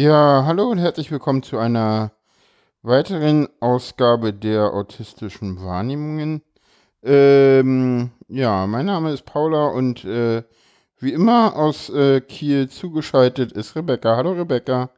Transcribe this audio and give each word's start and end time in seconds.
Ja, 0.00 0.44
hallo 0.46 0.70
und 0.70 0.78
herzlich 0.78 1.10
willkommen 1.10 1.42
zu 1.42 1.58
einer 1.58 2.12
weiteren 2.80 3.48
Ausgabe 3.60 4.32
der 4.32 4.72
autistischen 4.72 5.62
Wahrnehmungen. 5.62 6.40
Ähm, 7.02 8.10
ja, 8.26 8.66
mein 8.66 8.86
Name 8.86 9.12
ist 9.12 9.26
Paula 9.26 9.66
und 9.66 10.02
äh, 10.06 10.42
wie 11.00 11.12
immer 11.12 11.54
aus 11.54 11.90
äh, 11.90 12.22
Kiel 12.22 12.70
zugeschaltet 12.70 13.52
ist 13.52 13.76
Rebecca. 13.76 14.16
Hallo 14.16 14.32
Rebecca. 14.32 14.88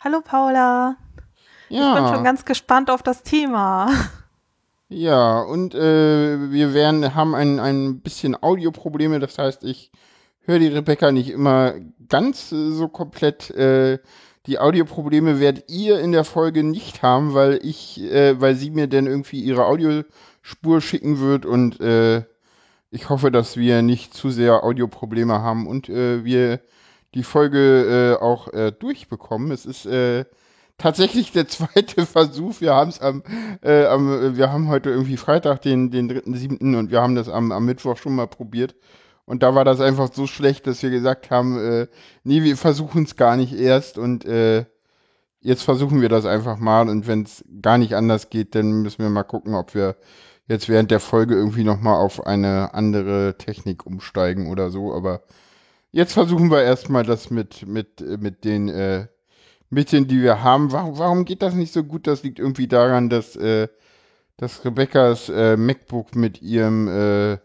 Hallo 0.00 0.20
Paula. 0.20 0.96
Ja. 1.68 1.90
Ich 1.90 2.02
bin 2.02 2.12
schon 2.12 2.24
ganz 2.24 2.44
gespannt 2.44 2.90
auf 2.90 3.04
das 3.04 3.22
Thema. 3.22 3.88
Ja, 4.88 5.42
und 5.42 5.76
äh, 5.76 6.50
wir 6.50 6.74
werden, 6.74 7.14
haben 7.14 7.36
ein, 7.36 7.60
ein 7.60 8.00
bisschen 8.00 8.40
Audioprobleme, 8.40 9.20
das 9.20 9.38
heißt, 9.38 9.62
ich 9.62 9.92
höre 10.40 10.58
die 10.58 10.68
Rebecca 10.68 11.10
nicht 11.10 11.30
immer 11.30 11.74
ganz 12.08 12.52
äh, 12.52 12.70
so 12.72 12.88
komplett. 12.88 13.50
Äh, 13.50 13.98
die 14.46 14.58
Audioprobleme 14.58 15.40
werdet 15.40 15.70
ihr 15.70 16.00
in 16.00 16.12
der 16.12 16.24
Folge 16.24 16.62
nicht 16.62 17.02
haben, 17.02 17.34
weil 17.34 17.60
ich, 17.62 18.02
äh, 18.02 18.40
weil 18.40 18.54
sie 18.54 18.70
mir 18.70 18.88
dann 18.88 19.06
irgendwie 19.06 19.40
ihre 19.40 19.64
Audiospur 19.66 20.80
schicken 20.80 21.18
wird 21.20 21.46
und 21.46 21.80
äh, 21.80 22.24
ich 22.90 23.08
hoffe, 23.08 23.30
dass 23.30 23.56
wir 23.56 23.82
nicht 23.82 24.14
zu 24.14 24.30
sehr 24.30 24.62
Audioprobleme 24.62 25.40
haben 25.40 25.66
und 25.66 25.88
äh, 25.88 26.24
wir 26.24 26.60
die 27.14 27.24
Folge 27.24 28.16
äh, 28.20 28.22
auch 28.22 28.52
äh, 28.52 28.70
durchbekommen. 28.70 29.50
Es 29.50 29.66
ist 29.66 29.86
äh, 29.86 30.24
tatsächlich 30.78 31.32
der 31.32 31.48
zweite 31.48 32.06
Versuch. 32.06 32.60
Wir 32.60 32.74
haben 32.74 32.90
es 32.90 33.00
am, 33.00 33.22
äh, 33.62 33.86
am, 33.86 34.36
wir 34.36 34.52
haben 34.52 34.68
heute 34.68 34.90
irgendwie 34.90 35.16
Freitag, 35.16 35.62
den, 35.62 35.90
den 35.90 36.08
dritten, 36.08 36.34
siebten 36.34 36.74
und 36.74 36.90
wir 36.90 37.00
haben 37.00 37.14
das 37.14 37.28
am, 37.28 37.50
am 37.50 37.64
Mittwoch 37.64 37.96
schon 37.96 38.14
mal 38.14 38.26
probiert. 38.26 38.74
Und 39.26 39.42
da 39.42 39.54
war 39.54 39.64
das 39.64 39.80
einfach 39.80 40.12
so 40.12 40.26
schlecht, 40.26 40.66
dass 40.66 40.82
wir 40.82 40.90
gesagt 40.90 41.30
haben, 41.30 41.58
äh, 41.58 41.86
nee, 42.24 42.42
wir 42.42 42.56
versuchen 42.56 43.04
es 43.04 43.16
gar 43.16 43.36
nicht 43.36 43.54
erst 43.54 43.96
und 43.96 44.24
äh, 44.26 44.66
jetzt 45.40 45.62
versuchen 45.62 46.00
wir 46.00 46.08
das 46.08 46.26
einfach 46.26 46.58
mal 46.58 46.88
und 46.88 47.06
wenn 47.06 47.22
es 47.22 47.44
gar 47.62 47.78
nicht 47.78 47.94
anders 47.94 48.30
geht, 48.30 48.54
dann 48.54 48.82
müssen 48.82 49.02
wir 49.02 49.10
mal 49.10 49.22
gucken, 49.22 49.54
ob 49.54 49.74
wir 49.74 49.96
jetzt 50.46 50.68
während 50.68 50.90
der 50.90 51.00
Folge 51.00 51.34
irgendwie 51.34 51.64
nochmal 51.64 51.96
auf 51.96 52.26
eine 52.26 52.74
andere 52.74 53.36
Technik 53.38 53.86
umsteigen 53.86 54.50
oder 54.50 54.70
so. 54.70 54.94
Aber 54.94 55.22
jetzt 55.90 56.12
versuchen 56.12 56.50
wir 56.50 56.62
erstmal 56.62 57.04
das 57.04 57.30
mit, 57.30 57.66
mit, 57.66 58.00
mit 58.20 58.44
den 58.44 58.68
äh, 58.68 59.06
Mitteln, 59.70 60.06
die 60.06 60.22
wir 60.22 60.42
haben. 60.42 60.72
Warum, 60.72 60.98
warum 60.98 61.24
geht 61.24 61.42
das 61.42 61.54
nicht 61.54 61.72
so 61.72 61.84
gut? 61.84 62.06
Das 62.06 62.22
liegt 62.22 62.38
irgendwie 62.38 62.68
daran, 62.68 63.08
dass, 63.08 63.36
äh, 63.36 63.68
dass 64.36 64.64
Rebecca's 64.64 65.28
äh, 65.28 65.56
MacBook 65.56 66.14
mit 66.14 66.42
ihrem 66.42 66.88
äh, 66.88 67.38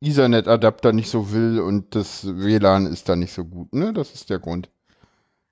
Ethernet-Adapter 0.00 0.92
nicht 0.92 1.10
so 1.10 1.32
will 1.32 1.60
und 1.60 1.94
das 1.94 2.24
WLAN 2.24 2.86
ist 2.86 3.08
da 3.08 3.16
nicht 3.16 3.32
so 3.32 3.44
gut, 3.44 3.72
ne? 3.74 3.92
Das 3.92 4.14
ist 4.14 4.30
der 4.30 4.38
Grund. 4.38 4.70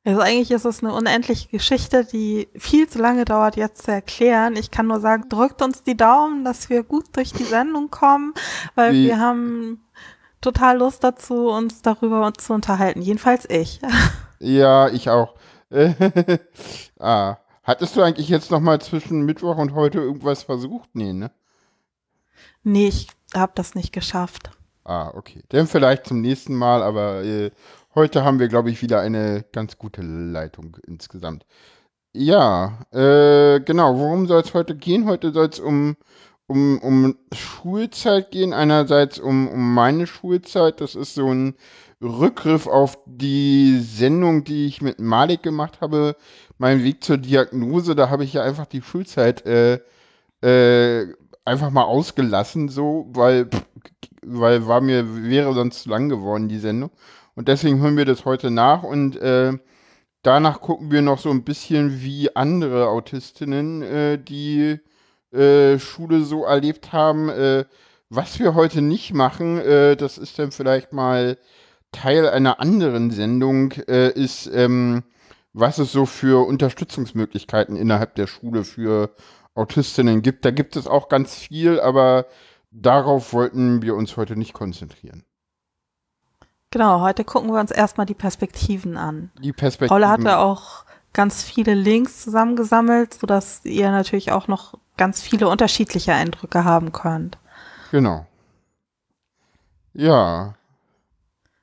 Also 0.05 0.21
eigentlich 0.21 0.53
ist 0.53 0.65
es 0.65 0.85
eine 0.85 0.95
unendliche 0.95 1.49
Geschichte, 1.49 2.05
die 2.05 2.47
viel 2.57 2.89
zu 2.89 3.01
lange 3.01 3.25
dauert, 3.25 3.57
jetzt 3.57 3.83
zu 3.83 3.91
erklären. 3.91 4.55
Ich 4.55 4.71
kann 4.71 4.87
nur 4.87 5.01
sagen, 5.01 5.29
drückt 5.29 5.63
uns 5.63 5.83
die 5.83 5.97
Daumen, 5.97 6.45
dass 6.45 6.71
wir 6.71 6.85
gut 6.85 7.07
durch 7.17 7.33
die 7.33 7.43
Sendung 7.43 7.91
kommen, 7.91 8.33
weil 8.77 8.93
Wie? 8.93 9.07
wir 9.07 9.19
haben 9.19 9.81
total 10.41 10.79
Lust 10.79 11.03
dazu, 11.03 11.49
uns 11.49 11.83
darüber 11.83 12.33
zu 12.35 12.53
unterhalten. 12.53 13.03
Jedenfalls 13.03 13.49
ich. 13.51 13.81
Ja, 14.39 14.89
ich 14.91 15.09
auch. 15.09 15.35
ah. 17.01 17.39
Hattest 17.63 17.97
du 17.97 18.03
eigentlich 18.03 18.29
jetzt 18.29 18.51
noch 18.51 18.61
mal 18.61 18.79
zwischen 18.83 19.23
Mittwoch 19.23 19.57
und 19.57 19.75
heute 19.75 19.99
irgendwas 19.99 20.43
versucht? 20.43 20.91
Nee, 20.93 21.15
ne? 21.15 21.31
Nee, 22.63 22.89
ich 22.89 23.09
habe 23.37 23.53
das 23.55 23.75
nicht 23.75 23.93
geschafft. 23.93 24.51
Ah, 24.85 25.11
okay. 25.15 25.43
Dann 25.49 25.67
vielleicht 25.67 26.07
zum 26.07 26.21
nächsten 26.21 26.55
Mal, 26.55 26.83
aber 26.83 27.25
äh, 27.25 27.51
heute 27.95 28.25
haben 28.25 28.39
wir, 28.39 28.49
glaube 28.49 28.71
ich, 28.71 28.83
wieder 28.83 29.01
eine 29.01 29.45
ganz 29.53 29.79
gute 29.79 30.01
Leitung 30.03 30.77
insgesamt. 30.87 31.45
Ja, 32.13 32.79
äh, 32.93 33.61
genau. 33.61 33.99
Worum 33.99 34.27
soll 34.27 34.41
es 34.43 34.55
heute 34.55 34.75
gehen? 34.77 35.07
Heute 35.07 35.33
soll 35.33 35.49
es 35.49 35.61
um, 35.61 35.97
um, 36.47 36.79
um 36.79 37.17
Schulzeit 37.33 38.31
gehen. 38.31 38.53
Einerseits 38.55 39.19
um, 39.19 39.49
um 39.49 39.75
meine 39.75 40.07
Schulzeit. 40.07 40.81
Das 40.81 40.95
ist 40.95 41.15
so 41.15 41.33
ein 41.33 41.57
Rückgriff 42.01 42.67
auf 42.67 42.99
die 43.07 43.81
Sendung, 43.81 44.45
die 44.45 44.67
ich 44.67 44.81
mit 44.81 45.01
Malik 45.01 45.43
gemacht 45.43 45.81
habe. 45.81 46.17
Mein 46.59 46.85
Weg 46.85 47.05
zur 47.05 47.19
Diagnose. 47.19 47.95
Da 47.95 48.09
habe 48.09 48.25
ich 48.25 48.33
ja 48.33 48.43
einfach 48.43 48.67
die 48.67 48.83
Schulzeit 48.83 49.45
äh, 49.45 49.81
äh, 50.43 51.13
einfach 51.47 51.71
mal 51.71 51.85
ausgelassen, 51.85 52.69
so, 52.69 53.07
weil, 53.11 53.49
weil 54.23 54.67
war 54.67 54.81
mir, 54.81 55.25
wäre 55.25 55.55
sonst 55.55 55.85
zu 55.85 55.89
lang 55.89 56.09
geworden, 56.09 56.49
die 56.49 56.59
Sendung. 56.59 56.91
Und 57.35 57.49
deswegen 57.49 57.81
hören 57.81 57.97
wir 57.97 58.05
das 58.05 58.25
heute 58.25 58.51
nach 58.51 58.83
und 58.83 59.17
äh, 59.17 59.53
danach 60.23 60.61
gucken 60.61 60.91
wir 60.91 61.03
noch 61.03 61.19
so 61.19 61.31
ein 61.31 61.45
bisschen, 61.45 62.03
wie 62.03 62.35
andere 62.35 62.89
Autistinnen 62.89 63.83
äh, 63.83 64.19
die 64.19 64.81
äh, 65.33 65.79
Schule 65.79 66.23
so 66.23 66.45
erlebt 66.45 66.93
haben. 66.93 67.29
Äh, 67.29 67.65
was 68.09 68.39
wir 68.39 68.55
heute 68.55 68.83
nicht 68.83 69.13
machen, 69.13 69.59
äh, 69.59 69.97
das 69.97 70.19
ist 70.19 70.39
dann 70.39 70.53
vielleicht 70.53 70.93
mal 70.93 71.39
Teil 71.93 72.29
einer 72.29 72.61
anderen 72.61 73.11
Sendung, 73.11 73.73
äh, 73.89 74.11
ist, 74.11 74.51
ähm, 74.53 75.03
was 75.53 75.79
es 75.79 75.93
so 75.93 76.07
für 76.07 76.47
Unterstützungsmöglichkeiten 76.47 77.77
innerhalb 77.77 78.15
der 78.15 78.27
Schule 78.27 78.65
für 78.65 79.11
Autistinnen 79.57 80.23
gibt. 80.23 80.45
Da 80.45 80.51
gibt 80.51 80.77
es 80.77 80.87
auch 80.87 81.09
ganz 81.09 81.35
viel, 81.35 81.81
aber 81.81 82.27
darauf 82.71 83.33
wollten 83.33 83.83
wir 83.83 83.95
uns 83.95 84.17
heute 84.17 84.37
nicht 84.37 84.53
konzentrieren. 84.53 85.25
Genau, 86.71 87.01
heute 87.01 87.25
gucken 87.25 87.51
wir 87.53 87.61
uns 87.61 87.71
erstmal 87.71 88.07
die 88.07 88.15
Perspektiven 88.15 88.97
an. 88.97 89.31
Die 89.43 89.53
Perspektiven. 89.53 89.89
Paula 89.89 90.11
hatte 90.11 90.39
auch 90.39 90.85
ganz 91.13 91.43
viele 91.43 91.75
Links 91.75 92.23
zusammengesammelt, 92.23 93.15
sodass 93.15 93.65
ihr 93.65 93.91
natürlich 93.91 94.33
auch 94.33 94.49
noch 94.49 94.75
ganz 94.97 95.23
viele 95.23 95.49
unterschiedliche 95.49 96.13
Eindrücke 96.13 96.65
haben 96.65 96.93
könnt. 96.93 97.39
Genau. 97.91 98.27
Ja. 99.95 100.55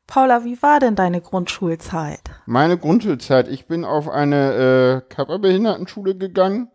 Paula, 0.07 0.43
wie 0.43 0.61
war 0.61 0.79
denn 0.79 0.95
deine 0.95 1.21
Grundschulzeit? 1.21 2.21
Meine 2.45 2.77
Grundschulzeit, 2.77 3.47
ich 3.47 3.67
bin 3.67 3.85
auf 3.85 4.09
eine 4.09 5.03
äh, 5.07 5.13
Körperbehindertenschule 5.13 6.15
gegangen 6.15 6.69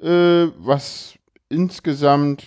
äh, 0.00 0.48
was 0.58 1.18
insgesamt 1.48 2.44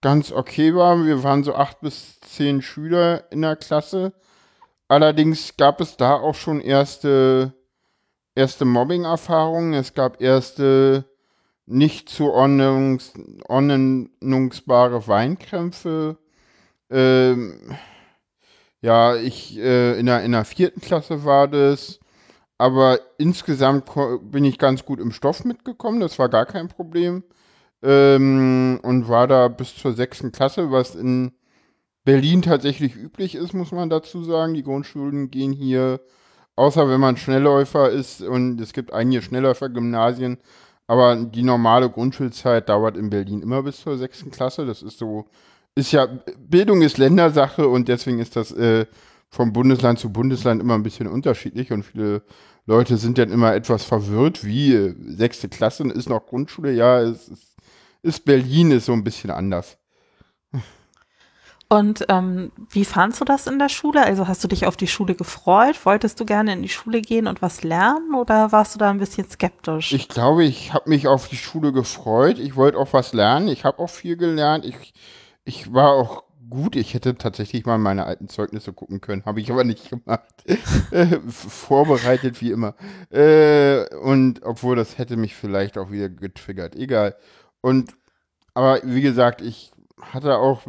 ganz 0.00 0.32
okay 0.32 0.74
war. 0.74 1.04
Wir 1.04 1.22
waren 1.22 1.44
so 1.44 1.54
acht 1.54 1.80
bis 1.80 2.20
zehn 2.20 2.62
Schüler 2.62 3.30
in 3.32 3.42
der 3.42 3.56
Klasse. 3.56 4.12
Allerdings 4.88 5.56
gab 5.56 5.80
es 5.80 5.96
da 5.96 6.14
auch 6.14 6.34
schon 6.34 6.60
erste, 6.60 7.52
erste 8.34 8.64
Mobbing-Erfahrungen. 8.64 9.74
Es 9.74 9.94
gab 9.94 10.20
erste 10.22 11.04
nicht 11.66 12.08
zuordnungs 12.08 13.12
ordnungsbare 13.46 15.06
Weinkrämpfe. 15.06 16.16
Ähm, 16.90 17.76
ja, 18.80 19.16
ich 19.16 19.58
äh, 19.58 19.98
in, 19.98 20.06
der, 20.06 20.22
in 20.22 20.32
der 20.32 20.46
vierten 20.46 20.80
Klasse 20.80 21.24
war 21.24 21.48
das. 21.48 22.00
Aber 22.58 22.98
insgesamt 23.18 23.84
bin 24.22 24.44
ich 24.44 24.58
ganz 24.58 24.84
gut 24.84 24.98
im 25.00 25.12
Stoff 25.12 25.44
mitgekommen, 25.44 26.00
das 26.00 26.18
war 26.18 26.28
gar 26.28 26.44
kein 26.44 26.68
Problem. 26.68 27.22
Ähm, 27.80 28.80
und 28.82 29.08
war 29.08 29.28
da 29.28 29.46
bis 29.46 29.76
zur 29.76 29.92
sechsten 29.92 30.32
Klasse, 30.32 30.72
was 30.72 30.96
in 30.96 31.30
Berlin 32.04 32.42
tatsächlich 32.42 32.96
üblich 32.96 33.36
ist, 33.36 33.54
muss 33.54 33.70
man 33.70 33.88
dazu 33.88 34.24
sagen. 34.24 34.54
Die 34.54 34.64
Grundschulen 34.64 35.30
gehen 35.30 35.52
hier, 35.52 36.00
außer 36.56 36.88
wenn 36.88 37.00
man 37.00 37.16
Schnellläufer 37.16 37.90
ist, 37.90 38.22
und 38.22 38.60
es 38.60 38.72
gibt 38.72 38.92
einige 38.92 39.22
Schnellläufer-Gymnasien, 39.22 40.38
aber 40.88 41.14
die 41.16 41.42
normale 41.44 41.88
Grundschulzeit 41.90 42.68
dauert 42.68 42.96
in 42.96 43.10
Berlin 43.10 43.42
immer 43.42 43.62
bis 43.62 43.80
zur 43.80 43.96
sechsten 43.96 44.30
Klasse. 44.32 44.66
Das 44.66 44.82
ist 44.82 44.98
so, 44.98 45.26
ist 45.76 45.92
ja, 45.92 46.08
Bildung 46.38 46.82
ist 46.82 46.98
Ländersache 46.98 47.68
und 47.68 47.86
deswegen 47.88 48.18
ist 48.18 48.34
das 48.34 48.50
äh, 48.52 48.86
vom 49.28 49.52
Bundesland 49.52 49.98
zu 49.98 50.10
Bundesland 50.10 50.60
immer 50.60 50.74
ein 50.74 50.82
bisschen 50.82 51.06
unterschiedlich 51.06 51.72
und 51.72 51.84
viele 51.84 52.22
Leute 52.68 52.98
sind 52.98 53.16
dann 53.16 53.32
immer 53.32 53.54
etwas 53.54 53.82
verwirrt, 53.82 54.44
wie 54.44 54.74
äh, 54.74 54.94
sechste 55.06 55.48
Klasse 55.48 55.84
ist 55.84 56.10
noch 56.10 56.26
Grundschule, 56.26 56.70
ja, 56.70 57.00
es 57.00 57.28
ist, 57.28 57.56
ist 58.02 58.24
Berlin 58.26 58.72
ist 58.72 58.84
so 58.84 58.92
ein 58.92 59.02
bisschen 59.02 59.30
anders. 59.30 59.78
Und 61.70 62.04
ähm, 62.08 62.52
wie 62.70 62.84
fandst 62.84 63.20
du 63.20 63.24
das 63.24 63.46
in 63.46 63.58
der 63.58 63.70
Schule? 63.70 64.02
Also 64.02 64.28
hast 64.28 64.44
du 64.44 64.48
dich 64.48 64.66
auf 64.66 64.76
die 64.76 64.86
Schule 64.86 65.14
gefreut? 65.14 65.84
Wolltest 65.84 66.20
du 66.20 66.24
gerne 66.26 66.52
in 66.52 66.62
die 66.62 66.68
Schule 66.68 67.00
gehen 67.02 67.26
und 67.26 67.42
was 67.42 67.62
lernen 67.62 68.14
oder 68.14 68.52
warst 68.52 68.74
du 68.74 68.78
da 68.78 68.88
ein 68.90 68.98
bisschen 68.98 69.28
skeptisch? 69.28 69.92
Ich 69.92 70.08
glaube, 70.08 70.44
ich 70.44 70.72
habe 70.72 70.88
mich 70.88 71.08
auf 71.08 71.28
die 71.28 71.36
Schule 71.36 71.72
gefreut. 71.72 72.38
Ich 72.38 72.56
wollte 72.56 72.78
auch 72.78 72.92
was 72.92 73.12
lernen. 73.12 73.48
Ich 73.48 73.64
habe 73.64 73.80
auch 73.80 73.90
viel 73.90 74.16
gelernt. 74.16 74.64
Ich, 74.64 74.94
ich 75.44 75.72
war 75.72 75.92
auch 75.92 76.24
gut. 76.48 76.76
Ich 76.76 76.94
hätte 76.94 77.16
tatsächlich 77.16 77.66
mal 77.66 77.78
meine 77.78 78.06
alten 78.06 78.28
Zeugnisse 78.28 78.72
gucken 78.72 79.00
können, 79.00 79.24
habe 79.24 79.40
ich 79.40 79.50
aber 79.50 79.64
nicht 79.64 79.90
gemacht. 79.90 80.44
Vorbereitet 81.28 82.40
wie 82.40 82.50
immer. 82.50 82.74
Äh, 83.10 83.94
und 83.96 84.42
obwohl 84.44 84.76
das 84.76 84.98
hätte 84.98 85.16
mich 85.16 85.34
vielleicht 85.34 85.78
auch 85.78 85.90
wieder 85.90 86.08
getriggert. 86.08 86.76
Egal. 86.76 87.16
Und 87.60 87.92
aber 88.54 88.80
wie 88.84 89.02
gesagt, 89.02 89.40
ich 89.40 89.72
hatte 90.00 90.38
auch 90.38 90.62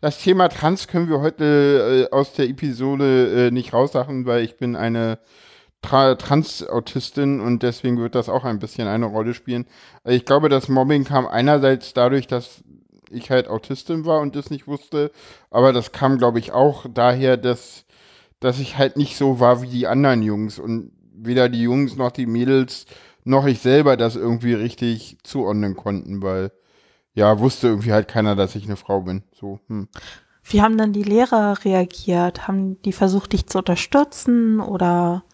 das 0.00 0.18
Thema 0.18 0.48
Trans 0.48 0.88
können 0.88 1.08
wir 1.08 1.20
heute 1.20 2.08
äh, 2.10 2.14
aus 2.14 2.32
der 2.34 2.48
Episode 2.48 3.48
äh, 3.48 3.50
nicht 3.50 3.72
raussachen, 3.72 4.26
weil 4.26 4.44
ich 4.44 4.56
bin 4.56 4.76
eine 4.76 5.18
Tra 5.80 6.14
Transautistin 6.14 7.40
und 7.40 7.62
deswegen 7.64 7.98
wird 7.98 8.14
das 8.14 8.28
auch 8.28 8.44
ein 8.44 8.60
bisschen 8.60 8.86
eine 8.86 9.06
Rolle 9.06 9.34
spielen. 9.34 9.66
Ich 10.04 10.24
glaube, 10.24 10.48
das 10.48 10.68
Mobbing 10.68 11.04
kam 11.04 11.26
einerseits 11.26 11.92
dadurch, 11.92 12.28
dass 12.28 12.62
ich 13.12 13.30
halt 13.30 13.48
Autistin 13.48 14.04
war 14.04 14.20
und 14.20 14.36
das 14.36 14.50
nicht 14.50 14.66
wusste, 14.66 15.10
aber 15.50 15.72
das 15.72 15.92
kam, 15.92 16.18
glaube 16.18 16.38
ich, 16.38 16.52
auch 16.52 16.86
daher, 16.92 17.36
dass, 17.36 17.84
dass 18.40 18.58
ich 18.58 18.78
halt 18.78 18.96
nicht 18.96 19.16
so 19.16 19.40
war 19.40 19.62
wie 19.62 19.68
die 19.68 19.86
anderen 19.86 20.22
Jungs 20.22 20.58
und 20.58 20.92
weder 21.14 21.48
die 21.48 21.62
Jungs 21.62 21.96
noch 21.96 22.10
die 22.10 22.26
Mädels 22.26 22.86
noch 23.24 23.46
ich 23.46 23.60
selber 23.60 23.96
das 23.96 24.16
irgendwie 24.16 24.54
richtig 24.54 25.18
zuordnen 25.22 25.76
konnten, 25.76 26.22
weil 26.22 26.50
ja, 27.14 27.38
wusste 27.38 27.68
irgendwie 27.68 27.92
halt 27.92 28.08
keiner, 28.08 28.34
dass 28.34 28.54
ich 28.54 28.64
eine 28.64 28.76
Frau 28.76 29.02
bin. 29.02 29.22
So, 29.32 29.60
hm. 29.68 29.88
Wie 30.44 30.62
haben 30.62 30.76
dann 30.76 30.92
die 30.92 31.02
Lehrer 31.02 31.64
reagiert? 31.64 32.48
Haben 32.48 32.80
die 32.82 32.92
versucht, 32.92 33.32
dich 33.32 33.46
zu 33.46 33.58
unterstützen 33.58 34.60
oder 34.60 35.24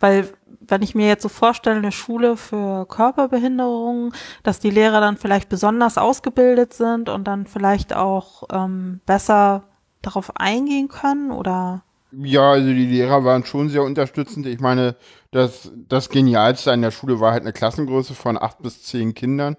weil 0.00 0.28
wenn 0.60 0.82
ich 0.82 0.94
mir 0.94 1.06
jetzt 1.08 1.22
so 1.22 1.28
vorstelle, 1.28 1.76
eine 1.76 1.92
Schule 1.92 2.36
für 2.36 2.86
Körperbehinderungen, 2.86 4.12
dass 4.42 4.60
die 4.60 4.70
Lehrer 4.70 5.00
dann 5.00 5.16
vielleicht 5.16 5.48
besonders 5.48 5.98
ausgebildet 5.98 6.74
sind 6.74 7.08
und 7.08 7.24
dann 7.24 7.46
vielleicht 7.46 7.94
auch 7.94 8.44
ähm, 8.52 9.00
besser 9.06 9.64
darauf 10.02 10.36
eingehen 10.36 10.88
können 10.88 11.30
oder? 11.30 11.82
Ja, 12.12 12.52
also 12.52 12.68
die 12.68 12.86
Lehrer 12.86 13.24
waren 13.24 13.44
schon 13.44 13.68
sehr 13.68 13.82
unterstützend. 13.82 14.46
Ich 14.46 14.60
meine, 14.60 14.96
das, 15.30 15.70
das 15.88 16.08
Genialste 16.08 16.72
an 16.72 16.82
der 16.82 16.90
Schule 16.90 17.20
war 17.20 17.32
halt 17.32 17.42
eine 17.42 17.52
Klassengröße 17.52 18.14
von 18.14 18.40
acht 18.40 18.62
bis 18.62 18.82
zehn 18.82 19.14
Kindern. 19.14 19.56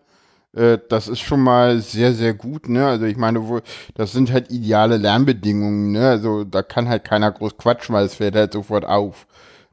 Äh, 0.54 0.80
das 0.90 1.08
ist 1.08 1.20
schon 1.20 1.42
mal 1.42 1.80
sehr, 1.80 2.14
sehr 2.14 2.34
gut, 2.34 2.68
ne? 2.70 2.88
Also 2.88 3.06
ich 3.06 3.18
meine, 3.18 3.48
wo, 3.48 3.60
das 3.94 4.14
sind 4.14 4.32
halt 4.32 4.52
ideale 4.52 4.98
Lernbedingungen, 4.98 5.92
ne? 5.92 6.10
Also 6.10 6.44
da 6.44 6.64
kann 6.64 6.90
halt 6.90 7.04
keiner 7.04 7.32
groß 7.32 7.58
quatschen, 7.58 7.94
weil 7.94 8.06
es 8.06 8.16
fällt 8.16 8.36
halt 8.36 8.54
sofort 8.54 8.86
auf. 8.86 9.28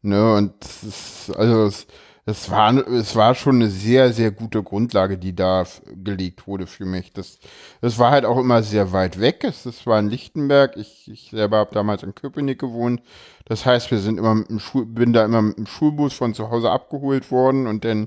Ne, 0.07 0.35
und 0.35 0.53
es, 0.63 1.33
also 1.37 1.65
es, 1.67 1.89
es, 2.27 2.49
war, 2.49 2.73
es 2.77 3.17
war 3.17 3.35
schon 3.35 3.57
eine 3.57 3.69
sehr, 3.69 4.13
sehr 4.13 4.31
gute 4.31 4.63
Grundlage, 4.63 5.19
die 5.19 5.35
da 5.35 5.65
gelegt 5.97 6.47
wurde 6.47 6.69
für 6.69 6.85
mich. 6.85 7.13
Das, 7.13 7.41
das 7.81 7.99
war 7.99 8.13
halt 8.13 8.25
auch 8.25 8.39
immer 8.39 8.63
sehr 8.63 8.93
weit 8.93 9.19
weg. 9.21 9.43
Es, 9.43 9.67
es 9.67 9.85
war 9.85 9.99
in 9.99 10.09
Lichtenberg. 10.09 10.77
Ich, 10.77 11.11
ich 11.11 11.31
selber 11.31 11.57
habe 11.57 11.75
damals 11.75 12.05
in 12.05 12.15
Köpenick 12.15 12.61
gewohnt. 12.61 13.03
Das 13.47 13.67
heißt, 13.67 13.91
wir 13.91 13.99
sind 13.99 14.19
immer 14.19 14.37
mit 14.37 14.49
dem 14.49 14.61
Schul 14.61 14.87
bin 14.87 15.13
da 15.13 15.25
immer 15.25 15.43
mit 15.43 15.59
dem 15.59 15.67
Schulbus 15.67 16.15
von 16.15 16.35
zu 16.35 16.51
Hause 16.51 16.71
abgeholt 16.71 17.33
worden 17.33 17.67
und 17.67 17.85
dann 17.85 18.07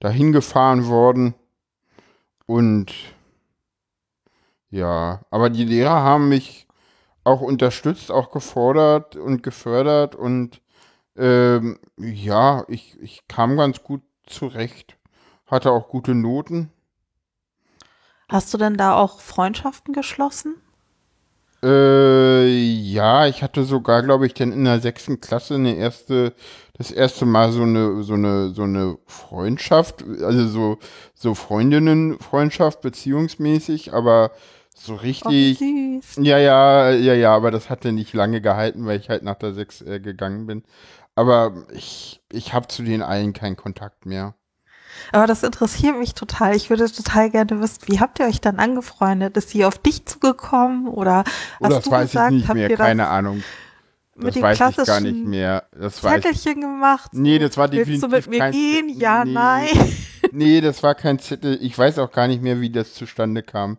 dahin 0.00 0.32
gefahren 0.32 0.86
worden. 0.88 1.34
Und 2.44 2.92
ja, 4.68 5.22
aber 5.30 5.48
die 5.48 5.64
Lehrer 5.64 6.02
haben 6.02 6.28
mich 6.28 6.66
auch 7.24 7.40
unterstützt, 7.40 8.10
auch 8.10 8.32
gefordert 8.32 9.16
und 9.16 9.42
gefördert 9.42 10.14
und 10.14 10.60
ähm, 11.18 11.78
ja, 11.96 12.64
ich, 12.68 12.96
ich 13.00 13.26
kam 13.28 13.56
ganz 13.56 13.82
gut 13.82 14.02
zurecht. 14.26 14.96
Hatte 15.46 15.72
auch 15.72 15.88
gute 15.88 16.14
Noten. 16.14 16.70
Hast 18.28 18.52
du 18.52 18.58
denn 18.58 18.76
da 18.76 18.94
auch 18.94 19.20
Freundschaften 19.20 19.94
geschlossen? 19.94 20.56
Äh, 21.62 22.46
ja, 22.46 23.26
ich 23.26 23.42
hatte 23.42 23.64
sogar, 23.64 24.02
glaube 24.02 24.26
ich, 24.26 24.34
dann 24.34 24.52
in 24.52 24.64
der 24.64 24.80
sechsten 24.80 25.20
Klasse 25.20 25.54
eine 25.56 25.74
erste, 25.74 26.34
das 26.74 26.92
erste 26.92 27.26
Mal 27.26 27.50
so 27.50 27.62
eine, 27.62 28.02
so 28.04 28.14
eine, 28.14 28.50
so 28.50 28.62
eine 28.62 28.98
Freundschaft, 29.06 30.04
also 30.22 30.46
so, 30.46 30.78
so 31.14 31.34
Freundinnen-Freundschaft, 31.34 32.80
beziehungsmäßig, 32.80 33.92
aber 33.92 34.30
so 34.72 34.94
richtig. 34.94 35.60
Oh, 35.60 36.22
ja, 36.22 36.38
ja, 36.38 36.90
ja, 36.90 37.14
ja, 37.14 37.34
aber 37.34 37.50
das 37.50 37.70
hatte 37.70 37.90
nicht 37.90 38.14
lange 38.14 38.40
gehalten, 38.40 38.86
weil 38.86 39.00
ich 39.00 39.08
halt 39.08 39.24
nach 39.24 39.34
der 39.34 39.52
sechs 39.52 39.82
äh, 39.82 39.98
gegangen 39.98 40.46
bin. 40.46 40.62
Aber 41.18 41.66
ich, 41.72 42.20
ich 42.30 42.52
habe 42.52 42.68
zu 42.68 42.84
den 42.84 43.02
allen 43.02 43.32
keinen 43.32 43.56
Kontakt 43.56 44.06
mehr. 44.06 44.34
Aber 45.10 45.26
das 45.26 45.42
interessiert 45.42 45.98
mich 45.98 46.14
total. 46.14 46.54
Ich 46.54 46.70
würde 46.70 46.88
total 46.88 47.28
gerne 47.28 47.60
wissen, 47.60 47.80
wie 47.86 47.98
habt 47.98 48.20
ihr 48.20 48.26
euch 48.26 48.40
dann 48.40 48.60
angefreundet? 48.60 49.36
Ist 49.36 49.50
sie 49.50 49.64
auf 49.64 49.78
dich 49.78 50.06
zugekommen 50.06 50.86
oder 50.86 51.24
hast 51.60 51.72
das 51.72 51.84
du 51.84 51.90
weiß 51.90 52.10
gesagt, 52.12 52.32
ich 52.32 52.42
nicht 52.42 52.54
mehr, 52.54 52.76
keine 52.76 53.08
Ahnung. 53.08 53.42
Das 54.14 54.26
mit 54.26 54.36
dem 54.36 54.42
weiß 54.42 54.60
ich 54.60 54.86
gar 54.86 55.00
nicht 55.00 55.26
mehr. 55.26 55.64
Das 55.72 55.96
Zettelchen 55.96 56.60
gemacht. 56.60 57.10
Nee, 57.14 57.40
das 57.40 57.56
war 57.56 57.66
definitiv 57.66 58.02
Willst 58.12 58.28
du 58.28 58.30
mit 58.30 58.30
mir 58.30 58.38
kein 58.38 58.52
gehen? 58.52 58.88
Ja, 58.88 59.24
nee, 59.24 59.32
nein. 59.32 59.68
Nee, 60.30 60.60
das 60.60 60.84
war 60.84 60.94
kein 60.94 61.18
Zettel. 61.18 61.58
Ich 61.60 61.76
weiß 61.76 61.98
auch 61.98 62.12
gar 62.12 62.28
nicht 62.28 62.42
mehr, 62.42 62.60
wie 62.60 62.70
das 62.70 62.94
zustande 62.94 63.42
kam. 63.42 63.78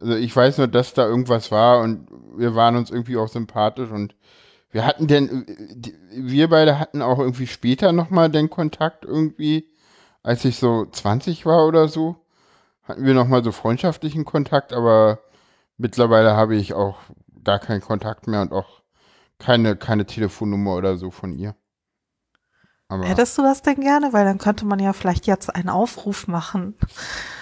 Also 0.00 0.14
ich 0.14 0.34
weiß 0.34 0.56
nur, 0.56 0.68
dass 0.68 0.94
da 0.94 1.06
irgendwas 1.06 1.50
war 1.50 1.80
und 1.80 2.08
wir 2.34 2.54
waren 2.54 2.76
uns 2.76 2.90
irgendwie 2.90 3.18
auch 3.18 3.28
sympathisch 3.28 3.90
und 3.90 4.14
wir 4.72 4.86
hatten 4.86 5.06
denn, 5.06 5.46
wir 6.10 6.48
beide 6.48 6.78
hatten 6.78 7.02
auch 7.02 7.18
irgendwie 7.18 7.46
später 7.46 7.92
nochmal 7.92 8.30
den 8.30 8.50
Kontakt 8.50 9.04
irgendwie, 9.04 9.70
als 10.22 10.44
ich 10.44 10.56
so 10.56 10.86
20 10.86 11.44
war 11.46 11.66
oder 11.66 11.88
so, 11.88 12.16
hatten 12.82 13.04
wir 13.04 13.14
nochmal 13.14 13.44
so 13.44 13.52
freundschaftlichen 13.52 14.24
Kontakt, 14.24 14.72
aber 14.72 15.20
mittlerweile 15.76 16.34
habe 16.34 16.56
ich 16.56 16.72
auch 16.72 16.98
gar 17.44 17.58
keinen 17.58 17.82
Kontakt 17.82 18.26
mehr 18.26 18.40
und 18.40 18.52
auch 18.52 18.82
keine, 19.38 19.76
keine 19.76 20.06
Telefonnummer 20.06 20.74
oder 20.74 20.96
so 20.96 21.10
von 21.10 21.32
ihr. 21.32 21.54
Aber 22.88 23.04
Hättest 23.04 23.36
du 23.38 23.42
das 23.42 23.62
denn 23.62 23.80
gerne? 23.80 24.12
Weil 24.12 24.24
dann 24.24 24.38
könnte 24.38 24.66
man 24.66 24.78
ja 24.78 24.92
vielleicht 24.92 25.26
jetzt 25.26 25.54
einen 25.54 25.68
Aufruf 25.68 26.28
machen, 26.28 26.76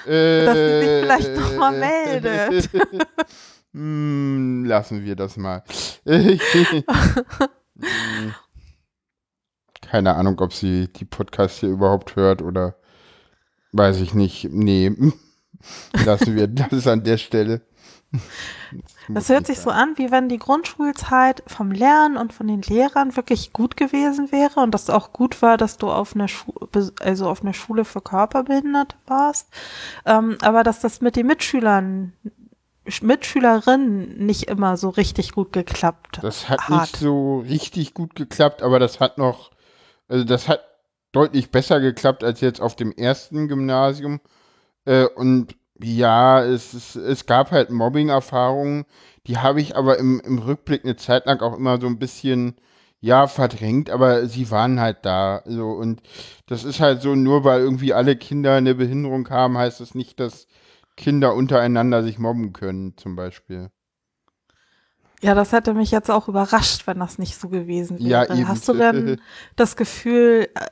äh, 0.07 0.45
dass 0.45 0.55
sie 0.55 0.81
sich 0.81 1.03
vielleicht 1.03 1.37
nochmal 1.37 1.73
meldet. 1.79 2.71
Hm, 3.73 4.65
lassen 4.65 5.05
wir 5.05 5.15
das 5.17 5.37
mal. 5.37 5.63
Keine 9.83 10.15
Ahnung, 10.15 10.41
ob 10.41 10.53
sie 10.53 10.89
die 10.93 11.05
Podcasts 11.05 11.61
hier 11.61 11.69
überhaupt 11.71 12.17
hört 12.17 12.43
oder 12.43 12.77
weiß 13.73 14.01
ich 14.01 14.15
nicht. 14.15 14.49
Nee, 14.51 14.93
lassen 16.05 16.35
wir 16.37 16.49
das 16.49 16.87
an 16.87 17.05
der 17.05 17.19
Stelle. 17.19 17.63
Das 19.09 19.29
hört 19.29 19.47
sich 19.47 19.59
so 19.59 19.71
an, 19.71 19.99
wie 19.99 20.13
wenn 20.13 20.29
die 20.29 20.39
Grundschulzeit 20.39 21.43
vom 21.49 21.73
Lernen 21.73 22.17
und 22.17 22.33
von 22.33 22.47
den 22.47 22.63
Lehrern 22.63 23.17
wirklich 23.17 23.53
gut 23.53 23.77
gewesen 23.77 24.31
wäre 24.31 24.61
und 24.61 24.73
dass 24.73 24.91
auch 24.91 25.13
gut 25.13 25.43
war, 25.43 25.57
dass 25.57 25.77
du 25.77 25.91
auf 25.91 26.15
einer 26.15 26.29
Schule, 26.29 26.69
also 27.01 27.29
auf 27.29 27.43
einer 27.43 27.53
Schule 27.53 27.85
für 27.85 28.01
Körperbehinderte 28.01 28.95
warst, 29.07 29.49
ähm, 30.07 30.39
aber 30.41 30.63
dass 30.63 30.79
das 30.79 31.01
mit 31.01 31.17
den 31.17 31.27
Mitschülern 31.27 32.13
Mitschülerinnen 33.03 34.25
nicht 34.25 34.45
immer 34.51 34.77
so 34.77 34.89
richtig 34.89 35.33
gut 35.33 35.53
geklappt. 35.53 36.19
Das 36.23 36.49
hat, 36.49 36.69
hat 36.69 36.81
nicht 36.83 36.97
so 36.97 37.39
richtig 37.39 37.95
gut 37.95 38.15
geklappt, 38.15 38.63
aber 38.63 38.79
das 38.79 39.01
hat 39.01 39.19
noch, 39.19 39.51
also 40.09 40.25
das 40.25 40.49
hat 40.49 40.61
deutlich 41.13 41.51
besser 41.51 41.81
geklappt 41.81 42.25
als 42.25 42.41
jetzt 42.41 42.61
auf 42.61 42.77
dem 42.77 42.93
ersten 42.93 43.49
Gymnasium. 43.49 44.21
Äh, 44.85 45.07
und 45.07 45.57
ja, 45.83 46.45
es, 46.45 46.75
es, 46.75 46.97
es 46.97 47.27
gab 47.27 47.51
halt 47.51 47.71
Mobbing-Erfahrungen, 47.71 48.85
die 49.27 49.39
habe 49.39 49.61
ich 49.61 49.77
aber 49.77 49.99
im, 49.99 50.21
im 50.21 50.39
Rückblick 50.39 50.85
eine 50.85 50.97
Zeit 50.97 51.27
lang 51.27 51.41
auch 51.41 51.57
immer 51.57 51.81
so 51.81 51.87
ein 51.87 51.99
bisschen, 51.99 52.57
ja, 53.01 53.27
verdrängt, 53.27 53.91
aber 53.91 54.27
sie 54.27 54.51
waren 54.51 54.81
halt 54.81 54.99
da. 55.03 55.43
So, 55.47 55.71
und 55.71 56.03
das 56.47 56.65
ist 56.65 56.81
halt 56.81 57.03
so, 57.03 57.15
nur 57.15 57.45
weil 57.45 57.61
irgendwie 57.61 57.95
alle 57.95 58.17
Kinder 58.17 58.55
eine 58.55 58.75
Behinderung 58.75 59.29
haben, 59.31 59.57
heißt 59.57 59.81
das 59.81 59.95
nicht, 59.95 60.21
dass 60.21 60.47
Kinder 61.01 61.35
untereinander 61.35 62.03
sich 62.03 62.19
mobben 62.19 62.53
können, 62.53 62.95
zum 62.97 63.17
Beispiel. 63.17 63.71
Ja, 65.23 65.35
das 65.35 65.53
hätte 65.53 65.75
mich 65.75 65.91
jetzt 65.91 66.11
auch 66.11 66.29
überrascht, 66.29 66.87
wenn 66.87 66.99
das 66.99 67.19
nicht 67.19 67.39
so 67.39 67.49
gewesen 67.49 67.99
wäre. 67.99 68.09
Ja, 68.09 68.35
eben. 68.35 68.49
Hast 68.49 68.69
du 68.69 68.75
denn 68.75 69.21
das 69.57 69.77
Gefühl, 69.77 70.49
äh, 70.55 70.67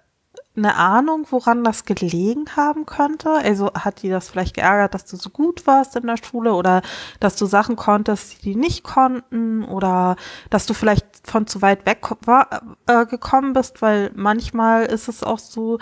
eine 0.56 0.74
Ahnung, 0.74 1.26
woran 1.30 1.64
das 1.64 1.84
gelegen 1.84 2.44
haben 2.56 2.84
könnte? 2.84 3.30
Also 3.30 3.72
hat 3.72 4.02
die 4.02 4.10
das 4.10 4.28
vielleicht 4.28 4.54
geärgert, 4.54 4.92
dass 4.92 5.06
du 5.06 5.16
so 5.16 5.30
gut 5.30 5.66
warst 5.66 5.96
in 5.96 6.06
der 6.06 6.16
Schule 6.16 6.52
oder 6.54 6.82
dass 7.20 7.36
du 7.36 7.46
Sachen 7.46 7.76
konntest, 7.76 8.42
die 8.42 8.52
die 8.52 8.56
nicht 8.56 8.84
konnten 8.84 9.64
oder 9.64 10.16
dass 10.50 10.66
du 10.66 10.74
vielleicht 10.74 11.06
von 11.22 11.46
zu 11.46 11.62
weit 11.62 11.86
weg 11.86 12.06
war, 12.26 12.76
äh, 12.86 13.06
gekommen 13.06 13.52
bist, 13.52 13.80
weil 13.82 14.10
manchmal 14.14 14.86
ist 14.86 15.08
es 15.08 15.22
auch 15.22 15.38
so, 15.38 15.78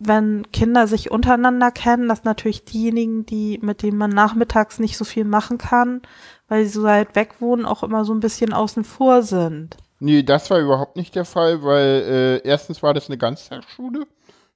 wenn 0.00 0.50
Kinder 0.50 0.86
sich 0.86 1.10
untereinander 1.10 1.70
kennen, 1.70 2.08
dass 2.08 2.24
natürlich 2.24 2.64
diejenigen, 2.64 3.26
die, 3.26 3.60
mit 3.62 3.82
denen 3.82 3.98
man 3.98 4.10
nachmittags 4.10 4.78
nicht 4.78 4.96
so 4.96 5.04
viel 5.04 5.24
machen 5.24 5.58
kann, 5.58 6.00
weil 6.48 6.64
sie 6.64 6.70
so 6.70 6.82
weit 6.84 7.14
weg 7.14 7.34
wohnen, 7.40 7.66
auch 7.66 7.82
immer 7.82 8.06
so 8.06 8.14
ein 8.14 8.20
bisschen 8.20 8.54
außen 8.54 8.82
vor 8.82 9.22
sind. 9.22 9.76
Nee, 9.98 10.22
das 10.22 10.50
war 10.50 10.58
überhaupt 10.58 10.96
nicht 10.96 11.14
der 11.14 11.26
Fall, 11.26 11.62
weil 11.62 12.40
äh, 12.42 12.48
erstens 12.48 12.82
war 12.82 12.94
das 12.94 13.08
eine 13.08 13.18
Ganztagsschule, 13.18 14.06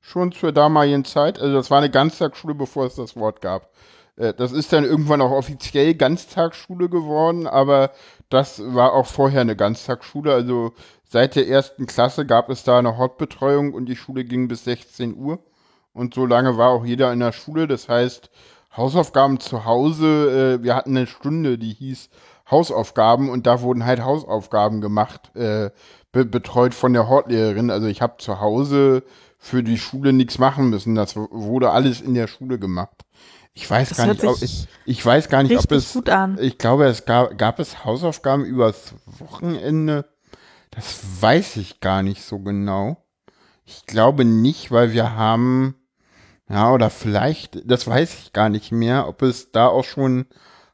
schon 0.00 0.32
zur 0.32 0.50
damaligen 0.50 1.04
Zeit. 1.04 1.38
Also 1.38 1.52
das 1.52 1.70
war 1.70 1.78
eine 1.78 1.90
Ganztagsschule, 1.90 2.54
bevor 2.54 2.86
es 2.86 2.94
das 2.94 3.14
Wort 3.14 3.42
gab. 3.42 3.68
Äh, 4.16 4.32
das 4.32 4.52
ist 4.52 4.72
dann 4.72 4.84
irgendwann 4.84 5.20
auch 5.20 5.30
offiziell 5.30 5.94
Ganztagsschule 5.94 6.88
geworden, 6.88 7.46
aber 7.46 7.90
das 8.34 8.60
war 8.74 8.92
auch 8.92 9.06
vorher 9.06 9.40
eine 9.40 9.56
Ganztagsschule. 9.56 10.32
Also 10.32 10.72
Seit 11.14 11.36
der 11.36 11.46
ersten 11.46 11.86
Klasse 11.86 12.26
gab 12.26 12.50
es 12.50 12.64
da 12.64 12.76
eine 12.76 12.96
Hauptbetreuung 12.96 13.72
und 13.72 13.86
die 13.86 13.94
Schule 13.94 14.24
ging 14.24 14.48
bis 14.48 14.64
16 14.64 15.16
Uhr. 15.16 15.38
Und 15.92 16.12
so 16.12 16.26
lange 16.26 16.58
war 16.58 16.70
auch 16.70 16.84
jeder 16.84 17.12
in 17.12 17.20
der 17.20 17.30
Schule. 17.30 17.68
Das 17.68 17.88
heißt, 17.88 18.30
Hausaufgaben 18.76 19.38
zu 19.38 19.64
Hause, 19.64 20.58
äh, 20.58 20.64
wir 20.64 20.74
hatten 20.74 20.96
eine 20.96 21.06
Stunde, 21.06 21.56
die 21.56 21.72
hieß 21.72 22.10
Hausaufgaben 22.50 23.30
und 23.30 23.46
da 23.46 23.60
wurden 23.60 23.84
halt 23.84 24.02
Hausaufgaben 24.02 24.80
gemacht, 24.80 25.30
äh, 25.36 25.70
be 26.10 26.24
betreut 26.24 26.74
von 26.74 26.92
der 26.92 27.08
Hortlehrerin. 27.08 27.70
Also 27.70 27.86
ich 27.86 28.02
habe 28.02 28.14
zu 28.18 28.40
Hause 28.40 29.04
für 29.38 29.62
die 29.62 29.78
Schule 29.78 30.12
nichts 30.12 30.38
machen 30.38 30.68
müssen. 30.68 30.96
Das 30.96 31.14
wurde 31.14 31.70
alles 31.70 32.00
in 32.00 32.14
der 32.14 32.26
Schule 32.26 32.58
gemacht. 32.58 33.03
Ich 33.54 33.70
weiß 33.70 33.90
das 33.90 33.98
gar 33.98 34.08
nicht, 34.08 34.24
ob, 34.24 34.42
ich, 34.42 34.66
ich 34.84 35.06
weiß 35.06 35.28
gar 35.28 35.44
nicht, 35.44 35.56
ob 35.56 35.70
es. 35.70 35.92
Gut 35.92 36.08
an. 36.10 36.38
Ich 36.40 36.58
glaube, 36.58 36.86
es 36.86 37.04
gab, 37.04 37.38
gab 37.38 37.60
es 37.60 37.84
Hausaufgaben 37.84 38.44
übers 38.44 38.94
Wochenende. 39.06 40.06
Das 40.72 41.00
weiß 41.20 41.56
ich 41.56 41.78
gar 41.78 42.02
nicht 42.02 42.22
so 42.22 42.40
genau. 42.40 43.04
Ich 43.64 43.86
glaube 43.86 44.24
nicht, 44.24 44.72
weil 44.72 44.92
wir 44.92 45.14
haben, 45.14 45.76
ja, 46.48 46.72
oder 46.72 46.90
vielleicht, 46.90 47.62
das 47.70 47.86
weiß 47.86 48.14
ich 48.14 48.32
gar 48.32 48.48
nicht 48.48 48.72
mehr, 48.72 49.06
ob 49.06 49.22
es 49.22 49.52
da 49.52 49.68
auch 49.68 49.84
schon 49.84 50.26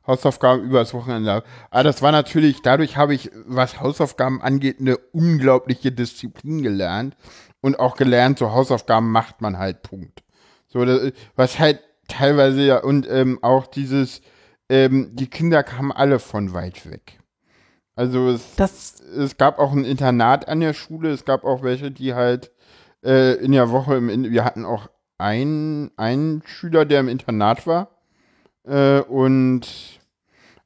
Hausaufgaben 0.07 0.65
übers 0.65 0.95
Wochenende 0.95 1.27
gab. 1.27 1.47
Aber 1.71 1.85
das 1.85 2.01
war 2.01 2.13
natürlich, 2.13 2.63
dadurch 2.63 2.97
habe 2.97 3.15
ich, 3.15 3.31
was 3.45 3.79
Hausaufgaben 3.79 4.41
angeht, 4.41 4.81
eine 4.81 4.97
unglaubliche 4.97 5.93
Disziplin 5.93 6.63
gelernt. 6.63 7.15
Und 7.61 7.79
auch 7.79 7.97
gelernt, 7.97 8.39
so 8.39 8.53
Hausaufgaben 8.53 9.13
macht 9.13 9.43
man 9.43 9.59
halt, 9.59 9.83
Punkt. 9.83 10.23
So, 10.69 10.83
das, 10.87 11.13
was 11.37 11.59
halt 11.59 11.81
teilweise 12.11 12.63
ja, 12.63 12.79
und 12.79 13.09
ähm, 13.09 13.39
auch 13.43 13.67
dieses, 13.67 14.21
ähm, 14.69 15.11
die 15.15 15.29
Kinder 15.29 15.63
kamen 15.63 15.93
alle 15.93 16.19
von 16.19 16.53
weit 16.53 16.91
weg. 16.91 17.19
Also 17.97 18.29
es, 18.29 18.55
das 18.57 19.01
es 19.01 19.37
gab 19.37 19.59
auch 19.59 19.73
ein 19.73 19.85
Internat 19.85 20.49
an 20.49 20.61
der 20.61 20.75
Schule, 20.75 21.11
es 21.11 21.25
gab 21.25 21.45
auch 21.45 21.63
welche, 21.63 21.91
die 21.91 22.15
halt 22.15 22.51
äh, 23.05 23.35
in 23.35 23.53
der 23.53 23.71
Woche, 23.71 23.97
im, 23.97 24.31
wir 24.31 24.45
hatten 24.45 24.65
auch 24.65 24.89
einen, 25.19 25.91
einen 25.97 26.43
Schüler, 26.47 26.85
der 26.85 27.01
im 27.01 27.09
Internat 27.09 27.67
war 27.67 27.89
äh, 28.65 29.01
und 29.01 29.67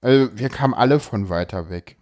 also 0.00 0.28
wir 0.36 0.48
kamen 0.50 0.74
alle 0.74 1.00
von 1.00 1.28
weiter 1.28 1.70
weg. 1.70 1.96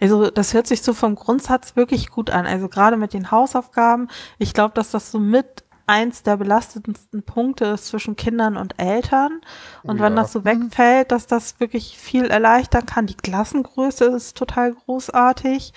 Also 0.00 0.30
das 0.30 0.54
hört 0.54 0.66
sich 0.66 0.82
so 0.82 0.92
vom 0.94 1.14
Grundsatz 1.14 1.74
wirklich 1.74 2.10
gut 2.10 2.30
an. 2.30 2.46
Also 2.46 2.68
gerade 2.68 2.96
mit 2.96 3.14
den 3.14 3.30
Hausaufgaben, 3.30 4.08
ich 4.38 4.52
glaube, 4.54 4.74
dass 4.74 4.90
das 4.90 5.10
so 5.10 5.18
mit 5.18 5.64
eins 5.88 6.22
der 6.22 6.36
belastendsten 6.36 7.22
Punkte 7.22 7.66
ist 7.66 7.86
zwischen 7.86 8.16
Kindern 8.16 8.56
und 8.56 8.78
Eltern. 8.78 9.40
Und 9.82 9.98
ja. 9.98 10.04
wenn 10.04 10.16
das 10.16 10.32
so 10.32 10.44
wegfällt, 10.44 11.10
dass 11.10 11.26
das 11.26 11.58
wirklich 11.60 11.96
viel 11.98 12.26
erleichtern 12.26 12.86
kann. 12.86 13.06
Die 13.06 13.16
Klassengröße 13.16 14.04
ist 14.04 14.36
total 14.36 14.74
großartig. 14.74 15.72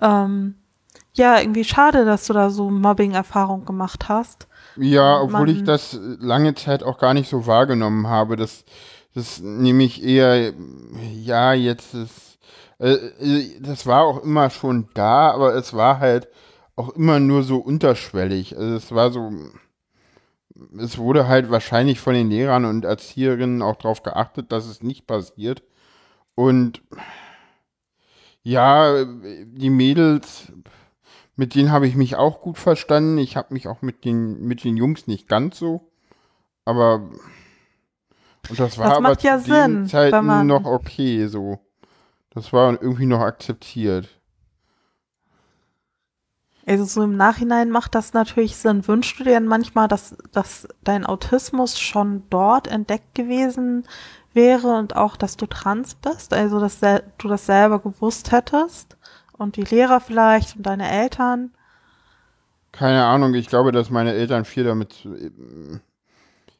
Ähm, 0.00 0.54
ja, 1.12 1.40
irgendwie 1.40 1.64
schade, 1.64 2.04
dass 2.04 2.26
du 2.26 2.32
da 2.32 2.50
so 2.50 2.70
Mobbing-Erfahrung 2.70 3.64
gemacht 3.64 4.08
hast. 4.08 4.46
Ja, 4.76 5.20
obwohl 5.20 5.40
Man, 5.40 5.48
ich 5.48 5.64
das 5.64 5.98
lange 6.20 6.54
Zeit 6.54 6.82
auch 6.82 6.98
gar 6.98 7.12
nicht 7.12 7.28
so 7.28 7.46
wahrgenommen 7.46 8.06
habe. 8.06 8.36
Das, 8.36 8.64
das 9.14 9.40
nehme 9.40 9.82
ich 9.82 10.02
eher, 10.02 10.54
ja, 11.12 11.52
jetzt 11.52 11.94
ist, 11.94 12.38
äh, 12.78 12.92
äh, 12.94 13.60
das 13.60 13.86
war 13.86 14.04
auch 14.04 14.22
immer 14.22 14.48
schon 14.50 14.88
da, 14.94 15.32
aber 15.32 15.54
es 15.54 15.74
war 15.74 15.98
halt 15.98 16.28
auch 16.76 16.90
immer 16.90 17.20
nur 17.20 17.42
so 17.42 17.58
unterschwellig. 17.58 18.56
Also 18.56 18.74
es 18.74 18.92
war 18.92 19.10
so, 19.10 19.30
es 20.78 20.98
wurde 20.98 21.28
halt 21.28 21.50
wahrscheinlich 21.50 22.00
von 22.00 22.14
den 22.14 22.30
Lehrern 22.30 22.64
und 22.64 22.84
Erzieherinnen 22.84 23.62
auch 23.62 23.76
darauf 23.76 24.02
geachtet, 24.02 24.52
dass 24.52 24.66
es 24.66 24.82
nicht 24.82 25.06
passiert. 25.06 25.62
Und 26.34 26.82
ja, 28.42 29.04
die 29.04 29.70
Mädels, 29.70 30.52
mit 31.36 31.54
denen 31.54 31.70
habe 31.70 31.86
ich 31.86 31.94
mich 31.94 32.16
auch 32.16 32.40
gut 32.40 32.58
verstanden. 32.58 33.18
Ich 33.18 33.36
habe 33.36 33.54
mich 33.54 33.68
auch 33.68 33.82
mit 33.82 34.04
den, 34.04 34.42
mit 34.42 34.64
den 34.64 34.76
Jungs 34.76 35.06
nicht 35.06 35.28
ganz 35.28 35.58
so. 35.58 35.92
Aber 36.64 37.10
und 38.48 38.58
das 38.58 38.78
war 38.78 38.88
das 38.88 38.98
aber 38.98 39.18
ja 39.20 39.38
zu 39.38 39.50
den 39.50 39.86
Zeiten 39.86 40.46
noch 40.46 40.64
okay 40.64 41.26
so. 41.26 41.58
Das 42.30 42.52
war 42.52 42.80
irgendwie 42.80 43.06
noch 43.06 43.20
akzeptiert. 43.20 44.08
Also 46.64 46.84
so 46.84 47.02
im 47.02 47.16
Nachhinein 47.16 47.70
macht 47.70 47.94
das 47.94 48.12
natürlich 48.12 48.56
Sinn. 48.56 48.86
Wünschst 48.86 49.18
du 49.18 49.24
dir 49.24 49.32
denn 49.32 49.46
manchmal, 49.46 49.88
dass, 49.88 50.16
dass 50.30 50.68
dein 50.84 51.04
Autismus 51.04 51.78
schon 51.78 52.22
dort 52.30 52.68
entdeckt 52.68 53.14
gewesen 53.14 53.84
wäre 54.32 54.78
und 54.78 54.94
auch, 54.94 55.16
dass 55.16 55.36
du 55.36 55.46
trans 55.46 55.96
bist? 55.96 56.32
Also, 56.32 56.60
dass 56.60 56.78
du 56.80 57.28
das 57.28 57.46
selber 57.46 57.80
gewusst 57.80 58.30
hättest? 58.30 58.96
Und 59.32 59.56
die 59.56 59.64
Lehrer 59.64 60.00
vielleicht 60.00 60.56
und 60.56 60.64
deine 60.64 60.88
Eltern? 60.88 61.50
Keine 62.70 63.04
Ahnung, 63.04 63.34
ich 63.34 63.48
glaube, 63.48 63.72
dass 63.72 63.90
meine 63.90 64.12
Eltern 64.12 64.44
viel 64.44 64.64
damit. 64.64 65.06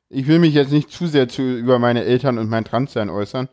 Ich 0.08 0.26
will 0.26 0.40
mich 0.40 0.52
jetzt 0.52 0.72
nicht 0.72 0.90
zu 0.90 1.06
sehr 1.06 1.28
zu, 1.28 1.42
über 1.42 1.78
meine 1.78 2.04
Eltern 2.04 2.38
und 2.38 2.50
mein 2.50 2.64
Transsein 2.64 3.08
äußern, 3.08 3.48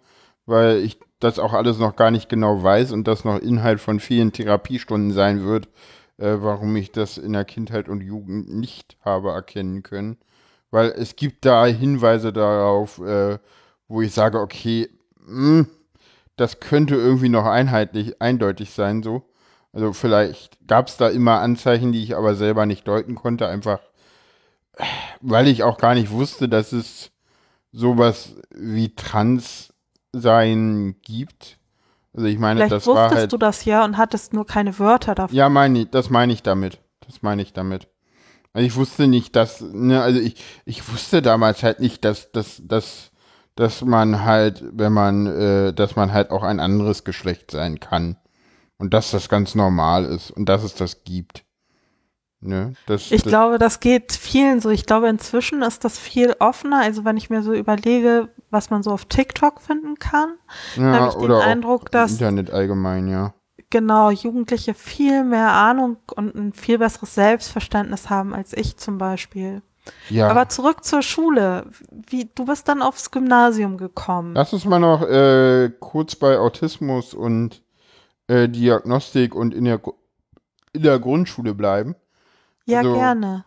weil 0.46 0.78
ich 0.78 1.00
das 1.20 1.38
auch 1.38 1.54
alles 1.54 1.78
noch 1.78 1.96
gar 1.96 2.12
nicht 2.12 2.28
genau 2.28 2.64
weiß 2.64 2.92
und 2.92 3.08
das 3.08 3.24
noch 3.24 3.38
Inhalt 3.38 3.80
von 3.80 4.00
vielen 4.00 4.34
Therapiestunden 4.34 5.12
sein 5.12 5.44
wird 5.44 5.70
äh, 6.20 6.38
warum 6.40 6.76
ich 6.76 6.92
das 6.92 7.18
in 7.18 7.34
der 7.34 7.46
Kindheit 7.46 7.90
und 7.90 8.02
Jugend 8.02 8.54
nicht 8.54 8.98
habe 9.02 9.30
erkennen 9.30 9.84
können. 9.84 10.18
Weil 10.72 10.90
es 10.90 11.16
gibt 11.16 11.46
da 11.46 11.66
Hinweise 11.66 12.32
darauf, 12.32 13.00
äh, 13.00 13.40
wo 13.88 14.02
ich 14.02 14.14
sage, 14.14 14.40
okay, 14.40 14.90
mh, 15.26 15.60
hm, 15.60 15.68
das 16.36 16.60
könnte 16.60 16.96
irgendwie 16.96 17.30
noch 17.30 17.46
einheitlich, 17.46 18.22
eindeutig 18.22 18.72
sein, 18.72 19.04
so. 19.04 19.24
Also 19.74 19.94
vielleicht 19.94 20.58
gab 20.68 20.88
es 20.88 20.98
da 20.98 21.10
immer 21.10 21.42
Anzeichen, 21.42 21.92
die 21.92 22.04
ich 22.04 22.16
aber 22.16 22.36
selber 22.36 22.66
nicht 22.66 22.88
deuten 22.88 23.16
konnte, 23.16 23.48
einfach 23.48 23.80
weil 25.22 25.48
ich 25.48 25.64
auch 25.64 25.78
gar 25.78 25.96
nicht 25.96 26.12
wusste, 26.12 26.50
dass 26.50 26.72
es 26.72 27.12
sowas 27.72 28.36
wie 28.50 28.96
Trans-Sein 28.96 30.96
gibt. 31.02 31.59
Also 32.14 32.28
ich 32.28 32.40
meine, 32.40 32.60
Vielleicht 32.60 32.72
das 32.72 32.88
wusstest 32.88 32.96
war 32.96 33.16
halt, 33.16 33.34
du 33.34 33.38
das 33.38 33.66
ja 33.66 33.86
und 33.86 33.98
hattest 33.98 34.34
nur 34.34 34.46
keine 34.46 34.78
Wörter 34.80 35.16
dafür. 35.16 35.36
Ja, 35.36 35.50
meine 35.50 35.86
das 35.86 36.10
meine 36.10 36.34
ich 36.34 36.44
damit. 36.44 36.80
Das 37.06 37.22
meine 37.22 37.42
ich 37.42 37.54
damit. 37.54 37.88
Also 38.54 38.66
ich 38.66 38.76
wusste 38.76 39.08
nicht, 39.08 39.36
dass, 39.36 39.62
ne, 39.62 40.02
also 40.02 40.20
ich, 40.20 40.44
ich 40.66 40.92
wusste 40.92 41.22
damals 41.22 41.62
halt 41.64 41.80
nicht, 41.80 42.04
dass, 42.04 42.32
dass, 42.32 42.62
dass, 42.66 43.12
dass 43.56 43.84
man 43.84 44.24
halt, 44.26 44.64
wenn 44.72 44.92
man, 44.92 45.28
äh, 45.28 45.74
dass 45.74 45.96
man 45.96 46.12
halt 46.12 46.32
auch 46.32 46.44
ein 46.44 46.60
anderes 46.60 47.04
Geschlecht 47.04 47.52
sein 47.52 47.80
kann. 47.80 48.18
Und 48.78 48.94
dass 48.94 49.12
das 49.12 49.28
ganz 49.28 49.56
normal 49.56 50.06
ist 50.06 50.32
und 50.32 50.48
dass 50.48 50.64
es 50.64 50.74
das 50.74 51.04
gibt. 51.04 51.44
Ne, 52.42 52.74
das, 52.86 53.12
ich 53.12 53.24
das, 53.24 53.30
glaube, 53.30 53.58
das 53.58 53.82
geht 53.82 54.14
vielen 54.14 54.62
so. 54.62 54.70
Ich 54.70 54.86
glaube, 54.86 55.10
inzwischen 55.10 55.62
ist 55.62 55.84
das 55.84 56.00
viel 56.00 56.36
offener. 56.40 56.82
Also 56.82 57.04
wenn 57.04 57.18
ich 57.18 57.30
mir 57.30 57.44
so 57.44 57.54
überlege, 57.54 58.30
was 58.50 58.70
man 58.70 58.82
so 58.82 58.92
auf 58.92 59.06
TikTok 59.06 59.60
finden 59.62 59.96
kann, 59.96 60.36
ja, 60.78 60.84
habe 60.84 61.08
ich 61.10 61.16
den 61.16 61.32
Eindruck, 61.32 61.92
dass 61.92 62.14
Internet 62.14 62.52
allgemein, 62.52 63.10
ja. 63.10 63.34
Genau, 63.70 64.10
Jugendliche 64.10 64.74
viel 64.74 65.24
mehr 65.24 65.52
Ahnung 65.52 65.98
und 66.16 66.34
ein 66.34 66.54
viel 66.54 66.80
besseres 66.80 67.14
Selbstverständnis 67.14 68.10
haben 68.10 68.34
als 68.34 68.54
ich 68.54 68.78
zum 68.78 68.98
Beispiel. 68.98 69.62
Ja. 70.10 70.30
Aber 70.30 70.50
zurück 70.50 70.84
zur 70.84 71.02
Schule. 71.02 71.66
Wie, 71.92 72.30
du 72.34 72.46
bist 72.46 72.68
dann 72.68 72.82
aufs 72.82 73.12
Gymnasium 73.12 73.78
gekommen. 73.78 74.34
Lass 74.34 74.54
uns 74.54 74.66
mal 74.66 74.80
noch 74.80 75.02
äh, 75.02 75.72
kurz 75.80 76.16
bei 76.16 76.38
Autismus 76.40 77.14
und 77.14 77.62
äh, 78.28 78.48
Diagnostik 78.48 79.36
und 79.36 79.54
in 79.54 79.66
der, 79.66 79.82
in 80.74 80.84
der 80.84 81.00
Grundschule 81.00 81.54
bleiben. 81.54 81.96
Ja, 82.70 82.80
also, 82.80 82.94
gerne. 82.94 83.46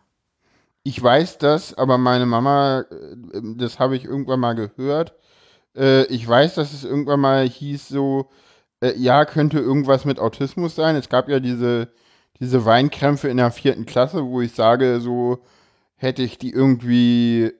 Ich 0.84 1.00
weiß 1.00 1.38
das, 1.38 1.74
aber 1.74 1.96
meine 1.96 2.26
Mama, 2.26 2.80
äh, 2.80 3.40
das 3.56 3.78
habe 3.78 3.96
ich 3.96 4.04
irgendwann 4.04 4.40
mal 4.40 4.54
gehört. 4.54 5.14
Äh, 5.76 6.04
ich 6.06 6.26
weiß, 6.26 6.54
dass 6.56 6.72
es 6.72 6.84
irgendwann 6.84 7.20
mal 7.20 7.48
hieß 7.48 7.88
so, 7.88 8.30
äh, 8.82 8.94
ja, 8.96 9.24
könnte 9.24 9.58
irgendwas 9.60 10.04
mit 10.04 10.18
Autismus 10.18 10.74
sein. 10.74 10.96
Es 10.96 11.08
gab 11.08 11.28
ja 11.28 11.40
diese, 11.40 11.92
diese 12.40 12.64
Weinkrämpfe 12.64 13.28
in 13.28 13.36
der 13.36 13.52
vierten 13.52 13.86
Klasse, 13.86 14.24
wo 14.26 14.40
ich 14.40 14.54
sage, 14.54 15.00
so 15.00 15.44
hätte 15.96 16.22
ich 16.22 16.38
die 16.38 16.50
irgendwie 16.50 17.52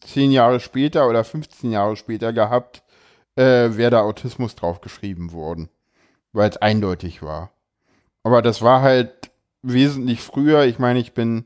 zehn 0.00 0.30
Jahre 0.30 0.60
später 0.60 1.08
oder 1.08 1.24
15 1.24 1.72
Jahre 1.72 1.96
später 1.96 2.32
gehabt, 2.32 2.84
äh, 3.36 3.76
wäre 3.76 3.90
da 3.90 4.00
Autismus 4.02 4.54
draufgeschrieben 4.54 5.32
worden. 5.32 5.68
Weil 6.32 6.50
es 6.50 6.58
eindeutig 6.58 7.22
war. 7.22 7.50
Aber 8.22 8.42
das 8.42 8.62
war 8.62 8.82
halt 8.82 9.30
wesentlich 9.62 10.22
früher. 10.22 10.64
Ich 10.64 10.78
meine, 10.78 10.98
ich 10.98 11.14
bin 11.14 11.44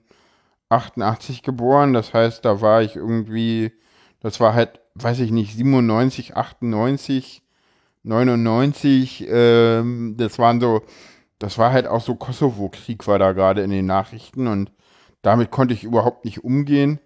88 0.69 1.43
geboren, 1.43 1.93
das 1.93 2.15
heißt, 2.15 2.45
da 2.45 2.61
war 2.61 2.83
ich 2.83 2.97
irgendwie, 2.97 3.73
das 4.21 4.41
war 4.41 4.55
halt, 4.55 4.81
weiß 4.95 5.21
ich 5.21 5.31
nicht, 5.31 5.55
97, 5.55 6.37
98, 6.37 7.43
99, 8.05 9.27
ähm, 9.29 10.15
das 10.19 10.39
waren 10.39 10.61
so, 10.61 10.83
das 11.39 11.59
war 11.59 11.73
halt 11.73 11.87
auch 11.87 12.01
so 12.01 12.15
Kosovo-Krieg 12.15 13.07
war 13.07 13.19
da 13.19 13.33
gerade 13.33 13.63
in 13.63 13.71
den 13.71 13.87
Nachrichten 13.87 14.47
und 14.47 14.73
damit 15.23 15.51
konnte 15.51 15.75
ich 15.75 15.85
überhaupt 15.85 16.25
nicht 16.25 16.45
umgehen. 16.45 17.01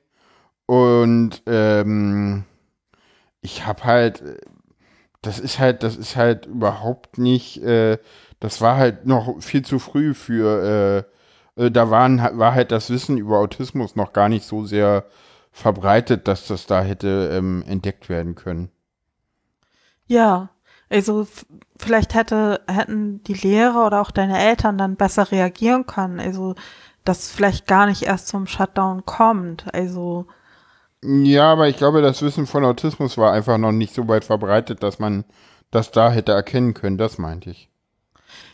Und 0.67 1.43
ähm, 1.47 2.45
ich 3.41 3.67
habe 3.67 3.85
halt, 3.85 4.23
das 5.23 5.39
ist 5.39 5.59
halt, 5.59 5.83
das 5.83 5.97
ist 5.97 6.17
halt 6.17 6.47
überhaupt 6.47 7.19
nicht, 7.19 7.63
äh, 7.63 7.99
das 8.41 8.61
war 8.61 8.77
halt 8.77 9.07
noch 9.07 9.41
viel 9.43 9.65
zu 9.65 9.79
früh 9.79 10.15
für, 10.15 11.07
äh, 11.57 11.67
äh, 11.67 11.71
da 11.71 11.91
waren, 11.91 12.19
war 12.39 12.55
halt 12.55 12.71
das 12.73 12.91
Wissen 12.91 13.19
über 13.19 13.39
Autismus 13.39 13.97
noch 13.97 14.13
gar 14.13 14.29
nicht 14.29 14.47
so 14.47 14.65
sehr 14.65 15.07
verbreitet, 15.53 16.29
dass 16.29 16.47
das 16.47 16.67
da 16.67 16.83
hätte 16.83 17.31
ähm, 17.33 17.65
entdeckt 17.67 18.09
werden 18.09 18.35
können. 18.35 18.71
Ja, 20.07 20.51
Also 20.89 21.27
vielleicht 21.79 22.15
hätte, 22.15 22.61
hätten 22.69 23.23
die 23.25 23.35
Lehrer 23.35 23.87
oder 23.87 24.01
auch 24.01 24.11
deine 24.13 24.39
Eltern 24.39 24.79
dann 24.79 24.97
besser 24.97 25.31
reagieren 25.33 25.87
können. 25.87 26.21
Also 26.21 26.55
dass 27.05 27.31
vielleicht 27.31 27.67
gar 27.67 27.87
nicht 27.87 28.03
erst 28.03 28.29
zum 28.29 28.47
Shutdown 28.47 29.05
kommt. 29.07 29.73
Also 29.75 30.27
ja, 31.03 31.53
aber 31.53 31.69
ich 31.69 31.77
glaube, 31.79 32.03
das 32.03 32.21
Wissen 32.23 32.47
von 32.47 32.65
Autismus 32.65 33.17
war 33.19 33.33
einfach 33.33 33.59
noch 33.59 33.73
nicht 33.73 33.95
so 33.95 34.09
weit 34.09 34.25
verbreitet, 34.25 34.83
dass 34.83 34.99
man 34.99 35.25
das 35.71 35.91
da 35.91 36.11
hätte 36.11 36.33
erkennen 36.33 36.75
können. 36.75 36.99
Das 36.99 37.19
meinte 37.19 37.51
ich. 37.51 37.71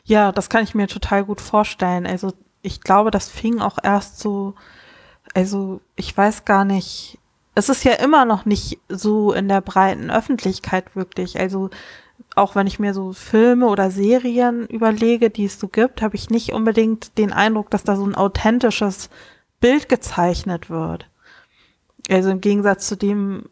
Ja, 0.05 0.33
das 0.33 0.49
kann 0.49 0.65
ich 0.65 0.75
mir 0.75 0.89
total 0.89 1.25
gut 1.25 1.41
vorstellen. 1.41 2.07
Also 2.07 2.33
ich 2.63 2.81
glaube, 2.81 3.11
das 3.11 3.29
fing 3.29 3.61
auch 3.61 3.79
erst 3.83 4.19
so, 4.19 4.55
also 5.35 5.81
ich 5.97 6.17
weiß 6.17 6.45
gar 6.45 6.65
nicht, 6.65 7.19
es 7.55 7.69
ist 7.69 7.85
ja 7.85 7.93
immer 7.95 8.25
noch 8.25 8.45
nicht 8.45 8.79
so 8.89 9.33
in 9.33 9.49
der 9.49 9.61
breiten 9.61 10.11
Öffentlichkeit 10.11 10.97
wirklich. 10.97 11.39
Also 11.39 11.71
auch 12.35 12.55
wenn 12.55 12.67
ich 12.67 12.79
mir 12.79 12.95
so 12.95 13.13
Filme 13.13 13.67
oder 13.67 13.91
Serien 13.91 14.67
überlege, 14.67 15.31
die 15.31 15.45
es 15.45 15.61
so 15.61 15.69
gibt, 15.69 16.03
habe 16.03 16.17
ich 16.17 16.31
nicht 16.31 16.53
unbedingt 16.53 17.19
den 17.19 17.33
Eindruck, 17.33 17.71
dass 17.71 17.85
da 17.85 17.97
so 17.97 18.07
ein 18.07 18.15
authentisches 18.15 19.11
Bild 19.61 19.89
gezeichnet 19.89 20.71
wird. 20.71 21.09
Also 22.11 22.31
im 22.31 22.41
Gegensatz 22.41 22.89
zu 22.89 22.97
dem, 22.97 23.45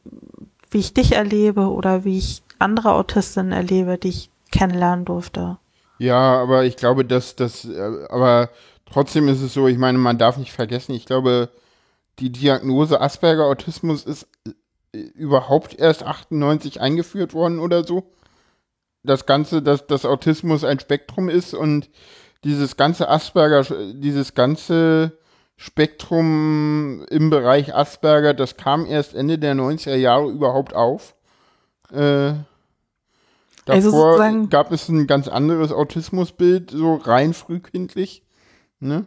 wie 0.71 0.79
ich 0.79 0.95
dich 0.95 1.13
erlebe 1.13 1.71
oder 1.71 2.05
wie 2.05 2.19
ich 2.19 2.43
andere 2.59 2.93
Autistinnen 2.93 3.53
erlebe, 3.53 3.99
die 3.99 4.09
ich 4.09 4.31
kennenlernen 4.51 5.05
durfte. 5.05 5.59
Ja, 6.01 6.41
aber 6.41 6.65
ich 6.65 6.77
glaube, 6.77 7.05
dass 7.05 7.37
das, 7.37 7.67
äh, 7.67 8.07
aber 8.09 8.49
trotzdem 8.87 9.29
ist 9.29 9.43
es 9.43 9.53
so, 9.53 9.69
ich 9.69 9.77
meine, 9.77 9.99
man 9.99 10.17
darf 10.17 10.39
nicht 10.39 10.51
vergessen, 10.51 10.95
ich 10.95 11.05
glaube, 11.05 11.51
die 12.21 12.33
Diagnose 12.33 13.03
Asperger 13.03 13.45
Autismus 13.45 14.05
ist 14.05 14.27
äh, 14.95 14.99
überhaupt 14.99 15.79
erst 15.79 16.03
98 16.03 16.81
eingeführt 16.81 17.35
worden 17.35 17.59
oder 17.59 17.85
so. 17.85 18.15
Das 19.03 19.27
Ganze, 19.27 19.61
dass 19.61 19.87
das 19.87 20.07
Autismus 20.07 20.65
ein 20.65 20.81
Spektrum 20.81 21.29
ist 21.29 21.53
und 21.53 21.91
dieses 22.45 22.79
ganze 22.79 23.11
Asperger, 23.11 23.63
dieses 23.93 24.35
ganze 24.35 25.19
Spektrum 25.59 27.05
im 27.11 27.29
Bereich 27.29 27.75
Asperger, 27.75 28.33
das 28.33 28.57
kam 28.57 28.87
erst 28.87 29.15
Ende 29.15 29.39
der 29.39 29.55
90er 29.55 29.97
Jahre 29.97 30.31
überhaupt 30.31 30.75
auf. 30.75 31.15
Äh, 31.93 32.33
Davor 33.65 34.21
also 34.21 34.47
gab 34.49 34.73
es 34.73 34.89
ein 34.89 35.07
ganz 35.07 35.29
anderes 35.29 35.73
Autismusbild, 35.73 36.71
so 36.71 36.95
rein 36.95 37.35
frühkindlich. 37.35 38.23
Ne? 38.81 39.07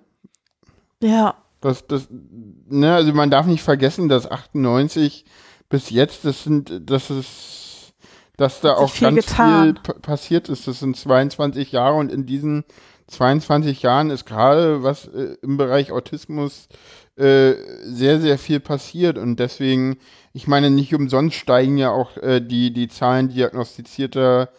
Ja. 1.02 1.36
Das, 1.60 1.88
das, 1.88 2.08
ne, 2.10 2.94
also 2.94 3.14
man 3.14 3.32
darf 3.32 3.46
nicht 3.46 3.64
vergessen, 3.64 4.10
dass 4.10 4.30
98 4.30 5.26
bis 5.70 5.90
jetzt, 5.90 6.26
das 6.26 6.44
sind, 6.44 6.82
das 6.86 7.10
ist, 7.10 7.94
dass 8.38 8.62
da 8.62 8.76
auch 8.76 8.90
viel 8.90 9.08
ganz 9.08 9.28
getan. 9.28 9.80
viel 9.84 9.94
passiert 9.96 10.50
ist. 10.50 10.68
Das 10.68 10.80
sind 10.80 10.98
22 10.98 11.72
Jahre 11.72 11.96
und 11.96 12.12
in 12.12 12.26
diesen 12.26 12.66
22 13.08 13.82
Jahren 13.82 14.10
ist 14.10 14.26
gerade 14.26 14.84
was 14.84 15.08
äh, 15.08 15.38
im 15.42 15.58
Bereich 15.58 15.92
Autismus 15.92 16.68
äh, 17.16 17.54
sehr, 17.84 18.20
sehr 18.20 18.38
viel 18.38 18.60
passiert 18.60 19.18
und 19.18 19.40
deswegen, 19.40 19.98
ich 20.34 20.48
meine, 20.48 20.72
nicht 20.72 20.94
umsonst 20.96 21.38
steigen 21.38 21.78
ja 21.78 21.92
auch 21.92 22.18
äh, 22.18 22.42
die, 22.42 22.74
die 22.74 22.88
Zahlen 22.88 23.30
diagnostizierter 23.30 24.50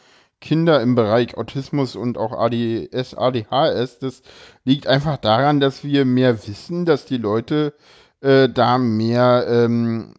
Kinder 0.41 0.81
im 0.81 0.95
Bereich 0.95 1.37
Autismus 1.37 1.97
und 1.97 2.17
auch 2.17 2.33
ADS, 2.33 3.15
ADHS. 3.15 3.99
Das 3.99 4.23
liegt 4.65 4.87
einfach 4.87 5.17
daran, 5.17 5.59
dass 5.59 5.83
wir 5.83 6.05
mehr 6.05 6.47
wissen, 6.47 6.85
dass 6.85 7.07
die 7.07 7.17
Leute 7.17 7.75
äh, 8.21 8.49
da 8.49 8.79
mehr, 8.79 9.47
ähm, 9.49 10.15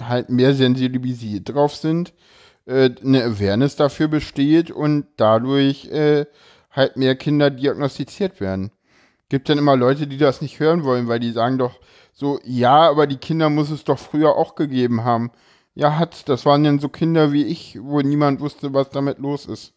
halt 0.00 0.28
mehr 0.28 0.54
sensibilisiert 0.54 1.54
drauf 1.54 1.74
sind, 1.74 2.12
äh, 2.66 2.90
eine 3.02 3.24
Awareness 3.24 3.76
dafür 3.76 4.08
besteht 4.08 4.70
und 4.70 5.06
dadurch 5.16 5.86
äh, 5.86 6.26
halt 6.70 6.96
mehr 6.96 7.16
Kinder 7.16 7.50
diagnostiziert 7.50 8.40
werden 8.40 8.72
gibt 9.32 9.48
dann 9.48 9.56
immer 9.56 9.76
Leute, 9.76 10.06
die 10.06 10.18
das 10.18 10.42
nicht 10.42 10.60
hören 10.60 10.84
wollen, 10.84 11.08
weil 11.08 11.18
die 11.18 11.32
sagen 11.32 11.56
doch 11.56 11.80
so, 12.12 12.38
ja, 12.44 12.86
aber 12.90 13.06
die 13.06 13.16
Kinder 13.16 13.48
muss 13.48 13.70
es 13.70 13.82
doch 13.82 13.98
früher 13.98 14.36
auch 14.36 14.56
gegeben 14.56 15.04
haben. 15.04 15.30
Ja, 15.74 15.98
hat, 15.98 16.28
das 16.28 16.44
waren 16.44 16.62
dann 16.64 16.80
so 16.80 16.90
Kinder 16.90 17.32
wie 17.32 17.44
ich, 17.44 17.78
wo 17.80 18.02
niemand 18.02 18.40
wusste, 18.40 18.74
was 18.74 18.90
damit 18.90 19.18
los 19.20 19.46
ist. 19.46 19.72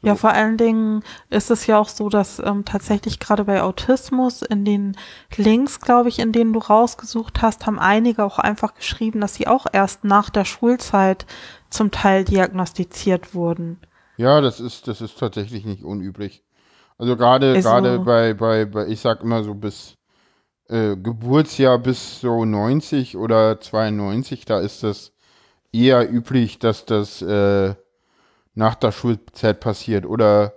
So. 0.00 0.08
Ja, 0.08 0.14
vor 0.14 0.30
allen 0.30 0.56
Dingen 0.56 1.02
ist 1.28 1.50
es 1.50 1.66
ja 1.66 1.78
auch 1.78 1.90
so, 1.90 2.08
dass 2.08 2.38
ähm, 2.38 2.64
tatsächlich 2.64 3.18
gerade 3.18 3.44
bei 3.44 3.62
Autismus 3.62 4.40
in 4.40 4.64
den 4.64 4.96
Links, 5.36 5.78
glaube 5.82 6.08
ich, 6.08 6.18
in 6.18 6.32
denen 6.32 6.54
du 6.54 6.60
rausgesucht 6.60 7.42
hast, 7.42 7.66
haben 7.66 7.78
einige 7.78 8.24
auch 8.24 8.38
einfach 8.38 8.72
geschrieben, 8.72 9.20
dass 9.20 9.34
sie 9.34 9.48
auch 9.48 9.66
erst 9.70 10.02
nach 10.04 10.30
der 10.30 10.46
Schulzeit 10.46 11.26
zum 11.68 11.90
Teil 11.90 12.24
diagnostiziert 12.24 13.34
wurden. 13.34 13.80
Ja, 14.16 14.40
das 14.40 14.60
ist, 14.60 14.88
das 14.88 15.02
ist 15.02 15.18
tatsächlich 15.18 15.66
nicht 15.66 15.84
unüblich. 15.84 16.45
Also 16.98 17.16
gerade 17.16 17.54
also, 17.54 17.68
gerade 17.68 17.98
bei, 18.00 18.34
bei, 18.34 18.64
bei, 18.64 18.86
ich 18.86 19.00
sag 19.00 19.22
immer 19.22 19.44
so 19.44 19.54
bis 19.54 19.96
äh, 20.68 20.96
Geburtsjahr 20.96 21.78
bis 21.78 22.20
so 22.20 22.44
90 22.44 23.16
oder 23.16 23.60
92, 23.60 24.44
da 24.44 24.60
ist 24.60 24.82
das 24.82 25.12
eher 25.72 26.10
üblich, 26.10 26.58
dass 26.58 26.86
das 26.86 27.22
äh, 27.22 27.74
nach 28.54 28.74
der 28.74 28.92
Schulzeit 28.92 29.60
passiert. 29.60 30.06
Oder 30.06 30.54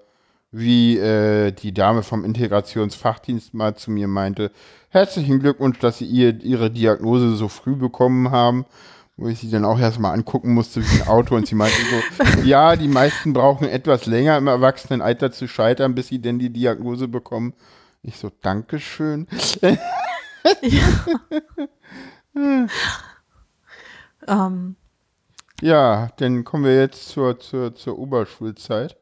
wie 0.51 0.97
äh, 0.97 1.51
die 1.51 1.73
Dame 1.73 2.01
vom 2.03 2.25
Integrationsfachdienst 2.25 3.53
mal 3.53 3.75
zu 3.75 3.91
mir 3.91 4.07
meinte, 4.07 4.51
herzlichen 4.89 5.39
Glückwunsch, 5.39 5.77
dass 5.79 5.99
Sie 5.99 6.05
ihr, 6.05 6.41
Ihre 6.41 6.71
Diagnose 6.71 7.35
so 7.35 7.49
früh 7.49 7.75
bekommen 7.75 8.31
haben 8.31 8.65
wo 9.19 9.27
ich 9.27 9.39
sie 9.39 9.51
dann 9.51 9.65
auch 9.65 9.77
erstmal 9.79 10.13
angucken 10.13 10.53
musste 10.53 10.81
wie 10.81 11.01
ein 11.01 11.07
Auto 11.07 11.35
und 11.35 11.45
sie 11.45 11.55
meinte 11.55 11.75
so, 11.77 12.41
ja, 12.43 12.77
die 12.77 12.87
meisten 12.87 13.33
brauchen 13.33 13.67
etwas 13.67 14.05
länger 14.05 14.37
im 14.37 14.47
Erwachsenenalter 14.47 15.31
zu 15.31 15.47
scheitern, 15.47 15.93
bis 15.93 16.07
sie 16.07 16.19
denn 16.19 16.39
die 16.39 16.51
Diagnose 16.51 17.09
bekommen. 17.09 17.53
Ich 18.01 18.17
so, 18.17 18.31
Dankeschön. 18.41 19.27
ja. 20.61 21.05
um. 24.25 24.75
ja, 25.61 26.09
dann 26.15 26.45
kommen 26.45 26.63
wir 26.63 26.79
jetzt 26.79 27.09
zur, 27.09 27.39
zur, 27.39 27.75
zur 27.75 27.99
Oberschulzeit. 27.99 28.95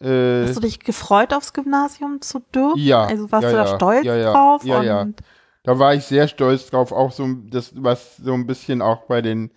Äh, 0.00 0.46
Hast 0.46 0.56
du 0.56 0.60
dich 0.60 0.80
gefreut, 0.80 1.34
aufs 1.34 1.52
Gymnasium 1.52 2.22
zu 2.22 2.40
dürfen? 2.40 2.80
Ja. 2.80 3.04
Also 3.04 3.30
warst 3.30 3.44
ja, 3.44 3.50
du 3.50 3.56
da 3.56 3.64
ja, 3.64 3.76
stolz 3.76 4.04
ja, 4.06 4.32
drauf? 4.32 4.64
Ja, 4.64 4.82
ja 4.82 5.06
da 5.64 5.78
war 5.78 5.94
ich 5.94 6.04
sehr 6.04 6.28
stolz 6.28 6.70
drauf, 6.70 6.92
auch 6.92 7.10
so 7.10 7.26
das, 7.50 7.72
was 7.74 8.18
so 8.18 8.34
ein 8.34 8.46
bisschen 8.46 8.82
auch 8.82 9.06
bei 9.06 9.22
den 9.22 9.50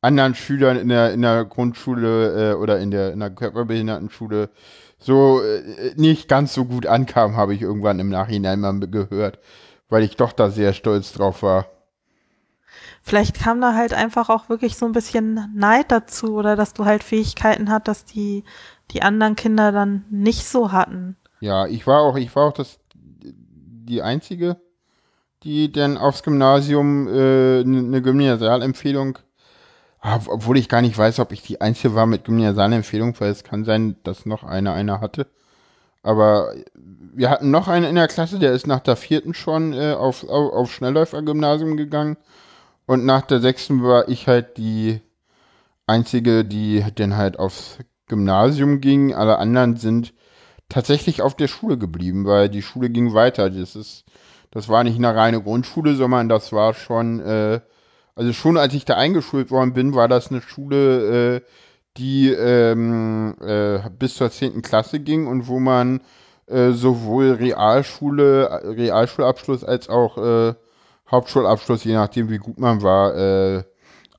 anderen 0.00 0.36
Schülern 0.36 0.78
in 0.78 0.88
der, 0.88 1.12
in 1.12 1.20
der 1.22 1.44
Grundschule 1.44 2.52
äh, 2.52 2.54
oder 2.54 2.78
in 2.78 2.92
der, 2.92 3.12
in 3.12 3.18
der 3.18 3.30
Körperbehindertenschule 3.30 4.50
so 4.98 5.42
äh, 5.42 5.92
nicht 5.96 6.28
ganz 6.28 6.54
so 6.54 6.64
gut 6.64 6.86
ankam, 6.86 7.36
habe 7.36 7.54
ich 7.54 7.62
irgendwann 7.62 7.98
im 7.98 8.08
Nachhinein 8.08 8.60
mal 8.60 8.78
gehört, 8.78 9.40
weil 9.88 10.04
ich 10.04 10.16
doch 10.16 10.32
da 10.32 10.48
sehr 10.48 10.72
stolz 10.72 11.12
drauf 11.12 11.42
war. 11.42 11.66
Vielleicht 13.02 13.40
kam 13.40 13.60
da 13.60 13.74
halt 13.74 13.92
einfach 13.92 14.28
auch 14.28 14.48
wirklich 14.48 14.76
so 14.76 14.86
ein 14.86 14.92
bisschen 14.92 15.52
Neid 15.54 15.90
dazu 15.90 16.34
oder 16.34 16.54
dass 16.54 16.72
du 16.72 16.84
halt 16.84 17.02
Fähigkeiten 17.02 17.68
hast, 17.70 17.88
dass 17.88 18.04
die, 18.04 18.44
die 18.92 19.02
anderen 19.02 19.34
Kinder 19.34 19.72
dann 19.72 20.04
nicht 20.08 20.46
so 20.46 20.70
hatten. 20.70 21.16
Ja, 21.40 21.66
ich 21.66 21.86
war 21.86 22.02
auch, 22.02 22.16
ich 22.16 22.34
war 22.36 22.48
auch 22.48 22.52
das, 22.52 22.78
die 22.92 24.02
einzige 24.02 24.56
die 25.44 25.70
dann 25.72 25.96
aufs 25.96 26.22
Gymnasium 26.22 27.08
äh, 27.08 27.60
eine 27.60 27.82
ne 27.82 28.02
Gymnasialempfehlung, 28.02 29.18
obwohl 30.00 30.58
ich 30.58 30.68
gar 30.68 30.82
nicht 30.82 30.96
weiß, 30.96 31.18
ob 31.20 31.32
ich 31.32 31.42
die 31.42 31.60
Einzige 31.60 31.94
war 31.94 32.06
mit 32.06 32.24
Gymnasialempfehlung, 32.24 33.18
weil 33.20 33.30
es 33.30 33.44
kann 33.44 33.64
sein, 33.64 33.96
dass 34.02 34.26
noch 34.26 34.44
einer 34.44 34.72
eine 34.72 35.00
hatte. 35.00 35.26
Aber 36.02 36.54
wir 37.14 37.30
hatten 37.30 37.50
noch 37.50 37.68
einen 37.68 37.84
in 37.84 37.96
der 37.96 38.08
Klasse, 38.08 38.38
der 38.38 38.52
ist 38.52 38.66
nach 38.66 38.80
der 38.80 38.96
vierten 38.96 39.34
schon 39.34 39.72
äh, 39.72 39.92
auf, 39.92 40.24
auf, 40.28 40.52
auf 40.52 40.72
Schnellläufer-Gymnasium 40.72 41.76
gegangen. 41.76 42.16
Und 42.86 43.04
nach 43.04 43.22
der 43.22 43.40
sechsten 43.40 43.82
war 43.82 44.08
ich 44.08 44.28
halt 44.28 44.56
die 44.56 45.00
einzige, 45.86 46.44
die 46.44 46.84
dann 46.94 47.16
halt 47.16 47.38
aufs 47.38 47.78
Gymnasium 48.06 48.80
ging. 48.80 49.14
Alle 49.14 49.38
anderen 49.38 49.76
sind 49.76 50.14
tatsächlich 50.68 51.22
auf 51.22 51.34
der 51.34 51.48
Schule 51.48 51.76
geblieben, 51.76 52.24
weil 52.24 52.48
die 52.48 52.62
Schule 52.62 52.90
ging 52.90 53.14
weiter. 53.14 53.50
Das 53.50 53.76
ist 53.76 54.04
das 54.50 54.68
war 54.68 54.84
nicht 54.84 54.96
eine 54.96 55.14
reine 55.14 55.42
Grundschule, 55.42 55.94
sondern 55.94 56.28
das 56.28 56.52
war 56.52 56.74
schon, 56.74 57.20
äh, 57.20 57.60
also 58.14 58.32
schon 58.32 58.56
als 58.56 58.74
ich 58.74 58.84
da 58.84 58.96
eingeschult 58.96 59.50
worden 59.50 59.72
bin, 59.72 59.94
war 59.94 60.08
das 60.08 60.30
eine 60.30 60.40
Schule, 60.40 61.36
äh, 61.36 61.40
die 61.96 62.30
ähm, 62.30 63.34
äh, 63.40 63.80
bis 63.98 64.14
zur 64.14 64.30
10. 64.30 64.62
Klasse 64.62 65.00
ging 65.00 65.26
und 65.26 65.48
wo 65.48 65.58
man 65.58 66.00
äh, 66.46 66.70
sowohl 66.70 67.32
Realschule, 67.32 68.62
Realschulabschluss 68.76 69.64
als 69.64 69.88
auch 69.88 70.16
äh, 70.18 70.54
Hauptschulabschluss, 71.10 71.84
je 71.84 71.94
nachdem 71.94 72.30
wie 72.30 72.38
gut 72.38 72.58
man 72.58 72.82
war, 72.82 73.16
äh, 73.16 73.64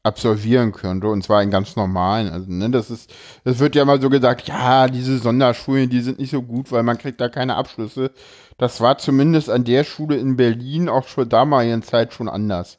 absolvieren 0.04 0.72
könnte 0.72 1.08
und 1.08 1.24
zwar 1.24 1.44
in 1.44 1.52
ganz 1.52 1.76
normalen. 1.76 2.30
Also, 2.30 2.52
ne, 2.52 2.70
das 2.70 2.90
ist, 2.90 3.14
das 3.44 3.60
wird 3.60 3.76
ja 3.76 3.86
mal 3.86 4.02
so 4.02 4.10
gesagt, 4.10 4.48
ja, 4.48 4.88
diese 4.88 5.18
Sonderschulen, 5.18 5.90
die 5.90 6.02
sind 6.02 6.20
nicht 6.20 6.32
so 6.32 6.42
gut, 6.42 6.72
weil 6.72 6.84
man 6.84 6.98
kriegt 6.98 7.20
da 7.20 7.30
keine 7.30 7.56
Abschlüsse. 7.56 8.12
Das 8.60 8.82
war 8.82 8.98
zumindest 8.98 9.50
an 9.50 9.64
der 9.64 9.84
Schule 9.86 10.18
in 10.18 10.36
Berlin 10.36 10.90
auch 10.90 11.08
schon 11.08 11.28
damaligen 11.28 11.82
Zeit 11.82 12.14
schon 12.14 12.30
anders. 12.30 12.78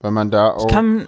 Weil 0.00 0.10
man 0.12 0.30
da 0.30 0.52
auch. 0.52 0.66
Ich 0.66 0.72
kann, 0.72 1.06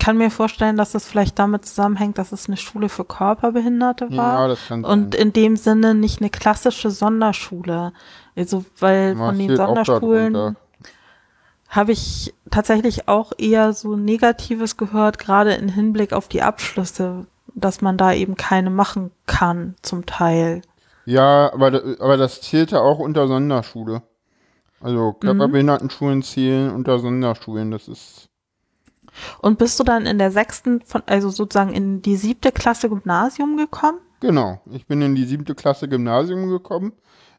kann 0.00 0.16
mir 0.16 0.30
vorstellen, 0.30 0.78
dass 0.78 0.94
es 0.94 1.06
vielleicht 1.06 1.38
damit 1.38 1.66
zusammenhängt, 1.66 2.16
dass 2.16 2.32
es 2.32 2.48
eine 2.48 2.56
Schule 2.56 2.88
für 2.88 3.04
Körperbehinderte 3.04 4.10
war. 4.16 4.40
Ja, 4.40 4.48
das 4.48 4.66
kann 4.66 4.82
sein. 4.82 4.90
Und 4.90 5.14
in 5.14 5.34
dem 5.34 5.56
Sinne 5.56 5.94
nicht 5.94 6.20
eine 6.20 6.30
klassische 6.30 6.90
Sonderschule. 6.90 7.92
Also, 8.34 8.64
weil 8.80 9.16
Was 9.18 9.28
von 9.28 9.38
den 9.38 9.56
Sonderschulen 9.56 10.56
habe 11.68 11.92
ich 11.92 12.32
tatsächlich 12.50 13.08
auch 13.08 13.32
eher 13.36 13.72
so 13.72 13.96
Negatives 13.96 14.76
gehört, 14.76 15.18
gerade 15.18 15.54
im 15.54 15.68
Hinblick 15.68 16.12
auf 16.12 16.28
die 16.28 16.40
Abschlüsse, 16.40 17.26
dass 17.54 17.82
man 17.82 17.98
da 17.98 18.12
eben 18.14 18.36
keine 18.36 18.70
machen 18.70 19.10
kann, 19.26 19.74
zum 19.82 20.06
Teil. 20.06 20.62
Ja, 21.06 21.52
aber, 21.52 21.98
aber 21.98 22.16
das 22.16 22.40
zählte 22.40 22.80
auch 22.80 22.98
unter 22.98 23.28
Sonderschule. 23.28 24.02
Also 24.80 25.12
mhm. 25.12 25.20
Körperbehindertenschulen 25.20 26.22
zählen 26.22 26.70
unter 26.70 26.98
Sonderschulen, 26.98 27.70
das 27.70 27.88
ist. 27.88 28.28
Und 29.40 29.58
bist 29.58 29.78
du 29.78 29.84
dann 29.84 30.06
in 30.06 30.18
der 30.18 30.30
sechsten, 30.30 30.80
von, 30.82 31.02
also 31.06 31.30
sozusagen 31.30 31.72
in 31.72 32.02
die 32.02 32.16
siebte 32.16 32.52
Klasse 32.52 32.88
Gymnasium 32.88 33.56
gekommen? 33.56 33.98
Genau, 34.20 34.60
ich 34.70 34.86
bin 34.86 35.02
in 35.02 35.14
die 35.14 35.24
siebte 35.24 35.54
Klasse 35.54 35.88
Gymnasium 35.88 36.48
gekommen. 36.48 36.92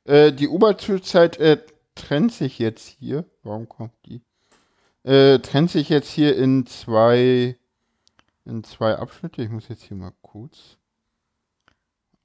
Äh, 0.06 0.32
die 0.32 0.48
Oberschulzeit 0.48 1.38
äh, 1.38 1.58
trennt 1.96 2.32
sich 2.32 2.60
jetzt 2.60 2.88
hier. 2.88 3.26
Warum 3.44 3.68
kommt 3.68 3.94
die? 4.06 4.22
Äh, 5.04 5.40
trennt 5.40 5.72
sich 5.72 5.90
jetzt 5.90 6.10
hier 6.10 6.36
in 6.36 6.66
zwei 6.66 7.58
in 8.46 8.64
zwei 8.64 8.96
Abschnitte. 8.96 9.42
Ich 9.42 9.50
muss 9.50 9.68
jetzt 9.68 9.84
hier 9.84 9.98
mal 9.98 10.14
kurz. 10.22 10.78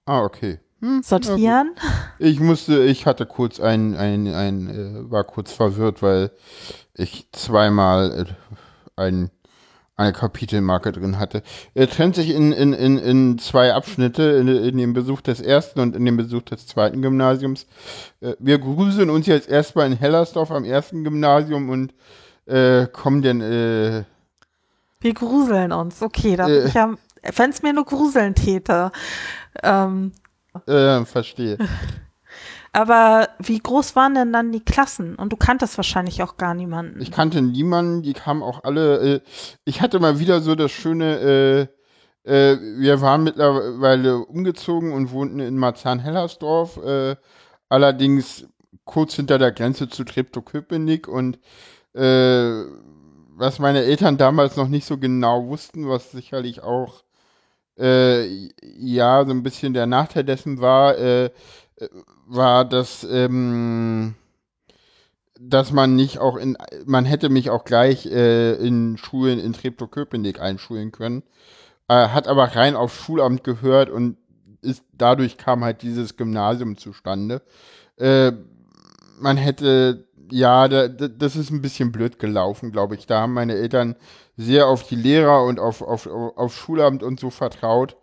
Ah, 0.04 0.22
okay. 0.22 0.60
Hm, 0.80 1.02
Sortieren? 1.02 1.74
Ich 2.18 2.40
musste, 2.40 2.84
ich 2.84 3.06
hatte 3.06 3.26
kurz 3.26 3.60
ein, 3.60 3.94
ein, 3.94 4.26
ein, 4.28 4.68
äh, 4.68 5.10
war 5.10 5.24
kurz 5.24 5.52
verwirrt, 5.52 6.02
weil 6.02 6.30
ich 6.94 7.28
zweimal 7.32 8.26
äh, 8.26 9.00
ein, 9.00 9.30
eine 9.96 10.12
Kapitelmarke 10.12 10.92
drin 10.92 11.18
hatte. 11.18 11.42
Er 11.74 11.88
trennt 11.88 12.14
sich 12.14 12.30
in, 12.30 12.52
in, 12.52 12.72
in, 12.72 12.98
in 12.98 13.38
zwei 13.38 13.74
Abschnitte, 13.74 14.22
in, 14.22 14.48
in 14.48 14.78
dem 14.78 14.94
Besuch 14.94 15.20
des 15.20 15.40
ersten 15.40 15.80
und 15.80 15.94
in 15.94 16.04
dem 16.06 16.16
Besuch 16.16 16.42
des 16.42 16.66
zweiten 16.66 17.02
Gymnasiums. 17.02 17.66
Äh, 18.20 18.34
wir 18.38 18.58
gruseln 18.58 19.10
uns 19.10 19.26
jetzt 19.26 19.48
erstmal 19.48 19.86
in 19.86 19.98
Hellersdorf 19.98 20.50
am 20.50 20.64
ersten 20.64 21.04
Gymnasium 21.04 21.68
und 21.68 21.94
äh, 22.46 22.86
kommen 22.86 23.20
dann 23.20 23.40
äh, 23.42 24.04
wir 25.00 25.14
gruseln 25.14 25.72
uns. 25.72 26.02
Okay, 26.02 26.36
da 26.36 26.46
äh, 26.46 26.68
ich 26.68 26.74
ja, 26.74 26.94
wenn 27.36 27.50
es 27.50 27.62
mir 27.62 27.72
nur 27.72 27.84
gruseln 27.84 28.34
täte. 28.34 28.92
Ähm, 29.62 30.12
äh, 30.66 31.04
verstehe. 31.04 31.58
Aber 32.72 33.28
wie 33.40 33.58
groß 33.58 33.96
waren 33.96 34.14
denn 34.14 34.32
dann 34.32 34.52
die 34.52 34.64
Klassen? 34.64 35.16
Und 35.16 35.32
du 35.32 35.36
kanntest 35.36 35.76
wahrscheinlich 35.76 36.22
auch 36.22 36.36
gar 36.36 36.54
niemanden. 36.54 37.00
Ich 37.00 37.10
kannte 37.10 37.42
niemanden, 37.42 38.02
die 38.02 38.12
kamen 38.12 38.42
auch 38.42 38.62
alle. 38.62 39.16
Äh, 39.16 39.20
ich 39.64 39.80
hatte 39.80 39.98
mal 39.98 40.20
wieder 40.20 40.40
so 40.40 40.54
das 40.54 40.70
schöne, 40.70 41.68
äh, 42.24 42.52
äh, 42.52 42.58
wir 42.78 43.00
waren 43.00 43.24
mittlerweile 43.24 44.18
umgezogen 44.18 44.92
und 44.92 45.10
wohnten 45.10 45.40
in 45.40 45.56
Marzahn-Hellersdorf, 45.56 46.76
äh, 46.76 47.16
allerdings 47.68 48.46
kurz 48.84 49.14
hinter 49.14 49.38
der 49.38 49.52
Grenze 49.52 49.88
zu 49.88 50.04
Treptow-Köpenick 50.04 51.08
und 51.08 51.38
äh, 51.94 52.64
was 53.36 53.58
meine 53.58 53.82
Eltern 53.82 54.16
damals 54.16 54.56
noch 54.56 54.68
nicht 54.68 54.84
so 54.84 54.98
genau 54.98 55.46
wussten, 55.46 55.88
was 55.88 56.12
sicherlich 56.12 56.62
auch 56.62 57.02
äh, 57.80 58.48
ja 58.62 59.24
so 59.24 59.30
ein 59.32 59.42
bisschen 59.42 59.74
der 59.74 59.86
Nachteil 59.86 60.24
dessen 60.24 60.60
war, 60.60 60.98
äh, 60.98 61.30
war, 62.26 62.64
dass 62.64 63.04
ähm, 63.10 64.14
dass 65.40 65.72
man 65.72 65.96
nicht 65.96 66.18
auch 66.18 66.36
in, 66.36 66.58
man 66.84 67.06
hätte 67.06 67.30
mich 67.30 67.48
auch 67.48 67.64
gleich 67.64 68.04
äh, 68.06 68.52
in 68.54 68.98
Schulen 68.98 69.38
in 69.38 69.54
Treptow-Köpenick 69.54 70.38
einschulen 70.38 70.92
können, 70.92 71.22
äh, 71.88 72.08
hat 72.08 72.28
aber 72.28 72.44
rein 72.44 72.76
auf 72.76 72.94
Schulamt 72.94 73.42
gehört 73.42 73.88
und 73.88 74.18
ist, 74.60 74.84
dadurch 74.92 75.38
kam 75.38 75.64
halt 75.64 75.80
dieses 75.80 76.16
Gymnasium 76.16 76.76
zustande. 76.76 77.40
Äh, 77.96 78.32
man 79.18 79.38
hätte 79.38 80.06
ja, 80.30 80.68
da, 80.68 80.88
das 80.88 81.36
ist 81.36 81.50
ein 81.50 81.62
bisschen 81.62 81.92
blöd 81.92 82.18
gelaufen, 82.18 82.72
glaube 82.72 82.94
ich. 82.94 83.06
Da 83.06 83.20
haben 83.20 83.34
meine 83.34 83.54
Eltern 83.54 83.96
sehr 84.36 84.66
auf 84.66 84.86
die 84.86 84.96
Lehrer 84.96 85.44
und 85.44 85.60
auf, 85.60 85.82
auf, 85.82 86.06
auf 86.06 86.56
Schulamt 86.56 87.02
und 87.02 87.20
so 87.20 87.30
vertraut. 87.30 87.96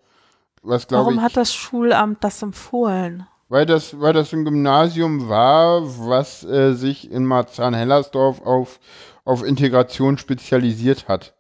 Was, 0.62 0.88
Warum 0.90 1.16
ich, 1.16 1.22
hat 1.22 1.38
das 1.38 1.54
Schulamt 1.54 2.24
das 2.24 2.42
empfohlen? 2.42 3.28
Weil 3.50 3.66
das, 3.66 4.00
weil 4.00 4.14
das 4.14 4.34
ein 4.34 4.44
Gymnasium 4.44 5.30
war, 5.30 5.82
was 5.84 6.44
äh, 6.44 6.74
sich 6.74 7.10
in 7.10 7.26
Marzahn-Hellersdorf 7.26 8.42
auf, 8.42 8.80
auf 9.24 9.44
Integration 9.44 10.18
spezialisiert 10.18 11.08
hat. 11.08 11.34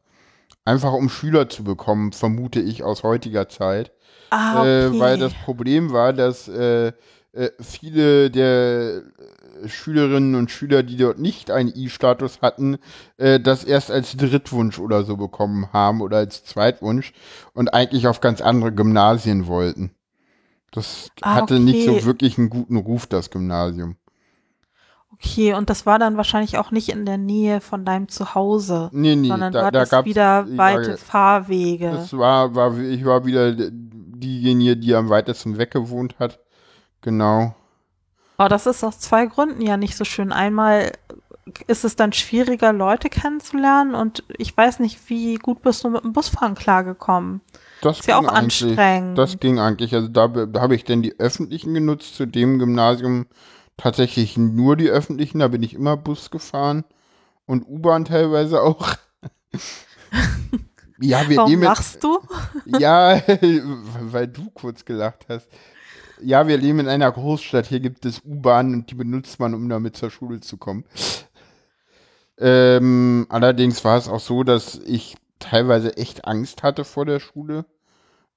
Einfach 0.63 0.93
um 0.93 1.10
Schüler 1.10 1.50
zu 1.50 1.63
bekommen, 1.63 2.13
vermute 2.13 2.62
ich 2.62 2.84
aus 2.84 3.04
heutiger 3.04 3.50
Zeit. 3.50 3.91
Ah, 4.30 4.62
okay. 4.62 4.86
äh, 4.86 5.00
weil 5.00 5.17
das 5.17 5.34
Problem 5.34 5.91
war, 5.91 6.13
dass 6.13 6.47
äh, 6.47 6.88
äh 7.34 7.52
viele 7.60 8.30
der 8.30 9.04
Schülerinnen 9.65 10.35
und 10.35 10.51
Schüler, 10.51 10.83
die 10.83 10.97
dort 10.97 11.19
nicht 11.19 11.51
einen 11.51 11.73
I-Status 11.75 12.41
hatten, 12.41 12.77
äh, 13.17 13.39
das 13.39 13.63
erst 13.63 13.91
als 13.91 14.15
Drittwunsch 14.15 14.79
oder 14.79 15.03
so 15.03 15.17
bekommen 15.17 15.71
haben 15.73 16.01
oder 16.01 16.17
als 16.17 16.43
Zweitwunsch 16.43 17.13
und 17.53 17.73
eigentlich 17.73 18.07
auf 18.07 18.21
ganz 18.21 18.41
andere 18.41 18.71
Gymnasien 18.71 19.47
wollten. 19.47 19.91
Das 20.71 21.09
ah, 21.21 21.35
hatte 21.35 21.55
okay. 21.55 21.63
nicht 21.63 21.85
so 21.85 22.05
wirklich 22.05 22.37
einen 22.37 22.49
guten 22.49 22.77
Ruf, 22.77 23.07
das 23.07 23.29
Gymnasium. 23.31 23.95
Okay, 25.13 25.53
und 25.53 25.69
das 25.69 25.85
war 25.85 25.97
dann 25.97 26.17
wahrscheinlich 26.17 26.57
auch 26.57 26.69
nicht 26.69 26.89
in 26.89 27.05
der 27.05 27.17
Nähe 27.17 27.59
von 27.59 27.85
deinem 27.85 28.07
Zuhause. 28.07 28.89
Nee, 28.91 29.15
nee, 29.15 29.29
sondern 29.29 29.51
da, 29.51 29.71
da 29.71 29.85
das 29.85 30.05
wieder 30.05 30.45
weite 30.57 30.91
ja, 30.91 30.97
Fahrwege. 30.97 31.89
Das 31.89 32.15
war, 32.15 32.53
war, 32.53 32.77
ich 32.77 33.03
war 33.03 33.25
wieder 33.25 33.53
diejenige, 33.53 34.77
die 34.77 34.93
am 34.93 35.09
weitesten 35.09 35.57
weggewohnt 35.57 36.19
hat. 36.19 36.39
Genau. 37.01 37.55
Oh, 38.38 38.47
das 38.47 38.67
ist 38.67 38.84
aus 38.84 39.00
zwei 39.00 39.26
Gründen 39.26 39.62
ja 39.62 39.78
nicht 39.78 39.97
so 39.97 40.06
schön. 40.06 40.32
Einmal 40.32 40.91
ist 41.65 41.86
es 41.86 41.95
dann 41.95 42.13
schwieriger, 42.13 42.73
Leute 42.73 43.10
kennenzulernen 43.10 43.95
und 43.95 44.23
ich 44.38 44.56
weiß 44.56 44.80
nicht, 44.80 45.10
wie 45.10 45.36
gut 45.36 45.62
bist 45.62 45.84
du 45.84 45.89
mit 45.89 46.04
dem 46.04 46.13
Busfahren 46.13 46.56
klargekommen. 46.56 47.41
Das 47.82 48.00
ist 48.00 48.08
ja 48.08 48.17
auch 48.17 48.28
anstrengend. 48.28 49.17
Das 49.17 49.39
ging 49.39 49.60
eigentlich. 49.60 49.93
Also 49.93 50.08
da, 50.08 50.28
da 50.28 50.62
habe 50.62 50.76
ich 50.76 50.84
denn 50.84 51.02
die 51.02 51.19
öffentlichen 51.19 51.73
genutzt, 51.73 52.15
zu 52.15 52.26
dem 52.26 52.60
Gymnasium 52.60 53.28
tatsächlich 53.78 54.38
nur 54.38 54.76
die 54.76 54.89
öffentlichen, 54.89 55.39
da 55.39 55.47
bin 55.47 55.63
ich 55.63 55.73
immer 55.73 55.95
Bus 55.97 56.30
gefahren 56.30 56.84
und 57.45 57.65
U-Bahn 57.67 58.06
teilweise 58.06 58.62
auch. 58.62 58.95
ja, 61.00 61.28
wir 61.30 61.38
Warum 61.38 61.52
nehmen, 61.52 61.63
lachst 61.63 62.04
du? 62.04 62.19
Ja, 62.65 63.21
weil 64.02 64.28
du 64.28 64.50
kurz 64.52 64.84
gelacht 64.86 65.26
hast 65.30 65.47
ja, 66.21 66.47
wir 66.47 66.58
leben 66.58 66.80
in 66.80 66.88
einer 66.88 67.12
Großstadt, 67.12 67.67
hier 67.67 67.80
gibt 67.80 68.06
es 68.06 68.21
U-Bahnen 68.23 68.73
und 68.73 68.91
die 68.91 68.95
benutzt 68.95 69.39
man, 69.39 69.53
um 69.53 69.69
damit 69.69 69.97
zur 69.97 70.10
Schule 70.10 70.39
zu 70.39 70.58
kommen. 70.58 70.86
Ähm, 72.39 73.25
allerdings 73.30 73.84
war 73.84 73.97
es 73.97 74.08
auch 74.08 74.19
so, 74.19 74.43
dass 74.43 74.80
ich 74.86 75.15
teilweise 75.39 75.97
echt 75.97 76.25
Angst 76.25 76.63
hatte 76.63 76.84
vor 76.84 77.06
der 77.06 77.19
Schule. 77.19 77.65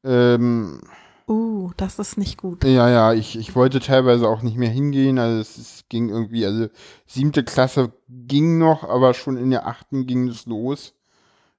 Ähm, 0.04 0.80
uh, 1.28 1.70
das 1.76 1.98
ist 1.98 2.16
nicht 2.16 2.38
gut. 2.38 2.64
Ja, 2.64 2.88
ja, 2.88 3.12
ich, 3.12 3.38
ich 3.38 3.54
wollte 3.54 3.80
teilweise 3.80 4.28
auch 4.28 4.42
nicht 4.42 4.56
mehr 4.56 4.70
hingehen. 4.70 5.18
Also 5.18 5.40
es, 5.40 5.58
es 5.58 5.84
ging 5.88 6.08
irgendwie, 6.08 6.46
also 6.46 6.68
siebte 7.06 7.44
Klasse 7.44 7.92
ging 8.08 8.58
noch, 8.58 8.84
aber 8.84 9.14
schon 9.14 9.36
in 9.36 9.50
der 9.50 9.66
achten 9.66 10.06
ging 10.06 10.28
es 10.28 10.46
los, 10.46 10.94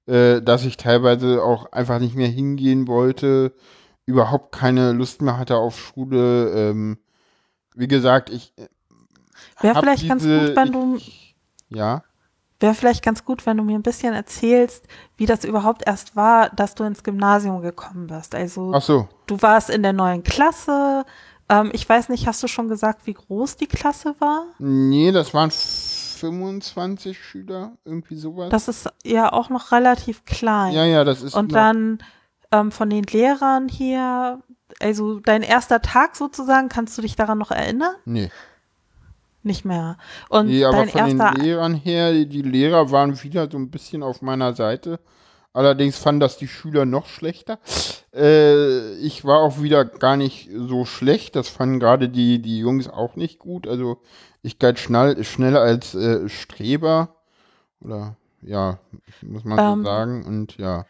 äh, 0.06 0.42
dass 0.42 0.64
ich 0.64 0.76
teilweise 0.76 1.42
auch 1.42 1.70
einfach 1.70 2.00
nicht 2.00 2.16
mehr 2.16 2.28
hingehen 2.28 2.88
wollte 2.88 3.52
überhaupt 4.06 4.52
keine 4.52 4.92
Lust 4.92 5.22
mehr 5.22 5.38
hatte 5.38 5.56
auf 5.56 5.78
Schule. 5.78 6.50
Ähm, 6.50 6.98
wie 7.74 7.88
gesagt, 7.88 8.30
ich. 8.30 8.52
Äh, 8.56 8.68
Wäre 9.60 9.80
vielleicht 9.80 10.02
diese, 10.02 10.08
ganz 10.08 10.22
gut, 10.24 10.56
wenn 10.56 10.72
du. 10.72 10.98
ja. 11.68 12.02
Wäre 12.60 12.74
vielleicht 12.74 13.02
ganz 13.04 13.24
gut, 13.24 13.44
wenn 13.44 13.56
du 13.56 13.64
mir 13.64 13.76
ein 13.76 13.82
bisschen 13.82 14.14
erzählst, 14.14 14.86
wie 15.16 15.26
das 15.26 15.44
überhaupt 15.44 15.82
erst 15.84 16.14
war, 16.14 16.48
dass 16.50 16.76
du 16.76 16.84
ins 16.84 17.02
Gymnasium 17.02 17.60
gekommen 17.60 18.06
bist. 18.06 18.36
Also, 18.36 18.72
Ach 18.72 18.82
so. 18.82 19.08
du 19.26 19.42
warst 19.42 19.68
in 19.68 19.82
der 19.82 19.92
neuen 19.92 20.22
Klasse. 20.22 21.04
Ähm, 21.48 21.70
ich 21.72 21.88
weiß 21.88 22.08
nicht, 22.08 22.28
hast 22.28 22.40
du 22.40 22.46
schon 22.46 22.68
gesagt, 22.68 23.06
wie 23.06 23.14
groß 23.14 23.56
die 23.56 23.66
Klasse 23.66 24.14
war? 24.20 24.44
Nee, 24.60 25.10
das 25.10 25.34
waren 25.34 25.50
25 25.50 27.18
Schüler, 27.18 27.72
irgendwie 27.84 28.14
sowas. 28.14 28.50
Das 28.50 28.68
ist 28.68 28.88
ja 29.04 29.32
auch 29.32 29.48
noch 29.48 29.72
relativ 29.72 30.24
klein. 30.24 30.72
Ja, 30.72 30.84
ja, 30.84 31.02
das 31.02 31.20
ist. 31.20 31.34
Und 31.34 31.52
dann 31.52 31.98
ähm, 32.52 32.70
von 32.70 32.90
den 32.90 33.04
Lehrern 33.04 33.68
hier, 33.68 34.40
also 34.80 35.20
dein 35.20 35.42
erster 35.42 35.82
Tag 35.82 36.16
sozusagen, 36.16 36.68
kannst 36.68 36.96
du 36.96 37.02
dich 37.02 37.16
daran 37.16 37.38
noch 37.38 37.50
erinnern? 37.50 37.94
Nee. 38.04 38.30
Nicht 39.42 39.64
mehr. 39.64 39.98
Und 40.28 40.46
nee, 40.46 40.64
aber 40.64 40.86
von 40.86 41.08
den 41.08 41.42
Lehrern 41.42 41.74
her, 41.74 42.12
die 42.24 42.42
Lehrer 42.42 42.92
waren 42.92 43.20
wieder 43.22 43.50
so 43.50 43.58
ein 43.58 43.70
bisschen 43.70 44.02
auf 44.04 44.22
meiner 44.22 44.52
Seite. 44.52 45.00
Allerdings 45.52 45.98
fanden 45.98 46.20
das 46.20 46.38
die 46.38 46.48
Schüler 46.48 46.86
noch 46.86 47.06
schlechter. 47.06 47.58
Äh, 48.14 48.94
ich 48.98 49.24
war 49.24 49.40
auch 49.40 49.60
wieder 49.60 49.84
gar 49.84 50.16
nicht 50.16 50.48
so 50.54 50.84
schlecht. 50.84 51.36
Das 51.36 51.48
fanden 51.48 51.80
gerade 51.80 52.08
die, 52.08 52.40
die 52.40 52.58
Jungs 52.58 52.88
auch 52.88 53.16
nicht 53.16 53.38
gut. 53.38 53.66
Also 53.66 53.98
ich 54.42 54.58
galt 54.58 54.78
schnell, 54.78 55.22
schneller 55.24 55.60
als 55.60 55.94
äh, 55.94 56.28
Streber. 56.28 57.16
Oder 57.80 58.16
ja, 58.40 58.78
muss 59.20 59.44
man 59.44 59.58
so 59.58 59.64
Ähm, 59.64 59.84
sagen. 59.84 60.24
Und 60.24 60.56
ja. 60.56 60.86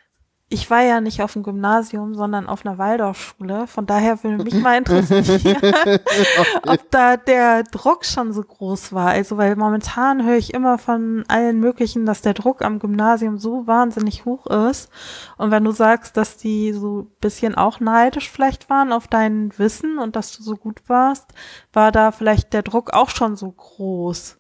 Ich 0.53 0.69
war 0.69 0.83
ja 0.83 1.01
nicht 1.01 1.23
auf 1.23 1.33
dem 1.33 1.43
Gymnasium, 1.43 2.15
sondern 2.15 2.47
auf 2.47 2.67
einer 2.67 2.77
Waldorfschule. 2.77 3.67
Von 3.67 3.87
daher 3.87 4.23
würde 4.23 4.45
mich 4.45 4.55
mal 4.55 4.77
interessieren, 4.77 5.55
ob 6.67 6.91
da 6.91 7.17
der 7.17 7.62
Druck 7.62 8.05
schon 8.05 8.35
so 8.35 8.43
groß 8.43 8.93
war. 8.93 9.09
Also, 9.09 9.38
weil 9.38 9.57
momentan 9.57 10.27
höre 10.27 10.37
ich 10.37 10.53
immer 10.53 10.77
von 10.77 11.25
allen 11.29 11.59
möglichen, 11.59 12.05
dass 12.05 12.21
der 12.21 12.35
Druck 12.35 12.61
am 12.61 12.81
Gymnasium 12.81 13.38
so 13.38 13.67
wahnsinnig 13.67 14.27
hoch 14.27 14.47
ist. 14.47 14.91
Und 15.38 15.51
wenn 15.51 15.65
du 15.65 15.73
sagst, 15.73 16.19
dass 16.19 16.37
die 16.37 16.75
so 16.75 17.01
ein 17.01 17.11
bisschen 17.23 17.55
auch 17.55 17.81
neidisch 17.81 18.31
vielleicht 18.31 18.69
waren 18.69 18.93
auf 18.93 19.09
dein 19.09 19.57
Wissen 19.59 19.99
und 19.99 20.17
dass 20.17 20.37
du 20.37 20.43
so 20.43 20.57
gut 20.57 20.83
warst, 20.87 21.33
war 21.73 21.93
da 21.93 22.12
vielleicht 22.12 22.53
der 22.53 22.62
Druck 22.62 22.93
auch 22.93 23.09
schon 23.09 23.37
so 23.37 23.51
groß. 23.51 24.38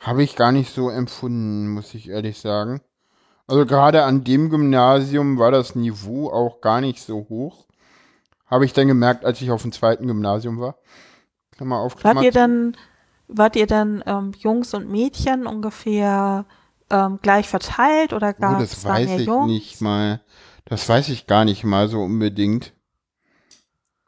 Habe 0.00 0.22
ich 0.22 0.36
gar 0.36 0.52
nicht 0.52 0.74
so 0.74 0.90
empfunden, 0.90 1.68
muss 1.68 1.94
ich 1.94 2.10
ehrlich 2.10 2.38
sagen. 2.40 2.82
Also 3.46 3.64
gerade 3.66 4.02
an 4.04 4.24
dem 4.24 4.50
Gymnasium 4.50 5.38
war 5.38 5.50
das 5.50 5.74
Niveau 5.74 6.30
auch 6.30 6.60
gar 6.60 6.80
nicht 6.80 7.00
so 7.00 7.26
hoch. 7.28 7.66
Habe 8.46 8.64
ich 8.64 8.72
dann 8.72 8.88
gemerkt, 8.88 9.24
als 9.24 9.40
ich 9.40 9.50
auf 9.50 9.62
dem 9.62 9.72
zweiten 9.72 10.06
Gymnasium 10.06 10.58
war. 10.60 10.76
Klammer 11.52 11.78
auf, 11.78 11.96
Klammer 11.96 12.16
Wart 12.16 12.24
ihr 12.24 12.32
dann, 12.32 12.76
wart 13.28 13.56
ihr 13.56 13.66
dann 13.66 14.02
ähm, 14.06 14.32
Jungs 14.38 14.74
und 14.74 14.90
Mädchen 14.90 15.46
ungefähr 15.46 16.44
ähm, 16.90 17.18
gleich 17.22 17.48
verteilt 17.48 18.12
oder 18.12 18.34
Oh, 18.36 18.40
gab 18.40 18.58
das 18.60 18.72
es 18.72 18.82
da 18.82 18.90
weiß 18.90 19.06
mehr 19.08 19.18
ich 19.20 19.26
Jungs? 19.26 19.46
nicht 19.46 19.80
mal. 19.80 20.20
Das 20.64 20.88
weiß 20.88 21.08
ich 21.10 21.26
gar 21.26 21.44
nicht 21.44 21.64
mal 21.64 21.88
so 21.88 22.00
unbedingt. 22.00 22.72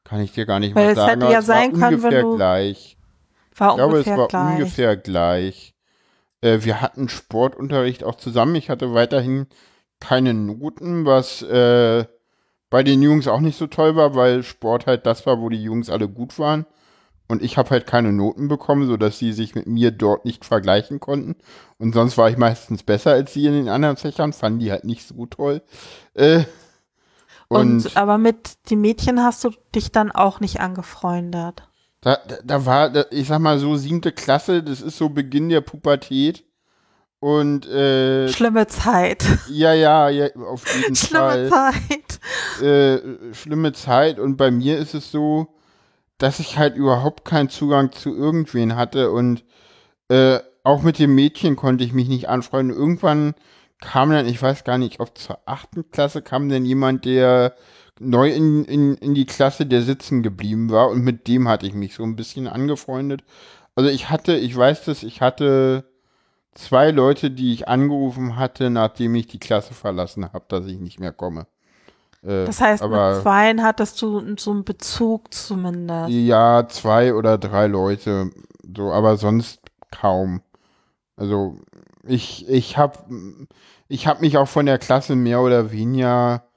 Kann 0.05 0.21
ich 0.21 0.33
dir 0.33 0.47
gar 0.47 0.59
nicht 0.61 0.75
Weil 0.75 0.87
mal 0.87 0.91
es 0.93 0.97
sagen. 0.97 1.21
hätte 1.21 1.33
ja 1.33 1.39
es 1.41 1.49
war 1.49 1.55
sein 1.57 1.71
können, 1.73 1.83
wenn 1.83 1.95
ungefähr 1.97 2.23
du- 2.23 2.37
gleich. 2.37 2.97
War 3.57 3.71
Ich 3.71 3.77
glaube, 3.77 3.99
es 4.01 4.07
war 4.07 4.29
gleich. 4.29 4.53
ungefähr 4.55 4.97
gleich. 4.97 5.75
Äh, 6.41 6.61
wir 6.63 6.81
hatten 6.81 7.09
Sportunterricht 7.09 8.05
auch 8.05 8.17
zusammen. 8.17 8.55
Ich 8.55 8.71
hatte 8.71 8.95
weiterhin 8.95 9.47
keine 10.01 10.35
Noten, 10.35 11.05
was 11.05 11.43
äh, 11.43 12.05
bei 12.71 12.83
den 12.83 13.03
Jungs 13.03 13.27
auch 13.29 13.41
nicht 13.41 13.59
so 13.59 13.67
toll 13.67 13.97
war, 13.97 14.15
weil 14.15 14.43
Sport 14.43 14.87
halt 14.87 15.07
das 15.07 15.27
war, 15.27 15.41
wo 15.41 15.49
die 15.49 15.63
Jungs 15.63 15.91
alle 15.91 16.09
gut 16.09 16.39
waren. 16.39 16.67
Und 17.31 17.43
ich 17.43 17.59
habe 17.59 17.71
halt 17.71 17.87
keine 17.87 18.13
Noten 18.13 18.49
bekommen, 18.49 18.87
sodass 18.87 19.19
sie 19.19 19.33
sich 19.33 19.55
mit 19.55 19.67
mir 19.67 19.91
dort 19.91 20.25
nicht 20.25 20.47
vergleichen 20.47 20.99
konnten. 20.99 21.37
Und 21.77 21.93
sonst 21.93 22.17
war 22.17 22.31
ich 22.31 22.39
meistens 22.39 22.83
besser 22.83 23.13
als 23.13 23.35
sie 23.35 23.47
in 23.47 23.53
den 23.53 23.69
anderen 23.69 23.99
Fächern, 23.99 24.33
fanden 24.33 24.61
die 24.61 24.71
halt 24.71 24.85
nicht 24.85 25.07
so 25.07 25.27
toll. 25.27 25.63
Äh, 26.15 26.45
und, 27.49 27.85
und 27.87 27.97
aber 27.97 28.19
mit 28.19 28.71
den 28.71 28.81
Mädchen 28.81 29.23
hast 29.23 29.45
du 29.45 29.51
dich 29.75 29.93
dann 29.93 30.11
auch 30.11 30.41
nicht 30.41 30.61
angefreundet. 30.61 31.68
Da, 32.01 32.17
da, 32.29 32.37
da 32.45 32.67
war, 32.67 32.91
da, 32.91 33.05
ich 33.11 33.27
sag 33.27 33.41
mal 33.41 33.59
so, 33.59 33.77
siebte 33.77 34.13
Klasse, 34.13 34.63
das 34.63 34.81
ist 34.81 34.97
so 34.99 35.09
Beginn 35.09 35.49
der 35.49 35.61
Pubertät. 35.61 36.45
Und 37.21 37.67
äh, 37.67 38.29
Schlimme 38.29 38.69
Zeit. 38.69 39.25
ja, 39.49 39.75
ja, 39.75 40.09
ja, 40.09 40.29
auf 40.37 40.65
jeden 40.77 40.95
Schlimme 40.97 41.49
Fall. 41.49 41.73
Zeit. 42.61 42.63
Äh, 42.63 43.35
schlimme 43.35 43.73
Zeit. 43.73 44.21
Und 44.21 44.37
bei 44.37 44.53
mir 44.53 44.79
ist 44.79 44.95
es 44.95 45.11
so, 45.11 45.49
dass 46.19 46.39
ich 46.39 46.59
halt 46.59 46.77
überhaupt 46.77 47.25
keinen 47.25 47.49
Zugang 47.49 47.91
zu 47.91 48.15
irgendwen 48.15 48.77
hatte. 48.77 49.11
Und 49.11 49.45
äh, 50.09 50.39
auch 50.63 50.83
mit 50.83 51.01
dem 51.01 51.15
Mädchen 51.17 51.57
konnte 51.57 51.83
ich 51.83 51.93
mich 51.93 52.09
nicht 52.09 52.29
anfreunden. 52.29 52.77
Irgendwann 52.77 53.35
kam 53.81 54.11
dann, 54.11 54.27
ich 54.27 54.41
weiß 54.41 54.63
gar 54.63 54.79
nicht, 54.79 55.01
ob 55.01 55.19
zur 55.19 55.39
achten 55.47 55.91
Klasse 55.91 56.23
kam 56.23 56.49
dann 56.49 56.65
jemand, 56.65 57.05
der 57.05 57.55
neu 58.01 58.31
in, 58.31 58.65
in, 58.65 58.95
in 58.97 59.15
die 59.15 59.27
Klasse, 59.27 59.67
der 59.67 59.83
sitzen 59.83 60.23
geblieben 60.23 60.71
war. 60.71 60.89
Und 60.89 61.03
mit 61.03 61.27
dem 61.29 61.49
hatte 61.49 61.67
ich 61.67 61.75
mich 61.75 61.95
so 61.95 62.03
ein 62.03 62.17
bisschen 62.17 62.47
angefreundet. 62.47 63.23
Also 63.75 63.91
ich 63.91 64.11
hatte, 64.11 64.37
ich 64.37 64.57
weiß 64.57 64.85
das, 64.85 65.03
ich 65.03 65.21
hatte 65.21 65.85
zwei 66.55 66.91
Leute, 66.91 67.31
die 67.31 67.53
ich 67.53 67.69
angerufen 67.69 68.37
hatte, 68.37 68.71
nachdem 68.71 69.15
ich 69.15 69.27
die 69.29 69.39
Klasse 69.39 69.75
verlassen 69.75 70.33
habe, 70.33 70.45
dass 70.49 70.67
ich 70.67 70.79
nicht 70.79 70.99
mehr 70.99 71.13
komme. 71.13 71.47
Äh, 72.23 72.45
Das 72.45 72.61
heißt, 72.61 72.83
aber 72.83 73.15
mit 73.15 73.23
zweien 73.23 73.63
hattest 73.63 74.03
du 74.03 74.37
so 74.37 74.51
einen 74.51 74.65
Bezug 74.65 75.33
zumindest. 75.33 76.11
ja, 76.11 76.67
zwei 76.69 77.15
oder 77.15 77.39
drei 77.39 77.67
Leute, 77.69 78.31
so, 78.77 78.91
aber 78.93 79.17
sonst 79.17 79.61
kaum. 79.93 80.43
Also 81.17 81.59
ich, 82.03 82.49
ich 82.49 82.77
habe 82.77 82.99
ich 83.89 84.07
hab 84.07 84.21
mich 84.21 84.37
auch 84.37 84.49
von 84.49 84.67
der 84.67 84.79
Klasse 84.79 85.15
mehr 85.17 85.41
oder 85.41 85.71
weniger 85.73 86.48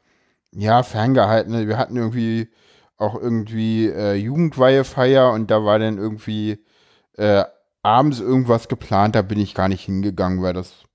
ja 0.53 0.83
ferngehalten. 0.83 1.67
Wir 1.67 1.77
hatten 1.77 1.95
irgendwie 1.95 2.49
auch 2.97 3.15
irgendwie 3.15 3.87
äh, 3.87 4.13
Jugendweihefeier 4.15 5.31
und 5.31 5.49
da 5.49 5.63
war 5.65 5.79
dann 5.79 5.97
irgendwie 5.97 6.63
äh, 7.17 7.43
abends 7.83 8.19
irgendwas 8.19 8.67
geplant, 8.67 9.15
da 9.15 9.21
bin 9.21 9.39
ich 9.39 9.55
gar 9.55 9.67
nicht 9.67 9.85
hingegangen, 9.85 10.41
weil 10.41 10.53
das 10.53 10.85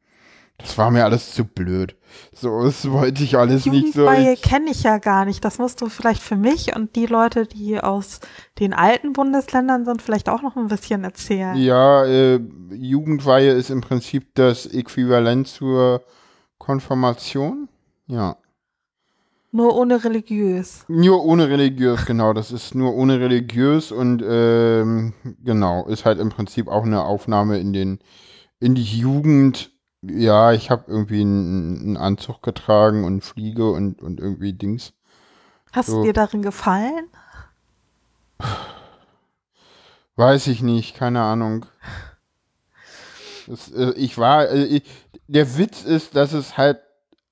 das 0.59 0.79
war 0.79 0.91
mir 0.91 1.05
alles 1.05 1.35
zu 1.35 1.45
blöd. 1.45 1.97
So, 2.33 2.63
das 2.63 2.91
wollte 2.91 3.23
ich 3.23 3.37
alles 3.37 3.67
nicht 3.67 3.93
so. 3.93 4.01
Jugendweihe 4.01 4.37
kenne 4.37 4.71
ich 4.71 4.85
ja 4.85 4.97
gar 4.97 5.27
nicht. 5.27 5.45
Das 5.45 5.59
musst 5.59 5.83
du 5.83 5.89
vielleicht 5.89 6.23
für 6.23 6.37
mich 6.37 6.75
und 6.75 6.97
die 6.97 7.05
Leute, 7.05 7.47
die 7.47 7.79
aus 7.79 8.21
den 8.59 8.73
alten 8.73 9.13
Bundesländern 9.13 9.85
sind, 9.85 10.01
vielleicht 10.01 10.31
auch 10.31 10.41
noch 10.41 10.57
ein 10.57 10.69
bisschen 10.69 11.05
erzählen. 11.05 11.57
Ja, 11.57 12.05
äh, 12.07 12.41
Jugendweihe 12.71 13.53
ist 13.53 13.69
im 13.69 13.83
Prinzip 13.83 14.35
das 14.35 14.65
Äquivalent 14.65 15.47
zur 15.47 16.03
Konfirmation. 16.59 17.69
Ja. 18.07 18.39
Nur 19.57 19.75
ohne 19.75 20.05
religiös. 20.05 20.85
Nur 20.87 21.25
ohne 21.25 21.49
religiös, 21.49 22.05
genau. 22.05 22.35
Das 22.35 22.53
ist 22.53 22.75
nur 22.75 22.95
ohne 22.95 23.21
religiös 23.21 23.91
und 23.91 24.23
ähm, 24.23 25.15
genau, 25.43 25.87
ist 25.87 26.05
halt 26.05 26.21
im 26.21 26.29
Prinzip 26.29 26.69
auch 26.69 26.85
eine 26.85 27.03
Aufnahme 27.03 27.59
in 27.59 27.73
den, 27.73 27.99
in 28.61 28.75
die 28.75 28.83
Jugend. 28.85 29.71
Ja, 30.03 30.53
ich 30.53 30.71
habe 30.71 30.85
irgendwie 30.89 31.23
einen, 31.23 31.81
einen 31.81 31.97
Anzug 31.97 32.43
getragen 32.43 33.05
und 33.05 33.25
Fliege 33.25 33.71
und, 33.71 34.03
und 34.03 34.21
irgendwie 34.21 34.53
Dings. 34.53 34.93
Hast 35.73 35.87
So. 35.87 36.01
du 36.01 36.03
dir 36.03 36.13
darin 36.13 36.43
gefallen? 36.43 37.09
Weiß 40.17 40.49
ich 40.49 40.61
nicht, 40.61 40.95
keine 40.97 41.23
Ahnung. 41.23 41.65
Das, 43.47 43.73
äh, 43.73 43.93
ich 43.93 44.19
war, 44.19 44.51
äh, 44.51 44.65
ich, 44.65 44.83
der 45.29 45.57
Witz 45.57 45.83
ist, 45.83 46.15
dass 46.15 46.35
es 46.35 46.59
halt 46.59 46.79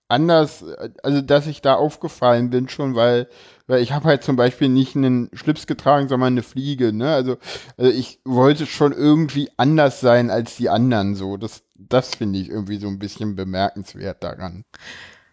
anders, 0.09 0.65
also 1.03 1.21
dass 1.21 1.47
ich 1.47 1.63
da 1.63 1.75
aufgefallen 1.75 2.51
bin 2.51 2.69
schon, 2.69 2.95
weil, 2.95 3.29
weil 3.67 3.83
ich 3.83 3.93
habe 3.93 4.07
halt 4.07 4.23
zum 4.23 4.37
Beispiel 4.37 4.69
nicht 4.69 4.97
einen 4.97 5.31
Schlips 5.33 5.67
getragen, 5.67 6.09
sondern 6.09 6.35
eine 6.35 6.43
Fliege, 6.43 6.93
ne? 6.93 7.13
Also, 7.15 7.37
also 7.77 7.91
ich 7.91 8.21
wollte 8.25 8.67
schon 8.67 8.93
irgendwie 8.93 9.51
anders 9.57 10.01
sein 10.01 10.31
als 10.31 10.57
die 10.57 10.69
anderen, 10.69 11.15
so. 11.15 11.37
Das, 11.37 11.63
das 11.75 12.15
finde 12.15 12.39
ich 12.39 12.51
irgendwie 12.51 12.77
so 12.79 12.89
ein 12.89 12.99
bisschen 12.99 13.35
bemerkenswert 13.37 14.23
daran. 14.23 14.65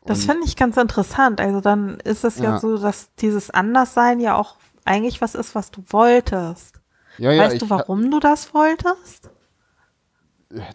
Das 0.05 0.25
finde 0.25 0.45
ich 0.45 0.55
ganz 0.55 0.77
interessant. 0.77 1.39
Also 1.39 1.61
dann 1.61 1.99
ist 1.99 2.23
es 2.23 2.37
ja, 2.37 2.51
Ja. 2.51 2.59
so, 2.59 2.77
dass 2.77 3.13
dieses 3.15 3.51
Anderssein 3.51 4.19
ja 4.19 4.35
auch 4.35 4.55
eigentlich 4.83 5.21
was 5.21 5.35
ist, 5.35 5.53
was 5.53 5.69
du 5.69 5.83
wolltest. 5.89 6.81
Ja, 7.17 7.31
ja, 7.31 7.43
weißt 7.43 7.61
du, 7.61 7.69
warum 7.69 8.09
du 8.09 8.19
das 8.19 8.53
wolltest? 8.53 9.29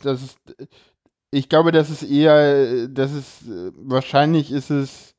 das 0.03 0.23
ist, 0.23 0.39
ich 1.37 1.49
glaube, 1.49 1.71
das 1.73 1.91
ist 1.91 2.03
eher, 2.03 2.89
das 2.89 3.13
ist, 3.13 3.43
wahrscheinlich 3.77 4.51
ist 4.51 4.71
es, 4.71 5.15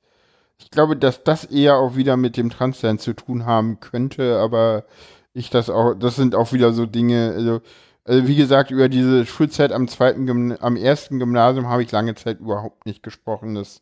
ich 0.58 0.72
glaube, 0.72 0.98
dass 0.98 1.24
das 1.24 1.46
eher 1.46 1.78
auch 1.78 1.96
wieder 1.96 2.18
mit 2.18 2.38
dem 2.38 2.50
Transsein 2.50 2.98
zu 3.00 3.14
tun 3.14 3.46
haben 3.46 3.80
könnte, 3.80 4.40
aber 4.40 4.86
ich 5.34 5.50
das 5.52 5.70
auch, 5.70 5.94
das 5.94 6.16
sind 6.16 6.34
auch 6.36 6.54
wieder 6.54 6.74
so 6.74 6.88
Dinge, 6.88 7.34
also, 7.36 7.62
also 8.04 8.28
wie 8.28 8.36
gesagt, 8.36 8.72
über 8.72 8.90
diese 8.90 9.26
Schulzeit 9.28 9.72
am 9.72 9.88
zweiten, 9.88 10.58
am 10.60 10.76
ersten 10.76 11.20
Gymnasium 11.20 11.68
habe 11.68 11.84
ich 11.84 11.92
lange 11.92 12.16
Zeit 12.16 12.40
überhaupt 12.40 12.86
nicht 12.86 13.04
gesprochen. 13.04 13.54
Das 13.56 13.82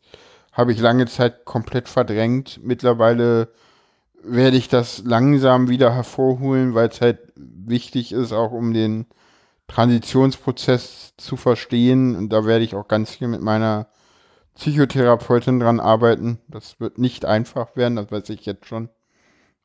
habe 0.52 0.74
ich 0.74 0.80
lange 0.80 1.06
Zeit 1.06 1.46
komplett 1.46 1.88
verdrängt. 1.88 2.60
Mittlerweile 2.64 3.50
werde 4.24 4.58
ich 4.58 4.68
das 4.68 5.04
langsam 5.06 5.70
wieder 5.70 5.94
hervorholen, 5.94 6.74
weil 6.74 6.90
es 6.90 7.02
halt 7.02 7.20
wichtig 7.36 8.12
ist, 8.12 8.34
auch 8.34 8.52
um 8.52 8.74
den 8.74 9.06
Transitionsprozess 9.68 11.14
zu 11.18 11.38
verstehen. 11.38 12.16
Und 12.16 12.30
da 12.30 12.46
werde 12.46 12.64
ich 12.66 12.76
auch 12.76 12.88
ganz 12.88 13.12
viel 13.12 13.28
mit 13.28 13.42
meiner 13.42 13.88
Psychotherapeutin 14.56 15.60
dran 15.60 15.80
arbeiten. 15.80 16.40
Das 16.48 16.80
wird 16.80 16.98
nicht 16.98 17.26
einfach 17.26 17.76
werden, 17.76 17.96
das 17.98 18.12
weiß 18.12 18.30
ich 18.30 18.46
jetzt 18.46 18.66
schon. 18.66 18.90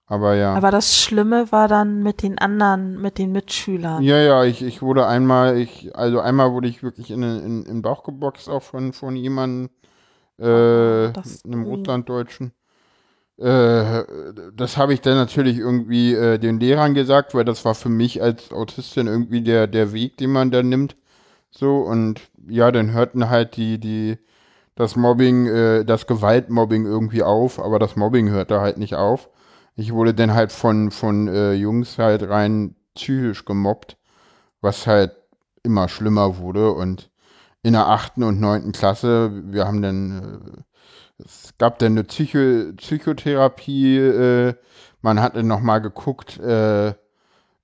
Aber 0.07 0.35
ja. 0.35 0.55
Aber 0.55 0.73
das 0.73 0.97
Schlimme 1.01 1.53
war 1.53 1.69
dann 1.69 2.03
mit 2.03 2.23
den 2.23 2.39
anderen, 2.39 3.01
mit 3.01 3.17
den 3.19 3.31
Mitschülern. 3.31 4.03
ja, 4.03 4.19
ja, 4.19 4.45
ich, 4.45 4.61
ich 4.63 4.83
wurde 4.83 5.07
einmal, 5.07 5.57
ich, 5.57 5.95
also 5.95 6.19
einmal 6.19 6.53
wurde 6.53 6.67
ich 6.67 6.83
wirklich 6.83 7.13
in, 7.13 7.21
den- 7.21 7.45
in, 7.45 7.59
in 7.63 7.65
den 7.65 7.83
Bauch 7.83 8.03
geboxt, 8.03 8.49
auch 8.49 8.63
von, 8.65 8.93
von 8.93 9.15
jemandem, 9.15 9.71
äh, 10.39 11.13
das- 11.13 11.45
einem. 11.45 11.63
Russlanddeutschen. 11.63 12.53
Äh, 13.41 14.05
das 14.55 14.77
habe 14.77 14.93
ich 14.93 15.01
dann 15.01 15.15
natürlich 15.15 15.59
irgendwie 15.59 16.15
äh, 16.15 16.39
den 16.39 16.61
Lehrern 16.61 16.95
gesagt, 16.95 17.35
weil 17.35 17.45
das 17.45 17.65
war 17.65 17.75
für 17.75 17.89
mich 17.89 18.23
als 18.23 18.53
Autistin 18.53 19.07
irgendwie 19.07 19.41
der, 19.43 19.67
der 19.67 19.93
Weg, 19.93 20.19
den 20.19 20.31
man 20.31 20.51
da 20.51 20.63
nimmt. 20.63 20.97
So, 21.51 21.79
und 21.81 22.21
ja, 22.49 22.71
dann 22.73 22.93
hörten 22.93 23.31
halt 23.31 23.57
die, 23.57 23.79
die, 23.81 24.19
das 24.77 24.97
Mobbing, 24.97 25.47
äh, 25.47 25.85
das 25.85 26.07
Gewaltmobbing 26.07 26.87
irgendwie 26.87 27.23
auf, 27.23 27.59
aber 27.61 27.79
das 27.79 27.97
Mobbing 27.97 28.31
hörte 28.31 28.61
halt 28.61 28.79
nicht 28.79 28.95
auf. 28.95 29.31
Ich 29.77 29.93
wurde 29.93 30.15
dann 30.15 30.35
halt 30.35 30.53
von, 30.53 30.91
von 30.91 31.29
äh, 31.29 31.55
Jungs 31.55 31.99
halt 31.99 32.29
rein 32.29 32.77
psychisch 32.95 33.45
gemobbt, 33.47 33.97
was 34.61 34.87
halt 34.87 35.13
immer 35.63 35.89
schlimmer 35.89 36.39
wurde 36.39 36.73
und 36.73 37.11
in 37.63 37.73
der 37.75 37.89
achten 37.89 38.23
und 38.23 38.41
neunten 38.41 38.73
Klasse. 38.73 39.31
Wir 39.53 39.67
haben 39.67 39.83
dann, 39.83 40.43
äh, 40.59 40.63
es 41.25 41.55
gab 41.59 41.79
dann 41.79 41.93
eine 41.93 42.05
Psycho 42.05 42.73
Psychotherapie. 42.77 43.99
Äh, 43.99 44.55
man 45.03 45.21
hatte 45.21 45.43
noch 45.43 45.61
mal 45.61 45.79
geguckt, 45.79 46.39
äh, 46.39 46.95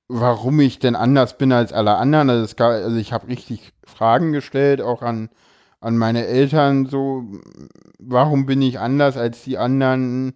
warum 0.09 0.61
ich 0.61 0.79
denn 0.79 0.97
anders 0.97 1.38
bin 1.38 1.53
als 1.53 1.73
alle 1.73 1.97
anderen. 1.97 2.31
Also, 2.31 2.55
gab, 2.57 2.71
also 2.71 2.97
ich 2.97 3.12
habe 3.12 3.29
richtig 3.29 3.73
Fragen 3.85 4.33
gestellt, 4.33 4.81
auch 4.81 5.03
an, 5.03 5.31
an 5.81 5.97
meine 5.97 6.27
Eltern, 6.27 6.87
so, 6.87 7.25
warum 7.99 8.47
bin 8.47 8.62
ich 8.62 8.79
anders 8.79 9.16
als 9.16 9.42
die 9.42 9.59
anderen? 9.59 10.35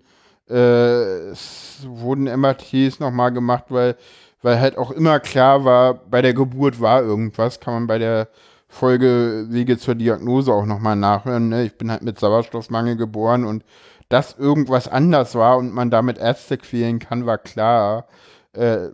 Äh, 0.48 1.30
es 1.30 1.86
wurden 1.86 2.24
MRTs 2.24 3.00
nochmal 3.00 3.32
gemacht, 3.32 3.66
weil, 3.68 3.96
weil 4.42 4.60
halt 4.60 4.76
auch 4.78 4.90
immer 4.90 5.20
klar 5.20 5.64
war, 5.64 5.94
bei 5.94 6.22
der 6.22 6.34
Geburt 6.34 6.80
war 6.80 7.02
irgendwas, 7.02 7.60
kann 7.60 7.74
man 7.74 7.86
bei 7.86 7.98
der 7.98 8.28
Folge 8.70 9.46
Wege 9.50 9.78
zur 9.78 9.96
Diagnose 9.96 10.52
auch 10.52 10.64
nochmal 10.64 10.96
nachhören. 10.96 11.48
Ne? 11.48 11.64
Ich 11.64 11.76
bin 11.76 11.90
halt 11.90 12.02
mit 12.02 12.18
Sauerstoffmangel 12.20 12.96
geboren 12.96 13.44
und 13.44 13.64
dass 14.08 14.38
irgendwas 14.38 14.88
anders 14.88 15.34
war 15.34 15.58
und 15.58 15.74
man 15.74 15.90
damit 15.90 16.18
Ärzte 16.18 16.56
quälen 16.56 17.00
kann, 17.00 17.26
war 17.26 17.38
klar. 17.38 18.06
Äh, 18.52 18.88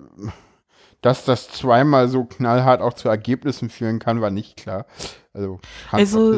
dass 1.02 1.24
das 1.24 1.48
zweimal 1.48 2.08
so 2.08 2.24
knallhart 2.24 2.80
auch 2.80 2.94
zu 2.94 3.08
Ergebnissen 3.08 3.70
führen 3.70 3.98
kann, 3.98 4.20
war 4.20 4.30
nicht 4.30 4.56
klar. 4.56 4.86
Also, 5.32 5.60
also 5.92 6.34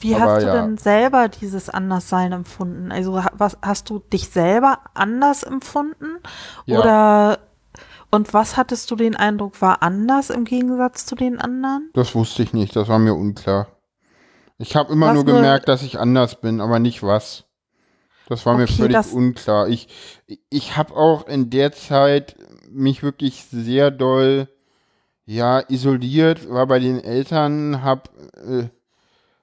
wie 0.00 0.14
Aber 0.14 0.24
hast 0.24 0.42
du 0.42 0.46
ja. 0.46 0.62
denn 0.62 0.78
selber 0.78 1.28
dieses 1.28 1.68
Anderssein 1.68 2.32
empfunden? 2.32 2.92
Also 2.92 3.20
was 3.32 3.58
hast 3.60 3.90
du 3.90 3.98
dich 3.98 4.30
selber 4.30 4.78
anders 4.94 5.42
empfunden? 5.42 6.20
Ja. 6.64 6.78
Oder 6.78 7.38
und 8.10 8.34
was 8.34 8.56
hattest 8.56 8.90
du 8.90 8.96
den 8.96 9.16
Eindruck 9.16 9.60
war 9.60 9.82
anders 9.82 10.30
im 10.30 10.44
Gegensatz 10.44 11.06
zu 11.06 11.14
den 11.14 11.38
anderen? 11.38 11.90
Das 11.94 12.14
wusste 12.14 12.42
ich 12.42 12.52
nicht, 12.52 12.74
das 12.76 12.88
war 12.88 12.98
mir 12.98 13.14
unklar. 13.14 13.68
Ich 14.58 14.74
habe 14.76 14.92
immer 14.92 15.08
was 15.08 15.14
nur 15.14 15.24
gemerkt, 15.24 15.68
dass 15.68 15.82
ich 15.82 15.98
anders 15.98 16.40
bin, 16.40 16.60
aber 16.60 16.78
nicht 16.78 17.02
was. 17.02 17.44
Das 18.28 18.44
war 18.44 18.54
okay, 18.54 18.62
mir 18.62 18.68
völlig 18.68 19.12
unklar. 19.12 19.68
Ich, 19.68 19.88
ich 20.50 20.76
habe 20.76 20.94
auch 20.94 21.26
in 21.28 21.48
der 21.50 21.72
Zeit 21.72 22.36
mich 22.70 23.02
wirklich 23.02 23.44
sehr 23.44 23.90
doll 23.90 24.48
ja 25.24 25.60
isoliert, 25.68 26.50
war 26.50 26.66
bei 26.66 26.78
den 26.78 27.02
Eltern, 27.02 27.82
hab 27.82 28.10
äh, 28.36 28.68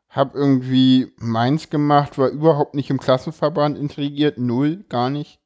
hab 0.09 0.33
irgendwie 0.33 1.13
meins 1.17 1.69
gemacht, 1.69 2.17
war 2.17 2.29
überhaupt 2.29 2.73
nicht 2.73 2.89
im 2.89 2.99
Klassenverband 2.99 3.77
intrigiert, 3.77 4.37
null, 4.37 4.85
gar 4.89 5.09
nicht. 5.09 5.39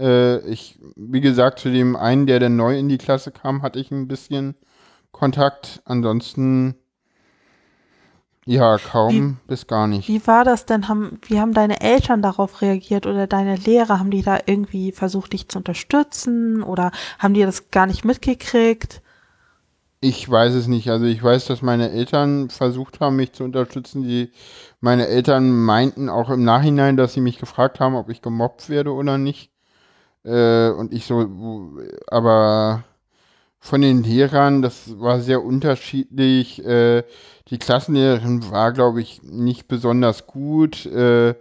Äh, 0.00 0.38
ich, 0.48 0.78
wie 0.96 1.20
gesagt, 1.20 1.58
zu 1.58 1.70
dem 1.70 1.96
einen, 1.96 2.26
der 2.26 2.40
dann 2.40 2.56
neu 2.56 2.78
in 2.78 2.88
die 2.88 2.98
Klasse 2.98 3.30
kam, 3.30 3.62
hatte 3.62 3.78
ich 3.78 3.90
ein 3.90 4.08
bisschen 4.08 4.54
Kontakt. 5.12 5.82
Ansonsten 5.84 6.76
ja, 8.46 8.78
kaum 8.78 9.38
wie, 9.44 9.48
bis 9.48 9.66
gar 9.66 9.86
nicht. 9.86 10.08
Wie 10.08 10.26
war 10.26 10.44
das 10.44 10.66
denn? 10.66 10.88
Haben, 10.88 11.20
wie 11.22 11.38
haben 11.38 11.52
deine 11.52 11.80
Eltern 11.80 12.22
darauf 12.22 12.62
reagiert 12.62 13.06
oder 13.06 13.26
deine 13.26 13.56
Lehrer? 13.56 13.98
Haben 13.98 14.10
die 14.10 14.22
da 14.22 14.38
irgendwie 14.46 14.92
versucht, 14.92 15.34
dich 15.34 15.48
zu 15.48 15.58
unterstützen 15.58 16.62
oder 16.62 16.90
haben 17.18 17.34
die 17.34 17.42
das 17.42 17.70
gar 17.70 17.86
nicht 17.86 18.04
mitgekriegt? 18.04 19.02
Ich 20.00 20.28
weiß 20.28 20.54
es 20.54 20.66
nicht. 20.66 20.88
Also 20.90 21.04
ich 21.04 21.22
weiß, 21.22 21.44
dass 21.44 21.60
meine 21.60 21.90
Eltern 21.90 22.48
versucht 22.48 23.00
haben, 23.00 23.16
mich 23.16 23.34
zu 23.34 23.44
unterstützen. 23.44 24.02
Die, 24.02 24.32
meine 24.80 25.06
Eltern 25.06 25.50
meinten 25.50 26.08
auch 26.08 26.30
im 26.30 26.42
Nachhinein, 26.42 26.96
dass 26.96 27.12
sie 27.12 27.20
mich 27.20 27.38
gefragt 27.38 27.80
haben, 27.80 27.94
ob 27.94 28.08
ich 28.08 28.22
gemobbt 28.22 28.70
werde 28.70 28.92
oder 28.94 29.18
nicht. 29.18 29.52
Äh, 30.24 30.70
und 30.70 30.92
ich 30.92 31.06
so, 31.06 31.78
aber 32.08 32.84
von 33.58 33.82
den 33.82 34.02
Lehrern, 34.02 34.62
das 34.62 34.98
war 34.98 35.20
sehr 35.20 35.44
unterschiedlich. 35.44 36.64
Äh, 36.64 37.04
die 37.48 37.58
Klassenlehrerin 37.58 38.50
war, 38.50 38.72
glaube 38.72 39.00
ich, 39.02 39.22
nicht 39.22 39.68
besonders 39.68 40.26
gut. 40.26 40.86
Äh, 40.86 41.34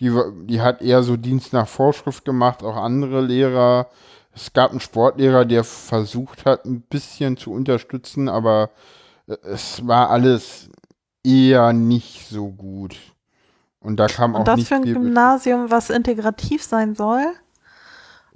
die, 0.00 0.12
die 0.44 0.60
hat 0.60 0.80
eher 0.80 1.02
so 1.02 1.16
Dienst 1.16 1.52
nach 1.52 1.68
Vorschrift 1.68 2.24
gemacht, 2.24 2.62
auch 2.62 2.76
andere 2.76 3.20
Lehrer. 3.20 3.88
Es 4.34 4.52
gab 4.52 4.70
einen 4.70 4.80
Sportlehrer, 4.80 5.44
der 5.44 5.64
versucht 5.64 6.44
hat, 6.46 6.64
ein 6.64 6.82
bisschen 6.82 7.36
zu 7.36 7.52
unterstützen, 7.52 8.28
aber 8.28 8.70
äh, 9.26 9.36
es 9.42 9.86
war 9.86 10.10
alles 10.10 10.70
eher 11.24 11.72
nicht 11.72 12.28
so 12.28 12.48
gut. 12.48 12.96
Und 13.80 13.98
da 13.98 14.06
kam 14.06 14.34
Und 14.34 14.42
auch 14.42 14.44
das 14.44 14.62
für 14.68 14.76
ein 14.76 14.82
Gymnasium, 14.82 15.70
was 15.70 15.90
integrativ 15.90 16.62
sein 16.62 16.94
soll? 16.94 17.24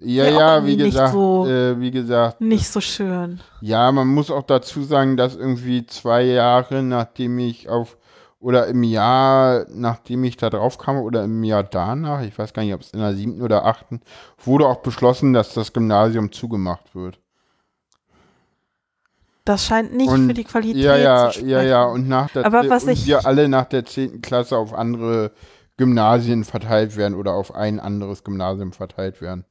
Ja, 0.04 0.28
ja, 0.28 0.66
wie 0.66 0.76
gesagt, 0.76 1.12
so, 1.12 1.46
äh, 1.46 1.78
wie 1.80 1.90
gesagt. 1.90 2.40
Nicht 2.40 2.68
so 2.68 2.80
schön. 2.80 3.40
Ja, 3.60 3.90
man 3.92 4.08
muss 4.08 4.30
auch 4.30 4.42
dazu 4.42 4.82
sagen, 4.82 5.16
dass 5.16 5.36
irgendwie 5.36 5.86
zwei 5.86 6.22
Jahre, 6.22 6.82
nachdem 6.82 7.38
ich 7.38 7.68
auf, 7.68 7.96
oder 8.40 8.66
im 8.66 8.82
Jahr, 8.82 9.66
nachdem 9.70 10.24
ich 10.24 10.36
da 10.36 10.50
drauf 10.50 10.78
kam, 10.78 10.98
oder 10.98 11.24
im 11.24 11.44
Jahr 11.44 11.62
danach, 11.62 12.22
ich 12.22 12.36
weiß 12.36 12.52
gar 12.52 12.62
nicht, 12.62 12.74
ob 12.74 12.80
es 12.80 12.90
in 12.90 13.00
der 13.00 13.14
siebten 13.14 13.42
oder 13.42 13.64
achten, 13.64 14.00
wurde 14.44 14.66
auch 14.66 14.78
beschlossen, 14.78 15.32
dass 15.32 15.54
das 15.54 15.72
Gymnasium 15.72 16.32
zugemacht 16.32 16.94
wird. 16.94 17.20
Das 19.44 19.64
scheint 19.66 19.94
nicht 19.94 20.08
und, 20.08 20.28
für 20.28 20.34
die 20.34 20.44
Qualität 20.44 20.82
ja, 20.82 20.96
ja, 20.96 21.26
zu 21.26 21.32
sprechen. 21.38 21.48
Ja, 21.48 21.62
ja, 21.62 21.84
und 21.84 22.08
nach 22.08 22.30
der, 22.30 22.46
Aber 22.46 22.68
was 22.68 22.84
und 22.84 22.90
ich, 22.90 23.06
wir 23.06 23.26
alle 23.26 23.48
nach 23.48 23.64
der 23.64 23.84
zehnten 23.84 24.22
Klasse 24.22 24.56
auf 24.56 24.72
andere 24.72 25.32
Gymnasien 25.76 26.44
verteilt 26.44 26.96
werden 26.96 27.14
oder 27.14 27.32
auf 27.34 27.54
ein 27.54 27.80
anderes 27.80 28.22
Gymnasium 28.22 28.72
verteilt 28.72 29.20
werden. 29.20 29.44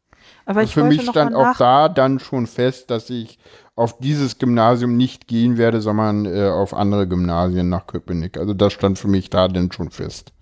Aber 0.45 0.63
ich 0.63 0.73
für 0.73 0.83
mich 0.83 1.03
stand 1.03 1.35
auch 1.35 1.55
da 1.57 1.89
dann 1.89 2.19
schon 2.19 2.47
fest, 2.47 2.89
dass 2.89 3.09
ich 3.09 3.39
auf 3.75 3.97
dieses 3.99 4.37
Gymnasium 4.37 4.97
nicht 4.97 5.27
gehen 5.27 5.57
werde, 5.57 5.81
sondern 5.81 6.25
äh, 6.25 6.49
auf 6.49 6.73
andere 6.73 7.07
Gymnasien 7.07 7.69
nach 7.69 7.87
Köpenick. 7.87 8.37
Also 8.37 8.53
das 8.53 8.73
stand 8.73 8.99
für 8.99 9.07
mich 9.07 9.29
da 9.29 9.47
dann 9.47 9.71
schon 9.71 9.91
fest. 9.91 10.33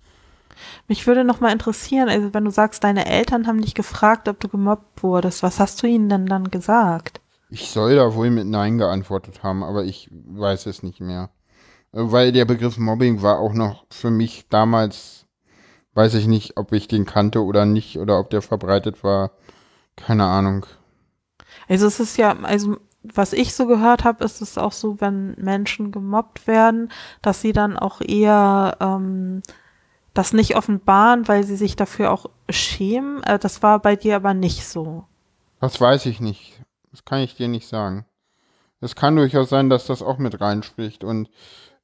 Mich 0.88 1.06
würde 1.06 1.24
noch 1.24 1.40
mal 1.40 1.52
interessieren, 1.52 2.08
also 2.08 2.34
wenn 2.34 2.44
du 2.44 2.50
sagst, 2.50 2.84
deine 2.84 3.06
Eltern 3.06 3.46
haben 3.46 3.62
dich 3.62 3.74
gefragt, 3.74 4.28
ob 4.28 4.40
du 4.40 4.48
gemobbt 4.48 5.02
wurdest, 5.02 5.42
was 5.42 5.58
hast 5.60 5.82
du 5.82 5.86
ihnen 5.86 6.08
denn 6.08 6.26
dann 6.26 6.50
gesagt? 6.50 7.20
Ich 7.48 7.70
soll 7.70 7.96
da 7.96 8.14
wohl 8.14 8.30
mit 8.30 8.46
Nein 8.46 8.78
geantwortet 8.78 9.42
haben, 9.42 9.64
aber 9.64 9.84
ich 9.84 10.10
weiß 10.12 10.66
es 10.66 10.82
nicht 10.82 11.00
mehr. 11.00 11.30
Weil 11.92 12.30
der 12.30 12.44
Begriff 12.44 12.78
Mobbing 12.78 13.22
war 13.22 13.38
auch 13.38 13.52
noch 13.52 13.84
für 13.90 14.10
mich 14.10 14.46
damals, 14.48 15.26
weiß 15.94 16.14
ich 16.14 16.28
nicht, 16.28 16.56
ob 16.56 16.72
ich 16.72 16.86
den 16.86 17.06
kannte 17.06 17.42
oder 17.44 17.66
nicht 17.66 17.98
oder 17.98 18.20
ob 18.20 18.30
der 18.30 18.42
verbreitet 18.42 19.02
war. 19.02 19.32
Keine 20.06 20.24
Ahnung. 20.24 20.66
Also 21.68 21.86
es 21.86 22.00
ist 22.00 22.16
ja, 22.16 22.36
also 22.42 22.78
was 23.02 23.32
ich 23.32 23.54
so 23.54 23.66
gehört 23.66 24.04
habe, 24.04 24.24
ist 24.24 24.42
es 24.42 24.58
auch 24.58 24.72
so, 24.72 25.00
wenn 25.00 25.34
Menschen 25.36 25.90
gemobbt 25.92 26.46
werden, 26.46 26.90
dass 27.22 27.40
sie 27.40 27.52
dann 27.52 27.78
auch 27.78 28.00
eher 28.00 28.76
ähm, 28.80 29.42
das 30.12 30.32
nicht 30.32 30.56
offenbaren, 30.56 31.28
weil 31.28 31.44
sie 31.44 31.56
sich 31.56 31.76
dafür 31.76 32.12
auch 32.12 32.26
schämen. 32.50 33.22
Äh, 33.22 33.38
das 33.38 33.62
war 33.62 33.78
bei 33.78 33.96
dir 33.96 34.16
aber 34.16 34.34
nicht 34.34 34.66
so. 34.66 35.04
Das 35.60 35.80
weiß 35.80 36.06
ich 36.06 36.20
nicht. 36.20 36.60
Das 36.90 37.04
kann 37.04 37.20
ich 37.20 37.36
dir 37.36 37.48
nicht 37.48 37.68
sagen. 37.68 38.04
Es 38.80 38.96
kann 38.96 39.16
durchaus 39.16 39.50
sein, 39.50 39.70
dass 39.70 39.86
das 39.86 40.02
auch 40.02 40.18
mit 40.18 40.40
reinspricht. 40.40 41.04
Und 41.04 41.30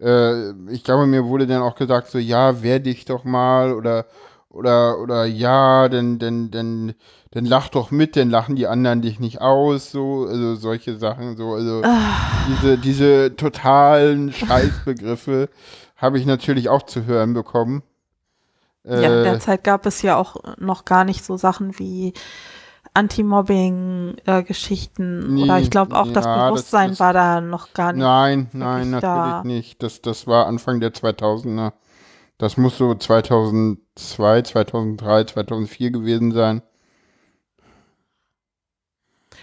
äh, 0.00 0.50
ich 0.70 0.84
glaube, 0.84 1.06
mir 1.06 1.24
wurde 1.24 1.46
dann 1.46 1.62
auch 1.62 1.76
gesagt, 1.76 2.08
so 2.08 2.18
ja, 2.18 2.62
wehr 2.62 2.80
dich 2.80 3.04
doch 3.04 3.24
mal 3.24 3.74
oder 3.74 4.06
oder 4.56 4.98
oder 4.98 5.24
ja, 5.24 5.88
denn 5.88 6.18
denn 6.18 6.50
denn 6.50 6.94
dann 7.36 7.44
lach 7.44 7.68
doch 7.68 7.90
mit, 7.90 8.16
dann 8.16 8.30
lachen 8.30 8.56
die 8.56 8.66
anderen 8.66 9.02
dich 9.02 9.20
nicht 9.20 9.42
aus, 9.42 9.90
so, 9.90 10.26
also 10.26 10.54
solche 10.54 10.96
Sachen, 10.96 11.36
so, 11.36 11.52
also 11.52 11.82
Ach. 11.84 12.48
diese, 12.48 12.78
diese 12.78 13.36
totalen 13.36 14.32
Scheißbegriffe 14.32 15.50
habe 15.96 16.18
ich 16.18 16.24
natürlich 16.24 16.70
auch 16.70 16.84
zu 16.84 17.04
hören 17.04 17.34
bekommen. 17.34 17.82
Ja, 18.84 18.94
in 18.94 19.24
der 19.24 19.34
äh, 19.34 19.38
Zeit 19.38 19.64
gab 19.64 19.84
es 19.84 20.00
ja 20.00 20.16
auch 20.16 20.36
noch 20.58 20.86
gar 20.86 21.04
nicht 21.04 21.22
so 21.24 21.36
Sachen 21.36 21.78
wie 21.78 22.14
Anti-Mobbing-Geschichten 22.94 25.22
äh, 25.22 25.28
nee, 25.28 25.42
oder 25.42 25.58
ich 25.58 25.70
glaube 25.70 25.94
auch 25.94 26.06
ja, 26.06 26.12
das 26.12 26.24
Bewusstsein 26.24 26.88
das, 26.90 26.98
das, 26.98 27.04
war 27.04 27.12
da 27.12 27.42
noch 27.42 27.74
gar 27.74 27.92
nicht. 27.92 28.02
Nein, 28.02 28.48
nein, 28.52 28.88
natürlich 28.90 29.02
da. 29.02 29.42
nicht. 29.44 29.82
Das, 29.82 30.00
das 30.00 30.26
war 30.26 30.46
Anfang 30.46 30.80
der 30.80 30.94
2000er. 30.94 31.72
Das 32.38 32.56
muss 32.56 32.76
so 32.76 32.94
2002, 32.94 34.42
2003, 34.42 35.24
2004 35.24 35.90
gewesen 35.90 36.32
sein. 36.32 36.62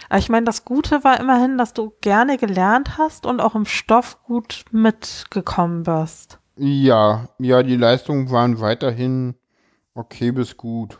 Aber 0.08 0.18
ich 0.18 0.28
meine, 0.28 0.44
das 0.44 0.64
Gute 0.64 1.02
war 1.02 1.18
immerhin, 1.18 1.58
dass 1.58 1.72
du 1.72 1.92
gerne 2.00 2.38
gelernt 2.38 2.98
hast 2.98 3.26
und 3.26 3.40
auch 3.40 3.54
im 3.54 3.64
Stoff 3.64 4.22
gut 4.24 4.64
mitgekommen 4.70 5.82
bist. 5.82 6.38
Ja, 6.56 7.28
ja, 7.38 7.62
die 7.62 7.76
Leistungen 7.76 8.30
waren 8.30 8.60
weiterhin 8.60 9.34
okay 9.94 10.30
bis 10.30 10.56
gut. 10.56 10.98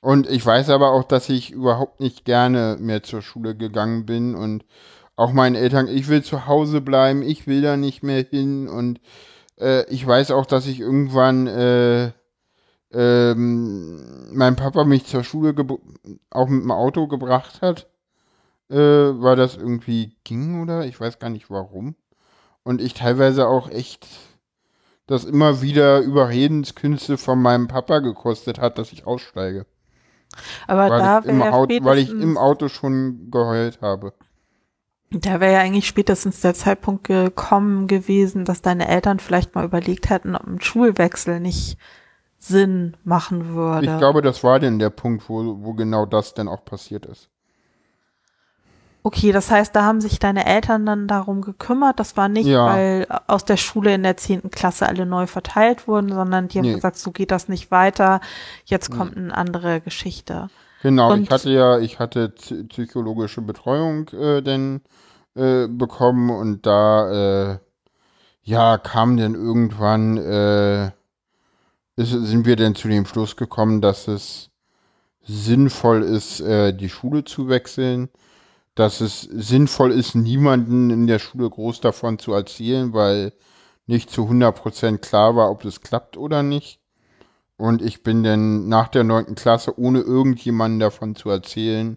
Und 0.00 0.28
ich 0.28 0.44
weiß 0.44 0.68
aber 0.70 0.90
auch, 0.90 1.04
dass 1.04 1.28
ich 1.28 1.52
überhaupt 1.52 2.00
nicht 2.00 2.24
gerne 2.24 2.76
mehr 2.80 3.02
zur 3.04 3.22
Schule 3.22 3.56
gegangen 3.56 4.04
bin 4.04 4.34
und 4.34 4.64
auch 5.16 5.32
meinen 5.32 5.54
Eltern, 5.54 5.86
ich 5.86 6.08
will 6.08 6.22
zu 6.22 6.46
Hause 6.46 6.80
bleiben, 6.80 7.22
ich 7.22 7.46
will 7.46 7.62
da 7.62 7.76
nicht 7.76 8.02
mehr 8.02 8.24
hin 8.24 8.68
und 8.68 9.00
äh, 9.60 9.84
ich 9.90 10.06
weiß 10.06 10.30
auch, 10.30 10.46
dass 10.46 10.66
ich 10.66 10.80
irgendwann 10.80 11.46
äh, 11.46 12.12
ähm, 12.92 14.34
mein 14.34 14.56
Papa 14.56 14.84
mich 14.84 15.06
zur 15.06 15.24
Schule 15.24 15.54
auch 16.30 16.48
mit 16.48 16.62
dem 16.62 16.70
Auto 16.70 17.06
gebracht 17.06 17.62
hat, 17.62 17.88
äh, 18.70 18.76
weil 18.76 19.36
das 19.36 19.56
irgendwie 19.56 20.16
ging 20.24 20.62
oder 20.62 20.84
ich 20.84 21.00
weiß 21.00 21.18
gar 21.18 21.30
nicht 21.30 21.50
warum. 21.50 21.96
und 22.64 22.80
ich 22.80 22.94
teilweise 22.94 23.48
auch 23.48 23.70
echt 23.70 24.06
das 25.06 25.24
immer 25.24 25.62
wieder 25.62 26.00
Überredenskünste 26.00 27.18
von 27.18 27.40
meinem 27.40 27.68
Papa 27.68 27.98
gekostet 27.98 28.58
hat, 28.58 28.78
dass 28.78 28.92
ich 28.92 29.06
aussteige. 29.06 29.66
Aber 30.66 30.88
weil 30.88 30.98
da 31.00 31.18
ich, 31.18 31.26
im 31.26 31.42
Auto, 31.42 31.84
weil 31.84 31.98
ich 31.98 32.10
im 32.10 32.38
Auto 32.38 32.68
schon 32.68 33.30
geheult 33.30 33.80
habe. 33.82 34.14
Da 35.14 35.40
wäre 35.40 35.52
ja 35.54 35.60
eigentlich 35.60 35.86
spätestens 35.86 36.40
der 36.40 36.54
Zeitpunkt 36.54 37.04
gekommen 37.04 37.86
gewesen, 37.86 38.44
dass 38.44 38.62
deine 38.62 38.88
Eltern 38.88 39.18
vielleicht 39.20 39.54
mal 39.54 39.64
überlegt 39.64 40.08
hätten, 40.10 40.34
ob 40.34 40.46
ein 40.46 40.60
Schulwechsel 40.60 41.38
nicht 41.40 41.76
Sinn 42.38 42.96
machen 43.04 43.54
würde. 43.54 43.86
Ich 43.92 43.98
glaube, 43.98 44.22
das 44.22 44.42
war 44.42 44.58
denn 44.58 44.78
der 44.78 44.90
Punkt, 44.90 45.28
wo, 45.28 45.58
wo 45.62 45.74
genau 45.74 46.06
das 46.06 46.34
denn 46.34 46.48
auch 46.48 46.64
passiert 46.64 47.06
ist. 47.06 47.28
Okay, 49.04 49.32
das 49.32 49.50
heißt, 49.50 49.74
da 49.74 49.82
haben 49.82 50.00
sich 50.00 50.20
deine 50.20 50.46
Eltern 50.46 50.86
dann 50.86 51.08
darum 51.08 51.42
gekümmert. 51.42 51.98
Das 51.98 52.16
war 52.16 52.28
nicht, 52.28 52.46
Ja. 52.46 52.66
weil 52.66 53.06
aus 53.26 53.44
der 53.44 53.56
Schule 53.56 53.94
in 53.94 54.04
der 54.04 54.16
zehnten 54.16 54.50
Klasse 54.50 54.86
alle 54.86 55.06
neu 55.06 55.26
verteilt 55.26 55.88
wurden, 55.88 56.08
sondern 56.12 56.46
die 56.46 56.58
haben 56.58 56.66
Nee. 56.66 56.74
gesagt, 56.74 56.96
so 56.98 57.10
geht 57.10 57.32
das 57.32 57.48
nicht 57.48 57.72
weiter. 57.72 58.20
Jetzt 58.64 58.90
kommt 58.92 59.16
eine 59.16 59.36
andere 59.36 59.80
Geschichte. 59.80 60.50
Genau, 60.82 61.12
Und- 61.12 61.22
ich 61.22 61.30
hatte 61.30 61.50
ja, 61.50 61.78
ich 61.78 62.00
hatte 62.00 62.28
psy- 62.36 62.66
psychologische 62.68 63.40
Betreuung 63.40 64.08
äh, 64.08 64.42
denn 64.42 64.80
äh, 65.36 65.68
bekommen 65.68 66.30
und 66.30 66.66
da 66.66 67.52
äh, 67.52 67.58
ja 68.42 68.78
kam 68.78 69.16
dann 69.16 69.34
irgendwann 69.36 70.16
äh, 70.18 70.90
ist, 71.96 72.10
sind 72.10 72.46
wir 72.46 72.56
denn 72.56 72.74
zu 72.74 72.88
dem 72.88 73.06
Schluss 73.06 73.36
gekommen, 73.36 73.80
dass 73.80 74.08
es 74.08 74.50
sinnvoll 75.22 76.02
ist, 76.02 76.40
äh, 76.40 76.74
die 76.74 76.90
Schule 76.90 77.24
zu 77.24 77.48
wechseln, 77.48 78.10
dass 78.76 79.00
es 79.02 79.22
sinnvoll 79.22 79.92
ist, 79.92 80.16
niemanden 80.16 80.90
in 80.90 81.08
der 81.08 81.20
Schule 81.20 81.50
groß 81.50 81.80
davon 81.82 82.18
zu 82.20 82.34
erzählen, 82.34 82.94
weil 82.94 83.34
nicht 83.86 84.10
zu 84.10 84.28
100% 84.28 85.00
klar 85.02 85.36
war, 85.36 85.50
ob 85.52 85.62
das 85.64 85.82
klappt 85.82 86.18
oder 86.18 86.44
nicht. 86.44 86.81
Und 87.62 87.80
ich 87.80 88.02
bin 88.02 88.24
dann 88.24 88.68
nach 88.68 88.88
der 88.88 89.04
neunten 89.04 89.36
Klasse, 89.36 89.78
ohne 89.78 90.00
irgendjemanden 90.00 90.80
davon 90.80 91.14
zu 91.14 91.30
erzählen, 91.30 91.96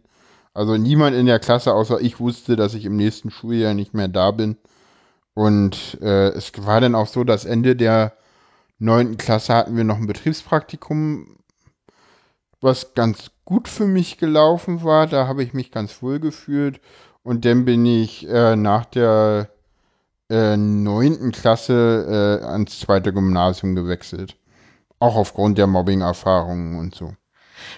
also 0.54 0.78
niemand 0.78 1.16
in 1.16 1.26
der 1.26 1.40
Klasse 1.40 1.74
außer 1.74 2.00
ich 2.02 2.20
wusste, 2.20 2.56
dass 2.56 2.76
ich 2.76 2.86
im 2.86 2.96
nächsten 2.96 3.32
Schuljahr 3.32 3.74
nicht 3.74 3.96
mehr 3.96 4.08
da 4.08 4.30
bin. 4.30 4.58
Und 5.34 5.98
äh, 6.04 6.28
es 6.34 6.52
war 6.60 6.82
dann 6.82 6.94
auch 6.94 7.08
so, 7.08 7.24
dass 7.24 7.46
Ende 7.46 7.76
der 7.76 8.14
neunten 8.78 9.18
Klasse 9.18 9.56
hatten 9.56 9.76
wir 9.76 9.84
noch 9.84 9.98
ein 9.98 10.06
Betriebspraktikum, 10.06 11.36
was 12.62 12.94
ganz 12.94 13.32
gut 13.44 13.68
für 13.68 13.88
mich 13.88 14.20
gelaufen 14.20 14.84
war. 14.84 15.08
Da 15.08 15.26
habe 15.26 15.42
ich 15.42 15.56
mich 15.56 15.72
ganz 15.72 16.00
wohl 16.04 16.20
gefühlt. 16.20 16.80
Und 17.24 17.44
dann 17.44 17.66
bin 17.66 17.88
ich 17.88 18.30
äh, 18.30 18.56
nach 18.56 18.86
der 18.86 19.50
äh, 20.30 20.58
neunten 20.58 21.32
Klasse 21.32 22.40
äh, 22.44 22.46
ans 22.46 22.80
zweite 22.82 23.12
Gymnasium 23.12 23.74
gewechselt. 23.74 24.38
Auch 25.00 25.16
aufgrund 25.16 25.58
der 25.58 25.68
Mobbing-Erfahrungen 25.68 26.80
und 26.80 26.96
so. 26.96 27.14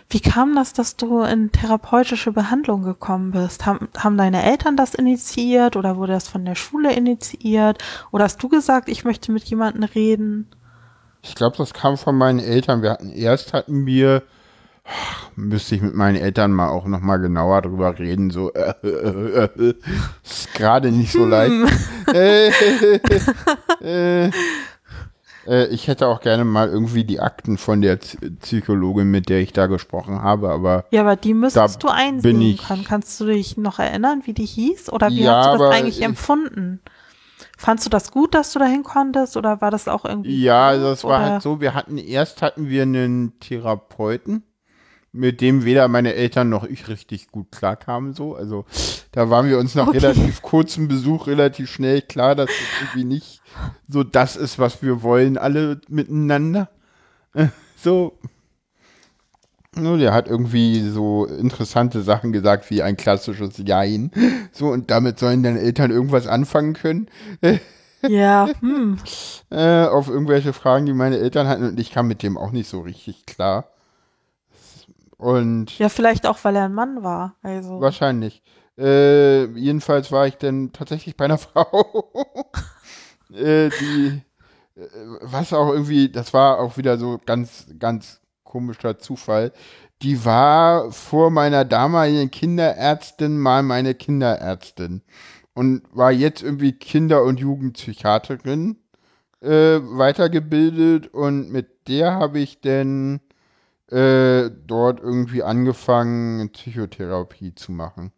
Wie 0.09 0.19
kam 0.19 0.55
das, 0.55 0.73
dass 0.73 0.95
du 0.95 1.21
in 1.21 1.51
therapeutische 1.51 2.31
Behandlung 2.31 2.83
gekommen 2.83 3.31
bist? 3.31 3.65
Haben, 3.65 3.89
haben 3.97 4.17
deine 4.17 4.43
Eltern 4.43 4.77
das 4.77 4.93
initiiert 4.95 5.75
oder 5.75 5.97
wurde 5.97 6.13
das 6.13 6.27
von 6.27 6.45
der 6.45 6.55
Schule 6.55 6.93
initiiert? 6.93 7.83
Oder 8.11 8.25
hast 8.25 8.41
du 8.41 8.49
gesagt, 8.49 8.89
ich 8.89 9.03
möchte 9.03 9.31
mit 9.31 9.43
jemandem 9.43 9.83
reden? 9.83 10.47
Ich 11.21 11.35
glaube, 11.35 11.57
das 11.57 11.73
kam 11.73 11.97
von 11.97 12.15
meinen 12.17 12.39
Eltern. 12.39 12.81
Wir 12.81 12.91
hatten 12.91 13.11
erst 13.11 13.53
hatten 13.53 13.85
wir, 13.85 14.23
müsste 15.35 15.75
ich 15.75 15.81
mit 15.81 15.93
meinen 15.93 16.15
Eltern 16.15 16.51
mal 16.53 16.69
auch 16.69 16.85
noch 16.85 17.01
mal 17.01 17.17
genauer 17.17 17.61
drüber 17.61 17.97
reden. 17.99 18.29
So 18.29 18.53
äh, 18.53 18.73
äh, 18.83 19.43
äh, 19.45 19.73
ist 20.23 20.53
gerade 20.53 20.91
nicht 20.91 21.11
so 21.11 21.25
leicht. 21.25 21.53
Äh, 23.81 24.31
äh, 25.47 25.67
ich 25.67 25.87
hätte 25.87 26.07
auch 26.07 26.21
gerne 26.21 26.45
mal 26.45 26.67
irgendwie 26.69 27.03
die 27.03 27.19
Akten 27.19 27.57
von 27.57 27.81
der 27.81 27.97
Psychologin, 28.41 29.09
mit 29.09 29.29
der 29.29 29.39
ich 29.39 29.53
da 29.53 29.67
gesprochen 29.67 30.21
habe, 30.21 30.49
aber 30.49 30.85
Ja, 30.91 31.01
aber 31.01 31.15
die 31.15 31.33
müsstest 31.33 31.81
du 31.83 31.87
einsehen 31.87 32.41
ich- 32.41 32.67
können. 32.67 32.83
Kannst 32.83 33.19
du 33.19 33.25
dich 33.25 33.57
noch 33.57 33.79
erinnern, 33.79 34.21
wie 34.25 34.33
die 34.33 34.45
hieß? 34.45 34.91
Oder 34.91 35.09
wie 35.09 35.21
Ja, 35.23 35.37
hast 35.45 35.53
du 35.55 35.63
das 35.63 35.75
eigentlich 35.75 35.97
ich- 35.99 36.05
empfunden? 36.05 36.81
Fandst 37.57 37.85
du 37.85 37.89
das 37.89 38.11
gut, 38.11 38.35
dass 38.35 38.53
du 38.53 38.59
dahin 38.59 38.83
konntest 38.83 39.35
oder 39.37 39.61
war 39.61 39.71
das 39.71 39.87
auch 39.87 40.05
irgendwie 40.05 40.41
Ja, 40.43 40.69
doof, 40.71 40.77
also 40.79 40.91
es 40.91 41.03
war 41.03 41.19
oder? 41.21 41.31
halt 41.31 41.41
so, 41.41 41.59
wir 41.61 41.73
hatten 41.73 41.97
erst 41.97 42.41
hatten 42.43 42.69
wir 42.69 42.83
einen 42.83 43.39
Therapeuten, 43.39 44.43
mit 45.11 45.41
dem 45.41 45.65
weder 45.65 45.87
meine 45.87 46.13
Eltern 46.13 46.49
noch 46.49 46.63
ich 46.65 46.87
richtig 46.87 47.31
gut 47.31 47.51
klarkamen 47.51 48.13
so. 48.13 48.35
Also 48.35 48.65
da 49.11 49.29
waren 49.31 49.49
wir 49.49 49.57
uns 49.57 49.73
nach 49.73 49.87
Okay. 49.87 49.97
relativ 49.97 50.41
kurzem 50.43 50.87
Besuch 50.87 51.25
relativ 51.27 51.71
schnell 51.71 52.01
klar, 52.03 52.35
dass 52.35 52.49
es 52.49 52.81
irgendwie 52.81 53.05
nicht 53.05 53.41
so 53.87 54.03
das 54.03 54.35
ist, 54.35 54.59
was 54.59 54.81
wir 54.81 55.01
wollen, 55.03 55.37
alle 55.37 55.81
miteinander. 55.87 56.69
So. 57.79 58.17
Nur 59.75 59.99
der 59.99 60.11
hat 60.11 60.27
irgendwie 60.27 60.81
so 60.81 61.25
interessante 61.25 62.01
Sachen 62.01 62.31
gesagt, 62.31 62.71
wie 62.71 62.81
ein 62.81 62.97
klassisches 62.97 63.61
Jein. 63.63 64.09
So, 64.51 64.69
und 64.69 64.89
damit 64.89 65.19
sollen 65.19 65.43
deine 65.43 65.59
Eltern 65.59 65.91
irgendwas 65.91 66.25
anfangen 66.25 66.73
können. 66.73 67.07
Ja, 68.07 68.47
hm. 68.59 68.99
äh, 69.49 69.85
auf 69.85 70.07
irgendwelche 70.07 70.53
Fragen, 70.53 70.85
die 70.85 70.93
meine 70.93 71.17
Eltern 71.17 71.47
hatten 71.47 71.63
und 71.63 71.79
ich 71.79 71.91
kam 71.91 72.07
mit 72.07 72.21
dem 72.21 72.37
auch 72.37 72.51
nicht 72.51 72.69
so 72.69 72.81
richtig 72.81 73.25
klar. 73.25 73.71
Und 75.17 75.77
Ja, 75.79 75.89
vielleicht 75.89 76.27
auch, 76.27 76.37
weil 76.43 76.55
er 76.55 76.65
ein 76.65 76.73
Mann 76.73 77.03
war. 77.03 77.35
Also. 77.41 77.81
wahrscheinlich. 77.81 78.43
Äh, 78.77 79.45
jedenfalls 79.57 80.11
war 80.11 80.27
ich 80.27 80.35
dann 80.37 80.71
tatsächlich 80.71 81.17
bei 81.17 81.25
einer 81.25 81.37
Frau, 81.39 82.11
äh, 83.33 83.69
die, 83.69 84.21
äh, 84.75 84.81
was 85.21 85.53
auch 85.53 85.71
irgendwie, 85.71 86.09
das 86.09 86.33
war 86.33 86.59
auch 86.59 86.77
wieder 86.77 86.97
so 86.97 87.19
ganz, 87.25 87.67
ganz 87.79 88.21
komischer 88.43 88.99
Zufall. 88.99 89.51
Die 90.01 90.23
war 90.25 90.91
vor 90.91 91.31
meiner 91.31 91.65
damaligen 91.65 92.29
Kinderärztin 92.29 93.37
mal 93.37 93.63
meine 93.63 93.95
Kinderärztin 93.95 95.01
und 95.53 95.81
war 95.91 96.11
jetzt 96.11 96.43
irgendwie 96.43 96.73
Kinder- 96.73 97.23
und 97.23 97.39
Jugendpsychiaterin 97.39 98.77
äh, 99.41 99.79
weitergebildet 99.81 101.13
und 101.13 101.51
mit 101.51 101.87
der 101.87 102.13
habe 102.13 102.39
ich 102.39 102.61
dann 102.61 103.21
äh, 103.89 104.49
dort 104.65 104.99
irgendwie 104.99 105.43
angefangen, 105.43 106.51
Psychotherapie 106.51 107.55
zu 107.55 107.71
machen. 107.71 108.11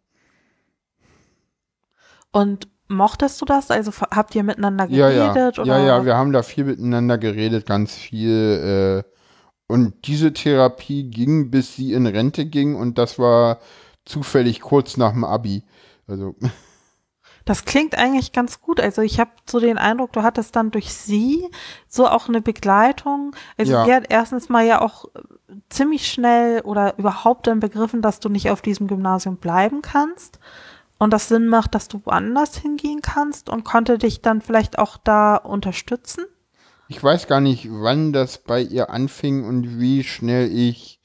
Und 2.32 2.68
mochtest 2.90 3.40
du 3.40 3.44
das? 3.46 3.70
Also 3.70 3.92
habt 4.10 4.34
ihr 4.34 4.42
miteinander 4.42 4.86
Ja, 4.88 5.08
ja. 5.10 5.32
geredet? 5.32 5.56
Ja, 5.58 5.62
oder? 5.62 5.78
ja, 5.78 6.04
wir 6.04 6.16
haben 6.16 6.32
da 6.32 6.42
viel 6.42 6.64
miteinander 6.64 7.18
geredet, 7.18 7.66
ganz 7.66 7.94
viel. 7.94 9.04
Äh, 9.06 9.10
und 9.72 10.06
diese 10.06 10.32
Therapie 10.32 11.04
ging, 11.04 11.50
bis 11.50 11.76
sie 11.76 11.92
in 11.92 12.06
Rente 12.06 12.44
ging 12.46 12.74
und 12.74 12.98
das 12.98 13.18
war 13.18 13.60
zufällig 14.04 14.60
kurz 14.60 14.96
nach 14.96 15.12
dem 15.12 15.24
Abi. 15.24 15.62
Also, 16.06 16.34
Das 17.46 17.64
klingt 17.64 17.96
eigentlich 17.96 18.32
ganz 18.32 18.60
gut. 18.60 18.80
Also 18.80 19.00
ich 19.02 19.18
habe 19.18 19.30
so 19.48 19.60
den 19.60 19.78
Eindruck, 19.78 20.12
du 20.12 20.22
hattest 20.22 20.54
dann 20.56 20.70
durch 20.70 20.92
sie 20.92 21.48
so 21.88 22.06
auch 22.06 22.28
eine 22.28 22.42
Begleitung. 22.42 23.34
Also 23.56 23.72
Ja. 23.72 23.84
sie 23.84 23.94
hat 23.94 24.04
erstens 24.10 24.48
mal 24.50 24.64
ja 24.66 24.80
auch 24.82 25.06
äh, 25.06 25.54
ziemlich 25.70 26.06
schnell 26.06 26.60
oder 26.60 26.98
überhaupt 26.98 27.46
dann 27.46 27.58
begriffen, 27.60 28.02
dass 28.02 28.20
du 28.20 28.28
nicht 28.28 28.50
auf 28.50 28.60
diesem 28.60 28.88
Gymnasium 28.88 29.36
bleiben 29.38 29.82
kannst 29.82 30.38
und 31.00 31.12
das 31.12 31.28
Sinn 31.28 31.48
macht, 31.48 31.74
dass 31.74 31.88
du 31.88 32.00
woanders 32.04 32.56
hingehen 32.56 33.00
kannst 33.02 33.48
und 33.48 33.64
konnte 33.64 33.98
dich 33.98 34.20
dann 34.20 34.42
vielleicht 34.42 34.78
auch 34.78 34.98
da 34.98 35.34
unterstützen. 35.34 36.24
ich 36.88 37.02
weiß 37.02 37.26
gar 37.26 37.40
nicht, 37.40 37.68
wann 37.70 38.12
das 38.12 38.38
bei 38.38 38.60
ihr 38.60 38.90
anfing 38.90 39.44
und 39.44 39.80
wie 39.80 40.04
schnell 40.04 40.50
ich 40.52 41.00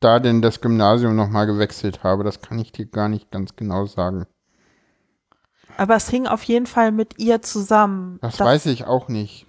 da 0.00 0.18
denn 0.18 0.42
das 0.42 0.60
Gymnasium 0.60 1.14
nochmal 1.14 1.46
gewechselt 1.46 2.02
habe. 2.02 2.24
Das 2.24 2.40
kann 2.40 2.58
ich 2.58 2.72
dir 2.72 2.86
gar 2.86 3.08
nicht 3.08 3.30
ganz 3.30 3.54
genau 3.54 3.86
sagen. 3.86 4.26
Aber 5.76 5.96
es 5.96 6.08
hing 6.08 6.26
auf 6.26 6.42
jeden 6.44 6.66
Fall 6.66 6.92
mit 6.92 7.18
ihr 7.18 7.42
zusammen. 7.42 8.18
Das, 8.22 8.38
weiß 8.38 8.66
ich 8.66 8.86
auch 8.86 9.08
nicht. 9.08 9.46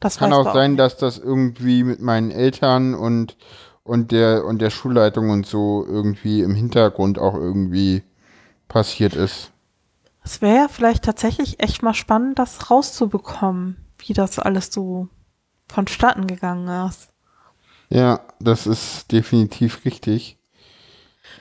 Das 0.00 0.18
Kann 0.18 0.32
auch 0.32 0.52
sein, 0.52 0.76
dass 0.76 0.96
das 0.96 1.18
irgendwie 1.18 1.84
mit 1.84 2.00
meinen 2.00 2.30
Eltern 2.30 2.94
und, 2.94 3.36
und 3.82 4.12
der, 4.12 4.44
und 4.44 4.60
der 4.60 4.70
Schulleitung 4.70 5.30
und 5.30 5.46
so 5.46 5.86
irgendwie 5.86 6.40
im 6.40 6.54
Hintergrund 6.54 7.18
auch 7.18 7.34
irgendwie 7.34 8.02
passiert 8.68 9.14
ist. 9.14 9.52
Es 10.22 10.42
wäre 10.42 10.56
ja 10.56 10.68
vielleicht 10.68 11.04
tatsächlich 11.04 11.60
echt 11.60 11.82
mal 11.82 11.94
spannend, 11.94 12.38
das 12.38 12.70
rauszubekommen, 12.70 13.76
wie 13.98 14.12
das 14.12 14.38
alles 14.38 14.72
so 14.72 15.08
vonstatten 15.68 16.26
gegangen 16.26 16.88
ist. 16.88 17.08
Ja, 17.88 18.20
das 18.40 18.66
ist 18.66 19.12
definitiv 19.12 19.84
richtig. 19.84 20.38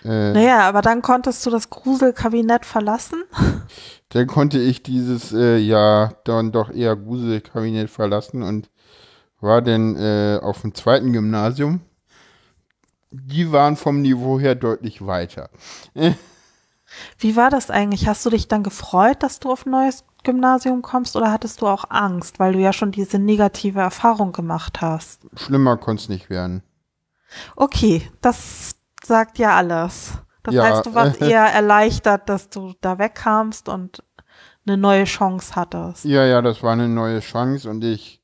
Äh, 0.04 0.34
Naja, 0.34 0.62
aber 0.62 0.82
dann 0.82 1.02
konntest 1.02 1.44
du 1.46 1.50
das 1.50 1.70
Gruselkabinett 1.70 2.66
verlassen. 2.66 3.24
Dann 4.10 4.28
konnte 4.28 4.60
ich 4.60 4.84
dieses 4.84 5.34
äh, 5.34 5.58
ja 5.58 6.14
dann 6.24 6.52
doch 6.52 6.70
eher 6.72 6.96
Gruselkabinett 6.96 7.90
verlassen 7.90 8.44
und 8.44 8.70
war 9.42 9.62
dann 9.62 9.96
äh, 9.98 10.40
auf 10.42 10.62
dem 10.62 10.74
zweiten 10.76 11.12
Gymnasium. 11.12 11.82
Die 13.12 13.52
waren 13.52 13.76
vom 13.76 14.02
Niveau 14.02 14.40
her 14.40 14.56
deutlich 14.56 15.06
weiter. 15.06 15.50
Wie 17.20 17.36
war 17.36 17.50
das 17.50 17.70
eigentlich? 17.70 18.08
Hast 18.08 18.26
du 18.26 18.30
dich 18.30 18.48
dann 18.48 18.64
gefreut, 18.64 19.24
dass 19.24 19.40
du 19.40 19.52
auf 19.52 19.66
ein 19.66 19.72
neues 19.72 20.06
Gymnasium 20.24 20.82
kommst 20.82 21.16
oder 21.16 21.32
hattest 21.32 21.62
du 21.62 21.68
auch 21.68 21.86
Angst, 21.90 22.40
weil 22.40 22.54
du 22.54 22.60
ja 22.60 22.74
schon 22.74 22.92
diese 22.92 23.20
negative 23.20 23.80
Erfahrung 23.82 24.32
gemacht 24.32 24.82
hast? 24.82 25.28
Schlimmer 25.36 25.78
konnte 25.78 26.04
es 26.04 26.10
nicht 26.10 26.30
werden. 26.30 26.64
Okay, 27.56 28.10
das 28.22 28.76
sagt 29.04 29.38
ja 29.40 29.56
alles. 29.56 30.14
Das 30.44 30.54
Ja, 30.54 30.64
heißt, 30.64 30.86
du 30.86 30.94
warst 30.94 31.16
eher 31.22 31.44
erleichtert, 31.46 32.30
dass 32.30 32.50
du 32.50 32.74
da 32.82 32.98
wegkamst 33.00 33.68
und 33.70 34.04
eine 34.68 34.78
neue 34.78 35.06
Chance 35.06 35.56
hattest. 35.56 36.06
Ja, 36.06 36.26
ja, 36.26 36.42
das 36.42 36.62
war 36.64 36.74
eine 36.74 36.88
neue 36.88 37.20
Chance 37.20 37.70
und 37.70 37.84
ich, 37.84 38.22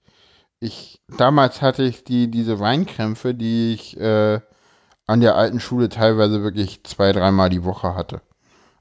ich, 0.60 1.02
damals 1.10 1.62
hatte 1.62 1.84
ich 1.84 2.04
die, 2.04 2.30
diese 2.32 2.60
Weinkrämpfe, 2.60 3.34
die 3.36 3.74
ich 3.74 3.98
äh, 4.00 4.42
an 5.08 5.22
der 5.22 5.36
alten 5.36 5.60
Schule 5.60 5.90
teilweise 5.90 6.44
wirklich 6.44 6.84
zwei, 6.86 7.14
dreimal 7.14 7.50
die 7.50 7.64
Woche 7.66 7.96
hatte. 7.96 8.22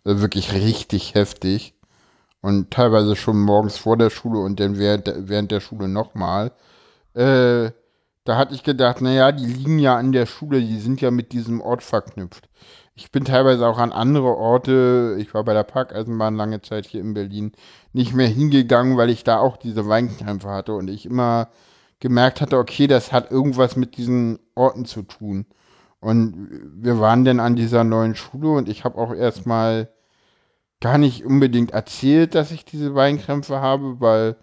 Also 0.05 0.20
wirklich 0.20 0.53
richtig 0.53 1.14
heftig. 1.14 1.74
Und 2.42 2.70
teilweise 2.70 3.16
schon 3.16 3.40
morgens 3.40 3.76
vor 3.76 3.96
der 3.98 4.11
Schule 4.11 4.40
und 4.40 4.61
dann 4.61 4.78
während, 4.78 5.07
der- 5.07 5.28
während 5.28 5.51
der 5.53 5.61
Schule 5.61 5.88
nochmal. 5.88 6.53
Äh, 7.14 7.70
da 8.24 8.36
hatte 8.36 8.55
ich 8.55 8.62
gedacht, 8.62 9.01
naja, 9.01 9.32
die 9.32 9.46
liegen 9.46 9.78
ja 9.78 9.96
an 9.96 10.12
der 10.12 10.26
Schule, 10.26 10.61
die 10.61 10.78
sind 10.78 11.01
ja 11.01 11.11
mit 11.11 11.32
diesem 11.32 11.61
Ort 11.61 11.82
verknüpft. 11.82 12.48
Ich 12.94 13.11
bin 13.11 13.24
teilweise 13.24 13.66
auch 13.66 13.78
an 13.78 13.92
andere 13.92 14.36
Orte, 14.36 15.16
ich 15.18 15.34
war 15.34 15.44
bei 15.44 15.55
der 15.55 15.64
Parkeisenbahn 15.64 16.36
lange 16.36 16.61
Zeit 16.62 16.86
hier 16.86 17.01
in 17.01 17.14
Berlin, 17.14 17.53
nicht 17.92 18.14
mehr 18.14 18.28
hingegangen, 18.28 18.96
weil 18.96 19.11
ich 19.11 19.24
da 19.24 19.38
auch 19.38 19.57
diese 19.57 19.88
Weinkrämpfe 19.88 20.48
hatte 20.51 20.74
und 20.74 20.88
ich 20.88 21.07
immer 21.07 21.48
gemerkt 21.98 22.40
hatte, 22.40 22.59
okay, 22.59 22.86
das 22.86 23.12
hat 23.12 23.30
irgendwas 23.30 23.76
mit 23.76 23.96
diesen 23.96 24.38
Orten 24.55 24.84
zu 24.84 25.03
tun. 25.03 25.46
Und 26.01 26.48
wir 26.76 26.98
waren 26.98 27.24
dann 27.24 27.40
an 27.40 27.57
dieser 27.57 27.84
neuen 27.84 28.14
Schule 28.14 28.51
und 28.51 28.68
ich 28.68 28.84
habe 28.84 28.98
auch 28.98 29.14
erstmal 29.14 29.88
gar 30.80 30.98
nicht 30.98 31.24
unbedingt 31.26 31.72
erzählt, 31.72 32.34
dass 32.34 32.51
ich 32.53 32.64
diese 32.64 32.94
Weinkrämpfe 32.94 33.61
habe, 33.61 34.01
weil 34.01 34.36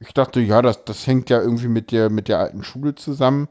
ich 0.00 0.14
dachte, 0.14 0.40
ja, 0.40 0.62
das, 0.62 0.84
das 0.84 1.06
hängt 1.06 1.30
ja 1.30 1.40
irgendwie 1.40 1.68
mit 1.68 1.92
der, 1.92 2.10
mit 2.10 2.28
der 2.28 2.40
alten 2.40 2.64
Schule 2.64 2.94
zusammen. 2.94 3.48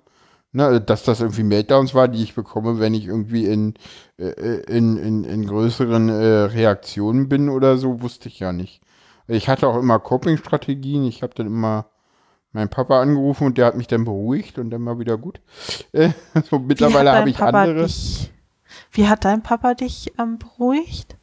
Ne, 0.53 0.82
dass 0.82 1.03
das 1.03 1.22
irgendwie 1.22 1.43
Meltdowns 1.43 1.93
war, 1.93 2.09
die 2.09 2.22
ich 2.22 2.36
bekomme, 2.36 2.78
wenn 2.80 2.93
ich 2.93 3.05
irgendwie 3.05 3.45
in, 3.45 3.74
äh, 4.18 4.59
in, 4.68 4.97
in, 4.97 5.24
in 5.24 5.47
größeren 5.47 6.09
äh, 6.09 6.26
Reaktionen 6.51 7.30
bin 7.30 7.47
oder 7.47 7.78
so, 7.78 8.01
wusste 8.01 8.28
ich 8.28 8.39
ja 8.39 8.51
nicht. 8.51 8.82
Ich 9.28 9.47
hatte 9.47 9.68
auch 9.70 9.78
immer 9.78 9.97
Coping-Strategien. 9.99 11.05
Ich 11.05 11.24
habe 11.24 11.34
dann 11.36 11.47
immer 11.47 11.91
meinen 12.54 12.70
Papa 12.70 13.02
angerufen 13.02 13.45
und 13.47 13.58
der 13.58 13.66
hat 13.66 13.76
mich 13.76 13.88
dann 13.88 14.06
beruhigt 14.06 14.58
und 14.58 14.70
dann 14.70 14.86
war 14.86 14.99
wieder 14.99 15.18
gut. 15.18 15.41
Äh, 15.91 16.12
so 16.49 16.60
mittlerweile 16.60 17.12
habe 17.14 17.30
ich 17.30 17.38
Papa 17.38 17.64
andere. 17.64 17.86
Dich, 17.86 18.32
wie 18.91 19.08
hat 19.08 19.26
dein 19.26 19.41
Papa 19.43 19.74
dich 19.74 20.14
ähm, 20.20 20.38
beruhigt? 20.38 21.18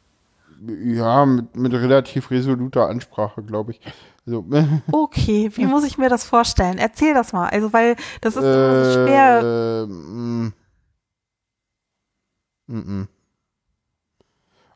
Ja, 0.83 1.25
mit, 1.25 1.55
mit 1.55 1.71
relativ 1.73 2.31
resoluter 2.31 2.89
Ansprache, 2.89 3.43
glaube 3.43 3.71
ich. 3.71 3.81
So, 4.25 4.45
Okay, 4.91 5.49
wie 5.53 5.65
muss 5.65 5.85
ich 5.85 5.97
mir 5.97 6.09
das 6.09 6.23
vorstellen? 6.23 6.77
Erzähl 6.77 7.13
das 7.13 7.31
mal. 7.31 7.47
Also, 7.49 7.71
weil 7.71 7.95
das 8.21 8.35
ist 8.35 8.43
immer 8.43 8.83
so 8.85 8.91
schwer. 8.91 9.41
Äh, 9.41 9.85
mm. 9.87 10.53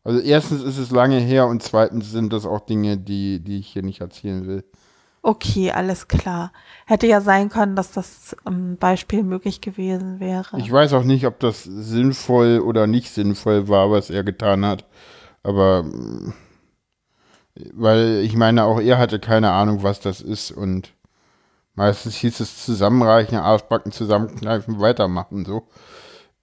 Also 0.04 0.20
erstens 0.20 0.64
ist 0.64 0.78
es 0.78 0.92
lange 0.92 1.20
her 1.20 1.48
und 1.48 1.62
zweitens 1.62 2.12
sind 2.12 2.34
das 2.34 2.46
auch 2.46 2.62
Dinge, 2.62 2.98
die, 2.98 3.40
die 3.40 3.60
ich 3.60 3.68
hier 3.68 3.84
nicht 3.84 4.02
erzählen 4.02 4.48
will. 4.48 4.64
Okay, 5.26 5.72
alles 5.72 6.10
klar. 6.10 6.52
Hätte 6.86 7.08
ja 7.08 7.22
sein 7.22 7.48
können, 7.48 7.78
dass 7.78 7.92
das 7.94 8.36
ein 8.44 8.76
Beispiel 8.78 9.24
möglich 9.24 9.62
gewesen 9.62 10.20
wäre. 10.20 10.58
Ich 10.60 10.70
weiß 10.70 10.92
auch 10.94 11.04
nicht, 11.04 11.26
ob 11.26 11.40
das 11.40 11.64
sinnvoll 11.64 12.60
oder 12.60 12.88
nicht 12.88 13.10
sinnvoll 13.10 13.70
war, 13.70 13.90
was 13.90 14.10
er 14.10 14.26
getan 14.26 14.66
hat. 14.66 14.86
Aber 15.42 15.84
mm, 15.84 16.34
weil 17.74 18.22
ich 18.24 18.36
meine, 18.36 18.66
auch 18.66 18.82
er 18.82 18.98
hatte 18.98 19.20
keine 19.20 19.52
Ahnung, 19.52 19.82
was 19.82 20.02
das 20.02 20.20
ist 20.20 20.52
und 20.52 20.94
meistens 21.76 22.16
hieß 22.16 22.42
es 22.42 22.66
zusammenreichen, 22.66 23.38
Arschbacken 23.38 23.94
zusammenkneifen, 23.94 24.82
weitermachen 24.82 25.46
so. 25.46 25.68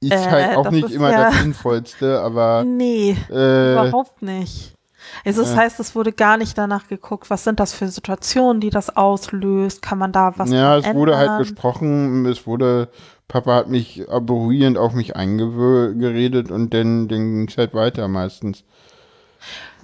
Ist 0.00 0.12
Äh, 0.12 0.30
halt 0.30 0.56
auch 0.56 0.70
nicht 0.70 0.90
immer 0.90 1.10
ja- 1.10 1.24
das 1.30 1.38
Sinnvollste, 1.42 2.20
aber 2.22 2.64
nee, 2.66 3.14
äh, 3.30 3.72
überhaupt 3.74 4.22
nicht. 4.22 4.74
Also 5.24 5.42
das 5.42 5.52
äh. 5.52 5.56
heißt, 5.56 5.80
es 5.80 5.94
wurde 5.94 6.12
gar 6.12 6.36
nicht 6.36 6.56
danach 6.56 6.88
geguckt, 6.88 7.30
was 7.30 7.44
sind 7.44 7.61
das 7.61 7.72
für 7.72 7.88
Situationen, 7.88 8.61
die 8.61 8.70
das 8.70 8.96
auslöst? 8.96 9.82
Kann 9.82 9.98
man 9.98 10.12
da 10.12 10.34
was 10.36 10.50
Ja, 10.50 10.78
es 10.78 10.94
wurde 10.94 11.16
halt 11.16 11.28
ändern? 11.28 11.42
gesprochen, 11.42 12.26
es 12.26 12.46
wurde, 12.46 12.88
Papa 13.28 13.54
hat 13.54 13.68
mich 13.68 14.04
beruhigend 14.22 14.78
auf 14.78 14.92
mich 14.94 15.16
eingeredet 15.16 16.50
und 16.50 16.72
dann, 16.74 17.08
dann 17.08 17.28
ging 17.28 17.48
es 17.48 17.56
halt 17.56 17.74
weiter 17.74 18.08
meistens. 18.08 18.64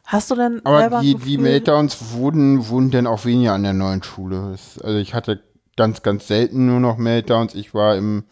Hast 0.04 0.30
du 0.30 0.36
denn 0.36 0.60
Aber 0.64 1.00
die, 1.00 1.16
die 1.16 1.36
Meltdowns 1.36 2.12
wurden, 2.12 2.68
wurden 2.68 2.92
dann 2.92 3.08
auch 3.08 3.24
weniger 3.24 3.54
an 3.54 3.64
der 3.64 3.72
neuen 3.72 4.04
Schule. 4.04 4.52
Es, 4.54 4.80
also 4.80 4.98
ich 4.98 5.14
hatte 5.14 5.42
ganz, 5.76 6.02
ganz 6.02 6.28
selten 6.28 6.66
nur 6.66 6.78
noch 6.78 6.96
Meltdowns. 6.96 7.56
Ich 7.56 7.74
war 7.74 7.96
im 7.96 8.24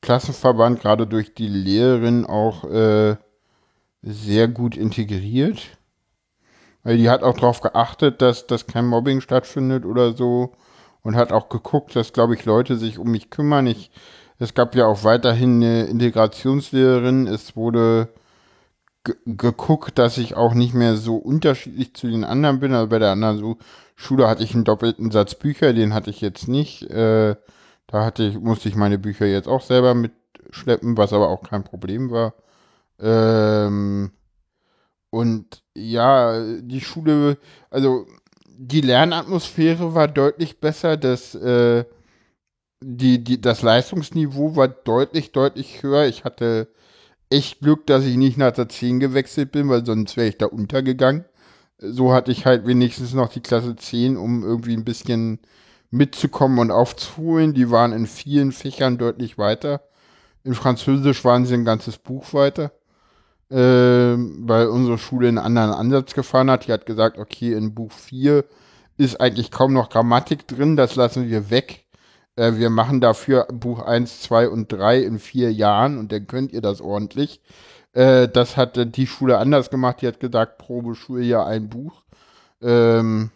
Klassenverband 0.00 0.80
gerade 0.80 1.08
durch 1.08 1.34
die 1.34 1.48
Lehrerin 1.48 2.24
auch 2.24 2.62
äh, 2.64 3.16
sehr 4.02 4.46
gut 4.46 4.76
integriert. 4.76 5.77
Die 6.96 7.10
hat 7.10 7.22
auch 7.22 7.34
darauf 7.34 7.60
geachtet, 7.60 8.22
dass, 8.22 8.46
dass 8.46 8.66
kein 8.66 8.86
Mobbing 8.86 9.20
stattfindet 9.20 9.84
oder 9.84 10.12
so. 10.12 10.52
Und 11.02 11.16
hat 11.16 11.32
auch 11.32 11.48
geguckt, 11.48 11.94
dass, 11.96 12.12
glaube 12.12 12.34
ich, 12.34 12.44
Leute 12.44 12.76
sich 12.76 12.98
um 12.98 13.10
mich 13.10 13.30
kümmern. 13.30 13.66
Ich, 13.66 13.90
es 14.38 14.54
gab 14.54 14.74
ja 14.74 14.86
auch 14.86 15.04
weiterhin 15.04 15.56
eine 15.62 15.84
Integrationslehrerin. 15.84 17.26
Es 17.26 17.56
wurde 17.56 18.08
ge 19.04 19.14
geguckt, 19.26 19.98
dass 19.98 20.18
ich 20.18 20.36
auch 20.36 20.54
nicht 20.54 20.74
mehr 20.74 20.96
so 20.96 21.16
unterschiedlich 21.16 21.94
zu 21.94 22.08
den 22.08 22.24
anderen 22.24 22.60
bin. 22.60 22.74
Also 22.74 22.88
bei 22.88 22.98
der 22.98 23.12
anderen 23.12 23.56
Schule 23.96 24.28
hatte 24.28 24.44
ich 24.44 24.54
einen 24.54 24.64
doppelten 24.64 25.10
Satz 25.10 25.34
Bücher, 25.34 25.72
den 25.72 25.94
hatte 25.94 26.10
ich 26.10 26.20
jetzt 26.20 26.48
nicht. 26.48 26.82
Äh, 26.90 27.36
da 27.86 28.04
hatte 28.04 28.22
ich, 28.24 28.38
musste 28.38 28.68
ich 28.68 28.76
meine 28.76 28.98
Bücher 28.98 29.26
jetzt 29.26 29.48
auch 29.48 29.62
selber 29.62 29.94
mitschleppen, 29.94 30.96
was 30.96 31.12
aber 31.12 31.28
auch 31.28 31.42
kein 31.42 31.64
Problem 31.64 32.10
war. 32.10 32.34
Ähm, 33.00 34.12
und 35.10 35.62
ja, 35.74 36.42
die 36.60 36.80
Schule, 36.80 37.38
also 37.70 38.06
die 38.58 38.80
Lernatmosphäre 38.80 39.94
war 39.94 40.08
deutlich 40.08 40.60
besser, 40.60 40.96
das, 40.96 41.34
äh, 41.34 41.84
die, 42.82 43.22
die, 43.24 43.40
das 43.40 43.62
Leistungsniveau 43.62 44.56
war 44.56 44.68
deutlich, 44.68 45.32
deutlich 45.32 45.82
höher. 45.82 46.06
Ich 46.06 46.24
hatte 46.24 46.68
echt 47.30 47.60
Glück, 47.60 47.86
dass 47.86 48.04
ich 48.04 48.16
nicht 48.16 48.38
nach 48.38 48.52
der 48.52 48.68
10 48.68 49.00
gewechselt 49.00 49.52
bin, 49.52 49.68
weil 49.68 49.84
sonst 49.84 50.16
wäre 50.16 50.28
ich 50.28 50.38
da 50.38 50.46
untergegangen. 50.46 51.24
So 51.78 52.12
hatte 52.12 52.32
ich 52.32 52.46
halt 52.46 52.66
wenigstens 52.66 53.14
noch 53.14 53.28
die 53.28 53.40
Klasse 53.40 53.76
10, 53.76 54.16
um 54.16 54.42
irgendwie 54.42 54.74
ein 54.74 54.84
bisschen 54.84 55.40
mitzukommen 55.90 56.58
und 56.58 56.70
aufzuholen. 56.70 57.54
Die 57.54 57.70
waren 57.70 57.92
in 57.92 58.06
vielen 58.06 58.52
Fächern 58.52 58.98
deutlich 58.98 59.38
weiter. 59.38 59.82
In 60.44 60.54
Französisch 60.54 61.24
waren 61.24 61.46
sie 61.46 61.54
ein 61.54 61.64
ganzes 61.64 61.98
Buch 61.98 62.32
weiter, 62.32 62.72
weil 63.50 64.66
unsere 64.66 64.98
Schule 64.98 65.28
einen 65.28 65.38
anderen 65.38 65.70
Ansatz 65.70 66.12
gefahren 66.12 66.50
hat. 66.50 66.66
Die 66.66 66.72
hat 66.72 66.84
gesagt, 66.84 67.16
okay, 67.16 67.54
in 67.54 67.74
Buch 67.74 67.92
4 67.92 68.44
ist 68.98 69.20
eigentlich 69.20 69.50
kaum 69.50 69.72
noch 69.72 69.90
Grammatik 69.90 70.46
drin, 70.46 70.76
das 70.76 70.96
lassen 70.96 71.28
wir 71.30 71.50
weg. 71.50 71.86
Äh, 72.38 72.56
wir 72.56 72.70
machen 72.70 73.00
dafür 73.00 73.46
Buch 73.52 73.80
1, 73.80 74.22
2 74.22 74.48
und 74.48 74.72
3 74.72 75.02
in 75.02 75.18
vier 75.18 75.52
Jahren 75.52 75.98
und 75.98 76.12
dann 76.12 76.26
könnt 76.26 76.52
ihr 76.52 76.60
das 76.60 76.80
ordentlich. 76.80 77.40
Äh, 77.92 78.28
das 78.28 78.56
hat 78.56 78.96
die 78.96 79.06
Schule 79.06 79.38
anders 79.38 79.70
gemacht. 79.70 80.02
Die 80.02 80.06
hat 80.06 80.20
gesagt, 80.20 80.58
pro 80.58 80.94
Schuljahr 80.94 81.46
ein 81.46 81.68
Buch. 81.68 82.02
Ähm, 82.62 83.30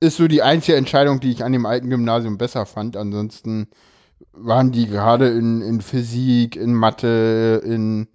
ist 0.00 0.16
so 0.16 0.28
die 0.28 0.42
einzige 0.42 0.76
Entscheidung, 0.76 1.20
die 1.20 1.30
ich 1.30 1.44
an 1.44 1.52
dem 1.52 1.64
alten 1.64 1.88
Gymnasium 1.88 2.38
besser 2.38 2.66
fand. 2.66 2.96
Ansonsten 2.96 3.68
waren 4.32 4.72
die 4.72 4.88
gerade 4.88 5.28
in, 5.28 5.62
in 5.62 5.80
Physik, 5.80 6.56
in 6.56 6.74
Mathe, 6.74 7.62
in, 7.64 8.08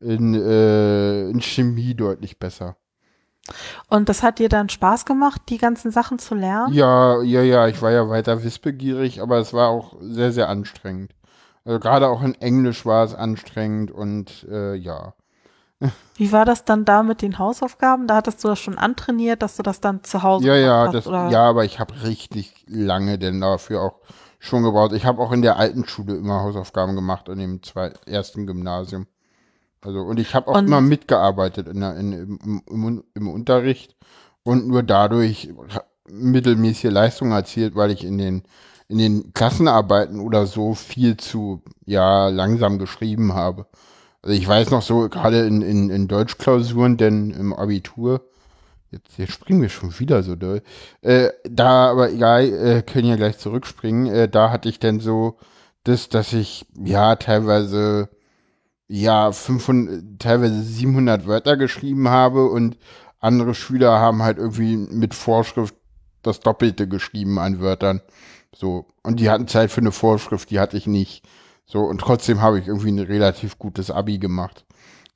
in, 0.00 0.34
äh, 0.34 1.28
in 1.30 1.40
Chemie 1.40 1.94
deutlich 1.94 2.38
besser. 2.38 2.76
Und 3.88 4.08
das 4.08 4.22
hat 4.22 4.38
dir 4.38 4.48
dann 4.48 4.68
Spaß 4.68 5.04
gemacht, 5.04 5.42
die 5.48 5.58
ganzen 5.58 5.90
Sachen 5.90 6.18
zu 6.18 6.34
lernen? 6.34 6.74
Ja, 6.74 7.22
ja, 7.22 7.42
ja, 7.42 7.68
ich 7.68 7.80
war 7.82 7.90
ja 7.92 8.08
weiter 8.08 8.42
wissbegierig, 8.42 9.20
aber 9.22 9.38
es 9.38 9.52
war 9.52 9.68
auch 9.68 9.96
sehr, 10.00 10.32
sehr 10.32 10.48
anstrengend. 10.48 11.12
Also 11.64 11.78
gerade 11.80 12.08
auch 12.08 12.22
in 12.22 12.34
Englisch 12.34 12.84
war 12.86 13.04
es 13.04 13.14
anstrengend 13.14 13.90
und 13.90 14.46
äh, 14.50 14.74
ja. 14.74 15.14
Wie 16.14 16.32
war 16.32 16.44
das 16.44 16.64
dann 16.64 16.84
da 16.84 17.02
mit 17.02 17.22
den 17.22 17.38
Hausaufgaben? 17.38 18.06
Da 18.06 18.16
hattest 18.16 18.42
du 18.42 18.48
das 18.48 18.58
schon 18.58 18.78
antrainiert, 18.78 19.42
dass 19.42 19.56
du 19.56 19.62
das 19.62 19.80
dann 19.80 20.02
zu 20.02 20.22
Hause 20.22 20.46
Ja, 20.46 20.54
ja, 20.56 20.84
hast, 20.86 20.94
das, 20.94 21.06
oder? 21.06 21.28
ja, 21.30 21.42
aber 21.48 21.64
ich 21.64 21.78
habe 21.78 22.02
richtig 22.02 22.64
lange 22.66 23.18
denn 23.18 23.40
dafür 23.40 23.82
auch 23.82 24.00
schon 24.38 24.62
gebraucht. 24.62 24.92
Ich 24.92 25.04
habe 25.04 25.20
auch 25.22 25.32
in 25.32 25.42
der 25.42 25.56
alten 25.56 25.86
Schule 25.86 26.16
immer 26.16 26.40
Hausaufgaben 26.42 26.94
gemacht, 26.94 27.28
an 27.28 27.38
dem 27.38 27.62
zweiten, 27.62 27.98
ersten 28.10 28.46
Gymnasium. 28.46 29.06
Also, 29.86 30.00
und 30.00 30.18
ich 30.18 30.34
habe 30.34 30.48
auch 30.48 30.56
Und- 30.56 30.66
immer 30.66 30.80
mitgearbeitet 30.80 31.68
in 31.68 31.80
der, 31.80 31.96
in, 31.96 32.12
im, 32.12 32.62
im, 32.68 33.04
im 33.14 33.28
Unterricht 33.28 33.94
und 34.42 34.66
nur 34.66 34.82
dadurch 34.82 35.48
mittelmäßige 36.10 36.90
Leistung 36.90 37.30
erzielt, 37.30 37.76
weil 37.76 37.90
ich 37.92 38.04
in 38.04 38.18
den, 38.18 38.42
in 38.88 38.98
den 38.98 39.32
Klassenarbeiten 39.32 40.18
oder 40.20 40.46
so 40.46 40.74
viel 40.74 41.16
zu, 41.16 41.62
ja, 41.84 42.28
langsam 42.28 42.78
geschrieben 42.78 43.34
habe. 43.34 43.66
Also 44.22 44.36
ich 44.36 44.46
weiß 44.46 44.70
noch 44.70 44.82
so, 44.82 45.08
gerade 45.08 45.46
in, 45.46 45.62
in, 45.62 45.90
in 45.90 46.08
Deutschklausuren, 46.08 46.96
denn 46.96 47.30
im 47.30 47.52
Abitur, 47.52 48.22
jetzt, 48.90 49.18
jetzt 49.18 49.32
springen 49.32 49.62
wir 49.62 49.68
schon 49.68 49.96
wieder 50.00 50.24
so 50.24 50.34
doll, 50.34 50.62
äh, 51.02 51.30
da, 51.48 51.90
aber 51.92 52.10
egal, 52.10 52.44
äh, 52.44 52.82
können 52.82 53.06
ja 53.08 53.16
gleich 53.16 53.38
zurückspringen, 53.38 54.06
äh, 54.06 54.28
da 54.28 54.50
hatte 54.50 54.68
ich 54.68 54.80
dann 54.80 54.98
so 54.98 55.36
das, 55.84 56.08
dass 56.08 56.32
ich, 56.32 56.66
ja, 56.76 57.14
teilweise, 57.14 58.08
ja, 58.88 59.32
500, 59.32 60.20
teilweise 60.20 60.62
700 60.62 61.26
Wörter 61.26 61.56
geschrieben 61.56 62.08
habe 62.08 62.48
und 62.48 62.78
andere 63.18 63.54
Schüler 63.54 63.98
haben 63.98 64.22
halt 64.22 64.38
irgendwie 64.38 64.76
mit 64.76 65.14
Vorschrift 65.14 65.74
das 66.22 66.40
Doppelte 66.40 66.88
geschrieben 66.88 67.38
an 67.38 67.60
Wörtern. 67.60 68.00
So. 68.54 68.86
Und 69.02 69.20
die 69.20 69.30
hatten 69.30 69.48
Zeit 69.48 69.70
für 69.70 69.80
eine 69.80 69.92
Vorschrift, 69.92 70.50
die 70.50 70.60
hatte 70.60 70.76
ich 70.76 70.86
nicht. 70.86 71.24
So, 71.66 71.80
und 71.80 72.00
trotzdem 72.00 72.42
habe 72.42 72.58
ich 72.60 72.68
irgendwie 72.68 72.92
ein 72.92 72.98
relativ 72.98 73.58
gutes 73.58 73.90
Abi 73.90 74.18
gemacht. 74.18 74.64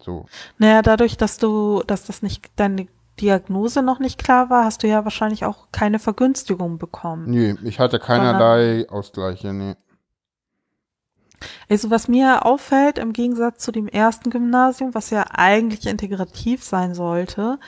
So. 0.03 0.27
Naja, 0.59 0.83
dadurch, 0.83 1.17
dass 1.17 1.39
du, 1.39 1.83
dass 1.87 2.05
das 2.05 2.23
nicht 2.23 2.51
deine 2.57 2.89
Diagnose 3.21 3.83
noch 3.83 4.01
nicht 4.01 4.19
klar 4.19 4.51
war, 4.51 4.65
hast 4.65 4.83
du 4.83 4.89
ja 4.89 5.05
wahrscheinlich 5.05 5.45
auch 5.45 5.69
keine 5.73 5.99
Vergünstigung 5.99 6.79
bekommen. 6.79 7.31
Nee, 7.31 7.55
ich 7.63 7.79
hatte 7.79 7.99
keinerlei 7.99 8.89
Ausgleiche, 8.89 9.53
nee. 9.53 9.77
Also 11.69 11.91
was 11.91 12.09
mir 12.09 12.45
auffällt, 12.45 12.99
im 12.99 13.13
Gegensatz 13.13 13.65
zu 13.65 13.73
dem 13.73 13.89
ersten 13.89 14.31
Gymnasium, 14.31 14.95
was 14.95 15.11
ja 15.11 15.25
eigentlich 15.33 15.87
integrativ 15.87 16.63
sein 16.65 16.95
sollte, 16.95 17.59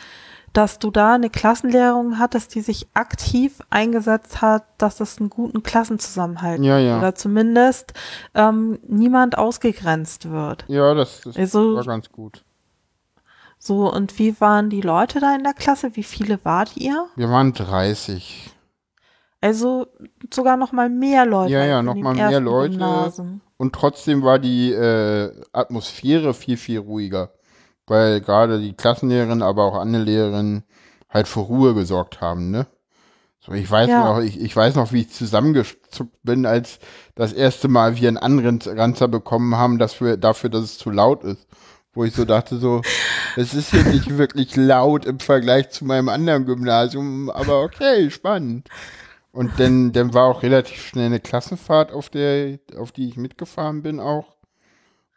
dass 0.53 0.79
du 0.79 0.91
da 0.91 1.15
eine 1.15 1.31
Klassenlehrerin 1.31 2.19
hattest, 2.19 2.55
die 2.55 2.61
sich 2.61 2.87
aktiv 2.95 3.61
eingesetzt 3.71 4.43
hat, 4.43 4.65
dass 4.79 5.01
es 5.01 5.19
einen 5.19 5.31
guten 5.31 5.63
Klassenzusammenhalt 5.63 6.63
ja, 6.63 6.79
ja. 6.79 6.99
oder 6.99 7.15
zumindest 7.15 7.95
ähm, 8.35 8.79
niemand 8.87 9.39
ausgegrenzt 9.39 10.31
wird. 10.31 10.65
Ja, 10.69 10.95
das, 10.95 11.23
das 11.23 11.37
also, 11.37 11.77
war 11.77 11.85
ganz 11.85 12.11
gut. 12.13 12.45
So, 13.59 13.91
und 13.93 14.19
wie 14.19 14.41
waren 14.41 14.71
die 14.71 14.81
Leute 14.81 15.21
da 15.21 15.35
in 15.35 15.45
der 15.45 15.55
Klasse? 15.55 15.95
Wie 15.95 16.03
viele 16.03 16.45
wart 16.45 16.77
ihr? 16.77 17.07
Wir 17.17 17.31
waren 17.31 17.53
30. 17.53 18.51
Also 19.43 19.87
sogar 20.33 20.57
noch 20.57 20.73
mal 20.73 20.89
mehr 20.89 21.27
Leute. 21.27 21.53
Ja, 21.53 21.67
ja, 21.67 21.83
noch 21.83 21.97
mal 21.97 22.15
mehr 22.15 22.41
Leute. 22.41 22.71
Gymnasium. 22.71 23.43
Und 23.59 23.75
trotzdem 23.75 24.23
war 24.23 24.39
die 24.39 24.73
äh, 24.73 25.31
Atmosphäre 25.53 26.33
viel, 26.33 26.57
viel 26.57 26.79
ruhiger 26.79 27.31
weil 27.87 28.21
gerade 28.21 28.61
die 28.61 28.75
Klassenlehrerin, 28.75 29.43
aber 29.43 29.65
auch 29.65 29.75
andere 29.75 30.03
Lehrerinnen 30.03 30.65
halt 31.09 31.29
für 31.29 31.41
Ruhe 31.41 31.75
gesorgt 31.75 32.21
haben, 32.21 32.51
ne? 32.51 32.67
So, 33.41 33.53
ich 33.53 33.69
weiß 33.69 33.89
ja. 33.89 34.05
noch, 34.05 34.21
ich, 34.23 34.41
ich 34.41 34.55
weiß 34.55 34.77
noch, 34.77 34.93
wie 34.93 35.01
ich 35.01 35.11
zusammengezuckt 35.11 36.17
bin, 36.23 36.47
als 36.47 36.79
das 37.17 37.33
erste 37.33 37.67
Mal 37.67 37.97
wir 37.97 38.07
einen 38.07 38.17
anderen 38.17 38.61
Ranzer 38.65 39.09
bekommen 39.09 39.57
haben, 39.57 39.79
dass 39.79 40.01
wir, 40.01 40.17
dafür, 40.17 40.49
dass 40.49 40.63
es 40.63 40.79
zu 40.79 40.91
laut 40.91 41.25
ist. 41.25 41.47
Wo 41.93 42.05
ich 42.05 42.15
so 42.15 42.25
dachte, 42.25 42.57
so, 42.57 42.81
es 43.37 43.53
ist 43.53 43.73
hier 43.73 43.85
nicht 43.85 44.17
wirklich 44.17 44.57
laut 44.57 45.05
im 45.05 45.19
Vergleich 45.19 45.71
zu 45.71 45.85
meinem 45.85 46.09
anderen 46.09 46.47
Gymnasium, 46.47 47.29
aber 47.29 47.61
okay, 47.63 48.11
spannend. 48.11 48.69
Und 49.33 49.59
dann, 49.59 49.93
dann 49.93 50.13
war 50.13 50.27
auch 50.27 50.43
relativ 50.43 50.81
schnell 50.83 51.07
eine 51.07 51.21
Klassenfahrt, 51.21 51.91
auf 51.91 52.11
der, 52.11 52.59
auf 52.77 52.93
die 52.93 53.09
ich 53.09 53.17
mitgefahren 53.17 53.83
bin 53.83 53.99
auch. 53.99 54.37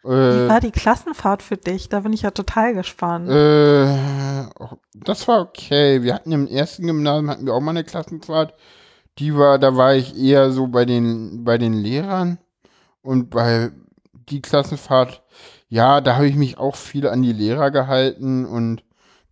Wie 0.04 0.12
äh, 0.12 0.48
war 0.48 0.62
die 0.62 0.72
Klassenfahrt 0.72 1.42
für 1.42 1.58
dich? 1.58 1.90
Da 1.90 2.02
bin 2.02 2.14
ich 2.14 2.22
ja 2.22 2.32
total 2.32 2.74
gespannt. 2.74 3.30
Äh, 3.30 4.48
das 4.94 5.28
war 5.28 5.42
okay. 5.42 6.04
Wir 6.04 6.14
hatten 6.14 6.32
im 6.32 6.48
ersten 6.48 6.86
Gymnasium 6.86 7.30
hatten 7.30 7.46
wir 7.46 7.54
auch 7.54 7.62
mal 7.62 7.72
eine 7.72 7.84
Klassenfahrt. 7.84 8.54
Die 9.18 9.36
war, 9.36 9.60
da 9.60 9.76
war 9.76 9.96
ich 9.96 10.16
eher 10.18 10.52
so 10.52 10.68
bei 10.68 10.86
den, 10.86 11.44
bei 11.44 11.58
den 11.58 11.74
Lehrern. 11.74 12.38
Und 13.02 13.32
bei 13.32 13.72
die 14.30 14.42
Klassenfahrt, 14.42 15.24
ja, 15.70 16.02
da 16.02 16.16
habe 16.16 16.28
ich 16.28 16.36
mich 16.36 16.58
auch 16.58 16.76
viel 16.76 17.08
an 17.08 17.22
die 17.22 17.34
Lehrer 17.34 17.72
gehalten 17.72 18.46
und 18.46 18.84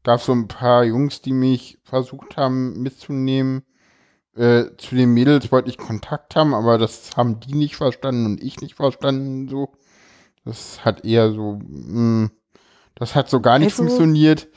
gab 0.04 0.22
so 0.22 0.34
ein 0.34 0.48
paar 0.48 0.84
Jungs, 0.84 1.22
die 1.22 1.34
mich 1.34 1.80
versucht 1.84 2.36
haben 2.36 2.82
mitzunehmen. 2.82 3.64
Äh, 4.36 4.76
zu 4.78 4.96
den 4.96 5.14
Mädels 5.14 5.52
wollte 5.52 5.70
ich 5.70 5.78
Kontakt 5.78 6.36
haben, 6.36 6.54
aber 6.54 6.78
das 6.78 7.12
haben 7.16 7.40
die 7.40 7.54
nicht 7.54 7.76
verstanden 7.76 8.26
und 8.26 8.44
ich 8.44 8.62
nicht 8.62 8.76
verstanden 8.76 9.48
so. 9.48 9.70
Das 10.46 10.84
hat 10.84 11.06
eher 11.06 11.32
so, 11.32 11.60
mh, 11.62 11.94
hm, 11.94 12.32
das 12.96 13.16
hat 13.16 13.30
so 13.30 13.40
gar 13.42 13.60
nicht 13.60 13.72
also, 13.72 13.84
funktioniert. 13.84 14.48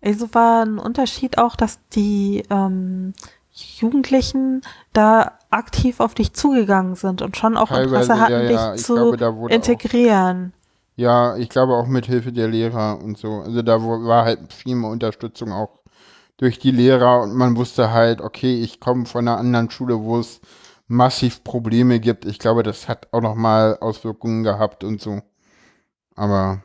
Also 0.00 0.32
war 0.34 0.64
ein 0.64 0.78
Unterschied 0.78 1.38
auch, 1.38 1.56
dass 1.56 1.80
die 1.88 2.44
ähm, 2.50 3.14
Jugendlichen 3.52 4.62
da 4.92 5.38
aktiv 5.50 6.00
auf 6.00 6.14
dich 6.14 6.32
zugegangen 6.32 6.94
sind 6.94 7.22
und 7.22 7.36
schon 7.36 7.56
auch 7.56 7.70
Interesse 7.70 8.20
hatten, 8.20 8.32
ja, 8.32 8.42
ja. 8.42 8.72
dich 8.72 8.84
zu 8.84 9.12
glaube, 9.12 9.52
integrieren. 9.52 10.52
Auch, 10.54 10.58
ja, 10.96 11.36
ich 11.36 11.48
glaube 11.48 11.74
auch 11.74 11.86
mit 11.86 12.06
Hilfe 12.06 12.32
der 12.32 12.48
Lehrer 12.48 13.00
und 13.02 13.18
so. 13.18 13.40
Also 13.40 13.62
da 13.62 13.80
war 13.82 14.24
halt 14.24 14.52
viel 14.52 14.74
mehr 14.74 14.90
Unterstützung 14.90 15.52
auch 15.52 15.77
durch 16.38 16.58
die 16.58 16.70
Lehrer 16.70 17.20
und 17.22 17.34
man 17.34 17.56
wusste 17.56 17.92
halt, 17.92 18.20
okay, 18.20 18.62
ich 18.62 18.80
komme 18.80 19.06
von 19.06 19.28
einer 19.28 19.38
anderen 19.38 19.70
Schule, 19.70 20.00
wo 20.00 20.18
es 20.18 20.40
massiv 20.86 21.44
Probleme 21.44 22.00
gibt. 22.00 22.24
Ich 22.24 22.38
glaube, 22.38 22.62
das 22.62 22.88
hat 22.88 23.08
auch 23.12 23.20
noch 23.20 23.34
mal 23.34 23.76
Auswirkungen 23.80 24.42
gehabt 24.42 24.82
und 24.84 25.00
so. 25.00 25.20
Aber 26.14 26.62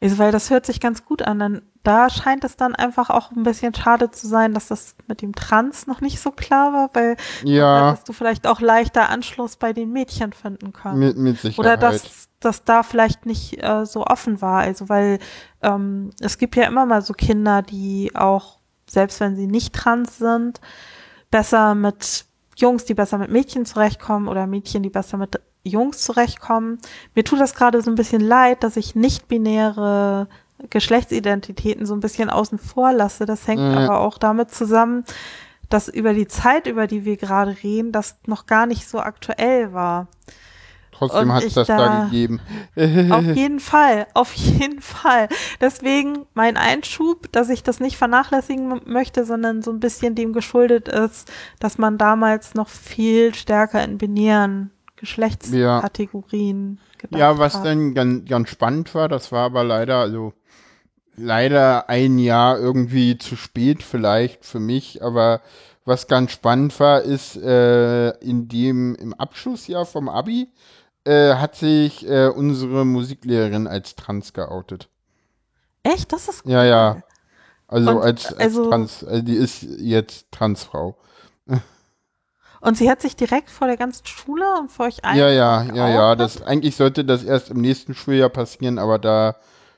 also, 0.00 0.18
weil 0.18 0.30
das 0.30 0.50
hört 0.50 0.66
sich 0.66 0.80
ganz 0.80 1.04
gut 1.04 1.22
an. 1.22 1.38
Dann, 1.38 1.62
da 1.82 2.10
scheint 2.10 2.44
es 2.44 2.56
dann 2.56 2.74
einfach 2.74 3.08
auch 3.10 3.30
ein 3.30 3.44
bisschen 3.44 3.74
schade 3.74 4.10
zu 4.10 4.26
sein, 4.26 4.52
dass 4.52 4.68
das 4.68 4.94
mit 5.08 5.22
dem 5.22 5.34
Trans 5.34 5.86
noch 5.86 6.00
nicht 6.00 6.20
so 6.20 6.30
klar 6.30 6.72
war, 6.72 6.90
weil 6.92 7.16
ja. 7.44 7.92
dass 7.92 8.04
du 8.04 8.12
vielleicht 8.12 8.46
auch 8.46 8.60
leichter 8.60 9.08
Anschluss 9.08 9.56
bei 9.56 9.72
den 9.72 9.92
Mädchen 9.92 10.32
finden 10.32 10.72
kannst. 10.72 10.98
Mit, 10.98 11.16
mit 11.16 11.40
Sicherheit. 11.40 11.58
Oder 11.58 11.76
dass 11.76 12.28
das 12.40 12.64
da 12.64 12.82
vielleicht 12.82 13.24
nicht 13.24 13.62
äh, 13.62 13.86
so 13.86 14.04
offen 14.04 14.42
war. 14.42 14.60
Also 14.60 14.88
weil 14.88 15.18
ähm, 15.62 16.10
es 16.20 16.36
gibt 16.38 16.56
ja 16.56 16.64
immer 16.64 16.84
mal 16.84 17.00
so 17.00 17.14
Kinder, 17.14 17.62
die 17.62 18.12
auch, 18.14 18.55
selbst 18.88 19.20
wenn 19.20 19.36
sie 19.36 19.46
nicht 19.46 19.74
trans 19.74 20.18
sind, 20.18 20.60
besser 21.30 21.74
mit 21.74 22.24
Jungs, 22.56 22.84
die 22.84 22.94
besser 22.94 23.18
mit 23.18 23.30
Mädchen 23.30 23.66
zurechtkommen 23.66 24.28
oder 24.28 24.46
Mädchen, 24.46 24.82
die 24.82 24.90
besser 24.90 25.16
mit 25.18 25.40
Jungs 25.64 26.02
zurechtkommen. 26.02 26.78
Mir 27.14 27.24
tut 27.24 27.40
das 27.40 27.54
gerade 27.54 27.82
so 27.82 27.90
ein 27.90 27.96
bisschen 27.96 28.22
leid, 28.22 28.62
dass 28.62 28.76
ich 28.76 28.94
nicht-binäre 28.94 30.28
Geschlechtsidentitäten 30.70 31.84
so 31.84 31.94
ein 31.94 32.00
bisschen 32.00 32.30
außen 32.30 32.58
vor 32.58 32.92
lasse. 32.92 33.26
Das 33.26 33.46
hängt 33.46 33.60
mhm. 33.60 33.76
aber 33.76 34.00
auch 34.00 34.18
damit 34.18 34.50
zusammen, 34.50 35.04
dass 35.68 35.88
über 35.88 36.14
die 36.14 36.28
Zeit, 36.28 36.66
über 36.66 36.86
die 36.86 37.04
wir 37.04 37.16
gerade 37.16 37.56
reden, 37.62 37.92
das 37.92 38.16
noch 38.26 38.46
gar 38.46 38.66
nicht 38.66 38.88
so 38.88 39.00
aktuell 39.00 39.72
war. 39.72 40.06
Trotzdem 40.98 41.32
hat 41.32 41.44
es 41.44 41.54
das 41.54 41.66
da, 41.66 41.76
da 41.76 42.04
gegeben. 42.04 42.40
auf 43.10 43.24
jeden 43.36 43.60
Fall, 43.60 44.06
auf 44.14 44.32
jeden 44.32 44.80
Fall. 44.80 45.28
Deswegen 45.60 46.24
mein 46.32 46.56
Einschub, 46.56 47.30
dass 47.32 47.50
ich 47.50 47.62
das 47.62 47.80
nicht 47.80 47.98
vernachlässigen 47.98 48.80
möchte, 48.86 49.26
sondern 49.26 49.60
so 49.60 49.70
ein 49.70 49.80
bisschen 49.80 50.14
dem 50.14 50.32
geschuldet 50.32 50.88
ist, 50.88 51.30
dass 51.60 51.76
man 51.76 51.98
damals 51.98 52.54
noch 52.54 52.68
viel 52.68 53.34
stärker 53.34 53.84
in 53.84 53.98
binären 53.98 54.70
Geschlechtskategorien 54.96 56.78
ja. 56.80 56.98
gedacht 56.98 57.20
Ja, 57.20 57.38
was 57.38 57.56
hat. 57.56 57.66
dann 57.66 57.92
ganz, 57.92 58.26
ganz 58.28 58.48
spannend 58.48 58.94
war, 58.94 59.08
das 59.08 59.30
war 59.32 59.44
aber 59.44 59.64
leider, 59.64 59.98
also 59.98 60.32
leider 61.16 61.90
ein 61.90 62.18
Jahr 62.18 62.58
irgendwie 62.58 63.18
zu 63.18 63.36
spät 63.36 63.82
vielleicht 63.82 64.46
für 64.46 64.60
mich, 64.60 65.02
aber 65.02 65.42
was 65.84 66.08
ganz 66.08 66.32
spannend 66.32 66.78
war, 66.80 67.02
ist 67.02 67.36
äh, 67.36 68.10
in 68.18 68.48
dem 68.48 68.94
im 68.96 69.14
Abschlussjahr 69.14 69.86
vom 69.86 70.08
Abi 70.08 70.48
äh, 71.06 71.36
hat 71.36 71.54
sich 71.54 72.08
äh, 72.08 72.28
unsere 72.28 72.84
Musiklehrerin 72.84 73.66
als 73.66 73.94
trans 73.94 74.32
geoutet. 74.32 74.88
Echt? 75.82 76.12
Das 76.12 76.28
ist 76.28 76.44
cool. 76.44 76.52
Ja, 76.52 76.64
ja. 76.64 77.02
Also 77.68 77.90
und, 77.90 77.98
als, 77.98 78.26
als 78.26 78.38
also, 78.38 78.68
trans, 78.70 79.04
also 79.04 79.22
die 79.22 79.34
ist 79.34 79.62
jetzt 79.62 80.30
Transfrau. 80.32 80.98
Und 82.60 82.76
sie 82.76 82.90
hat 82.90 83.00
sich 83.00 83.14
direkt 83.14 83.50
vor 83.50 83.68
der 83.68 83.76
ganzen 83.76 84.06
Schule 84.06 84.44
und 84.58 84.72
vor 84.72 84.86
euch 84.86 85.04
allen. 85.04 85.18
Ja, 85.18 85.30
ja, 85.30 85.62
ja, 85.72 85.88
ja. 85.88 86.16
Das, 86.16 86.42
eigentlich 86.42 86.74
sollte 86.74 87.04
das 87.04 87.22
erst 87.22 87.50
im 87.50 87.60
nächsten 87.60 87.94
Schuljahr 87.94 88.28
passieren, 88.28 88.78
aber 88.78 88.98
da, 88.98 89.36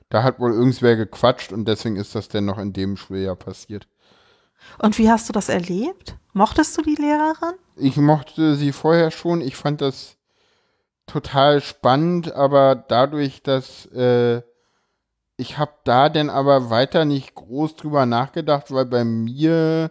da 0.09 0.23
hat 0.23 0.41
wohl 0.41 0.53
irgendwer 0.53 0.97
gequatscht 0.97 1.53
und 1.53 1.67
deswegen 1.67 1.97
ist 1.97 2.15
das 2.15 2.29
denn 2.29 2.47
noch 2.47 2.57
in 2.57 2.73
dem 2.73 2.97
Schuljahr 2.97 3.37
passiert. 3.37 3.89
Und 4.79 4.97
wie 4.99 5.11
hast 5.11 5.29
du 5.29 5.33
das 5.33 5.49
erlebt? 5.49 6.17
Mochtest 6.33 6.79
du 6.79 6.83
die 6.83 6.95
Lehrerin? 6.95 7.55
Ich 7.77 7.97
mochte 7.97 8.55
sie 8.55 8.73
vorher 8.73 9.11
schon. 9.11 9.41
Ich 9.41 9.57
fand 9.57 9.81
das 9.81 10.18
total 11.09 11.61
spannend, 11.61 12.33
aber 12.33 12.77
dadurch, 12.77 13.43
dass 13.43 13.87
äh, 13.87 14.43
ich 15.37 15.59
habe 15.59 15.73
da 15.85 16.09
denn 16.09 16.31
aber 16.31 16.71
weiter 16.71 17.05
nicht 17.05 17.35
groß 17.35 17.77
drüber 17.77 18.07
nachgedacht, 18.07 18.73
weil 18.73 18.87
bei 18.87 19.05
mir 19.05 19.91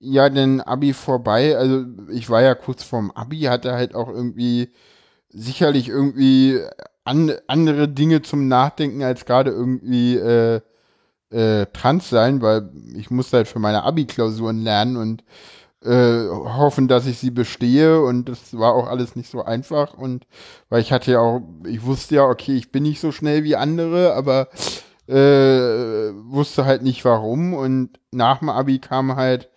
ja 0.00 0.28
den 0.30 0.60
Abi 0.60 0.92
vorbei, 0.92 1.56
also 1.56 1.84
ich 2.10 2.30
war 2.30 2.42
ja 2.42 2.54
kurz 2.54 2.84
vorm 2.84 3.10
Abi, 3.10 3.40
hatte 3.42 3.72
halt 3.72 3.94
auch 3.94 4.08
irgendwie 4.08 4.72
sicherlich 5.30 5.88
irgendwie 5.88 6.60
an, 7.04 7.32
andere 7.48 7.88
Dinge 7.88 8.22
zum 8.22 8.48
Nachdenken 8.48 9.02
als 9.02 9.24
gerade 9.24 9.50
irgendwie 9.50 10.16
äh, 10.16 10.60
äh, 11.30 11.66
trans 11.72 12.08
sein, 12.08 12.40
weil 12.42 12.70
ich 12.96 13.10
musste 13.10 13.38
halt 13.38 13.48
für 13.48 13.58
meine 13.58 13.82
Abi-Klausuren 13.82 14.62
lernen 14.62 14.96
und 14.96 15.24
äh, 15.84 16.28
hoffen, 16.28 16.88
dass 16.88 17.06
ich 17.06 17.18
sie 17.18 17.30
bestehe. 17.30 18.02
Und 18.02 18.28
das 18.28 18.56
war 18.56 18.74
auch 18.74 18.88
alles 18.88 19.16
nicht 19.16 19.30
so 19.30 19.44
einfach. 19.44 19.94
Und 19.94 20.26
weil 20.68 20.80
ich 20.80 20.92
hatte 20.92 21.12
ja 21.12 21.20
auch, 21.20 21.42
ich 21.66 21.84
wusste 21.84 22.16
ja, 22.16 22.24
okay, 22.24 22.56
ich 22.56 22.72
bin 22.72 22.82
nicht 22.82 23.00
so 23.00 23.12
schnell 23.12 23.44
wie 23.44 23.56
andere, 23.56 24.14
aber 24.14 24.48
äh, 25.06 26.12
wusste 26.24 26.64
halt 26.64 26.82
nicht 26.82 27.04
warum. 27.04 27.54
Und 27.54 27.98
nach 28.12 28.38
dem 28.38 28.48
Abi 28.48 28.78
kam 28.78 29.16
halt, 29.16 29.50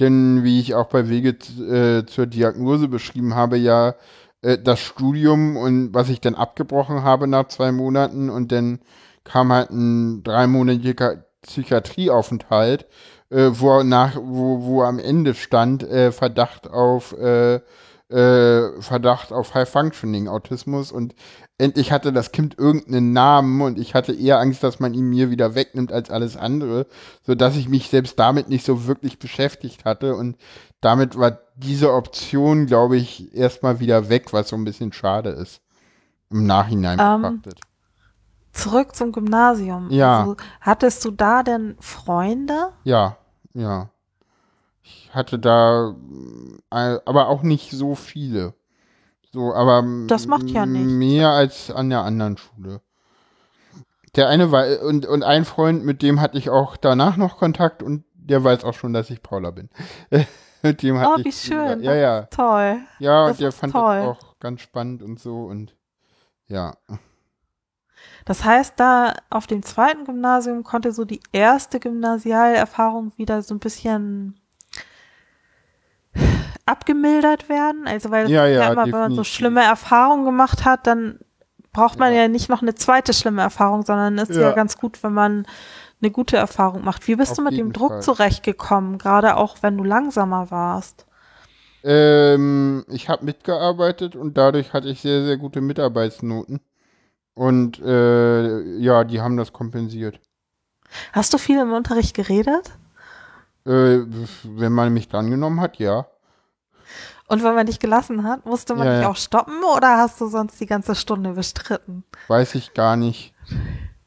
denn 0.00 0.44
wie 0.44 0.60
ich 0.60 0.74
auch 0.74 0.86
bei 0.88 1.08
Wege 1.08 1.30
äh, 1.30 2.06
zur 2.06 2.26
Diagnose 2.26 2.88
beschrieben 2.88 3.34
habe, 3.34 3.56
ja 3.56 3.94
äh, 4.42 4.58
das 4.58 4.80
Studium 4.80 5.56
und 5.56 5.94
was 5.94 6.08
ich 6.08 6.20
dann 6.20 6.34
abgebrochen 6.34 7.02
habe 7.02 7.26
nach 7.26 7.48
zwei 7.48 7.72
Monaten. 7.72 8.30
Und 8.30 8.52
dann 8.52 8.80
kam 9.24 9.52
halt 9.52 9.70
ein 9.70 10.22
dreimonatiger 10.22 11.24
Psychiatrieaufenthalt 11.42 12.86
äh, 13.32 13.50
wo, 13.58 13.82
nach, 13.82 14.16
wo, 14.16 14.62
wo 14.62 14.82
am 14.82 14.98
Ende 14.98 15.34
stand 15.34 15.82
äh, 15.82 16.12
Verdacht 16.12 16.70
auf 16.70 17.12
äh, 17.18 17.60
äh, 18.10 18.82
Verdacht 18.82 19.32
auf 19.32 19.54
High 19.54 19.68
Functioning 19.68 20.28
Autismus 20.28 20.92
und 20.92 21.14
endlich 21.56 21.92
hatte 21.92 22.12
das 22.12 22.30
Kind 22.30 22.58
irgendeinen 22.58 23.12
Namen 23.12 23.62
und 23.62 23.78
ich 23.78 23.94
hatte 23.94 24.12
eher 24.12 24.38
Angst, 24.38 24.62
dass 24.62 24.80
man 24.80 24.92
ihn 24.92 25.08
mir 25.08 25.30
wieder 25.30 25.54
wegnimmt 25.54 25.92
als 25.92 26.10
alles 26.10 26.36
andere, 26.36 26.86
so 27.22 27.34
dass 27.34 27.56
ich 27.56 27.68
mich 27.68 27.88
selbst 27.88 28.18
damit 28.18 28.50
nicht 28.50 28.66
so 28.66 28.86
wirklich 28.86 29.18
beschäftigt 29.18 29.86
hatte 29.86 30.14
und 30.14 30.36
damit 30.82 31.16
war 31.16 31.38
diese 31.56 31.92
Option, 31.92 32.66
glaube 32.66 32.96
ich, 32.96 33.34
erstmal 33.34 33.80
wieder 33.80 34.08
weg, 34.08 34.32
was 34.32 34.48
so 34.48 34.56
ein 34.56 34.64
bisschen 34.64 34.92
schade 34.92 35.30
ist 35.30 35.62
im 36.30 36.46
Nachhinein 36.46 36.98
ähm, 37.00 37.22
betrachtet. 37.22 37.60
Zurück 38.52 38.94
zum 38.94 39.12
Gymnasium. 39.12 39.90
Ja. 39.90 40.20
Also, 40.20 40.36
hattest 40.60 41.04
du 41.06 41.10
da 41.10 41.42
denn 41.42 41.76
Freunde? 41.80 42.72
Ja 42.84 43.16
ja. 43.54 43.90
Ich 44.82 45.10
hatte 45.12 45.38
da, 45.38 45.94
äh, 46.70 46.98
aber 47.04 47.28
auch 47.28 47.42
nicht 47.42 47.70
so 47.70 47.94
viele. 47.94 48.54
So, 49.32 49.54
aber 49.54 49.84
das 50.08 50.26
macht 50.26 50.50
ja 50.50 50.66
nicht. 50.66 50.84
mehr 50.84 51.30
als 51.30 51.70
an 51.70 51.88
der 51.88 52.02
anderen 52.02 52.36
Schule. 52.36 52.80
Der 54.14 54.28
eine 54.28 54.52
war, 54.52 54.82
und, 54.82 55.06
und 55.06 55.22
ein 55.22 55.44
Freund, 55.44 55.84
mit 55.84 56.02
dem 56.02 56.20
hatte 56.20 56.36
ich 56.36 56.50
auch 56.50 56.76
danach 56.76 57.16
noch 57.16 57.38
Kontakt 57.38 57.82
und 57.82 58.04
der 58.14 58.44
weiß 58.44 58.64
auch 58.64 58.74
schon, 58.74 58.92
dass 58.92 59.08
ich 59.08 59.22
Paula 59.22 59.50
bin. 59.50 59.70
mit 60.62 60.82
dem 60.82 60.98
hatte 60.98 61.20
oh, 61.20 61.24
wie 61.24 61.28
ich, 61.30 61.40
schön. 61.40 61.82
Ja, 61.82 61.94
ja. 61.94 62.22
Toll. 62.24 62.80
Ja, 62.98 63.28
das 63.28 63.36
und 63.36 63.40
der 63.40 63.52
fand 63.52 63.72
toll. 63.72 63.96
das 63.96 64.06
auch 64.06 64.38
ganz 64.38 64.60
spannend 64.60 65.02
und 65.02 65.18
so 65.18 65.44
und 65.44 65.74
ja. 66.46 66.76
Das 68.24 68.44
heißt, 68.44 68.74
da 68.76 69.14
auf 69.30 69.46
dem 69.46 69.62
zweiten 69.62 70.04
Gymnasium 70.04 70.62
konnte 70.62 70.92
so 70.92 71.04
die 71.04 71.20
erste 71.32 71.80
Gymnasialerfahrung 71.80 73.12
wieder 73.16 73.42
so 73.42 73.54
ein 73.54 73.58
bisschen 73.58 74.40
abgemildert 76.66 77.48
werden. 77.48 77.86
Also 77.86 78.10
weil 78.10 78.30
ja, 78.30 78.46
ja, 78.46 78.72
immer, 78.72 78.84
wenn 78.84 78.90
man 78.92 79.14
so 79.14 79.24
schlimme 79.24 79.62
Erfahrungen 79.62 80.24
gemacht 80.24 80.64
hat, 80.64 80.86
dann 80.86 81.18
braucht 81.72 81.98
man 81.98 82.12
ja. 82.12 82.22
ja 82.22 82.28
nicht 82.28 82.48
noch 82.48 82.62
eine 82.62 82.74
zweite 82.74 83.12
schlimme 83.12 83.42
Erfahrung, 83.42 83.84
sondern 83.84 84.18
ist 84.18 84.30
ja. 84.30 84.42
ja 84.42 84.52
ganz 84.52 84.78
gut, 84.78 85.02
wenn 85.02 85.14
man 85.14 85.46
eine 86.00 86.10
gute 86.10 86.36
Erfahrung 86.36 86.84
macht. 86.84 87.06
Wie 87.08 87.16
bist 87.16 87.32
Auf 87.32 87.36
du 87.38 87.42
mit 87.44 87.56
dem 87.56 87.72
Druck 87.72 87.92
Fall. 87.92 88.02
zurechtgekommen, 88.02 88.98
gerade 88.98 89.36
auch 89.36 89.56
wenn 89.62 89.76
du 89.76 89.84
langsamer 89.84 90.50
warst? 90.50 91.06
Ähm, 91.84 92.84
ich 92.88 93.08
habe 93.08 93.24
mitgearbeitet 93.24 94.14
und 94.14 94.36
dadurch 94.36 94.72
hatte 94.72 94.88
ich 94.88 95.00
sehr, 95.00 95.24
sehr 95.24 95.36
gute 95.36 95.60
Mitarbeitsnoten. 95.60 96.60
Und 97.34 97.80
äh, 97.80 98.62
ja, 98.78 99.04
die 99.04 99.20
haben 99.20 99.36
das 99.36 99.52
kompensiert. 99.52 100.20
Hast 101.12 101.32
du 101.32 101.38
viel 101.38 101.58
im 101.58 101.72
Unterricht 101.72 102.14
geredet? 102.14 102.70
Äh, 103.64 104.00
wenn 104.44 104.72
man 104.72 104.92
mich 104.92 105.08
drangenommen 105.08 105.60
hat, 105.60 105.78
ja. 105.78 106.06
Und 107.28 107.42
wenn 107.42 107.54
man 107.54 107.66
dich 107.66 107.78
gelassen 107.78 108.24
hat, 108.24 108.44
musste 108.44 108.74
man 108.74 108.86
ja, 108.86 108.94
dich 108.94 109.02
ja. 109.02 109.08
auch 109.08 109.16
stoppen 109.16 109.62
oder 109.76 109.96
hast 109.96 110.20
du 110.20 110.26
sonst 110.26 110.60
die 110.60 110.66
ganze 110.66 110.94
Stunde 110.94 111.32
bestritten? 111.32 112.04
Weiß 112.28 112.54
ich 112.54 112.74
gar 112.74 112.96
nicht. 112.96 113.32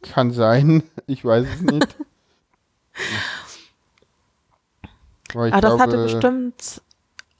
Kann 0.03 0.31
sein, 0.31 0.83
ich 1.07 1.25
weiß 1.25 1.47
es 1.55 1.61
nicht. 1.61 1.95
Aber, 5.33 5.47
Aber 5.47 5.61
das 5.61 5.75
glaube, 5.75 5.83
hatte 5.83 6.03
bestimmt 6.03 6.81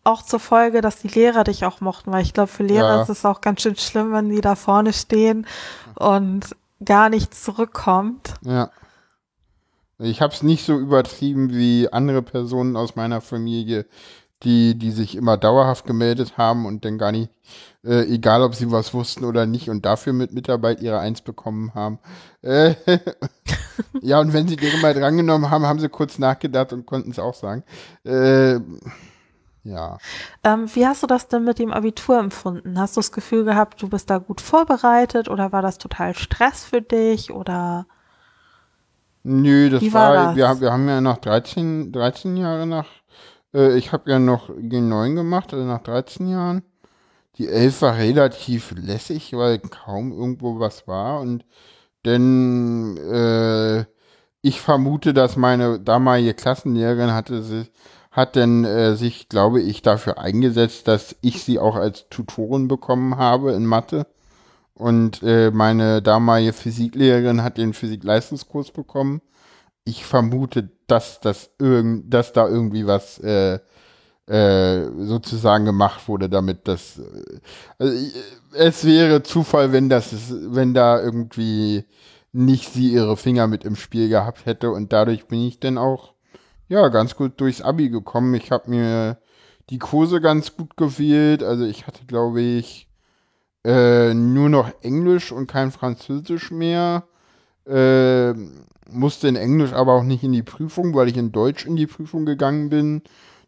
auch 0.06 0.22
zur 0.22 0.40
Folge, 0.40 0.82
dass 0.82 1.00
die 1.00 1.08
Lehrer 1.08 1.44
dich 1.44 1.66
auch 1.66 1.82
mochten, 1.82 2.12
weil 2.12 2.22
ich 2.22 2.34
glaube, 2.34 2.48
für 2.48 2.64
Lehrer 2.64 2.98
ja. 2.98 3.02
ist 3.02 3.10
es 3.10 3.26
auch 3.26 3.42
ganz 3.42 3.62
schön 3.62 3.76
schlimm, 3.76 4.14
wenn 4.14 4.30
die 4.30 4.42
da 4.42 4.56
vorne 4.56 4.94
stehen 4.94 5.48
und 5.96 6.56
gar 6.84 7.10
nichts 7.10 7.44
zurückkommt. 7.44 8.36
Ja. 8.44 8.70
Ich 9.98 10.22
habe 10.22 10.34
es 10.34 10.44
nicht 10.44 10.66
so 10.66 10.78
übertrieben 10.78 11.54
wie 11.54 11.92
andere 11.92 12.22
Personen 12.22 12.76
aus 12.76 12.96
meiner 12.96 13.22
Familie, 13.22 13.86
die, 14.44 14.78
die 14.78 14.92
sich 14.92 15.16
immer 15.16 15.38
dauerhaft 15.38 15.86
gemeldet 15.86 16.38
haben 16.38 16.66
und 16.66 16.86
dann 16.86 16.98
gar 16.98 17.12
nicht, 17.12 17.30
äh, 17.84 18.04
egal 18.04 18.44
ob 18.44 18.54
sie 18.54 18.72
was 18.72 18.94
wussten 18.94 19.24
oder 19.24 19.46
nicht 19.46 19.70
und 19.70 19.86
dafür 19.86 20.14
mit 20.14 20.34
Mitarbeit 20.34 20.82
ihre 20.82 21.00
Eins 21.00 21.22
bekommen 21.22 21.74
haben. 21.74 22.00
Äh, 22.42 22.76
ja, 24.02 24.20
und 24.20 24.34
wenn 24.34 24.48
sie 24.48 24.58
den 24.58 24.82
mal 24.82 24.94
drangenommen 24.94 25.50
haben, 25.50 25.66
haben 25.66 25.80
sie 25.80 25.90
kurz 25.90 26.20
nachgedacht 26.20 26.74
und 26.74 26.86
konnten 26.86 27.12
es 27.12 27.20
auch 27.20 27.34
sagen. 27.34 27.64
Äh, 28.04 28.60
ja. 29.66 29.98
Ähm, 30.44 30.70
wie 30.76 30.86
hast 30.86 31.02
du 31.02 31.08
das 31.08 31.28
denn 31.28 31.44
mit 31.44 31.58
dem 31.58 31.74
Abitur 31.74 32.20
empfunden? 32.20 32.80
Hast 32.80 32.96
du 32.96 33.00
das 33.00 33.12
Gefühl 33.12 33.46
gehabt, 33.46 33.82
du 33.82 33.90
bist 33.90 34.12
da 34.12 34.20
gut 34.20 34.40
vorbereitet 34.40 35.28
oder 35.28 35.52
war 35.52 35.64
das 35.64 35.80
total 35.80 36.14
Stress 36.16 36.64
für 36.64 36.84
dich 36.84 37.32
oder? 37.32 37.88
Nö, 39.24 39.72
das 39.72 39.82
war, 39.92 40.14
war 40.14 40.26
das? 40.28 40.36
Wir, 40.36 40.62
wir 40.62 40.72
haben 40.72 40.88
ja 40.88 41.02
noch 41.02 41.18
13, 41.18 41.92
13 41.92 42.38
Jahre 42.38 42.68
nach, 42.68 42.86
äh, 43.56 43.76
ich 43.76 43.92
habe 43.92 44.12
ja 44.12 44.20
noch 44.20 44.50
G9 44.50 45.16
gemacht, 45.16 45.52
also 45.52 45.66
nach 45.66 45.82
13 45.82 46.28
Jahren. 46.28 46.62
Die 47.40 47.50
11 47.50 47.82
war 47.82 47.98
relativ 47.98 48.72
lässig, 48.78 49.34
weil 49.34 49.58
kaum 49.60 50.12
irgendwo 50.12 50.60
was 50.60 50.88
war 50.88 51.20
und 51.22 51.44
denn 52.06 52.98
äh, 52.98 53.86
ich 54.44 54.62
vermute, 54.62 55.12
dass 55.12 55.38
meine 55.38 55.80
damalige 55.80 56.36
Klassenlehrerin 56.36 57.14
hatte 57.14 57.42
sich 57.42 57.72
hat 58.16 58.38
denn 58.38 58.64
äh, 58.64 58.96
sich, 58.96 59.28
glaube 59.28 59.62
ich, 59.62 59.82
dafür 59.82 60.18
eingesetzt, 60.20 60.88
dass 60.88 61.18
ich 61.20 61.44
sie 61.44 61.60
auch 61.60 61.76
als 61.76 62.08
Tutorin 62.10 62.70
bekommen 62.70 63.18
habe 63.18 63.52
in 63.52 63.66
Mathe. 63.66 64.08
Und 64.74 65.22
äh, 65.22 65.52
meine 65.52 66.02
damalige 66.02 66.54
Physiklehrerin 66.54 67.44
hat 67.44 67.58
den 67.58 67.74
Physikleistungskurs 67.74 68.72
bekommen. 68.72 69.22
Ich 69.84 70.06
vermute, 70.06 70.70
dass, 70.88 71.20
das 71.20 71.50
irgend, 71.60 72.14
dass 72.14 72.32
da 72.32 72.48
irgendwie 72.48 72.88
was 72.88 73.20
äh, 73.20 73.60
äh, 74.28 74.86
sozusagen 74.98 75.66
gemacht 75.66 76.08
wurde, 76.08 76.30
damit 76.30 76.70
das. 76.70 76.98
Äh, 77.00 77.40
also, 77.78 77.94
es 78.54 78.86
wäre 78.86 79.24
Zufall, 79.24 79.74
wenn 79.74 79.90
das, 79.90 80.14
wenn 80.30 80.74
da 80.74 81.02
irgendwie 81.02 81.84
nicht 82.32 82.72
sie 82.74 82.94
ihre 82.94 83.18
Finger 83.18 83.48
mit 83.48 83.66
im 83.66 83.76
Spiel 83.76 84.08
gehabt 84.08 84.46
hätte 84.46 84.72
und 84.72 84.94
dadurch 84.94 85.28
bin 85.28 85.42
ich 85.42 85.60
dann 85.60 85.78
auch 85.78 86.15
ja, 86.68 86.88
ganz 86.90 87.16
gut 87.16 87.40
durchs 87.40 87.62
Abi 87.62 87.90
gekommen. 87.90 88.34
Ich 88.36 88.52
habe 88.52 88.70
mir 88.70 89.18
die 89.70 89.80
Kurse 89.80 90.22
ganz 90.22 90.56
gut 90.56 90.78
gewählt. 90.78 91.44
Also 91.44 91.66
ich 91.66 91.88
hatte, 91.88 92.06
glaube 92.06 92.42
ich, 92.42 92.88
äh, 93.64 94.14
nur 94.14 94.50
noch 94.50 94.72
Englisch 94.82 95.32
und 95.32 95.48
kein 95.48 95.72
Französisch 95.72 96.52
mehr. 96.52 97.04
Äh, 97.68 98.34
musste 98.90 99.28
in 99.28 99.36
Englisch 99.36 99.74
aber 99.74 99.94
auch 99.94 100.04
nicht 100.04 100.24
in 100.24 100.32
die 100.32 100.44
Prüfung, 100.44 100.94
weil 100.94 101.08
ich 101.08 101.18
in 101.18 101.32
Deutsch 101.32 101.66
in 101.66 101.76
die 101.76 101.88
Prüfung 101.88 102.26
gegangen 102.26 102.70
bin. 102.70 103.02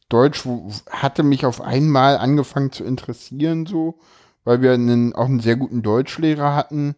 Deutsch 0.09 0.47
hatte 0.89 1.23
mich 1.23 1.45
auf 1.45 1.61
einmal 1.61 2.17
angefangen 2.17 2.71
zu 2.71 2.83
interessieren, 2.83 3.65
so, 3.65 3.99
weil 4.43 4.61
wir 4.61 4.73
einen, 4.73 5.13
auch 5.13 5.25
einen 5.25 5.41
sehr 5.41 5.57
guten 5.57 5.83
Deutschlehrer 5.83 6.55
hatten. 6.55 6.95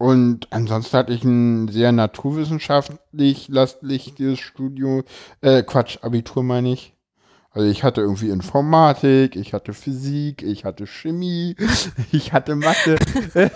Und 0.00 0.46
ansonsten 0.48 0.96
hatte 0.96 1.12
ich 1.12 1.24
ein 1.24 1.68
sehr 1.68 1.92
naturwissenschaftlich 1.92 3.48
lastliches 3.48 4.38
Studio, 4.38 5.02
äh, 5.42 5.62
Quatsch, 5.62 5.98
Abitur 6.00 6.42
meine 6.42 6.72
ich. 6.72 6.94
Also 7.50 7.68
ich 7.68 7.84
hatte 7.84 8.00
irgendwie 8.00 8.30
Informatik, 8.30 9.36
ich 9.36 9.52
hatte 9.52 9.74
Physik, 9.74 10.42
ich 10.42 10.64
hatte 10.64 10.86
Chemie, 10.86 11.54
ich 12.12 12.32
hatte 12.32 12.56
Mathe, 12.56 12.96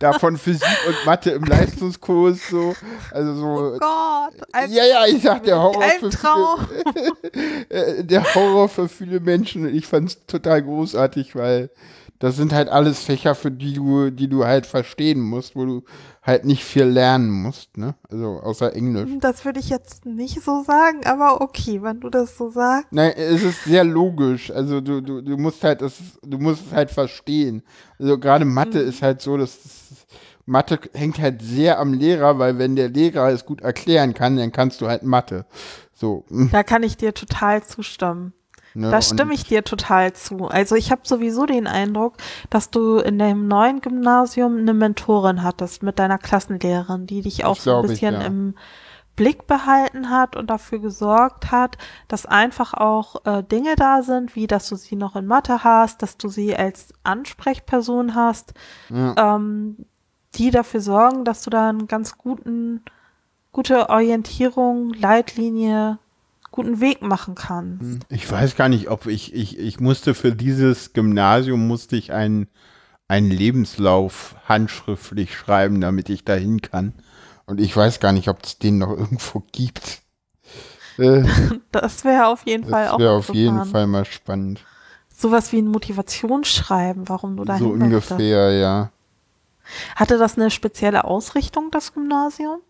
davon 0.00 0.38
Physik 0.38 0.66
und 0.88 1.06
Mathe 1.06 1.30
im 1.30 1.44
Leistungskurs 1.44 2.48
so, 2.48 2.74
also 3.12 3.34
so. 3.36 3.46
Oh 3.46 3.78
Gott! 3.78 4.34
Ein, 4.50 4.72
ja, 4.72 4.86
ja, 4.86 5.06
ich 5.06 5.22
sag 5.22 5.44
der 5.44 5.62
Horror 5.62 5.84
für 6.00 6.10
viele, 6.10 7.68
äh, 7.68 8.02
der 8.02 8.34
Horror 8.34 8.68
für 8.68 8.88
viele 8.88 9.20
Menschen. 9.20 9.72
Ich 9.72 9.86
fand's 9.86 10.26
total 10.26 10.64
großartig, 10.64 11.36
weil 11.36 11.70
das 12.18 12.36
sind 12.36 12.52
halt 12.52 12.68
alles 12.68 13.02
Fächer, 13.02 13.34
für 13.34 13.50
die 13.50 13.74
du, 13.74 14.10
die 14.10 14.28
du 14.28 14.44
halt 14.44 14.66
verstehen 14.66 15.20
musst, 15.20 15.54
wo 15.54 15.64
du 15.64 15.84
halt 16.22 16.44
nicht 16.44 16.64
viel 16.64 16.84
lernen 16.84 17.30
musst, 17.30 17.76
ne? 17.76 17.94
Also 18.10 18.40
außer 18.42 18.74
Englisch. 18.74 19.10
Das 19.20 19.44
würde 19.44 19.60
ich 19.60 19.68
jetzt 19.68 20.06
nicht 20.06 20.42
so 20.42 20.62
sagen, 20.62 21.00
aber 21.04 21.40
okay, 21.40 21.82
wenn 21.82 22.00
du 22.00 22.08
das 22.08 22.36
so 22.36 22.50
sagst. 22.50 22.88
Nein, 22.90 23.12
es 23.16 23.42
ist 23.42 23.64
sehr 23.64 23.84
logisch. 23.84 24.50
Also 24.50 24.80
du, 24.80 25.00
du, 25.00 25.20
du 25.20 25.36
musst 25.36 25.62
halt 25.62 25.82
das, 25.82 25.94
du 26.22 26.38
musst 26.38 26.66
es 26.66 26.72
halt 26.72 26.90
verstehen. 26.90 27.62
Also 27.98 28.18
gerade 28.18 28.44
Mathe 28.44 28.82
mhm. 28.82 28.88
ist 28.88 29.02
halt 29.02 29.20
so, 29.20 29.36
dass 29.36 29.62
das, 29.62 30.06
Mathe 30.46 30.78
hängt 30.94 31.18
halt 31.18 31.42
sehr 31.42 31.78
am 31.78 31.92
Lehrer, 31.92 32.38
weil 32.38 32.58
wenn 32.58 32.76
der 32.76 32.88
Lehrer 32.88 33.30
es 33.30 33.44
gut 33.44 33.60
erklären 33.60 34.14
kann, 34.14 34.36
dann 34.36 34.52
kannst 34.52 34.80
du 34.80 34.86
halt 34.86 35.02
Mathe. 35.02 35.44
So. 35.92 36.24
Da 36.52 36.62
kann 36.62 36.82
ich 36.82 36.96
dir 36.96 37.14
total 37.14 37.64
zustimmen. 37.64 38.32
Ne? 38.76 38.90
Da 38.90 39.00
stimme 39.00 39.32
ich 39.32 39.44
dir 39.44 39.64
total 39.64 40.12
zu. 40.12 40.48
Also 40.48 40.74
ich 40.74 40.90
habe 40.90 41.00
sowieso 41.04 41.46
den 41.46 41.66
Eindruck, 41.66 42.14
dass 42.50 42.70
du 42.70 42.98
in 42.98 43.18
dem 43.18 43.48
neuen 43.48 43.80
Gymnasium 43.80 44.58
eine 44.58 44.74
Mentorin 44.74 45.42
hattest 45.42 45.82
mit 45.82 45.98
deiner 45.98 46.18
Klassenlehrerin, 46.18 47.06
die 47.06 47.22
dich 47.22 47.46
auch 47.46 47.56
so 47.56 47.76
ein 47.76 47.82
bisschen 47.86 48.16
ich, 48.16 48.20
ja. 48.20 48.26
im 48.26 48.54
Blick 49.16 49.46
behalten 49.46 50.10
hat 50.10 50.36
und 50.36 50.50
dafür 50.50 50.78
gesorgt 50.78 51.50
hat, 51.50 51.78
dass 52.06 52.26
einfach 52.26 52.74
auch 52.74 53.24
äh, 53.24 53.42
Dinge 53.42 53.76
da 53.76 54.02
sind, 54.02 54.36
wie 54.36 54.46
dass 54.46 54.68
du 54.68 54.76
sie 54.76 54.94
noch 54.94 55.16
in 55.16 55.24
Mathe 55.24 55.64
hast, 55.64 56.02
dass 56.02 56.18
du 56.18 56.28
sie 56.28 56.54
als 56.54 56.92
Ansprechperson 57.02 58.14
hast, 58.14 58.52
ja. 58.90 59.36
ähm, 59.36 59.86
die 60.34 60.50
dafür 60.50 60.82
sorgen, 60.82 61.24
dass 61.24 61.42
du 61.42 61.48
da 61.48 61.70
einen 61.70 61.86
ganz 61.86 62.18
guten, 62.18 62.82
gute 63.52 63.88
Orientierung, 63.88 64.92
Leitlinie, 64.92 65.98
guten 66.56 66.80
Weg 66.80 67.02
machen 67.02 67.34
kannst. 67.34 67.82
Hm. 67.82 68.00
Ich 68.08 68.30
weiß 68.30 68.56
gar 68.56 68.68
nicht, 68.68 68.88
ob 68.88 69.06
ich, 69.06 69.34
ich, 69.34 69.58
ich 69.58 69.78
musste 69.78 70.14
für 70.14 70.32
dieses 70.32 70.92
Gymnasium 70.94 71.68
musste 71.68 71.96
ich 71.96 72.12
einen, 72.12 72.48
einen 73.06 73.30
Lebenslauf 73.30 74.34
handschriftlich 74.48 75.36
schreiben, 75.36 75.80
damit 75.80 76.08
ich 76.08 76.24
dahin 76.24 76.62
kann. 76.62 76.94
Und 77.44 77.60
ich 77.60 77.76
weiß 77.76 78.00
gar 78.00 78.12
nicht, 78.12 78.28
ob 78.28 78.42
es 78.42 78.58
den 78.58 78.78
noch 78.78 78.90
irgendwo 78.90 79.44
gibt. 79.52 80.00
Äh, 80.98 81.24
das 81.72 82.04
wäre 82.04 82.26
auf 82.26 82.46
jeden 82.46 82.64
Fall 82.68 82.88
auch. 82.88 82.92
Das 82.92 83.00
wäre 83.00 83.12
auf 83.12 83.34
jeden 83.34 83.64
Fall 83.66 83.86
mal 83.86 84.06
spannend. 84.06 84.64
Sowas 85.14 85.52
wie 85.52 85.58
ein 85.58 85.68
Motivationsschreiben, 85.68 87.08
warum 87.08 87.36
du 87.36 87.44
da 87.44 87.58
So 87.58 87.68
ungefähr, 87.68 88.52
ja. 88.52 88.90
Hatte 89.94 90.18
das 90.18 90.36
eine 90.36 90.50
spezielle 90.50 91.04
Ausrichtung, 91.04 91.70
das 91.70 91.92
Gymnasium? 91.92 92.60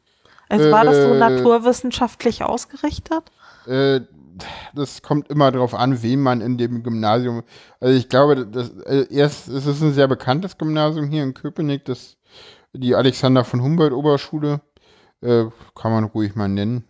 Also 0.49 0.71
war 0.71 0.85
das 0.85 0.97
so 0.97 1.15
äh, 1.15 1.19
naturwissenschaftlich 1.19 2.43
ausgerichtet? 2.45 3.31
Äh, 3.67 4.01
das 4.75 5.03
kommt 5.03 5.29
immer 5.29 5.51
darauf 5.51 5.75
an, 5.75 6.03
wen 6.03 6.21
man 6.21 6.41
in 6.41 6.59
dem 6.59 6.83
Gymnasium. 6.83 7.43
Also 7.81 7.97
ich 7.97 8.09
glaube, 8.09 8.47
das, 8.47 8.71
äh, 8.85 9.07
erst 9.11 9.49
es 9.49 9.67
ist 9.67 9.83
ein 9.83 9.95
sehr 9.95 10.09
bekanntes 10.09 10.59
Gymnasium 10.59 11.09
hier 11.09 11.23
in 11.23 11.35
Köpenick, 11.35 11.85
das 11.87 12.17
die 12.73 12.95
Alexander 12.95 13.45
von 13.45 13.63
Humboldt 13.63 13.93
Oberschule. 13.93 14.61
Äh, 15.23 15.47
kann 15.75 15.93
man 15.93 16.05
ruhig 16.05 16.35
mal 16.35 16.49
nennen. 16.49 16.85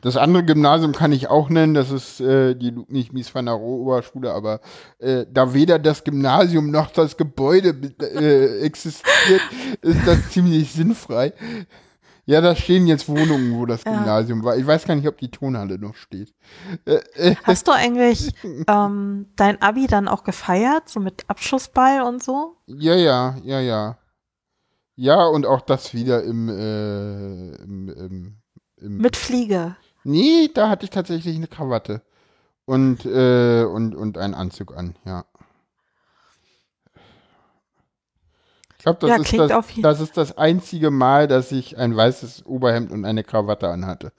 Das 0.00 0.16
andere 0.16 0.44
Gymnasium 0.44 0.92
kann 0.92 1.12
ich 1.12 1.28
auch 1.28 1.50
nennen, 1.50 1.74
das 1.74 1.90
ist 1.90 2.20
äh, 2.20 2.54
die 2.54 2.70
Ludwig 2.70 3.12
Mies 3.12 3.34
van 3.34 3.44
der 3.44 3.54
Rohe 3.54 3.82
Oberschule, 3.82 4.32
aber 4.32 4.60
äh, 4.98 5.26
da 5.30 5.52
weder 5.52 5.78
das 5.78 6.04
Gymnasium 6.04 6.70
noch 6.70 6.90
das 6.90 7.18
Gebäude 7.18 7.74
äh, 8.00 8.60
existiert, 8.60 9.42
ist 9.82 10.06
das 10.06 10.30
ziemlich 10.30 10.72
sinnfrei. 10.72 11.34
Ja, 12.26 12.40
da 12.40 12.54
stehen 12.54 12.86
jetzt 12.86 13.08
Wohnungen, 13.08 13.58
wo 13.58 13.66
das 13.66 13.82
ja. 13.84 13.92
Gymnasium 13.92 14.44
war. 14.44 14.56
Ich 14.56 14.66
weiß 14.66 14.84
gar 14.86 14.94
nicht, 14.94 15.08
ob 15.08 15.18
die 15.18 15.30
Tonhalle 15.30 15.78
noch 15.78 15.94
steht. 15.94 16.32
Äh, 16.84 17.00
äh. 17.14 17.36
Hast 17.44 17.68
du 17.68 17.72
eigentlich 17.74 18.32
ähm, 18.68 19.26
dein 19.36 19.60
Abi 19.62 19.86
dann 19.86 20.08
auch 20.08 20.24
gefeiert, 20.24 20.88
so 20.88 21.00
mit 21.00 21.24
Abschlussball 21.28 22.02
und 22.02 22.22
so? 22.22 22.56
Ja, 22.66 22.94
ja, 22.94 23.36
ja, 23.42 23.60
ja. 23.60 23.98
Ja, 24.96 25.24
und 25.24 25.46
auch 25.46 25.62
das 25.62 25.94
wieder 25.94 26.22
im, 26.24 26.48
äh, 26.48 27.54
im, 27.62 27.88
im, 27.88 28.36
im 28.76 28.96
Mit 28.98 29.16
Fliege. 29.16 29.76
Nee, 30.04 30.50
da 30.52 30.68
hatte 30.68 30.84
ich 30.84 30.90
tatsächlich 30.90 31.36
eine 31.36 31.46
Krawatte. 31.46 32.02
Und, 32.66 33.04
äh, 33.06 33.64
und, 33.64 33.94
und 33.94 34.18
einen 34.18 34.34
Anzug 34.34 34.76
an, 34.76 34.94
ja. 35.04 35.24
Ich 38.80 38.84
glaube, 38.84 38.98
das, 39.00 39.10
ja, 39.10 39.16
ist 39.16 39.50
das, 39.50 39.82
das 39.82 40.00
ist 40.00 40.16
das 40.16 40.38
einzige 40.38 40.90
Mal, 40.90 41.28
dass 41.28 41.52
ich 41.52 41.76
ein 41.76 41.94
weißes 41.94 42.46
Oberhemd 42.46 42.90
und 42.90 43.04
eine 43.04 43.22
Krawatte 43.22 43.68
anhatte. 43.68 44.10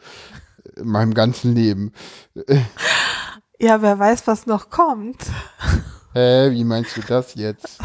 In 0.76 0.88
meinem 0.88 1.16
ganzen 1.16 1.56
Leben. 1.56 1.94
Ja, 3.64 3.80
wer 3.84 4.00
weiß, 4.00 4.26
was 4.26 4.48
noch 4.48 4.72
kommt. 4.72 5.24
Hä, 6.14 6.50
wie 6.50 6.64
meinst 6.64 6.98
du 6.98 7.02
das 7.02 7.36
jetzt? 7.36 7.80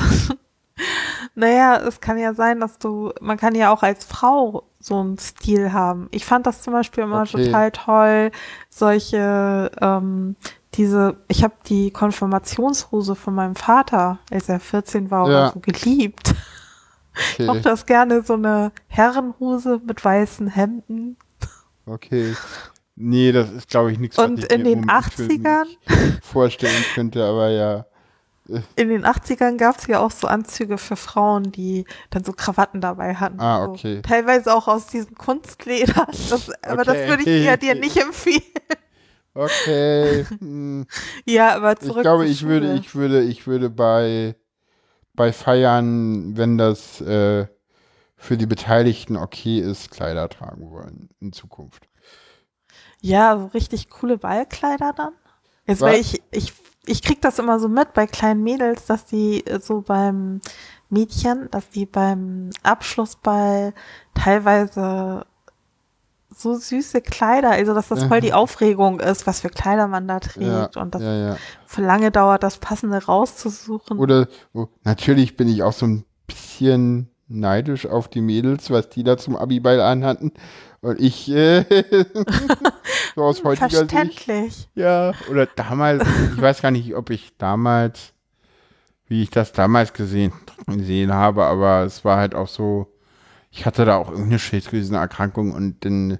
naja, 1.34 1.76
es 1.86 2.00
kann 2.00 2.16
ja 2.16 2.32
sein, 2.32 2.60
dass 2.60 2.78
du, 2.78 3.12
man 3.20 3.36
kann 3.36 3.54
ja 3.54 3.70
auch 3.70 3.82
als 3.82 4.06
Frau 4.06 4.62
so 4.80 4.98
einen 4.98 5.18
Stil 5.18 5.74
haben. 5.74 6.08
Ich 6.12 6.24
fand 6.24 6.46
das 6.46 6.62
zum 6.62 6.72
Beispiel 6.72 7.04
immer 7.04 7.20
okay. 7.20 7.44
total 7.44 7.70
toll, 7.72 8.30
solche, 8.70 9.70
ähm, 9.78 10.36
diese, 10.76 11.18
ich 11.28 11.44
habe 11.44 11.54
die 11.66 11.90
Konfirmationshose 11.90 13.14
von 13.14 13.34
meinem 13.34 13.54
Vater, 13.54 14.18
als 14.30 14.48
er 14.48 14.60
14 14.60 15.10
war, 15.10 15.28
ja. 15.28 15.36
oder 15.36 15.52
so 15.52 15.60
geliebt. 15.60 16.34
Okay. 17.16 17.42
Ich 17.42 17.46
mochte 17.46 17.62
das 17.62 17.86
gerne, 17.86 18.22
so 18.22 18.34
eine 18.34 18.72
Herrenhose 18.88 19.80
mit 19.84 20.04
weißen 20.04 20.48
Hemden. 20.48 21.16
Okay. 21.86 22.34
Nee, 22.94 23.32
das 23.32 23.50
ist, 23.50 23.68
glaube 23.68 23.92
ich, 23.92 23.98
nichts, 23.98 24.16
was 24.16 24.26
Und 24.26 24.44
in 24.44 24.64
den 24.64 24.86
80ern 24.86 25.66
vorstellen 26.22 26.84
könnte, 26.94 27.24
aber 27.24 27.50
ja. 27.50 27.86
In 28.76 28.88
den 28.88 29.04
80ern 29.04 29.56
gab 29.56 29.78
es 29.78 29.86
ja 29.86 30.00
auch 30.00 30.10
so 30.10 30.28
Anzüge 30.28 30.78
für 30.78 30.96
Frauen, 30.96 31.50
die 31.52 31.84
dann 32.10 32.24
so 32.24 32.32
Krawatten 32.32 32.80
dabei 32.80 33.14
hatten. 33.14 33.40
Ah, 33.40 33.64
okay. 33.64 33.96
So. 33.96 34.02
Teilweise 34.02 34.54
auch 34.54 34.68
aus 34.68 34.86
diesem 34.86 35.14
Kunstleder. 35.14 36.06
Das, 36.30 36.50
aber 36.62 36.82
okay. 36.82 36.84
das 36.84 37.08
würde 37.08 37.30
ich 37.30 37.44
ja 37.44 37.56
dir 37.56 37.74
nicht 37.80 37.96
empfehlen. 37.96 38.42
Okay. 39.34 40.24
Hm. 40.38 40.86
Ja, 41.26 41.56
aber 41.56 41.76
zurück. 41.76 41.98
Ich 41.98 42.02
glaube, 42.02 42.26
ich 42.26 42.46
würde, 42.46 42.74
ich 42.74 42.94
würde, 42.94 43.22
ich 43.22 43.46
würde 43.46 43.68
bei, 43.68 44.34
bei 45.16 45.32
Feiern, 45.32 46.36
wenn 46.36 46.58
das 46.58 47.00
äh, 47.00 47.46
für 48.16 48.36
die 48.36 48.46
Beteiligten 48.46 49.16
okay 49.16 49.58
ist, 49.60 49.90
Kleider 49.90 50.28
tragen 50.28 50.70
wollen 50.70 51.10
in 51.20 51.32
Zukunft. 51.32 51.88
Ja, 53.00 53.38
so 53.38 53.46
richtig 53.46 53.90
coole 53.90 54.18
Ballkleider 54.18 54.92
dann. 54.92 55.12
Jetzt, 55.66 55.80
weil 55.80 56.00
ich, 56.00 56.22
ich 56.30 56.52
ich 56.86 57.02
krieg 57.02 57.20
das 57.20 57.38
immer 57.38 57.58
so 57.58 57.68
mit 57.68 57.92
bei 57.92 58.06
kleinen 58.06 58.42
Mädels, 58.42 58.86
dass 58.86 59.04
die 59.04 59.44
äh, 59.46 59.60
so 59.60 59.82
beim 59.82 60.40
Mädchen, 60.88 61.48
dass 61.50 61.68
die 61.68 61.86
beim 61.86 62.50
Abschlussball 62.62 63.74
teilweise 64.14 65.26
so 66.36 66.54
süße 66.54 67.00
Kleider, 67.00 67.50
also 67.50 67.72
dass 67.72 67.88
das 67.88 68.04
voll 68.04 68.20
die 68.20 68.34
Aufregung 68.34 69.00
ist, 69.00 69.26
was 69.26 69.40
für 69.40 69.48
Kleider 69.48 69.88
man 69.88 70.06
da 70.06 70.20
trägt 70.20 70.76
ja, 70.76 70.82
und 70.82 70.94
das 70.94 71.02
ja, 71.02 71.28
ja. 71.28 71.36
für 71.64 71.80
lange 71.80 72.10
dauert, 72.10 72.42
das 72.42 72.58
passende 72.58 73.02
rauszusuchen. 73.02 73.98
Oder 73.98 74.28
oh, 74.52 74.66
natürlich 74.84 75.38
bin 75.38 75.48
ich 75.48 75.62
auch 75.62 75.72
so 75.72 75.86
ein 75.86 76.04
bisschen 76.26 77.08
neidisch 77.28 77.86
auf 77.86 78.08
die 78.08 78.20
Mädels, 78.20 78.70
was 78.70 78.90
die 78.90 79.02
da 79.02 79.16
zum 79.16 79.34
Abiball 79.34 79.80
anhatten. 79.80 80.32
Und 80.82 81.00
ich, 81.00 81.30
äh, 81.30 81.64
so 83.14 83.22
aus 83.22 83.42
heutiger 83.42 83.70
Verständlich. 83.70 84.54
Sicht. 84.54 84.68
Ja, 84.74 85.14
oder 85.30 85.46
damals, 85.46 86.06
ich 86.34 86.40
weiß 86.40 86.60
gar 86.60 86.70
nicht, 86.70 86.94
ob 86.94 87.08
ich 87.08 87.36
damals, 87.38 88.12
wie 89.08 89.22
ich 89.22 89.30
das 89.30 89.52
damals 89.52 89.94
gesehen, 89.94 90.32
gesehen 90.66 91.14
habe, 91.14 91.44
aber 91.44 91.84
es 91.84 92.04
war 92.04 92.18
halt 92.18 92.34
auch 92.34 92.48
so, 92.48 92.92
ich 93.56 93.64
hatte 93.64 93.86
da 93.86 93.96
auch 93.96 94.10
irgendeine 94.10 94.38
Schilddrüsenerkrankung 94.38 95.52
und 95.52 95.82
den, 95.82 96.18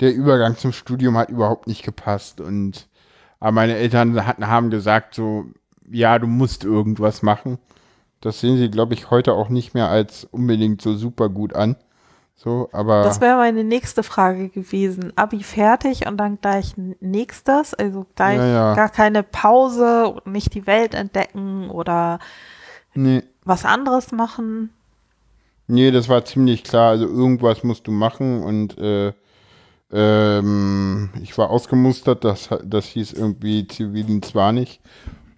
der 0.00 0.14
Übergang 0.14 0.56
zum 0.58 0.72
Studium 0.72 1.16
hat 1.16 1.30
überhaupt 1.30 1.66
nicht 1.66 1.82
gepasst 1.82 2.40
und 2.40 2.88
aber 3.40 3.52
meine 3.52 3.76
Eltern 3.76 4.26
hatten, 4.26 4.46
haben 4.46 4.70
gesagt 4.70 5.14
so, 5.14 5.46
ja, 5.90 6.18
du 6.18 6.26
musst 6.26 6.64
irgendwas 6.64 7.22
machen. 7.22 7.58
Das 8.20 8.40
sehen 8.40 8.56
sie, 8.56 8.70
glaube 8.70 8.94
ich, 8.94 9.10
heute 9.10 9.32
auch 9.32 9.48
nicht 9.48 9.74
mehr 9.74 9.88
als 9.88 10.24
unbedingt 10.24 10.80
so 10.80 10.94
super 10.94 11.28
gut 11.28 11.54
an. 11.54 11.76
So, 12.36 12.68
aber. 12.72 13.02
Das 13.02 13.20
wäre 13.20 13.36
meine 13.36 13.64
nächste 13.64 14.02
Frage 14.02 14.48
gewesen. 14.48 15.12
Abi 15.16 15.42
fertig 15.42 16.06
und 16.06 16.16
dann 16.16 16.40
gleich 16.40 16.74
nächstes, 17.00 17.74
also 17.74 18.06
gleich 18.14 18.38
ja, 18.38 18.46
ja. 18.46 18.74
gar 18.74 18.88
keine 18.88 19.22
Pause, 19.22 20.20
nicht 20.24 20.54
die 20.54 20.66
Welt 20.66 20.94
entdecken 20.94 21.70
oder 21.70 22.18
nee. 22.94 23.22
was 23.44 23.64
anderes 23.64 24.12
machen. 24.12 24.70
Nee, 25.66 25.90
das 25.90 26.08
war 26.08 26.24
ziemlich 26.24 26.64
klar. 26.64 26.90
Also 26.90 27.06
irgendwas 27.06 27.64
musst 27.64 27.86
du 27.86 27.90
machen 27.90 28.42
und 28.42 28.76
äh, 28.78 29.12
ähm, 29.92 31.10
ich 31.22 31.36
war 31.38 31.50
ausgemustert, 31.50 32.24
das, 32.24 32.48
das 32.64 32.86
hieß 32.86 33.12
irgendwie 33.12 33.66
Zivildienst 33.66 34.30
zwar 34.30 34.52
nicht. 34.52 34.80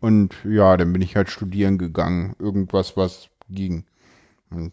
Und 0.01 0.35
ja, 0.45 0.77
dann 0.77 0.93
bin 0.93 1.03
ich 1.03 1.17
halt 1.17 1.31
studieren 1.31 1.79
gegangen. 1.79 2.35
Irgendwas, 2.39 2.97
was 2.97 3.29
ging. 3.49 3.85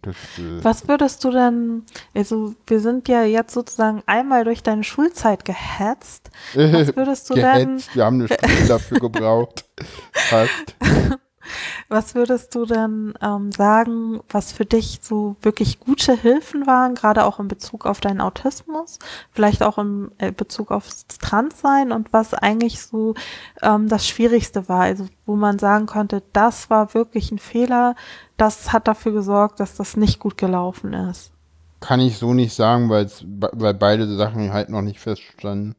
Das, 0.02 0.16
äh 0.38 0.64
Was 0.64 0.88
würdest 0.88 1.24
du 1.24 1.32
denn, 1.32 1.84
also 2.14 2.54
wir 2.68 2.80
sind 2.80 3.08
ja 3.08 3.24
jetzt 3.24 3.54
sozusagen 3.54 4.04
einmal 4.06 4.44
durch 4.44 4.62
deine 4.62 4.84
Schulzeit 4.84 5.46
gehetzt. 5.46 6.30
Was 6.54 6.96
würdest 6.96 7.30
du 7.30 7.34
gehetzt, 7.34 7.90
denn? 7.90 7.96
Wir 7.96 8.06
haben 8.06 8.20
eine 8.22 8.28
Stunde 8.28 8.68
dafür 8.68 9.00
gebraucht. 9.00 9.66
Fast. 10.14 10.76
Was 11.90 12.16
würdest 12.16 12.54
du 12.56 12.66
denn 12.66 13.14
ähm, 13.22 13.52
sagen, 13.52 14.22
was 14.30 14.52
für 14.52 14.66
dich 14.66 15.00
so 15.02 15.36
wirklich 15.42 15.80
gute 15.80 16.16
Hilfen 16.16 16.66
waren, 16.68 16.96
gerade 16.96 17.26
auch 17.26 17.40
in 17.40 17.48
Bezug 17.48 17.86
auf 17.86 18.00
deinen 18.00 18.22
Autismus, 18.22 19.00
vielleicht 19.32 19.64
auch 19.64 19.78
in 19.78 20.12
äh, 20.18 20.32
Bezug 20.32 20.72
aufs 20.72 21.08
Transsein 21.08 21.92
und 21.92 22.14
was 22.14 22.34
eigentlich 22.34 22.82
so 22.82 23.16
ähm, 23.62 23.90
das 23.90 24.08
Schwierigste 24.08 24.68
war, 24.70 24.82
also 24.82 25.08
wo 25.26 25.36
man 25.36 25.60
sagen 25.60 25.86
konnte, 25.86 26.24
das 26.34 26.70
war 26.70 26.94
wirklich 26.94 27.32
ein 27.32 27.40
Fehler, 27.40 27.96
das 28.38 28.74
hat 28.74 28.88
dafür 28.88 29.14
gesorgt, 29.14 29.60
dass 29.60 29.76
das 29.76 29.98
nicht 29.98 30.20
gut 30.20 30.38
gelaufen 30.38 30.94
ist? 30.94 31.32
Kann 31.80 32.00
ich 32.00 32.18
so 32.18 32.34
nicht 32.34 32.54
sagen, 32.54 32.90
weil, 32.90 33.10
weil 33.28 33.74
beide 33.74 34.08
Sachen 34.16 34.54
halt 34.54 34.70
noch 34.70 34.82
nicht 34.82 35.00
feststanden. 35.00 35.76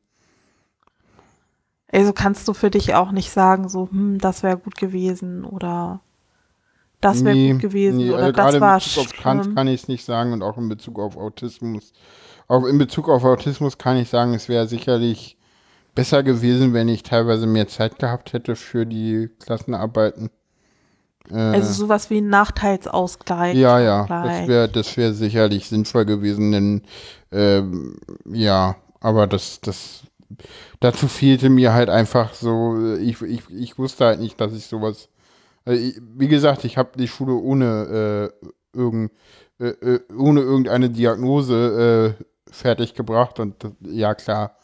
Also 1.94 2.12
kannst 2.12 2.48
du 2.48 2.54
für 2.54 2.70
dich 2.70 2.94
auch 2.94 3.12
nicht 3.12 3.30
sagen, 3.30 3.68
so, 3.68 3.88
hm, 3.88 4.18
das 4.18 4.42
wäre 4.42 4.58
gut 4.58 4.74
gewesen 4.76 5.44
oder 5.44 6.00
das 7.00 7.24
wäre 7.24 7.36
nee, 7.36 7.52
gut 7.52 7.60
gewesen 7.60 7.98
nee, 7.98 8.10
oder 8.10 8.24
also 8.24 8.32
das 8.32 8.60
war 8.60 8.74
in 8.78 8.82
Bezug 8.82 9.04
auf 9.04 9.12
Trans 9.12 9.54
kann 9.54 9.68
ich 9.68 9.82
es 9.82 9.88
nicht 9.88 10.04
sagen 10.04 10.32
und 10.32 10.42
auch 10.42 10.58
in 10.58 10.68
Bezug 10.68 10.98
auf 10.98 11.16
Autismus. 11.16 11.92
Auch 12.48 12.64
in 12.64 12.78
Bezug 12.78 13.08
auf 13.08 13.24
Autismus 13.24 13.78
kann 13.78 13.96
ich 13.96 14.08
sagen, 14.08 14.34
es 14.34 14.48
wäre 14.48 14.66
sicherlich 14.66 15.36
besser 15.94 16.22
gewesen, 16.22 16.72
wenn 16.72 16.88
ich 16.88 17.04
teilweise 17.04 17.46
mehr 17.46 17.68
Zeit 17.68 17.98
gehabt 17.98 18.32
hätte 18.32 18.56
für 18.56 18.86
die 18.86 19.30
Klassenarbeiten. 19.38 20.30
Äh, 21.30 21.36
also 21.36 21.72
sowas 21.72 22.10
wie 22.10 22.18
ein 22.18 22.28
Nachteilsausgleich. 22.28 23.56
Ja, 23.56 23.78
ja, 23.78 24.06
das 24.06 24.48
wäre 24.48 24.68
das 24.68 24.96
wäre 24.96 25.12
sicherlich 25.12 25.68
sinnvoll 25.68 26.06
gewesen, 26.06 26.50
denn 26.50 26.82
ähm, 27.30 27.98
ja, 28.26 28.76
aber 29.00 29.26
das, 29.26 29.60
das 29.60 30.03
dazu 30.80 31.08
fehlte 31.08 31.50
mir 31.50 31.72
halt 31.72 31.88
einfach 31.88 32.34
so, 32.34 32.96
ich, 32.96 33.20
ich, 33.22 33.42
ich 33.50 33.78
wusste 33.78 34.06
halt 34.06 34.20
nicht, 34.20 34.40
dass 34.40 34.52
ich 34.52 34.66
sowas, 34.66 35.08
also 35.64 35.80
ich, 35.80 36.00
wie 36.16 36.28
gesagt, 36.28 36.64
ich 36.64 36.76
habe 36.76 36.90
die 36.98 37.08
Schule 37.08 37.34
ohne 37.34 38.30
äh, 38.42 38.48
irgend, 38.76 39.12
äh, 39.58 39.68
äh 39.68 40.00
ohne 40.16 40.40
irgendeine 40.40 40.90
Diagnose 40.90 42.16
äh, 42.20 42.24
fertig 42.52 42.94
gebracht 42.94 43.40
und 43.40 43.62
das, 43.64 43.72
ja 43.82 44.14
klar, 44.14 44.56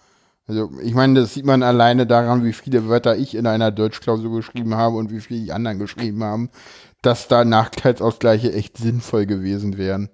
also 0.50 0.68
ich 0.82 0.94
meine, 0.94 1.20
das 1.20 1.34
sieht 1.34 1.44
man 1.44 1.62
alleine 1.62 2.06
daran, 2.08 2.44
wie 2.44 2.52
viele 2.52 2.88
Wörter 2.88 3.16
ich 3.16 3.36
in 3.36 3.46
einer 3.46 3.70
Deutschklausur 3.70 4.34
geschrieben 4.34 4.74
habe 4.74 4.96
und 4.96 5.12
wie 5.12 5.20
viele 5.20 5.40
die 5.40 5.52
anderen 5.52 5.78
geschrieben 5.78 6.24
haben, 6.24 6.50
dass 7.02 7.28
da 7.28 7.44
Nachteilsausgleiche 7.44 8.52
echt 8.52 8.76
sinnvoll 8.76 9.26
gewesen 9.26 9.78
wären. 9.78 10.10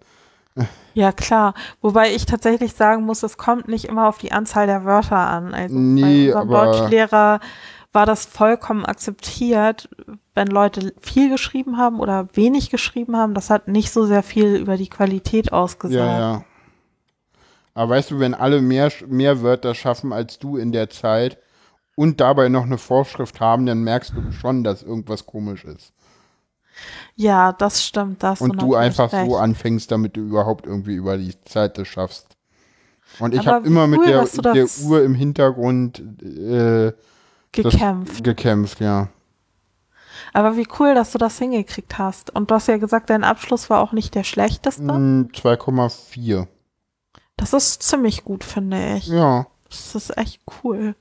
Ja, 0.94 1.12
klar. 1.12 1.54
Wobei 1.82 2.14
ich 2.14 2.24
tatsächlich 2.24 2.72
sagen 2.72 3.04
muss, 3.04 3.22
es 3.22 3.36
kommt 3.36 3.68
nicht 3.68 3.84
immer 3.84 4.08
auf 4.08 4.18
die 4.18 4.32
Anzahl 4.32 4.66
der 4.66 4.84
Wörter 4.84 5.16
an. 5.16 5.52
Also 5.52 5.74
nee, 5.76 6.30
bei 6.30 6.38
unserem 6.38 6.48
Deutschlehrer 6.48 7.40
war 7.92 8.06
das 8.06 8.26
vollkommen 8.26 8.84
akzeptiert, 8.84 9.88
wenn 10.34 10.48
Leute 10.48 10.94
viel 11.00 11.30
geschrieben 11.30 11.76
haben 11.76 12.00
oder 12.00 12.28
wenig 12.34 12.70
geschrieben 12.70 13.16
haben. 13.16 13.34
Das 13.34 13.50
hat 13.50 13.68
nicht 13.68 13.90
so 13.90 14.06
sehr 14.06 14.22
viel 14.22 14.56
über 14.56 14.76
die 14.76 14.88
Qualität 14.88 15.52
ausgesagt. 15.52 15.96
Ja, 15.98 16.18
ja. 16.18 16.44
Aber 17.74 17.90
weißt 17.90 18.10
du, 18.10 18.18
wenn 18.18 18.34
alle 18.34 18.62
mehr, 18.62 18.90
mehr 19.06 19.42
Wörter 19.42 19.74
schaffen 19.74 20.12
als 20.12 20.38
du 20.38 20.56
in 20.56 20.72
der 20.72 20.88
Zeit 20.88 21.38
und 21.94 22.20
dabei 22.20 22.48
noch 22.48 22.64
eine 22.64 22.78
Vorschrift 22.78 23.40
haben, 23.40 23.66
dann 23.66 23.82
merkst 23.82 24.14
du 24.14 24.32
schon, 24.32 24.64
dass 24.64 24.82
irgendwas 24.82 25.26
komisch 25.26 25.64
ist. 25.64 25.92
Ja, 27.14 27.52
das 27.52 27.84
stimmt. 27.84 28.22
Das 28.22 28.40
und 28.40 28.60
du 28.60 28.74
einfach 28.74 29.12
recht. 29.12 29.30
so 29.30 29.36
anfängst, 29.36 29.90
damit 29.90 30.16
du 30.16 30.20
überhaupt 30.20 30.66
irgendwie 30.66 30.94
über 30.94 31.16
die 31.16 31.34
Zeit 31.44 31.78
das 31.78 31.88
schaffst. 31.88 32.36
Und 33.18 33.34
ich 33.34 33.46
habe 33.46 33.66
immer 33.66 33.82
cool, 33.82 33.88
mit 33.88 34.06
der, 34.06 34.24
der 34.52 34.66
Uhr 34.84 35.02
im 35.02 35.14
Hintergrund 35.14 36.02
äh, 36.22 36.92
gekämpft. 37.52 38.22
gekämpft, 38.22 38.80
ja. 38.80 39.08
Aber 40.32 40.56
wie 40.56 40.68
cool, 40.78 40.94
dass 40.94 41.12
du 41.12 41.18
das 41.18 41.38
hingekriegt 41.38 41.96
hast. 41.98 42.34
Und 42.34 42.50
du 42.50 42.54
hast 42.56 42.68
ja 42.68 42.76
gesagt, 42.76 43.08
dein 43.08 43.24
Abschluss 43.24 43.70
war 43.70 43.80
auch 43.80 43.92
nicht 43.92 44.14
der 44.14 44.24
schlechteste. 44.24 44.82
2,4. 44.82 46.40
Hm, 46.40 46.46
das 47.36 47.52
ist 47.52 47.82
ziemlich 47.82 48.24
gut, 48.24 48.44
finde 48.44 48.96
ich. 48.96 49.06
Ja. 49.06 49.46
Das 49.68 49.94
ist 49.94 50.16
echt 50.18 50.42
cool. 50.62 50.94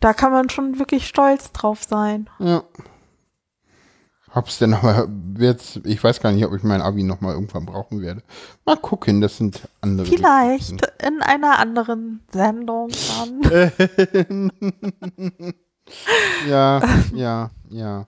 Da 0.00 0.14
kann 0.14 0.32
man 0.32 0.48
schon 0.48 0.78
wirklich 0.78 1.06
stolz 1.06 1.52
drauf 1.52 1.82
sein. 1.82 2.30
Ja. 2.38 2.62
Hab's 4.32 4.58
denn 4.58 4.74
aber 4.74 5.08
jetzt, 5.38 5.80
ich 5.84 6.02
weiß 6.02 6.20
gar 6.20 6.30
nicht, 6.30 6.44
ob 6.44 6.54
ich 6.54 6.62
mein 6.62 6.82
Abi 6.82 7.02
nochmal 7.02 7.34
irgendwann 7.34 7.66
brauchen 7.66 8.00
werde. 8.00 8.22
Mal 8.64 8.76
gucken, 8.76 9.20
das 9.20 9.36
sind 9.36 9.68
andere. 9.80 10.06
Vielleicht 10.06 10.78
Geschichten. 10.78 11.06
in 11.06 11.22
einer 11.22 11.58
anderen 11.58 12.20
Sendung 12.32 12.90
dann. 13.18 14.52
ja, 16.48 16.80
ja, 17.12 17.50
ja. 17.70 18.06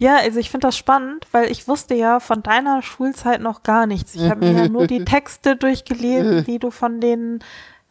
Ja, 0.00 0.16
also 0.16 0.38
ich 0.38 0.50
finde 0.50 0.68
das 0.68 0.76
spannend, 0.76 1.26
weil 1.32 1.50
ich 1.50 1.66
wusste 1.66 1.94
ja 1.94 2.20
von 2.20 2.42
deiner 2.42 2.82
Schulzeit 2.82 3.40
noch 3.42 3.64
gar 3.64 3.86
nichts. 3.86 4.14
Ich 4.14 4.30
habe 4.30 4.46
mir 4.46 4.52
ja 4.52 4.68
nur 4.68 4.86
die 4.86 5.04
Texte 5.04 5.56
durchgelesen, 5.56 6.44
die 6.44 6.60
du 6.60 6.70
von 6.70 7.00
den 7.00 7.40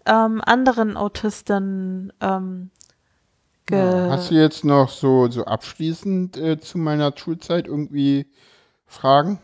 ähm, 0.06 0.42
anderen 0.44 0.96
Autisten 0.96 2.14
ähm, 2.22 2.72
Hast 3.72 4.32
du 4.32 4.36
jetzt 4.36 4.64
noch 4.64 4.90
so, 4.90 5.30
so 5.30 5.46
abschließend 5.46 6.38
äh, 6.38 6.60
zu 6.60 6.78
meiner 6.78 7.14
Schulzeit 7.16 7.68
irgendwie 7.68 8.28
Fragen? 8.86 9.40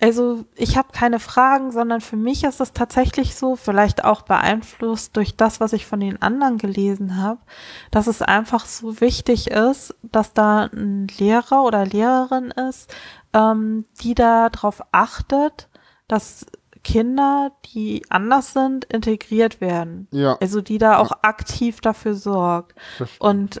Also 0.00 0.44
ich 0.54 0.76
habe 0.76 0.92
keine 0.92 1.18
Fragen, 1.18 1.72
sondern 1.72 2.00
für 2.00 2.16
mich 2.16 2.44
ist 2.44 2.60
es 2.60 2.72
tatsächlich 2.72 3.34
so, 3.34 3.56
vielleicht 3.56 4.04
auch 4.04 4.22
beeinflusst 4.22 5.16
durch 5.16 5.36
das, 5.36 5.58
was 5.58 5.72
ich 5.72 5.86
von 5.86 5.98
den 5.98 6.22
anderen 6.22 6.56
gelesen 6.56 7.16
habe, 7.16 7.40
dass 7.90 8.06
es 8.06 8.22
einfach 8.22 8.64
so 8.64 9.00
wichtig 9.00 9.50
ist, 9.50 9.96
dass 10.02 10.34
da 10.34 10.68
ein 10.72 11.08
Lehrer 11.18 11.64
oder 11.64 11.84
Lehrerin 11.84 12.52
ist, 12.52 12.94
ähm, 13.32 13.86
die 14.00 14.14
da 14.14 14.50
drauf 14.50 14.82
achtet, 14.92 15.68
dass 16.06 16.46
Kinder, 16.88 17.52
die 17.66 18.02
anders 18.08 18.54
sind, 18.54 18.86
integriert 18.86 19.60
werden. 19.60 20.08
Ja. 20.10 20.38
Also 20.40 20.62
die 20.62 20.78
da 20.78 20.96
auch 20.96 21.12
aktiv 21.20 21.82
dafür 21.82 22.14
sorgt. 22.14 22.74
Und 23.18 23.60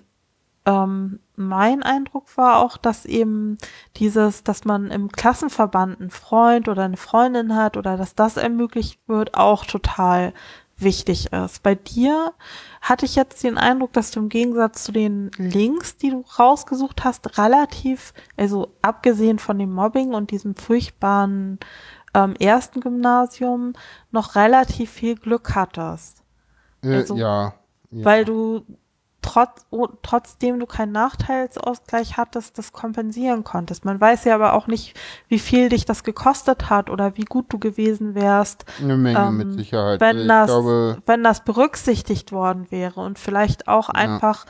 ähm, 0.64 1.20
mein 1.36 1.82
Eindruck 1.82 2.38
war 2.38 2.60
auch, 2.60 2.78
dass 2.78 3.04
eben 3.04 3.58
dieses, 3.96 4.44
dass 4.44 4.64
man 4.64 4.90
im 4.90 5.12
Klassenverband 5.12 6.00
einen 6.00 6.10
Freund 6.10 6.68
oder 6.68 6.84
eine 6.84 6.96
Freundin 6.96 7.54
hat 7.54 7.76
oder 7.76 7.98
dass 7.98 8.14
das 8.14 8.38
ermöglicht 8.38 8.98
wird, 9.08 9.34
auch 9.34 9.66
total 9.66 10.32
wichtig 10.78 11.32
ist. 11.32 11.62
Bei 11.62 11.74
dir 11.74 12.32
hatte 12.80 13.04
ich 13.04 13.14
jetzt 13.14 13.42
den 13.44 13.58
Eindruck, 13.58 13.92
dass 13.92 14.10
du 14.10 14.20
im 14.20 14.28
Gegensatz 14.30 14.84
zu 14.84 14.92
den 14.92 15.30
Links, 15.36 15.96
die 15.96 16.10
du 16.10 16.24
rausgesucht 16.38 17.04
hast, 17.04 17.36
relativ, 17.36 18.14
also 18.38 18.74
abgesehen 18.80 19.38
von 19.38 19.58
dem 19.58 19.72
Mobbing 19.72 20.14
und 20.14 20.30
diesem 20.30 20.54
furchtbaren 20.54 21.58
ähm, 22.18 22.34
ersten 22.36 22.80
Gymnasium, 22.80 23.74
noch 24.10 24.34
relativ 24.34 24.90
viel 24.90 25.16
Glück 25.16 25.54
hattest. 25.54 26.22
Äh, 26.82 26.94
also, 26.96 27.16
ja, 27.16 27.54
ja. 27.90 28.04
Weil 28.04 28.24
du 28.24 28.64
trotz, 29.22 29.66
oh, 29.70 29.88
trotzdem 30.02 30.58
du 30.58 30.66
keinen 30.66 30.92
Nachteilsausgleich 30.92 32.16
hattest, 32.16 32.56
das 32.56 32.72
kompensieren 32.72 33.44
konntest. 33.44 33.84
Man 33.84 34.00
weiß 34.00 34.24
ja 34.24 34.34
aber 34.34 34.54
auch 34.54 34.66
nicht, 34.66 34.98
wie 35.28 35.38
viel 35.38 35.68
dich 35.68 35.84
das 35.84 36.02
gekostet 36.02 36.70
hat 36.70 36.88
oder 36.88 37.16
wie 37.16 37.24
gut 37.24 37.46
du 37.52 37.58
gewesen 37.58 38.14
wärst. 38.14 38.64
Eine 38.80 38.96
Menge 38.96 39.18
ähm, 39.18 39.36
mit 39.36 39.52
Sicherheit. 39.52 40.00
Wenn 40.00 40.28
das, 40.28 40.46
glaube, 40.46 41.02
wenn 41.06 41.24
das 41.24 41.44
berücksichtigt 41.44 42.32
worden 42.32 42.66
wäre 42.70 43.00
und 43.00 43.18
vielleicht 43.18 43.68
auch 43.68 43.88
einfach 43.88 44.46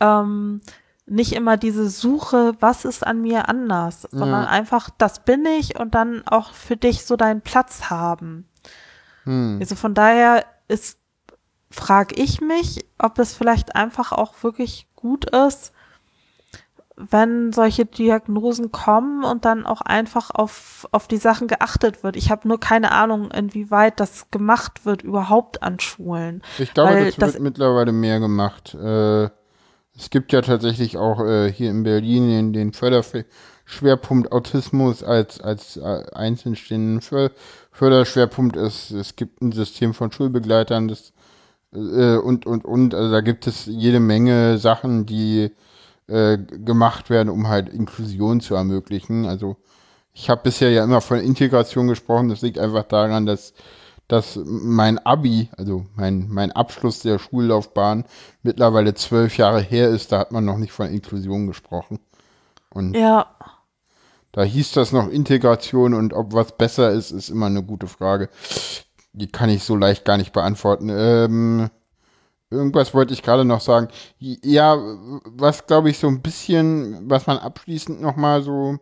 ja. 0.00 0.22
ähm, 0.22 0.62
nicht 1.08 1.32
immer 1.32 1.56
diese 1.56 1.88
Suche, 1.88 2.54
was 2.60 2.84
ist 2.84 3.06
an 3.06 3.22
mir 3.22 3.48
anders, 3.48 4.02
sondern 4.10 4.44
ja. 4.44 4.48
einfach, 4.48 4.90
das 4.98 5.24
bin 5.24 5.44
ich 5.46 5.78
und 5.78 5.94
dann 5.94 6.26
auch 6.26 6.52
für 6.52 6.76
dich 6.76 7.04
so 7.04 7.16
deinen 7.16 7.40
Platz 7.40 7.90
haben. 7.90 8.48
Hm. 9.24 9.58
Also 9.60 9.74
von 9.74 9.94
daher 9.94 10.44
ist 10.68 10.98
frage 11.70 12.14
ich 12.16 12.40
mich, 12.40 12.84
ob 12.98 13.18
es 13.18 13.34
vielleicht 13.34 13.76
einfach 13.76 14.12
auch 14.12 14.42
wirklich 14.42 14.88
gut 14.96 15.30
ist, 15.30 15.72
wenn 16.96 17.52
solche 17.52 17.86
Diagnosen 17.86 18.72
kommen 18.72 19.22
und 19.22 19.44
dann 19.44 19.66
auch 19.66 19.80
einfach 19.82 20.30
auf, 20.30 20.88
auf 20.90 21.06
die 21.06 21.16
Sachen 21.16 21.46
geachtet 21.46 22.02
wird. 22.02 22.16
Ich 22.16 22.30
habe 22.30 22.48
nur 22.48 22.58
keine 22.58 22.90
Ahnung, 22.90 23.30
inwieweit 23.30 24.00
das 24.00 24.30
gemacht 24.32 24.84
wird 24.84 25.02
überhaupt 25.02 25.62
an 25.62 25.78
Schulen. 25.78 26.42
Ich 26.58 26.74
glaube, 26.74 27.04
das, 27.04 27.16
das 27.16 27.32
wird 27.34 27.42
mittlerweile 27.42 27.92
mehr 27.92 28.18
gemacht. 28.18 28.74
Äh, 28.74 29.28
es 29.98 30.10
gibt 30.10 30.32
ja 30.32 30.42
tatsächlich 30.42 30.96
auch 30.96 31.20
äh, 31.20 31.52
hier 31.52 31.70
in 31.70 31.82
Berlin 31.82 32.28
den, 32.28 32.52
den 32.52 32.72
Förderschwerpunkt 32.72 34.30
Autismus 34.30 35.02
als, 35.02 35.40
als 35.40 35.76
äh, 35.76 36.04
einzeln 36.14 36.54
stehenden 36.54 37.00
Förderschwerpunkt. 37.72 38.56
Es, 38.56 38.90
es 38.92 39.16
gibt 39.16 39.42
ein 39.42 39.52
System 39.52 39.94
von 39.94 40.12
Schulbegleitern, 40.12 40.86
das 40.86 41.12
äh, 41.74 42.16
und, 42.16 42.46
und, 42.46 42.64
und, 42.64 42.94
also 42.94 43.10
da 43.10 43.20
gibt 43.20 43.46
es 43.46 43.66
jede 43.66 44.00
Menge 44.00 44.58
Sachen, 44.58 45.04
die 45.04 45.50
äh, 46.06 46.38
gemacht 46.38 47.10
werden, 47.10 47.28
um 47.28 47.48
halt 47.48 47.68
Inklusion 47.68 48.40
zu 48.40 48.54
ermöglichen. 48.54 49.26
Also 49.26 49.56
ich 50.12 50.30
habe 50.30 50.42
bisher 50.44 50.70
ja 50.70 50.84
immer 50.84 51.00
von 51.00 51.18
Integration 51.18 51.88
gesprochen. 51.88 52.28
Das 52.28 52.42
liegt 52.42 52.58
einfach 52.58 52.84
daran, 52.84 53.26
dass, 53.26 53.52
dass 54.08 54.36
mein 54.44 54.98
Abi, 54.98 55.50
also 55.56 55.86
mein, 55.94 56.28
mein 56.28 56.52
Abschluss 56.52 57.00
der 57.00 57.18
Schullaufbahn, 57.18 58.04
mittlerweile 58.42 58.94
zwölf 58.94 59.36
Jahre 59.36 59.60
her 59.60 59.88
ist. 59.88 60.12
Da 60.12 60.18
hat 60.18 60.32
man 60.32 60.44
noch 60.44 60.56
nicht 60.58 60.72
von 60.72 60.88
Inklusion 60.88 61.46
gesprochen. 61.46 62.00
Und 62.70 62.94
ja. 62.94 63.26
Da 64.32 64.42
hieß 64.42 64.72
das 64.72 64.92
noch 64.92 65.08
Integration 65.08 65.94
und 65.94 66.12
ob 66.12 66.32
was 66.32 66.56
besser 66.56 66.90
ist, 66.92 67.10
ist 67.10 67.28
immer 67.28 67.46
eine 67.46 67.62
gute 67.62 67.86
Frage 67.86 68.28
die 69.18 69.30
kann 69.30 69.50
ich 69.50 69.64
so 69.64 69.76
leicht 69.76 70.04
gar 70.04 70.16
nicht 70.16 70.32
beantworten. 70.32 70.88
Ähm, 70.90 71.70
irgendwas 72.50 72.94
wollte 72.94 73.12
ich 73.14 73.22
gerade 73.22 73.44
noch 73.44 73.60
sagen. 73.60 73.88
Ja, 74.18 74.78
was 75.24 75.66
glaube 75.66 75.90
ich 75.90 75.98
so 75.98 76.08
ein 76.08 76.22
bisschen, 76.22 77.10
was 77.10 77.26
man 77.26 77.38
abschließend 77.38 78.00
nochmal 78.00 78.42
so 78.42 78.78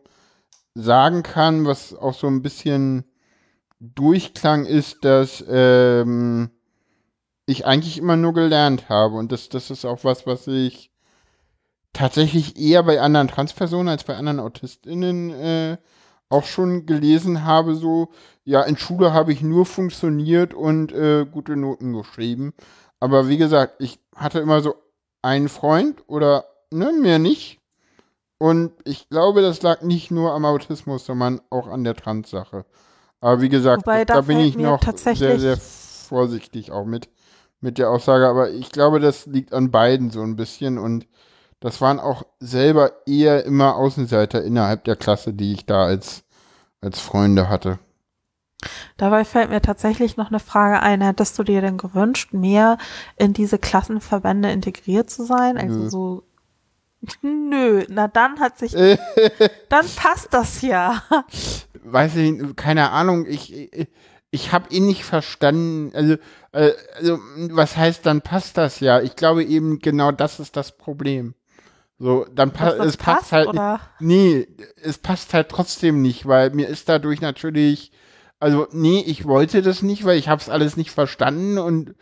sagen 0.75 1.23
kann, 1.23 1.67
was 1.67 1.95
auch 1.95 2.15
so 2.15 2.27
ein 2.27 2.43
bisschen 2.43 3.05
Durchklang 3.79 4.65
ist, 4.65 5.05
dass 5.05 5.45
ähm, 5.49 6.51
ich 7.47 7.67
eigentlich 7.67 7.99
immer 7.99 8.17
nur 8.17 8.35
gelernt 8.35 8.89
habe. 8.89 9.17
Und 9.17 9.33
das, 9.33 9.49
das 9.49 9.71
ist 9.71 9.85
auch 9.85 10.05
was, 10.05 10.27
was 10.27 10.47
ich 10.47 10.91
tatsächlich 11.93 12.59
eher 12.59 12.83
bei 12.83 13.01
anderen 13.01 13.29
Transpersonen 13.29 13.89
als 13.89 14.05
bei 14.05 14.17
anderen 14.17 14.41
AutistInnen 14.41 15.31
äh, 15.31 15.77
auch 16.29 16.45
schon 16.45 16.87
gelesen 16.87 17.45
habe, 17.45 17.75
so, 17.77 18.11
ja, 18.45 18.63
in 18.63 18.77
Schule 18.77 19.13
habe 19.13 19.33
ich 19.33 19.43
nur 19.43 19.65
funktioniert 19.65 20.55
und 20.55 20.93
äh, 20.93 21.25
gute 21.25 21.57
Noten 21.57 21.93
geschrieben. 21.93 22.53
Aber 23.01 23.29
wie 23.29 23.37
gesagt, 23.37 23.75
ich 23.81 24.01
hatte 24.15 24.41
immer 24.41 24.61
so 24.61 24.75
einen 25.23 25.49
Freund 25.49 26.03
oder 26.09 26.45
ne, 26.71 26.93
mehr 26.93 27.19
nicht. 27.19 27.61
Und 28.39 28.73
ich 28.85 29.09
glaube, 29.09 29.41
das 29.41 29.63
lag 29.63 29.83
nicht 29.83 30.11
nur 30.11 30.33
am 30.33 30.45
Autismus, 30.45 31.07
sondern 31.07 31.41
auch 31.51 31.69
an 31.69 31.85
der 31.85 31.95
Trans-Sache. 31.95 32.67
Aber 33.21 33.41
wie 33.41 33.49
gesagt, 33.49 33.87
Wobei, 33.87 34.05
da, 34.05 34.15
da 34.15 34.21
bin 34.23 34.39
ich 34.41 34.57
noch 34.57 34.81
tatsächlich- 34.81 35.19
sehr, 35.19 35.41
sehr 35.41 35.57
vorsichtig 35.57 36.71
auch 36.71 36.85
mit, 36.85 37.09
mit 37.61 37.79
der 37.79 37.91
Aussage. 37.91 38.27
Aber 38.29 38.51
ich 38.51 38.71
glaube, 38.71 39.01
das 39.01 39.27
liegt 39.27 39.53
an 39.53 39.71
beiden 39.71 40.11
so 40.11 40.23
ein 40.23 40.37
bisschen. 40.37 40.79
Und 40.79 41.07
das 41.61 41.81
waren 41.81 41.99
auch 41.99 42.25
selber 42.41 42.93
eher 43.07 43.45
immer 43.45 43.77
Außenseiter 43.77 44.43
innerhalb 44.45 44.85
der 44.85 44.97
Klasse, 44.97 45.33
die 45.33 45.53
ich 45.53 45.67
da 45.67 45.87
als, 45.87 46.25
als 46.81 47.01
Freunde 47.01 47.49
hatte. 47.49 47.79
Dabei 48.97 49.25
fällt 49.25 49.51
mir 49.51 49.61
tatsächlich 49.61 50.17
noch 50.17 50.29
eine 50.29 50.41
Frage 50.41 50.81
ein. 50.83 51.01
Hättest 51.03 51.39
du 51.39 51.43
dir 51.43 51.61
denn 51.61 51.77
gewünscht, 51.77 52.33
mehr 52.33 52.79
in 53.17 53.33
diese 53.33 53.59
Klassenverbände 53.59 54.51
integriert 54.51 55.11
zu 55.11 55.25
sein? 55.25 55.59
Also 55.59 55.79
Nö. 55.79 55.91
so. 55.91 56.23
Nö, 57.23 57.85
na 57.89 58.09
dann 58.09 58.41
hat 58.41 58.59
sich, 58.59 58.73
dann 59.69 59.87
passt 59.97 60.33
das 60.33 60.63
ja. 60.63 61.03
Weiß 61.93 62.17
ich, 62.17 62.57
keine 62.57 62.91
Ahnung, 62.91 63.27
ich, 63.27 63.53
ich, 63.55 63.89
ich 64.31 64.53
habe 64.53 64.73
ihn 64.73 64.87
nicht 64.87 65.05
verstanden. 65.05 65.93
Also, 65.95 66.15
äh, 66.53 66.73
also, 66.97 67.19
was 67.51 67.77
heißt, 67.77 68.05
dann 68.05 68.23
passt 68.23 68.59
das 68.59 68.81
ja? 68.81 69.01
Ich 69.01 69.17
glaube 69.17 69.45
eben, 69.45 69.79
genau 69.79 70.13
das 70.13 70.41
ist 70.41 70.57
das 70.57 70.77
Problem. 70.77 71.35
So, 71.99 72.27
dann 72.31 72.53
das 72.53 72.75
es 72.75 72.97
passt 72.97 73.21
passt, 73.21 73.33
halt. 73.33 73.49
oder? 73.49 73.81
Nee, 74.01 74.47
es 74.83 74.99
passt 74.99 75.33
halt 75.33 75.49
trotzdem 75.49 76.03
nicht, 76.03 76.27
weil 76.27 76.51
mir 76.51 76.69
ist 76.69 76.89
dadurch 76.89 77.23
natürlich, 77.23 77.91
also 78.39 78.69
nee, 78.71 79.03
ich 79.07 79.25
wollte 79.25 79.63
das 79.63 79.81
nicht, 79.83 80.05
weil 80.05 80.19
ich 80.19 80.29
hab's 80.29 80.51
alles 80.51 80.77
nicht 80.77 80.91
verstanden 80.91 81.57
und 81.57 81.95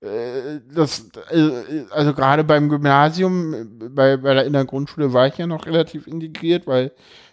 äh, 0.00 0.60
das, 0.74 1.10
äh, 1.30 1.84
also 1.90 2.14
gerade 2.14 2.44
beim 2.44 2.70
Gymnasium, 2.70 3.54
äh, 3.54 3.64
bei, 3.90 4.16
bei 4.16 4.34
der, 4.34 4.46
in 4.46 4.54
der 4.54 4.64
Grundschule 4.64 5.12
war 5.12 5.26
ich 5.26 5.36
ja 5.36 5.46
noch 5.46 5.66
relativ 5.66 6.06
integriert, 6.06 6.66
weil 6.66 6.92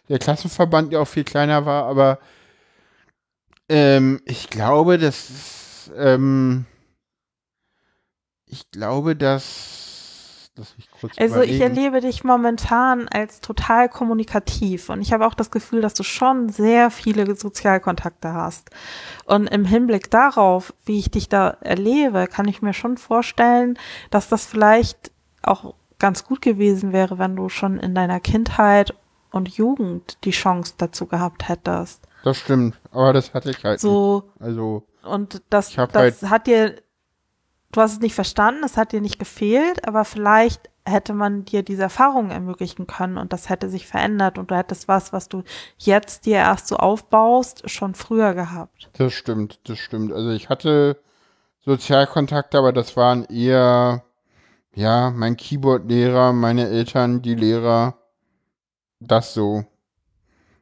der 0.10 0.20
Klassenverband 0.20 0.92
ja 0.92 1.00
auch 1.00 1.08
viel 1.08 1.24
kleiner 1.24 1.66
war, 1.66 1.86
aber 1.86 2.20
ähm, 3.70 4.20
ich 4.26 4.50
glaube, 4.50 4.98
das 4.98 5.30
ist, 5.30 5.92
ähm, 5.96 6.66
ich 8.48 8.72
glaube, 8.72 9.16
dass, 9.16 10.50
dass 10.56 10.74
ich 10.80 10.90
kurz 10.90 11.14
Also 11.20 11.42
ich 11.42 11.58
überlegen. 11.58 11.78
erlebe 11.78 12.02
dich 12.02 12.24
momentan 12.24 13.08
als 13.08 13.42
total 13.42 13.88
kommunikativ 13.88 14.90
und 14.90 15.02
ich 15.02 15.14
habe 15.14 15.28
auch 15.28 15.36
das 15.36 15.52
Gefühl, 15.52 15.82
dass 15.82 15.94
du 15.94 16.02
schon 16.02 16.50
sehr 16.50 16.90
viele 16.90 17.36
Sozialkontakte 17.36 18.34
hast. 18.34 18.72
Und 19.26 19.46
im 19.48 19.66
Hinblick 19.66 20.10
darauf, 20.10 20.74
wie 20.86 20.98
ich 20.98 21.12
dich 21.12 21.30
da 21.30 21.50
erlebe, 21.62 22.26
kann 22.26 22.48
ich 22.48 22.64
mir 22.64 22.74
schon 22.74 22.98
vorstellen, 22.98 23.78
dass 24.10 24.30
das 24.30 24.48
vielleicht 24.48 25.12
auch 25.44 25.76
ganz 26.00 26.24
gut 26.26 26.42
gewesen 26.42 26.92
wäre, 26.92 27.20
wenn 27.20 27.36
du 27.36 27.50
schon 27.50 27.78
in 27.78 27.94
deiner 27.94 28.20
Kindheit 28.20 28.96
und 29.32 29.50
Jugend 29.50 30.18
die 30.24 30.32
Chance 30.32 30.74
dazu 30.78 31.06
gehabt 31.06 31.48
hättest. 31.48 32.08
Das 32.24 32.38
stimmt, 32.38 32.76
aber 32.92 33.14
das 33.14 33.34
hatte 33.34 33.52
ich 33.52 33.64
halt 33.64 33.80
So 33.80 34.24
nicht. 34.36 34.42
Also, 34.42 34.84
und 35.04 35.42
das, 35.50 35.74
das 35.74 36.24
hat 36.24 36.48
dir, 36.48 36.76
du 37.72 37.82
hast 37.82 37.94
es 37.94 38.00
nicht 38.00 38.16
verstanden, 38.16 38.64
es 38.64 38.78
hat 38.78 38.92
dir 38.92 39.02
nicht 39.02 39.20
gefehlt, 39.20 39.88
aber 39.88 40.04
vielleicht 40.06 40.70
hätte 40.86 41.14
man 41.14 41.46
dir 41.46 41.64
diese 41.64 41.84
Erfahrungen 41.84 42.32
ermöglichen 42.32 42.88
können 42.88 43.18
und 43.18 43.32
das 43.32 43.50
hätte 43.50 43.70
sich 43.70 43.88
verändert 43.88 44.38
und 44.38 44.52
du 44.52 44.56
hättest 44.56 44.88
was, 44.88 45.14
was 45.14 45.30
du 45.30 45.44
jetzt 45.78 46.26
dir 46.26 46.38
erst 46.38 46.68
so 46.68 46.78
aufbaust, 46.78 47.70
schon 47.70 47.94
früher 47.94 48.34
gehabt. 48.34 48.90
das 48.94 49.14
stimmt, 49.14 49.60
das 49.70 49.78
stimmt. 49.78 50.12
Also 50.12 50.32
ich 50.32 50.50
hatte 50.50 51.00
Sozialkontakte, 51.62 52.58
aber 52.58 52.74
das 52.74 52.98
waren 52.98 53.26
eher, 53.26 54.04
ja, 54.74 55.12
mein 55.12 55.38
Keyboard-Lehrer, 55.38 56.34
meine 56.34 56.68
Eltern, 56.68 57.22
die 57.22 57.36
Lehrer, 57.36 57.99
das 59.00 59.34
so. 59.34 59.66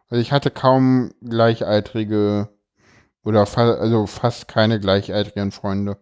Also 0.09 0.21
ich 0.21 0.31
hatte 0.31 0.51
kaum 0.51 1.11
gleichaltrige 1.21 2.49
oder 3.23 3.45
fa 3.45 3.73
also 3.73 4.07
fast 4.07 4.47
keine 4.47 4.79
gleichaltrigen 4.79 5.51
Freunde. 5.51 5.97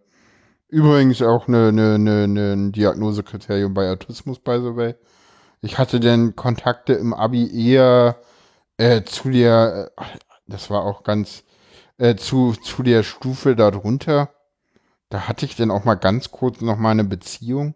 Übrigens 0.68 1.22
auch 1.22 1.48
eine, 1.48 1.68
eine, 1.68 1.94
eine, 1.94 2.24
eine, 2.24 2.52
ein 2.52 2.72
Diagnosekriterium 2.72 3.74
bei 3.74 3.90
Autismus, 3.90 4.38
by 4.38 4.58
the 4.58 4.76
way. 4.76 4.94
Ich 5.60 5.78
hatte 5.78 6.00
denn 6.00 6.36
Kontakte 6.36 6.92
im 6.92 7.14
Abi 7.14 7.50
eher 7.52 8.16
äh, 8.76 9.02
zu 9.02 9.30
der, 9.30 9.90
äh, 9.96 10.02
das 10.46 10.70
war 10.70 10.84
auch 10.84 11.02
ganz, 11.02 11.44
äh, 11.98 12.16
zu, 12.16 12.52
zu 12.52 12.82
der 12.82 13.02
Stufe 13.02 13.56
darunter. 13.56 14.30
Da 15.08 15.28
hatte 15.28 15.46
ich 15.46 15.56
dann 15.56 15.70
auch 15.70 15.84
mal 15.84 15.94
ganz 15.94 16.30
kurz 16.30 16.60
noch 16.60 16.78
mal 16.78 16.90
eine 16.90 17.04
Beziehung. 17.04 17.74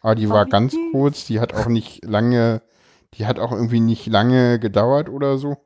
Aber 0.00 0.14
die 0.14 0.28
war 0.28 0.46
ganz 0.46 0.74
kurz, 0.92 1.24
die 1.24 1.40
hat 1.40 1.54
auch 1.54 1.66
nicht 1.66 2.04
lange, 2.04 2.62
die 3.14 3.26
hat 3.26 3.38
auch 3.38 3.52
irgendwie 3.52 3.80
nicht 3.80 4.06
lange 4.06 4.58
gedauert 4.58 5.08
oder 5.08 5.38
so. 5.38 5.56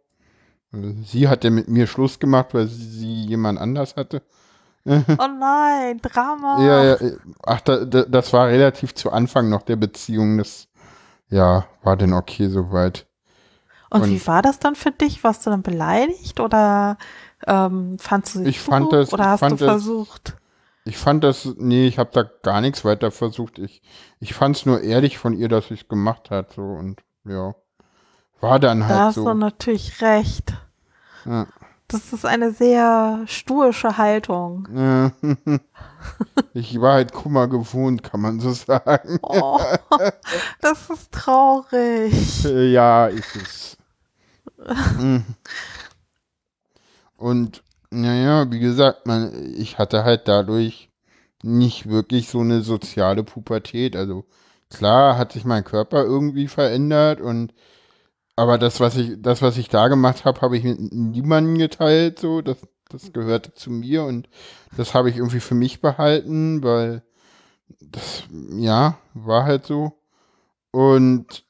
Sie 1.05 1.29
hat 1.29 1.45
dann 1.45 1.55
mit 1.55 1.69
mir 1.69 1.87
Schluss 1.87 2.19
gemacht, 2.19 2.55
weil 2.55 2.67
sie, 2.67 3.25
jemand 3.27 3.59
anders 3.59 3.97
hatte. 3.97 4.23
Oh 4.85 5.29
nein, 5.39 6.01
Drama. 6.03 6.61
Ja, 6.65 6.83
ja, 6.85 6.95
äh, 6.95 7.17
ach, 7.45 7.61
da, 7.61 7.85
da, 7.85 8.03
das 8.03 8.33
war 8.33 8.49
relativ 8.49 8.95
zu 8.97 9.13
Anfang 9.13 9.49
noch 9.49 9.63
der 9.63 9.77
Beziehung. 9.77 10.39
Das, 10.39 10.67
ja, 11.29 11.67
war 11.85 11.97
dann 11.97 12.13
okay 12.13 12.49
soweit. 12.49 13.07
Und, 13.91 14.03
und- 14.03 14.11
wie 14.11 14.27
war 14.27 14.43
das 14.43 14.59
dann 14.59 14.75
für 14.75 14.91
dich? 14.91 15.23
Warst 15.23 15.47
du 15.47 15.51
dann 15.51 15.63
beleidigt 15.63 16.41
oder 16.41 16.99
ähm, 17.47 17.97
fandst 18.01 18.35
du 18.35 18.39
sie 18.41 18.47
Ich 18.49 18.59
fand 18.61 18.87
gut 18.87 18.93
das- 18.95 19.13
oder 19.13 19.23
ich 19.23 19.29
hast 19.31 19.41
fand 19.41 19.53
du 19.61 19.65
das- 19.67 19.73
versucht? 19.73 20.37
Ich 20.85 20.97
fand 20.99 21.23
das, 21.23 21.49
nee, 21.59 21.87
ich 21.87 22.01
habe 22.01 22.11
da 22.13 22.25
gar 22.43 22.61
nichts 22.61 22.85
weiter 22.85 23.13
versucht. 23.13 23.61
Ich, 23.61 23.83
ich 24.19 24.35
fand 24.35 24.57
es 24.57 24.67
nur 24.67 24.81
ehrlich 24.81 25.17
von 25.17 25.33
ihr, 25.33 25.49
dass 25.49 25.69
sie 25.69 25.75
es 25.75 25.87
gemacht 25.87 26.31
hat, 26.33 26.55
so 26.55 26.63
und 26.63 27.03
ja, 27.25 27.55
war 28.41 28.59
dann 28.59 28.81
Da 28.81 28.87
halt 28.89 28.99
hast 29.01 29.17
du 29.19 29.23
so. 29.25 29.35
natürlich 29.35 30.01
recht. 30.03 30.53
Ja. 31.25 31.47
Das 31.89 32.13
ist 32.13 32.25
eine 32.25 32.53
sehr 32.53 33.23
stoische 33.27 33.97
Haltung. 33.99 34.69
Ja. 34.75 35.13
Ich 36.53 36.81
war 36.81 36.95
halt 36.95 37.13
Kummer 37.13 37.47
gewohnt, 37.47 38.03
kann 38.03 38.21
man 38.21 38.41
so 38.41 38.51
sagen. 38.53 39.21
Oh, 39.23 39.61
das 40.61 40.91
ist 40.91 41.13
traurig. 41.13 42.45
Äh, 42.45 42.73
Ja, 42.73 43.07
ist 43.07 43.37
es. 43.37 43.77
Mhm. 44.99 45.25
Und 47.17 47.63
naja, 47.91 48.51
wie 48.51 48.59
gesagt, 48.59 49.07
man, 49.07 49.55
ich 49.55 49.79
hatte 49.79 50.05
halt 50.05 50.27
dadurch 50.29 50.91
nicht 51.43 51.89
wirklich 51.89 52.29
so 52.29 52.41
eine 52.41 52.63
soziale 52.63 53.23
Pubertät. 53.23 53.95
Also 53.97 54.25
klar 54.73 55.19
hat 55.19 55.33
sich 55.33 55.45
mein 55.45 55.65
Körper 55.65 56.05
irgendwie 56.05 56.49
verändert 56.49 57.21
und 57.21 57.55
aber 58.37 58.59
das, 58.59 58.81
was 58.81 58.97
ich, 58.97 59.15
das, 59.21 59.43
was 59.43 59.59
ich 59.59 59.69
da 59.69 59.89
gemacht 59.89 60.25
habe, 60.25 60.41
habe 60.43 60.57
ich 60.57 60.65
mit 60.65 60.93
niemandem 60.93 61.59
geteilt. 61.59 62.19
So, 62.19 62.43
das, 62.43 62.59
das 62.91 63.13
gehörte 63.13 63.55
zu 63.55 63.71
mir 63.71 64.05
und 64.05 64.29
das 64.77 64.95
habe 64.95 65.11
ich 65.11 65.19
irgendwie 65.19 65.41
für 65.41 65.55
mich 65.55 65.81
behalten, 65.83 66.63
weil 66.65 67.03
das, 67.81 68.25
ja, 68.53 68.99
war 69.15 69.45
halt 69.45 69.67
so. 69.67 69.93
Und 70.73 71.45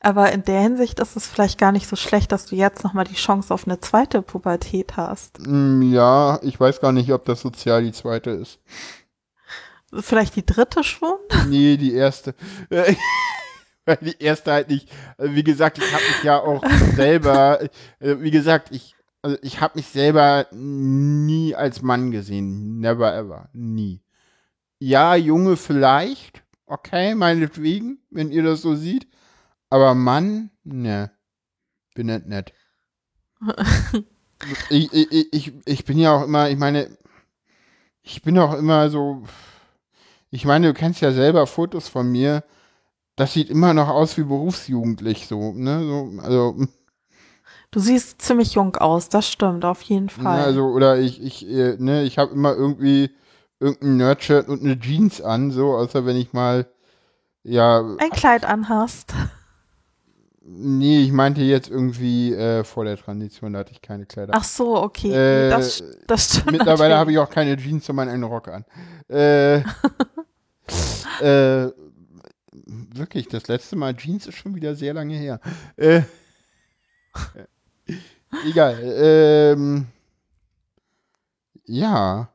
Aber 0.00 0.30
in 0.32 0.44
der 0.44 0.60
Hinsicht 0.60 1.00
ist 1.00 1.16
es 1.16 1.26
vielleicht 1.26 1.58
gar 1.58 1.72
nicht 1.72 1.86
so 1.88 1.96
schlecht, 1.96 2.32
dass 2.32 2.44
du 2.46 2.54
jetzt 2.54 2.84
nochmal 2.84 3.04
die 3.04 3.14
Chance 3.14 3.52
auf 3.52 3.66
eine 3.66 3.80
zweite 3.80 4.20
Pubertät 4.22 4.96
hast. 4.98 5.40
Mm, 5.40 5.82
Ja, 5.92 6.38
ich 6.42 6.58
weiß 6.58 6.80
gar 6.80 6.92
nicht, 6.92 7.12
ob 7.12 7.24
das 7.24 7.40
sozial 7.40 7.82
die 7.82 7.92
zweite 7.92 8.30
ist. 8.30 8.58
Vielleicht 9.92 10.36
die 10.36 10.46
dritte 10.46 10.84
schon? 10.84 11.18
Nee, 11.48 11.76
die 11.76 11.94
erste. 11.94 12.34
Weil 12.68 12.96
die 14.00 14.22
erste 14.22 14.52
halt 14.52 14.68
nicht. 14.68 14.88
Also 15.18 15.34
wie 15.34 15.42
gesagt, 15.42 15.78
ich 15.78 15.92
habe 15.92 16.02
mich 16.02 16.22
ja 16.22 16.38
auch 16.40 16.64
selber, 16.94 17.60
äh, 17.98 18.16
wie 18.20 18.30
gesagt, 18.30 18.68
ich, 18.70 18.94
also 19.22 19.36
ich 19.42 19.60
habe 19.60 19.78
mich 19.78 19.86
selber 19.86 20.46
nie 20.52 21.54
als 21.54 21.82
Mann 21.82 22.10
gesehen. 22.10 22.78
Never 22.78 23.12
ever. 23.14 23.48
Nie. 23.52 24.00
Ja, 24.78 25.14
Junge 25.16 25.56
vielleicht. 25.56 26.42
Okay, 26.66 27.16
meinetwegen, 27.16 27.98
wenn 28.10 28.30
ihr 28.30 28.44
das 28.44 28.62
so 28.62 28.76
sieht. 28.76 29.08
Aber 29.70 29.94
Mann, 29.94 30.50
ne. 30.62 31.10
Bin 31.94 32.06
nicht 32.06 32.26
nett. 32.26 32.52
ich, 34.70 34.92
ich, 34.92 35.32
ich, 35.32 35.52
ich 35.64 35.84
bin 35.84 35.98
ja 35.98 36.14
auch 36.14 36.24
immer, 36.24 36.48
ich 36.48 36.56
meine, 36.56 36.96
ich 38.02 38.22
bin 38.22 38.38
auch 38.38 38.54
immer 38.54 38.88
so, 38.88 39.24
ich 40.30 40.44
meine, 40.44 40.68
du 40.68 40.74
kennst 40.74 41.00
ja 41.00 41.12
selber 41.12 41.46
Fotos 41.46 41.88
von 41.88 42.10
mir, 42.10 42.44
das 43.16 43.32
sieht 43.32 43.50
immer 43.50 43.74
noch 43.74 43.88
aus 43.88 44.16
wie 44.16 44.24
berufsjugendlich 44.24 45.26
so, 45.26 45.52
ne, 45.52 45.82
so, 45.82 46.22
also, 46.22 46.66
Du 47.72 47.78
siehst 47.78 48.20
ziemlich 48.20 48.54
jung 48.54 48.74
aus, 48.76 49.08
das 49.08 49.28
stimmt, 49.28 49.64
auf 49.64 49.82
jeden 49.82 50.06
ne, 50.06 50.10
Fall. 50.10 50.40
also 50.40 50.64
oder 50.66 50.98
ich, 50.98 51.22
ich, 51.22 51.48
äh, 51.48 51.76
ne, 51.78 52.02
ich 52.02 52.18
habe 52.18 52.32
immer 52.32 52.54
irgendwie 52.54 53.10
irgendein 53.60 53.96
Nerdshirt 53.98 54.48
und 54.48 54.62
eine 54.62 54.78
Jeans 54.78 55.20
an, 55.20 55.50
so, 55.50 55.74
außer 55.74 56.04
wenn 56.04 56.16
ich 56.16 56.32
mal, 56.32 56.66
ja. 57.44 57.78
Ein 57.98 58.10
Kleid 58.10 58.44
anhast. 58.44 59.14
Nee, 60.42 61.02
ich 61.02 61.12
meinte 61.12 61.42
jetzt 61.42 61.70
irgendwie 61.70 62.34
äh, 62.34 62.64
vor 62.64 62.84
der 62.84 62.96
Transition, 62.96 63.52
da 63.52 63.60
hatte 63.60 63.70
ich 63.70 63.82
keine 63.82 64.04
Kleider. 64.04 64.32
Ach 64.34 64.42
so, 64.42 64.76
okay. 64.82 65.12
Äh, 65.12 65.50
das, 65.50 65.84
das 66.08 66.24
stimmt. 66.24 66.50
Mittlerweile 66.52 66.96
habe 66.96 67.12
ich 67.12 67.18
auch 67.18 67.30
keine 67.30 67.56
Jeans, 67.56 67.86
sondern 67.86 68.08
einen 68.08 68.24
Rock 68.24 68.48
an. 68.48 68.64
Äh, 69.08 69.60
äh, 71.20 71.72
wirklich, 72.52 73.28
das 73.28 73.48
letzte 73.48 73.76
Mal 73.76 73.96
Jeans 73.96 74.26
ist 74.26 74.36
schon 74.36 74.54
wieder 74.54 74.74
sehr 74.74 74.94
lange 74.94 75.16
her. 75.16 75.40
Äh, 75.76 76.02
egal. 78.46 78.78
Ähm, 78.82 79.86
ja. 81.64 82.28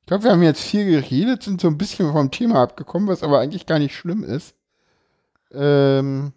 Ich 0.00 0.06
glaube, 0.06 0.24
wir 0.24 0.32
haben 0.32 0.42
jetzt 0.42 0.62
viel 0.62 0.84
geredet, 1.00 1.44
sind 1.44 1.60
so 1.60 1.68
ein 1.68 1.78
bisschen 1.78 2.10
vom 2.12 2.30
Thema 2.30 2.62
abgekommen, 2.62 3.08
was 3.08 3.22
aber 3.22 3.38
eigentlich 3.38 3.66
gar 3.66 3.78
nicht 3.78 3.94
schlimm 3.94 4.24
ist. 4.24 4.54
Ähm, 5.52 6.32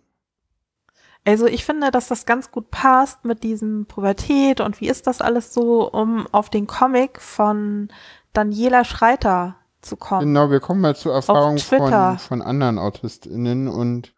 also 1.25 1.47
ich 1.47 1.65
finde, 1.65 1.89
dass 1.89 2.07
das 2.07 2.27
ganz 2.27 2.51
gut 2.51 2.69
passt 2.69 3.25
mit 3.25 3.43
diesem 3.43 3.87
Pubertät 3.87 4.61
und 4.61 4.79
wie 4.79 4.87
ist 4.87 5.07
das 5.07 5.21
alles 5.21 5.53
so, 5.53 5.91
um 5.91 6.27
auf 6.27 6.51
den 6.51 6.67
Comic 6.67 7.19
von 7.19 7.89
Daniela 8.33 8.85
Schreiter 8.85 9.55
zu 9.85 9.95
kommen. 9.97 10.27
Genau, 10.27 10.49
wir 10.49 10.59
kommen 10.59 10.81
mal 10.81 10.95
zu 10.95 11.09
Erfahrungen 11.09 11.59
von, 11.59 12.17
von 12.19 12.41
anderen 12.41 12.77
AutistInnen 12.77 13.67
und 13.67 14.13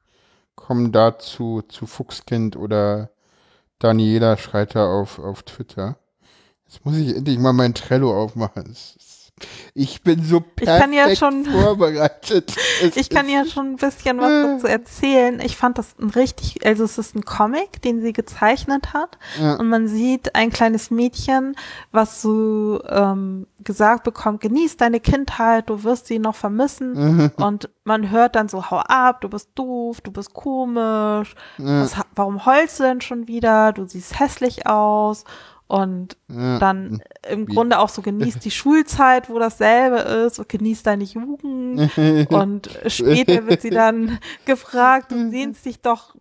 kommen 0.55 0.91
dazu 0.91 1.61
zu 1.67 1.85
Fuchskind 1.85 2.55
oder 2.55 3.11
Daniela 3.79 4.37
Schreiter 4.37 4.87
auf, 4.89 5.19
auf 5.19 5.43
Twitter. 5.43 5.97
Jetzt 6.65 6.83
muss 6.85 6.97
ich 6.97 7.15
endlich 7.15 7.37
mal 7.39 7.53
mein 7.53 7.73
Trello 7.73 8.19
aufmachen. 8.19 8.71
Es, 8.71 8.95
ich 9.73 10.01
bin 10.01 10.23
so 10.23 10.39
perfekt 10.39 10.87
ich 10.89 10.95
ja 10.95 11.15
schon, 11.15 11.45
vorbereitet. 11.45 12.55
Es 12.81 12.95
ich 12.95 13.09
kann 13.09 13.29
ja 13.29 13.45
schon 13.45 13.71
ein 13.71 13.75
bisschen 13.75 14.19
was 14.19 14.29
dazu 14.29 14.67
erzählen. 14.67 15.39
Ich 15.39 15.57
fand 15.57 15.77
das 15.77 15.95
ein 15.99 16.09
richtig, 16.09 16.65
also 16.65 16.83
es 16.83 16.97
ist 16.97 17.15
ein 17.15 17.25
Comic, 17.25 17.81
den 17.81 18.01
sie 18.01 18.13
gezeichnet 18.13 18.93
hat. 18.93 19.17
Ja. 19.39 19.55
Und 19.55 19.69
man 19.69 19.87
sieht 19.87 20.35
ein 20.35 20.51
kleines 20.51 20.91
Mädchen, 20.91 21.55
was 21.91 22.21
so 22.21 22.81
ähm, 22.87 23.47
gesagt 23.63 24.03
bekommt, 24.03 24.41
genieß 24.41 24.77
deine 24.77 24.99
Kindheit, 24.99 25.69
du 25.69 25.83
wirst 25.83 26.07
sie 26.07 26.19
noch 26.19 26.35
vermissen. 26.35 26.93
Mhm. 26.93 27.31
Und 27.37 27.69
man 27.83 28.09
hört 28.09 28.35
dann 28.35 28.49
so, 28.49 28.69
hau 28.69 28.77
ab, 28.77 29.21
du 29.21 29.29
bist 29.29 29.49
doof, 29.55 30.01
du 30.01 30.11
bist 30.11 30.33
komisch. 30.33 31.35
Ja. 31.57 31.81
Was, 31.81 31.95
warum 32.15 32.45
heulst 32.45 32.79
du 32.79 32.83
denn 32.83 33.01
schon 33.01 33.27
wieder? 33.27 33.73
Du 33.73 33.85
siehst 33.85 34.19
hässlich 34.19 34.67
aus 34.67 35.23
und 35.67 36.17
ja. 36.29 36.59
dann 36.59 37.01
im 37.29 37.47
Wie? 37.47 37.53
Grunde 37.53 37.79
auch 37.79 37.89
so 37.89 38.01
genießt 38.01 38.43
die 38.43 38.51
Schulzeit, 38.51 39.29
wo 39.29 39.37
dasselbe 39.37 39.97
ist 39.97 40.39
und 40.39 40.49
genießt 40.49 40.87
deine 40.87 41.03
Jugend 41.03 41.91
und 42.31 42.69
später 42.87 43.47
wird 43.47 43.61
sie 43.61 43.69
dann 43.69 44.19
gefragt, 44.45 45.11
du 45.11 45.29
sehnst 45.29 45.65
dich 45.65 45.81
doch 45.81 46.15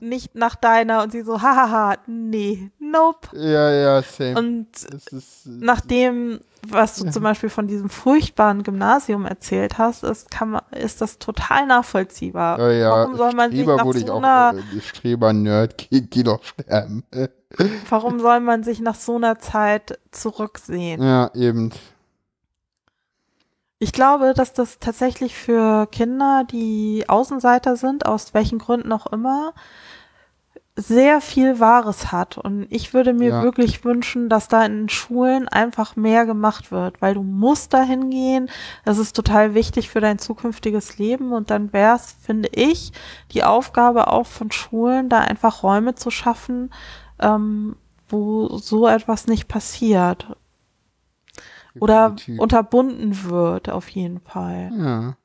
nicht 0.00 0.34
nach 0.34 0.56
deiner 0.56 1.02
und 1.02 1.12
sie 1.12 1.22
so, 1.22 1.40
hahaha, 1.40 1.96
nee, 2.06 2.70
nope. 2.80 3.28
Ja, 3.34 3.70
ja, 3.70 4.02
same. 4.02 4.36
Und 4.36 4.68
ist, 5.12 5.46
nachdem, 5.46 6.40
was 6.66 6.96
du 6.96 7.10
zum 7.10 7.22
Beispiel 7.22 7.50
von 7.50 7.68
diesem 7.68 7.88
furchtbaren 7.88 8.64
Gymnasium 8.64 9.26
erzählt 9.26 9.78
hast, 9.78 10.02
ist, 10.02 10.30
kann 10.30 10.50
man, 10.50 10.62
ist 10.72 11.00
das 11.00 11.18
total 11.18 11.66
nachvollziehbar. 11.66 12.58
Ja, 12.58 12.70
ja. 12.70 12.90
Warum 12.90 13.16
soll 13.16 13.32
man 13.32 13.52
Streber 13.52 13.72
sich 13.72 13.76
nach 13.76 13.84
wurde 13.84 13.98
so 14.00 14.06
ich 14.06 14.12
einer, 14.12 14.54
auch, 14.54 14.76
äh, 14.76 14.80
Streber-Nerd, 14.80 15.78
geh, 15.78 16.00
geh 16.00 16.22
doch 16.24 16.42
sterben. 16.42 17.04
Warum 17.88 18.20
soll 18.20 18.40
man 18.40 18.62
sich 18.62 18.80
nach 18.80 18.94
so 18.94 19.16
einer 19.16 19.38
Zeit 19.38 19.98
zurücksehen? 20.10 21.02
Ja, 21.02 21.30
eben. 21.34 21.70
Ich 23.78 23.92
glaube, 23.92 24.32
dass 24.34 24.52
das 24.52 24.78
tatsächlich 24.78 25.34
für 25.36 25.86
Kinder, 25.86 26.44
die 26.50 27.04
Außenseiter 27.06 27.76
sind, 27.76 28.06
aus 28.06 28.32
welchen 28.32 28.58
Gründen 28.58 28.92
auch 28.92 29.06
immer, 29.06 29.52
sehr 30.76 31.20
viel 31.20 31.60
Wahres 31.60 32.10
hat. 32.10 32.36
Und 32.36 32.66
ich 32.70 32.94
würde 32.94 33.12
mir 33.12 33.28
ja. 33.28 33.42
wirklich 33.42 33.84
wünschen, 33.84 34.28
dass 34.28 34.48
da 34.48 34.64
in 34.64 34.88
Schulen 34.88 35.48
einfach 35.48 35.94
mehr 35.94 36.26
gemacht 36.26 36.72
wird, 36.72 37.00
weil 37.00 37.14
du 37.14 37.22
musst 37.22 37.74
da 37.74 37.82
hingehen. 37.82 38.50
Das 38.84 38.98
ist 38.98 39.14
total 39.14 39.54
wichtig 39.54 39.88
für 39.88 40.00
dein 40.00 40.18
zukünftiges 40.18 40.98
Leben. 40.98 41.32
Und 41.32 41.50
dann 41.50 41.72
wäre 41.72 41.94
es, 41.96 42.16
finde 42.20 42.48
ich, 42.52 42.92
die 43.32 43.44
Aufgabe 43.44 44.08
auch 44.08 44.26
von 44.26 44.50
Schulen, 44.50 45.08
da 45.08 45.20
einfach 45.20 45.62
Räume 45.62 45.94
zu 45.94 46.10
schaffen, 46.10 46.72
ähm, 47.18 47.76
wo 48.08 48.58
so 48.58 48.86
etwas 48.86 49.26
nicht 49.26 49.48
passiert. 49.48 50.36
Oder 51.80 52.14
unterbunden 52.38 53.24
wird, 53.24 53.68
auf 53.68 53.88
jeden 53.88 54.20
Fall. 54.20 54.70
Ja. 54.78 55.16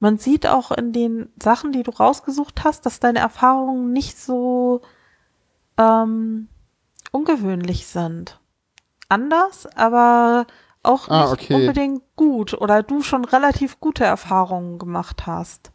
Man 0.00 0.18
sieht 0.18 0.46
auch 0.46 0.72
in 0.72 0.92
den 0.92 1.28
Sachen, 1.40 1.72
die 1.72 1.82
du 1.82 1.92
rausgesucht 1.92 2.64
hast, 2.64 2.86
dass 2.86 3.00
deine 3.00 3.20
Erfahrungen 3.20 3.92
nicht 3.92 4.18
so 4.18 4.80
ähm, 5.76 6.48
ungewöhnlich 7.12 7.86
sind. 7.86 8.40
Anders, 9.08 9.66
aber 9.76 10.46
auch 10.82 11.08
ah, 11.08 11.22
nicht 11.22 11.32
okay. 11.32 11.54
unbedingt 11.54 12.02
gut 12.16 12.54
oder 12.54 12.82
du 12.82 13.02
schon 13.02 13.24
relativ 13.24 13.78
gute 13.78 14.04
Erfahrungen 14.04 14.78
gemacht 14.78 15.26
hast. 15.26 15.70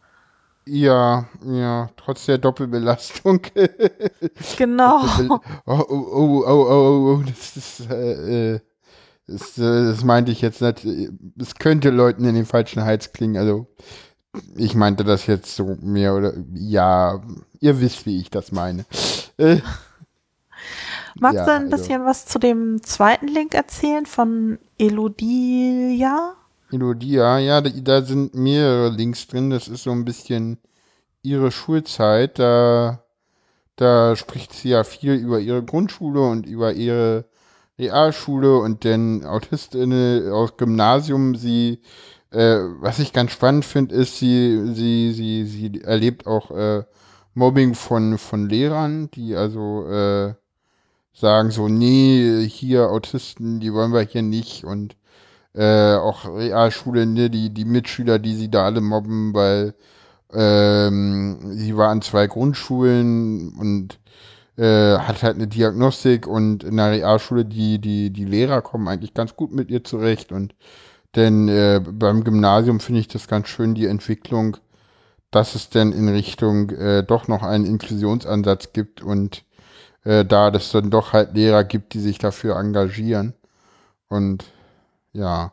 Ja, 0.68 1.28
ja, 1.44 1.90
trotz 1.96 2.26
der 2.26 2.38
Doppelbelastung. 2.38 3.40
genau. 4.58 5.00
Doppelbe 5.00 5.40
oh, 5.66 5.84
oh, 5.88 6.06
oh, 6.12 6.44
oh, 6.44 6.66
oh, 6.68 7.14
oh, 7.14 7.22
das 7.24 7.56
ist, 7.56 7.90
äh, 7.90 8.54
äh, 8.54 8.60
das, 9.28 9.58
äh, 9.58 9.84
das 9.86 10.02
meinte 10.02 10.32
ich 10.32 10.40
jetzt 10.40 10.60
nicht. 10.60 10.84
Es 11.38 11.54
könnte 11.54 11.90
Leuten 11.90 12.24
in 12.24 12.34
den 12.34 12.46
falschen 12.46 12.84
Hals 12.84 13.12
klingen. 13.12 13.36
Also, 13.36 13.68
ich 14.56 14.74
meinte 14.74 15.04
das 15.04 15.26
jetzt 15.26 15.54
so 15.54 15.76
mehr 15.80 16.14
oder, 16.14 16.32
ja, 16.54 17.22
ihr 17.60 17.80
wisst, 17.80 18.04
wie 18.04 18.20
ich 18.20 18.30
das 18.30 18.50
meine. 18.50 18.86
Äh, 19.36 19.58
Magst 21.18 21.36
ja, 21.36 21.44
du 21.44 21.52
ein 21.52 21.72
also, 21.72 21.76
bisschen 21.76 22.04
was 22.04 22.26
zu 22.26 22.40
dem 22.40 22.82
zweiten 22.82 23.28
Link 23.28 23.54
erzählen 23.54 24.04
von 24.04 24.58
Elodia? 24.78 26.34
Elodia, 26.72 27.38
ja, 27.38 27.60
da, 27.60 28.02
sind 28.02 28.34
mehrere 28.34 28.90
Links 28.90 29.26
drin. 29.28 29.50
Das 29.50 29.68
ist 29.68 29.84
so 29.84 29.90
ein 29.92 30.04
bisschen 30.04 30.58
ihre 31.22 31.50
Schulzeit. 31.52 32.38
Da, 32.38 33.04
da 33.76 34.16
spricht 34.16 34.52
sie 34.52 34.70
ja 34.70 34.84
viel 34.84 35.14
über 35.14 35.38
ihre 35.40 35.62
Grundschule 35.62 36.20
und 36.20 36.46
über 36.46 36.72
ihre 36.72 37.26
Realschule 37.78 38.58
und 38.58 38.84
den 38.84 39.24
Autistinnen 39.24 40.30
aus 40.32 40.56
Gymnasium. 40.56 41.36
Sie, 41.36 41.80
äh, 42.30 42.58
was 42.80 42.98
ich 42.98 43.12
ganz 43.12 43.32
spannend 43.32 43.64
finde, 43.64 43.94
ist, 43.94 44.18
sie, 44.18 44.74
sie, 44.74 45.12
sie, 45.12 45.44
sie 45.44 45.82
erlebt 45.82 46.26
auch 46.26 46.50
äh, 46.50 46.84
Mobbing 47.34 47.74
von, 47.74 48.18
von 48.18 48.48
Lehrern, 48.48 49.10
die 49.12 49.36
also 49.36 49.86
äh, 49.88 50.34
sagen 51.12 51.50
so, 51.50 51.68
nee, 51.68 52.46
hier 52.48 52.90
Autisten, 52.90 53.60
die 53.60 53.72
wollen 53.72 53.92
wir 53.92 54.00
hier 54.00 54.22
nicht 54.22 54.64
und 54.64 54.96
äh, 55.56 55.94
auch 55.96 56.26
Realschule, 56.26 57.06
ne, 57.06 57.30
die, 57.30 57.50
die 57.50 57.64
Mitschüler, 57.64 58.18
die 58.18 58.34
sie 58.34 58.50
da 58.50 58.64
alle 58.66 58.80
mobben, 58.80 59.34
weil 59.34 59.74
ähm, 60.32 61.38
sie 61.52 61.76
war 61.76 61.90
an 61.90 62.02
zwei 62.02 62.26
Grundschulen 62.26 63.54
und 63.58 63.98
äh, 64.58 64.98
hat 64.98 65.22
halt 65.22 65.36
eine 65.36 65.48
Diagnostik 65.48 66.26
und 66.26 66.64
in 66.64 66.76
der 66.76 66.90
Realschule 66.92 67.44
die, 67.44 67.80
die, 67.80 68.10
die 68.10 68.24
Lehrer 68.24 68.62
kommen 68.62 68.88
eigentlich 68.88 69.14
ganz 69.14 69.36
gut 69.36 69.52
mit 69.52 69.70
ihr 69.70 69.84
zurecht 69.84 70.32
und 70.32 70.54
denn 71.14 71.48
äh, 71.48 71.80
beim 71.82 72.24
Gymnasium 72.24 72.80
finde 72.80 73.00
ich 73.00 73.08
das 73.08 73.28
ganz 73.28 73.48
schön, 73.48 73.74
die 73.74 73.86
Entwicklung, 73.86 74.58
dass 75.30 75.54
es 75.54 75.70
denn 75.70 75.92
in 75.92 76.08
Richtung 76.08 76.70
äh, 76.70 77.02
doch 77.02 77.28
noch 77.28 77.42
einen 77.42 77.64
Inklusionsansatz 77.64 78.72
gibt 78.74 79.02
und 79.02 79.44
äh, 80.04 80.24
da 80.24 80.48
es 80.50 80.70
dann 80.72 80.90
doch 80.90 81.14
halt 81.14 81.34
Lehrer 81.34 81.64
gibt, 81.64 81.94
die 81.94 82.00
sich 82.00 82.18
dafür 82.18 82.56
engagieren. 82.56 83.34
Und 84.08 84.44
ja. 85.16 85.52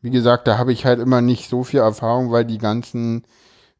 Wie 0.00 0.10
gesagt, 0.10 0.46
da 0.46 0.56
habe 0.56 0.72
ich 0.72 0.86
halt 0.86 1.00
immer 1.00 1.20
nicht 1.20 1.50
so 1.50 1.62
viel 1.62 1.80
Erfahrung, 1.80 2.30
weil 2.30 2.44
die 2.44 2.58
ganzen 2.58 3.24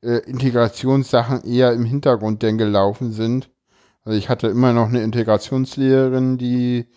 äh, 0.02 0.18
Integrationssachen 0.18 1.44
eher 1.44 1.72
im 1.72 1.84
Hintergrund 1.84 2.42
denn 2.42 2.58
gelaufen 2.58 3.12
sind. 3.12 3.50
Also 4.04 4.18
ich 4.18 4.28
hatte 4.28 4.48
immer 4.48 4.72
noch 4.72 4.88
eine 4.88 5.02
Integrationslehrerin, 5.02 6.36
die, 6.36 6.88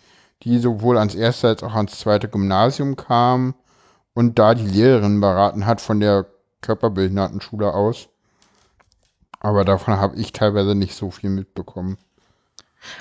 die 0.42 0.58
sowohl 0.58 0.98
ans 0.98 1.14
erste 1.14 1.48
als 1.48 1.62
auch 1.62 1.74
ans 1.74 1.98
zweite 1.98 2.28
Gymnasium 2.28 2.96
kam 2.96 3.54
und 4.14 4.38
da 4.38 4.54
die 4.54 4.66
Lehrerin 4.66 5.20
beraten 5.20 5.66
hat 5.66 5.80
von 5.80 6.00
der 6.00 6.26
Körperbehindertenschule 6.60 7.72
aus. 7.72 8.08
Aber 9.40 9.64
davon 9.64 9.98
habe 9.98 10.16
ich 10.16 10.32
teilweise 10.32 10.74
nicht 10.74 10.94
so 10.94 11.10
viel 11.10 11.30
mitbekommen. 11.30 11.98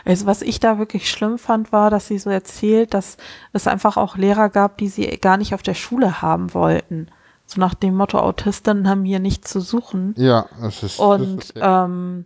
Also 0.06 0.26
was 0.26 0.42
ich 0.42 0.60
da 0.60 0.78
wirklich 0.78 1.10
schlimm 1.10 1.38
fand, 1.38 1.72
war, 1.72 1.90
dass 1.90 2.08
sie 2.08 2.18
so 2.20 2.30
erzählt, 2.30 2.94
dass 2.94 3.18
es 3.52 3.68
einfach 3.68 3.98
auch 3.98 4.18
Lehrer 4.18 4.50
gab, 4.50 4.78
die 4.78 4.90
sie 4.90 5.06
gar 5.18 5.38
nicht 5.38 5.54
auf 5.54 5.64
der 5.64 5.74
Schule 5.74 6.22
haben 6.22 6.54
wollten. 6.54 7.08
So 7.46 7.60
nach 7.60 7.74
dem 7.74 7.96
Motto, 7.96 8.20
Autistinnen 8.20 8.88
haben 8.88 9.04
hier 9.04 9.20
nichts 9.20 9.52
zu 9.52 9.60
suchen. 9.60 10.16
Ja, 10.18 10.46
das 10.62 10.84
ist. 10.84 11.00
Und 11.00 11.38
das 11.38 11.50
ist, 11.50 11.54
ähm, 11.62 12.26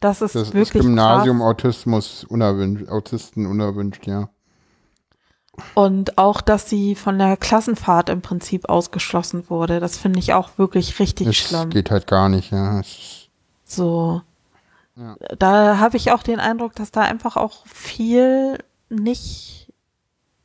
das 0.00 0.22
ist 0.22 0.34
das 0.34 0.54
wirklich. 0.54 0.80
Ist 0.82 0.86
Gymnasium 0.86 1.38
krass. 1.38 1.48
Autismus 1.48 2.24
unerwünscht, 2.24 2.88
Autisten 2.88 3.46
unerwünscht, 3.46 4.06
ja. 4.06 4.28
Und 5.74 6.18
auch, 6.18 6.40
dass 6.40 6.68
sie 6.68 6.94
von 6.94 7.18
der 7.18 7.36
Klassenfahrt 7.36 8.08
im 8.08 8.22
Prinzip 8.22 8.68
ausgeschlossen 8.68 9.48
wurde. 9.48 9.78
Das 9.80 9.96
finde 9.96 10.18
ich 10.18 10.32
auch 10.34 10.58
wirklich 10.58 10.98
richtig 10.98 11.26
Das 11.28 11.36
schlimm. 11.36 11.70
geht 11.70 11.90
halt 11.90 12.06
gar 12.06 12.28
nicht, 12.28 12.50
ja. 12.50 12.82
So. 13.64 14.22
Ja. 14.96 15.16
Da 15.38 15.78
habe 15.78 15.96
ich 15.96 16.12
auch 16.12 16.22
den 16.22 16.40
Eindruck, 16.40 16.74
dass 16.74 16.90
da 16.90 17.02
einfach 17.02 17.36
auch 17.36 17.66
viel 17.66 18.58
nicht, 18.88 19.72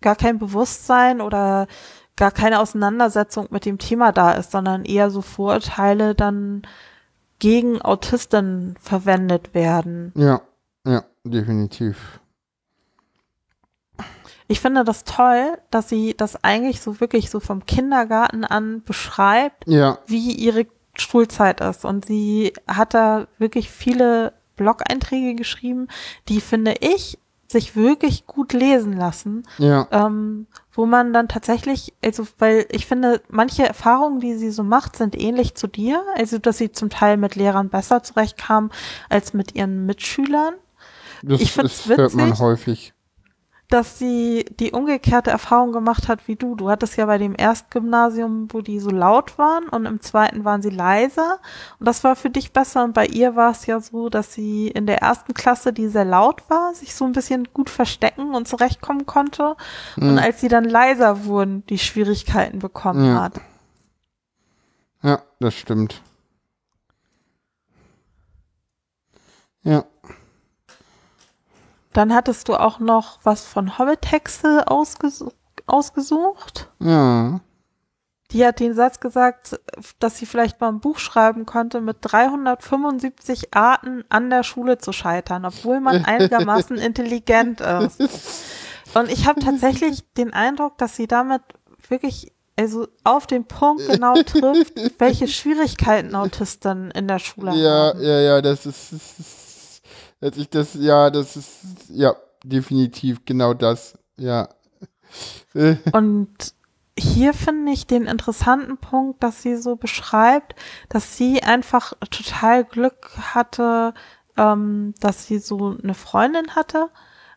gar 0.02 0.16
kein 0.16 0.40
Bewusstsein 0.40 1.22
oder 1.22 1.68
gar 2.16 2.32
keine 2.32 2.60
Auseinandersetzung 2.60 3.48
mit 3.52 3.66
dem 3.66 3.78
Thema 3.78 4.12
da 4.12 4.32
ist, 4.34 4.52
sondern 4.52 4.86
eher 4.86 5.10
so 5.10 5.22
Vorurteile 5.22 6.16
dann 6.16 6.64
gegen 7.40 7.82
Autisten 7.82 8.76
verwendet 8.80 9.54
werden. 9.54 10.12
Ja, 10.16 10.42
ja, 10.86 11.06
definitiv. 11.24 12.20
Ich 14.48 14.60
finde 14.60 14.84
das 14.84 15.04
toll, 15.04 15.58
dass 15.70 15.90
sie 15.90 16.16
das 16.18 16.44
eigentlich 16.44 16.82
so 16.82 17.00
wirklich 17.00 17.30
so 17.30 17.40
vom 17.40 17.66
Kindergarten 17.66 18.44
an 18.44 18.82
beschreibt, 18.84 19.68
Ja, 19.68 20.00
wie 20.08 20.32
ihre 20.32 20.66
Schulzeit 20.96 21.62
ist. 21.62 21.86
Und 21.86 22.06
sie 22.06 22.54
hat 22.68 22.94
da 22.94 23.28
wirklich 23.38 23.70
viele 23.70 24.34
Blog-Einträge 24.60 25.36
geschrieben, 25.36 25.88
die, 26.28 26.42
finde 26.42 26.76
ich, 26.82 27.18
sich 27.48 27.76
wirklich 27.76 28.28
gut 28.28 28.54
lesen 28.54 28.94
lassen, 28.94 29.44
ja, 29.58 29.88
ähm, 29.92 30.46
wo 30.72 30.86
man 30.86 31.14
dann 31.14 31.28
tatsächlich, 31.28 31.94
also 32.04 32.28
weil 32.38 32.68
ich 32.70 32.86
finde, 32.86 33.22
manche 33.30 33.68
Erfahrungen, 33.68 34.20
die 34.20 34.36
sie 34.36 34.52
so 34.52 34.64
macht, 34.64 34.96
sind 34.96 35.20
ähnlich 35.20 35.56
zu 35.56 35.66
dir, 35.66 36.04
also 36.16 36.38
dass 36.38 36.60
sie 36.60 36.72
zum 36.72 36.92
Teil 36.92 37.18
mit 37.18 37.36
Lehrern 37.36 37.70
besser 37.70 38.04
zurechtkam 38.04 38.70
als 39.10 39.34
mit 39.34 39.56
ihren 39.56 39.88
Mitschülern. 39.88 40.54
das, 41.24 41.42
ich 41.42 41.52
find's 41.52 41.86
das 41.88 41.98
hört 41.98 42.14
man 42.14 42.30
witzig. 42.30 42.40
häufig. 42.40 42.94
Dass 43.70 44.00
sie 44.00 44.46
die 44.60 44.72
umgekehrte 44.72 45.30
Erfahrung 45.30 45.72
gemacht 45.72 46.08
hat 46.08 46.28
wie 46.28 46.36
du. 46.36 46.56
Du 46.56 46.70
hattest 46.70 46.98
ja 46.98 47.06
bei 47.06 47.20
dem 47.20 47.36
Erstgymnasium, 47.38 48.48
wo 48.52 48.62
die 48.62 48.80
so 48.80 48.90
laut 48.90 49.38
waren 49.38 49.70
und 49.70 49.86
im 49.86 50.02
zweiten 50.02 50.44
waren 50.44 50.64
sie 50.64 50.72
leiser. 50.72 51.40
Und 51.80 51.88
das 51.88 52.04
war 52.04 52.16
für 52.16 52.32
dich 52.32 52.52
besser. 52.52 52.84
Und 52.84 52.94
bei 52.94 53.06
ihr 53.06 53.36
war 53.36 53.52
es 53.52 53.68
ja 53.68 53.80
so, 53.80 54.10
dass 54.10 54.34
sie 54.34 54.70
in 54.70 54.88
der 54.88 55.04
ersten 55.04 55.36
Klasse, 55.36 55.72
die 55.72 55.88
sehr 55.88 56.04
laut 56.04 56.50
war, 56.50 56.74
sich 56.74 56.96
so 56.96 57.06
ein 57.06 57.12
bisschen 57.12 57.48
gut 57.54 57.70
verstecken 57.70 58.34
und 58.34 58.48
zurechtkommen 58.48 59.06
konnte. 59.06 59.56
Und 59.98 60.18
als 60.18 60.42
sie 60.42 60.48
dann 60.48 60.64
leiser 60.66 61.26
wurden, 61.26 61.64
die 61.68 61.78
Schwierigkeiten 61.78 62.58
bekommen 62.58 63.06
Ja. 63.06 63.22
hat. 63.22 63.40
Ja, 65.04 65.22
das 65.40 65.54
stimmt. 65.54 66.02
Ja, 69.64 69.84
Dann 71.94 72.14
hattest 72.14 72.48
du 72.48 72.56
auch 72.56 72.80
noch 72.80 73.20
was 73.24 73.46
von 73.46 73.78
Hobbit-Hexe 73.78 74.68
ausges 74.68 75.26
ausgesucht. 75.66 76.70
ja, 76.80 77.42
Die 78.32 78.46
hat 78.46 78.60
den 78.60 78.74
Satz 78.74 79.00
gesagt, 79.00 79.60
dass 80.00 80.18
sie 80.18 80.26
vielleicht 80.26 80.60
mal 80.62 80.70
ein 80.70 80.80
Buch 80.80 81.00
schreiben 81.00 81.46
konnte, 81.46 81.82
mit 81.82 81.98
375 82.02 83.54
Arten 83.54 84.04
an 84.10 84.30
der 84.30 84.44
Schule 84.44 84.78
zu 84.78 84.92
scheitern, 84.92 85.46
obwohl 85.46 85.80
man 85.80 86.06
einigermaßen 86.06 86.78
intelligent 86.78 87.62
ist. 87.62 88.02
Und 88.94 89.12
ich 89.12 89.28
habe 89.28 89.40
tatsächlich 89.40 90.04
den 90.18 90.34
Eindruck, 90.34 90.78
dass 90.78 90.96
sie 90.96 91.08
damit 91.08 91.42
wirklich 91.88 92.32
also 92.58 92.88
auf 93.06 93.26
den 93.26 93.46
Punkt 93.46 93.88
genau 93.88 94.16
trifft, 94.22 94.74
welche 95.00 95.28
Schwierigkeiten 95.30 96.14
Autisten 96.14 96.92
in 96.92 97.08
der 97.08 97.20
Schule 97.20 97.56
ja, 97.56 97.94
haben. 97.94 98.02
ja, 98.04 98.20
ja, 98.20 98.42
das 98.42 98.66
ist, 98.66 98.92
das 98.92 99.20
ist, 99.20 99.39
dass 100.22 100.38
ich 100.38 100.50
das, 100.50 100.74
ja, 100.76 101.10
das 101.10 101.36
ist, 101.38 101.60
ja, 101.90 102.16
definitiv 102.44 103.26
genau 103.26 103.54
das, 103.54 103.98
ja. 104.18 104.50
Und 105.92 106.54
hier 106.98 107.34
finde 107.34 107.72
ich 107.72 107.88
den 107.88 108.06
interessanten 108.06 108.78
Punkt, 108.78 109.24
dass 109.24 109.42
sie 109.42 109.56
so 109.56 109.76
beschreibt, 109.76 110.56
dass 110.90 111.18
sie 111.18 111.44
einfach 111.44 111.94
total 112.12 112.66
Glück 112.66 113.12
hatte, 113.34 113.94
ähm, 114.38 114.94
dass 115.00 115.26
sie 115.28 115.40
so 115.40 115.78
eine 115.82 115.94
Freundin 115.94 116.56
hatte, 116.56 116.90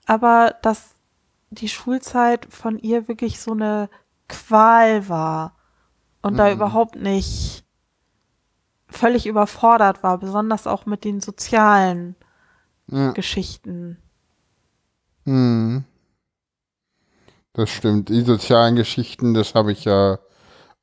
aber 0.06 0.56
dass 0.62 0.94
die 1.50 1.68
Schulzeit 1.68 2.46
von 2.50 2.78
ihr 2.78 3.08
wirklich 3.08 3.40
so 3.40 3.52
eine 3.52 3.88
Qual 4.28 5.08
war 5.08 5.54
und 6.22 6.36
da 6.38 6.48
Mhm. 6.48 6.54
überhaupt 6.54 6.96
nicht 6.96 7.64
völlig 8.88 9.26
überfordert 9.26 10.02
war, 10.02 10.18
besonders 10.18 10.66
auch 10.66 10.86
mit 10.86 11.04
den 11.04 11.20
sozialen 11.20 12.16
ja. 12.92 13.10
Geschichten. 13.12 13.98
Hm. 15.24 15.84
Das 17.54 17.70
stimmt. 17.70 18.08
Die 18.08 18.22
sozialen 18.22 18.76
Geschichten, 18.76 19.34
das 19.34 19.54
habe 19.54 19.72
ich 19.72 19.84
ja 19.84 20.18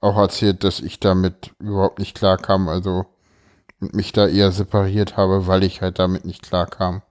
auch 0.02 0.18
erzählt, 0.18 0.64
dass 0.64 0.80
ich 0.80 1.00
damit 1.00 1.52
überhaupt 1.60 2.00
nicht 2.00 2.16
klarkam. 2.16 2.68
Also 2.68 3.06
und 3.80 3.94
mich 3.96 4.12
da 4.12 4.28
eher 4.28 4.52
separiert 4.52 5.18
habe, 5.18 5.48
weil 5.48 5.64
ich 5.64 5.82
halt 5.82 6.00
damit 6.00 6.26
nicht 6.26 6.44
klarkam. 6.44 7.02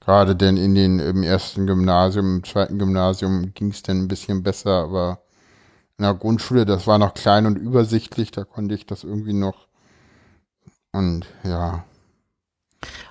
Gerade 0.00 0.34
denn 0.34 0.56
in 0.56 0.74
den 0.74 0.98
im 0.98 1.22
ersten 1.22 1.66
Gymnasium, 1.66 2.36
im 2.36 2.44
zweiten 2.44 2.78
Gymnasium 2.78 3.52
ging 3.54 3.70
es 3.70 3.82
dann 3.82 3.98
ein 3.98 4.08
bisschen 4.08 4.42
besser, 4.42 4.82
aber 4.84 5.22
in 5.98 6.04
der 6.04 6.14
Grundschule, 6.14 6.64
das 6.64 6.86
war 6.86 6.98
noch 6.98 7.14
klein 7.14 7.46
und 7.46 7.56
übersichtlich, 7.56 8.30
da 8.30 8.44
konnte 8.44 8.74
ich 8.74 8.86
das 8.86 9.04
irgendwie 9.04 9.34
noch. 9.34 9.66
Und 10.92 11.26
ja, 11.44 11.84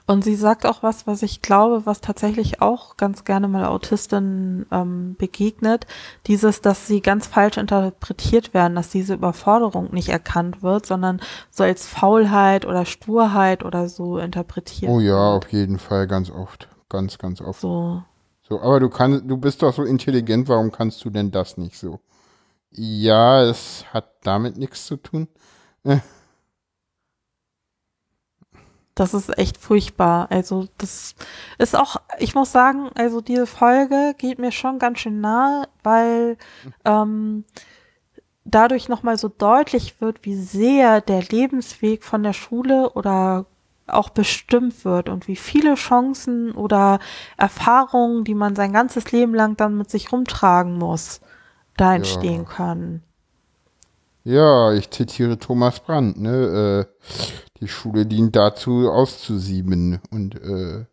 Und 0.07 0.23
sie 0.23 0.35
sagt 0.35 0.65
auch 0.65 0.81
was, 0.81 1.05
was 1.05 1.21
ich 1.21 1.41
glaube, 1.41 1.85
was 1.85 2.01
tatsächlich 2.01 2.61
auch 2.61 2.97
ganz 2.97 3.23
gerne 3.23 3.47
mal 3.47 3.65
Autistinnen 3.65 4.65
ähm, 4.71 5.15
begegnet, 5.17 5.85
dieses, 6.25 6.61
dass 6.61 6.87
sie 6.87 7.01
ganz 7.01 7.27
falsch 7.27 7.57
interpretiert 7.57 8.53
werden, 8.53 8.75
dass 8.75 8.89
diese 8.89 9.13
Überforderung 9.13 9.93
nicht 9.93 10.09
erkannt 10.09 10.63
wird, 10.63 10.87
sondern 10.87 11.21
so 11.51 11.63
als 11.63 11.85
Faulheit 11.85 12.65
oder 12.65 12.85
Sturheit 12.85 13.63
oder 13.63 13.87
so 13.87 14.17
interpretiert. 14.17 14.91
oh 14.91 14.99
ja, 14.99 15.33
wird. 15.33 15.45
auf 15.45 15.51
jeden 15.51 15.77
Fall 15.77 16.07
ganz 16.07 16.31
oft, 16.31 16.67
ganz, 16.89 17.19
ganz 17.19 17.39
oft. 17.41 17.61
So. 17.61 18.01
So, 18.41 18.59
aber 18.61 18.79
du 18.79 18.89
kannst, 18.89 19.29
du 19.29 19.37
bist 19.37 19.61
doch 19.61 19.73
so 19.73 19.83
intelligent, 19.83 20.47
warum 20.47 20.71
kannst 20.71 21.05
du 21.05 21.11
denn 21.11 21.29
das 21.29 21.57
nicht 21.57 21.77
so? 21.77 21.99
Ja, 22.71 23.43
es 23.43 23.85
hat 23.93 24.09
damit 24.23 24.57
nichts 24.57 24.87
zu 24.87 24.97
tun. 24.97 25.27
Das 28.99 29.13
ist 29.13 29.37
echt 29.37 29.55
furchtbar. 29.55 30.27
Also 30.29 30.67
das 30.77 31.15
ist 31.57 31.73
auch, 31.73 32.01
ich 32.17 32.35
muss 32.35 32.51
sagen, 32.51 32.89
also 32.95 33.21
diese 33.21 33.47
Folge 33.47 34.13
geht 34.17 34.39
mir 34.39 34.51
schon 34.51 34.77
ganz 34.77 34.99
schön 34.99 35.21
nahe, 35.21 35.69
weil 35.83 36.37
ähm, 36.83 37.45
dadurch 38.43 38.89
nochmal 38.89 39.17
so 39.17 39.29
deutlich 39.29 40.01
wird, 40.01 40.25
wie 40.25 40.35
sehr 40.35 40.99
der 40.99 41.23
Lebensweg 41.23 42.03
von 42.03 42.23
der 42.23 42.33
Schule 42.33 42.89
oder 42.89 43.45
auch 43.87 44.09
bestimmt 44.09 44.83
wird 44.83 45.07
und 45.07 45.29
wie 45.29 45.37
viele 45.37 45.75
Chancen 45.75 46.51
oder 46.51 46.99
Erfahrungen, 47.37 48.25
die 48.25 48.35
man 48.35 48.57
sein 48.57 48.73
ganzes 48.73 49.13
Leben 49.13 49.33
lang 49.33 49.55
dann 49.55 49.77
mit 49.77 49.89
sich 49.89 50.11
rumtragen 50.11 50.77
muss, 50.77 51.21
da 51.77 51.95
entstehen 51.95 52.43
können. 52.43 53.01
Ja, 54.25 54.73
ich 54.73 54.91
zitiere 54.91 55.39
Thomas 55.39 55.79
Brandt, 55.79 56.19
ne? 56.19 56.85
Äh, 56.85 57.48
die 57.61 57.67
Schule 57.67 58.05
dient 58.05 58.35
dazu, 58.35 58.89
auszusieben. 58.89 59.99
Und 60.11 60.35
äh, 60.41 60.85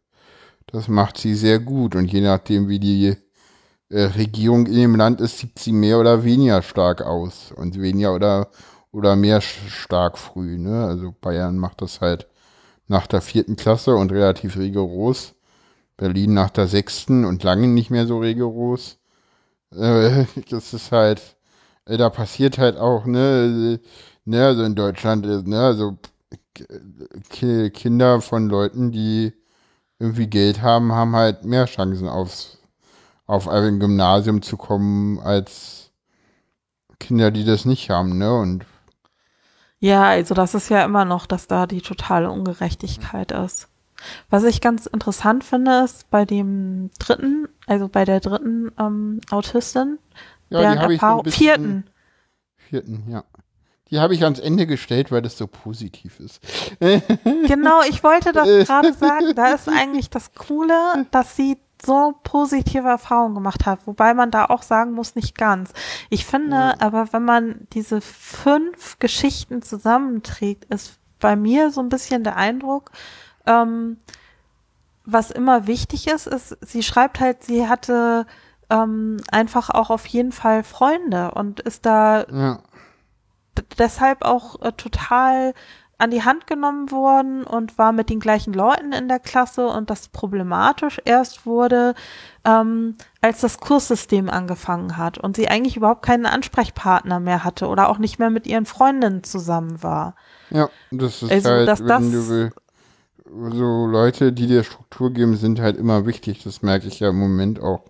das 0.66 0.88
macht 0.88 1.18
sie 1.18 1.34
sehr 1.34 1.58
gut. 1.58 1.94
Und 1.94 2.12
je 2.12 2.20
nachdem, 2.20 2.68
wie 2.68 2.78
die 2.78 3.16
äh, 3.88 4.02
Regierung 4.02 4.66
in 4.66 4.74
dem 4.74 4.96
Land 4.96 5.20
ist, 5.20 5.38
sieht 5.38 5.58
sie 5.58 5.72
mehr 5.72 5.98
oder 5.98 6.24
weniger 6.24 6.62
stark 6.62 7.02
aus. 7.02 7.52
Und 7.52 7.80
weniger 7.80 8.14
oder, 8.14 8.50
oder 8.92 9.16
mehr 9.16 9.40
stark 9.40 10.18
früh, 10.18 10.58
ne? 10.58 10.86
Also 10.86 11.14
Bayern 11.20 11.58
macht 11.58 11.82
das 11.82 12.00
halt 12.00 12.26
nach 12.88 13.06
der 13.06 13.20
vierten 13.20 13.56
Klasse 13.56 13.94
und 13.94 14.12
relativ 14.12 14.56
rigoros. 14.56 15.34
Berlin 15.96 16.34
nach 16.34 16.50
der 16.50 16.66
sechsten 16.66 17.24
und 17.24 17.42
lange 17.42 17.68
nicht 17.68 17.90
mehr 17.90 18.06
so 18.06 18.18
rigoros. 18.18 18.98
Äh, 19.72 20.26
das 20.50 20.74
ist 20.74 20.92
halt, 20.92 21.36
äh, 21.86 21.96
da 21.96 22.10
passiert 22.10 22.58
halt 22.58 22.76
auch, 22.76 23.06
ne, 23.06 23.78
äh, 23.82 23.88
ne, 24.24 24.46
also 24.46 24.62
in 24.64 24.74
Deutschland, 24.74 25.26
äh, 25.26 25.42
ne, 25.44 25.60
also 25.60 25.96
Kinder 27.72 28.20
von 28.20 28.48
Leuten, 28.48 28.92
die 28.92 29.32
irgendwie 29.98 30.26
Geld 30.26 30.62
haben, 30.62 30.92
haben 30.92 31.16
halt 31.16 31.44
mehr 31.44 31.66
Chancen 31.66 32.08
aufs, 32.08 32.58
auf 33.26 33.48
ein 33.48 33.80
Gymnasium 33.80 34.42
zu 34.42 34.56
kommen 34.56 35.18
als 35.20 35.90
Kinder, 36.98 37.30
die 37.30 37.44
das 37.44 37.64
nicht 37.64 37.90
haben, 37.90 38.18
ne, 38.18 38.34
und 38.34 38.64
Ja, 39.80 40.04
also 40.04 40.34
das 40.34 40.54
ist 40.54 40.68
ja 40.68 40.84
immer 40.84 41.04
noch, 41.04 41.26
dass 41.26 41.46
da 41.46 41.66
die 41.66 41.82
totale 41.82 42.30
Ungerechtigkeit 42.30 43.32
ist. 43.32 43.68
Was 44.28 44.44
ich 44.44 44.60
ganz 44.60 44.86
interessant 44.86 45.44
finde, 45.44 45.84
ist 45.84 46.10
bei 46.10 46.24
dem 46.24 46.90
dritten, 46.98 47.48
also 47.66 47.88
bei 47.88 48.04
der 48.04 48.20
dritten 48.20 48.70
ähm, 48.78 49.20
Autistin, 49.30 49.98
ja, 50.50 50.60
deren 50.60 50.92
Erfahrung, 50.92 51.24
vierten, 51.26 51.84
vierten, 52.56 53.04
ja. 53.08 53.24
Die 53.90 54.00
habe 54.00 54.14
ich 54.14 54.24
ans 54.24 54.40
Ende 54.40 54.66
gestellt, 54.66 55.12
weil 55.12 55.22
das 55.22 55.38
so 55.38 55.46
positiv 55.46 56.18
ist. 56.18 56.40
genau, 57.46 57.82
ich 57.88 58.02
wollte 58.02 58.32
das 58.32 58.66
gerade 58.66 58.92
sagen, 58.92 59.34
da 59.36 59.52
ist 59.52 59.68
eigentlich 59.68 60.10
das 60.10 60.34
Coole, 60.34 61.06
dass 61.12 61.36
sie 61.36 61.56
so 61.84 62.14
positive 62.24 62.88
Erfahrungen 62.88 63.34
gemacht 63.34 63.66
hat, 63.66 63.86
wobei 63.86 64.14
man 64.14 64.30
da 64.30 64.46
auch 64.46 64.62
sagen 64.62 64.92
muss, 64.92 65.14
nicht 65.14 65.36
ganz. 65.36 65.72
Ich 66.10 66.26
finde 66.26 66.56
ja. 66.56 66.74
aber, 66.80 67.12
wenn 67.12 67.24
man 67.24 67.66
diese 67.72 68.00
fünf 68.00 68.98
Geschichten 68.98 69.62
zusammenträgt, 69.62 70.64
ist 70.66 70.98
bei 71.20 71.36
mir 71.36 71.70
so 71.70 71.80
ein 71.80 71.88
bisschen 71.88 72.24
der 72.24 72.36
Eindruck, 72.36 72.90
ähm, 73.46 73.98
was 75.04 75.30
immer 75.30 75.66
wichtig 75.68 76.08
ist, 76.08 76.26
ist, 76.26 76.56
sie 76.60 76.82
schreibt 76.82 77.20
halt, 77.20 77.44
sie 77.44 77.68
hatte 77.68 78.26
ähm, 78.68 79.18
einfach 79.30 79.70
auch 79.70 79.90
auf 79.90 80.06
jeden 80.06 80.32
Fall 80.32 80.64
Freunde 80.64 81.30
und 81.32 81.60
ist 81.60 81.86
da 81.86 82.26
ja. 82.28 82.58
Deshalb 83.78 84.24
auch 84.24 84.60
äh, 84.62 84.72
total 84.72 85.54
an 85.98 86.10
die 86.10 86.22
Hand 86.22 86.46
genommen 86.46 86.90
worden 86.90 87.44
und 87.44 87.78
war 87.78 87.92
mit 87.92 88.10
den 88.10 88.20
gleichen 88.20 88.52
Leuten 88.52 88.92
in 88.92 89.08
der 89.08 89.18
Klasse 89.18 89.66
und 89.68 89.88
das 89.88 90.08
problematisch 90.08 91.00
erst 91.06 91.46
wurde, 91.46 91.94
ähm, 92.44 92.96
als 93.22 93.40
das 93.40 93.60
Kurssystem 93.60 94.28
angefangen 94.28 94.98
hat 94.98 95.16
und 95.16 95.36
sie 95.36 95.48
eigentlich 95.48 95.76
überhaupt 95.76 96.02
keinen 96.02 96.26
Ansprechpartner 96.26 97.18
mehr 97.18 97.44
hatte 97.44 97.68
oder 97.68 97.88
auch 97.88 97.98
nicht 97.98 98.18
mehr 98.18 98.28
mit 98.28 98.46
ihren 98.46 98.66
Freundinnen 98.66 99.24
zusammen 99.24 99.82
war. 99.82 100.16
Ja, 100.50 100.68
das 100.90 101.22
ist 101.22 101.32
also, 101.32 101.48
halt, 101.48 101.78
wenn 101.80 101.86
das, 101.86 102.02
du 102.10 102.28
willst 102.28 102.56
so 103.28 103.86
Leute, 103.86 104.32
die 104.32 104.46
dir 104.46 104.64
Struktur 104.64 105.12
geben, 105.12 105.36
sind 105.36 105.60
halt 105.60 105.76
immer 105.76 106.06
wichtig. 106.06 106.42
Das 106.44 106.62
merke 106.62 106.86
ich 106.86 107.00
ja 107.00 107.10
im 107.10 107.18
Moment 107.18 107.60
auch. 107.60 107.84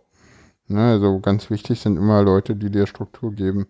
Ne, 0.69 0.93
also 0.93 1.21
ganz 1.21 1.51
wichtig 1.51 1.81
sind 1.81 1.97
immer 1.97 2.23
Leute, 2.23 2.57
die 2.57 2.71
dir 2.71 2.87
Struktur 2.87 3.33
geben. 3.33 3.67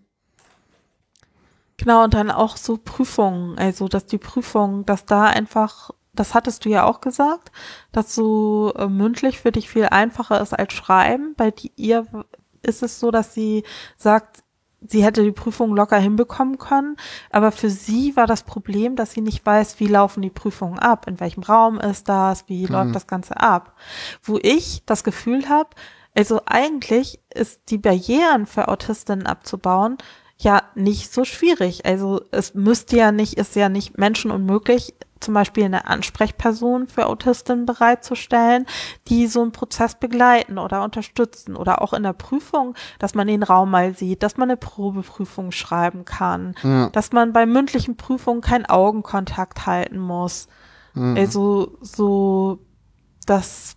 Genau, 1.77 2.03
und 2.03 2.13
dann 2.13 2.31
auch 2.31 2.57
so 2.57 2.77
Prüfungen. 2.77 3.57
Also, 3.57 3.87
dass 3.87 4.05
die 4.05 4.17
Prüfungen, 4.17 4.85
dass 4.85 5.05
da 5.05 5.25
einfach, 5.25 5.91
das 6.13 6.33
hattest 6.33 6.65
du 6.65 6.69
ja 6.69 6.85
auch 6.85 7.01
gesagt, 7.01 7.51
dass 7.91 8.15
so 8.15 8.73
äh, 8.75 8.87
mündlich 8.87 9.39
für 9.39 9.51
dich 9.51 9.69
viel 9.69 9.85
einfacher 9.85 10.41
ist 10.41 10.53
als 10.53 10.73
schreiben. 10.73 11.35
Bei 11.37 11.51
die, 11.51 11.71
ihr 11.75 12.07
ist 12.63 12.81
es 12.81 12.99
so, 12.99 13.11
dass 13.11 13.33
sie 13.33 13.63
sagt, 13.95 14.43
sie 14.81 15.03
hätte 15.03 15.23
die 15.23 15.31
Prüfung 15.31 15.75
locker 15.75 15.97
hinbekommen 15.97 16.57
können, 16.57 16.97
aber 17.31 17.51
für 17.51 17.69
sie 17.69 18.15
war 18.15 18.27
das 18.27 18.43
Problem, 18.43 18.95
dass 18.95 19.11
sie 19.11 19.21
nicht 19.21 19.45
weiß, 19.45 19.79
wie 19.79 19.87
laufen 19.87 20.21
die 20.21 20.29
Prüfungen 20.29 20.79
ab, 20.79 21.07
in 21.07 21.19
welchem 21.19 21.43
Raum 21.43 21.79
ist 21.79 22.09
das, 22.09 22.47
wie 22.47 22.65
mhm. 22.65 22.73
läuft 22.73 22.95
das 22.95 23.07
Ganze 23.07 23.39
ab. 23.39 23.75
Wo 24.23 24.39
ich 24.41 24.83
das 24.85 25.03
Gefühl 25.03 25.49
habe, 25.49 25.69
also 26.15 26.41
eigentlich 26.45 27.19
ist 27.33 27.61
die 27.69 27.77
Barrieren 27.77 28.45
für 28.47 28.67
Autistinnen 28.67 29.27
abzubauen 29.27 29.97
ja 30.37 30.63
nicht 30.75 31.11
so 31.11 31.25
schwierig. 31.25 31.85
Also 31.85 32.21
es 32.31 32.53
müsste 32.53 32.97
ja 32.97 33.11
nicht, 33.11 33.33
ist 33.33 33.55
ja 33.55 33.69
nicht 33.69 33.97
menschenunmöglich, 33.97 34.93
zum 35.19 35.33
Beispiel 35.33 35.65
eine 35.65 35.87
Ansprechperson 35.87 36.87
für 36.87 37.07
Autistinnen 37.07 37.65
bereitzustellen, 37.65 38.65
die 39.07 39.27
so 39.27 39.41
einen 39.41 39.51
Prozess 39.51 39.95
begleiten 39.95 40.57
oder 40.59 40.83
unterstützen 40.83 41.55
oder 41.55 41.81
auch 41.81 41.93
in 41.93 42.03
der 42.03 42.13
Prüfung, 42.13 42.75
dass 42.99 43.15
man 43.15 43.27
den 43.27 43.41
Raum 43.43 43.71
mal 43.71 43.95
sieht, 43.95 44.21
dass 44.21 44.37
man 44.37 44.49
eine 44.49 44.57
Probeprüfung 44.57 45.51
schreiben 45.51 46.05
kann, 46.05 46.55
ja. 46.63 46.89
dass 46.89 47.11
man 47.11 47.33
bei 47.33 47.45
mündlichen 47.45 47.97
Prüfungen 47.97 48.41
keinen 48.41 48.65
Augenkontakt 48.65 49.65
halten 49.65 49.97
muss. 49.97 50.47
Mhm. 50.93 51.17
Also 51.17 51.77
so, 51.81 52.59
das 53.25 53.76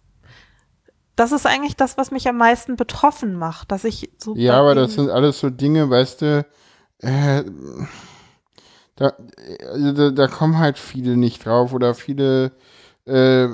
das 1.20 1.32
ist 1.32 1.46
eigentlich 1.46 1.76
das, 1.76 1.98
was 1.98 2.10
mich 2.10 2.26
am 2.28 2.38
meisten 2.38 2.76
betroffen 2.76 3.34
macht, 3.34 3.70
dass 3.70 3.84
ich 3.84 4.10
so. 4.16 4.34
Ja, 4.36 4.54
aber 4.54 4.74
das 4.74 4.94
sind 4.94 5.10
alles 5.10 5.38
so 5.38 5.50
Dinge, 5.50 5.90
weißt 5.90 6.22
du, 6.22 6.46
äh, 7.00 7.44
da, 8.96 9.08
äh, 9.08 9.92
da, 9.92 10.10
da 10.12 10.26
kommen 10.28 10.58
halt 10.58 10.78
viele 10.78 11.18
nicht 11.18 11.44
drauf 11.44 11.74
oder 11.74 11.92
viele 11.92 12.52
äh, 13.04 13.48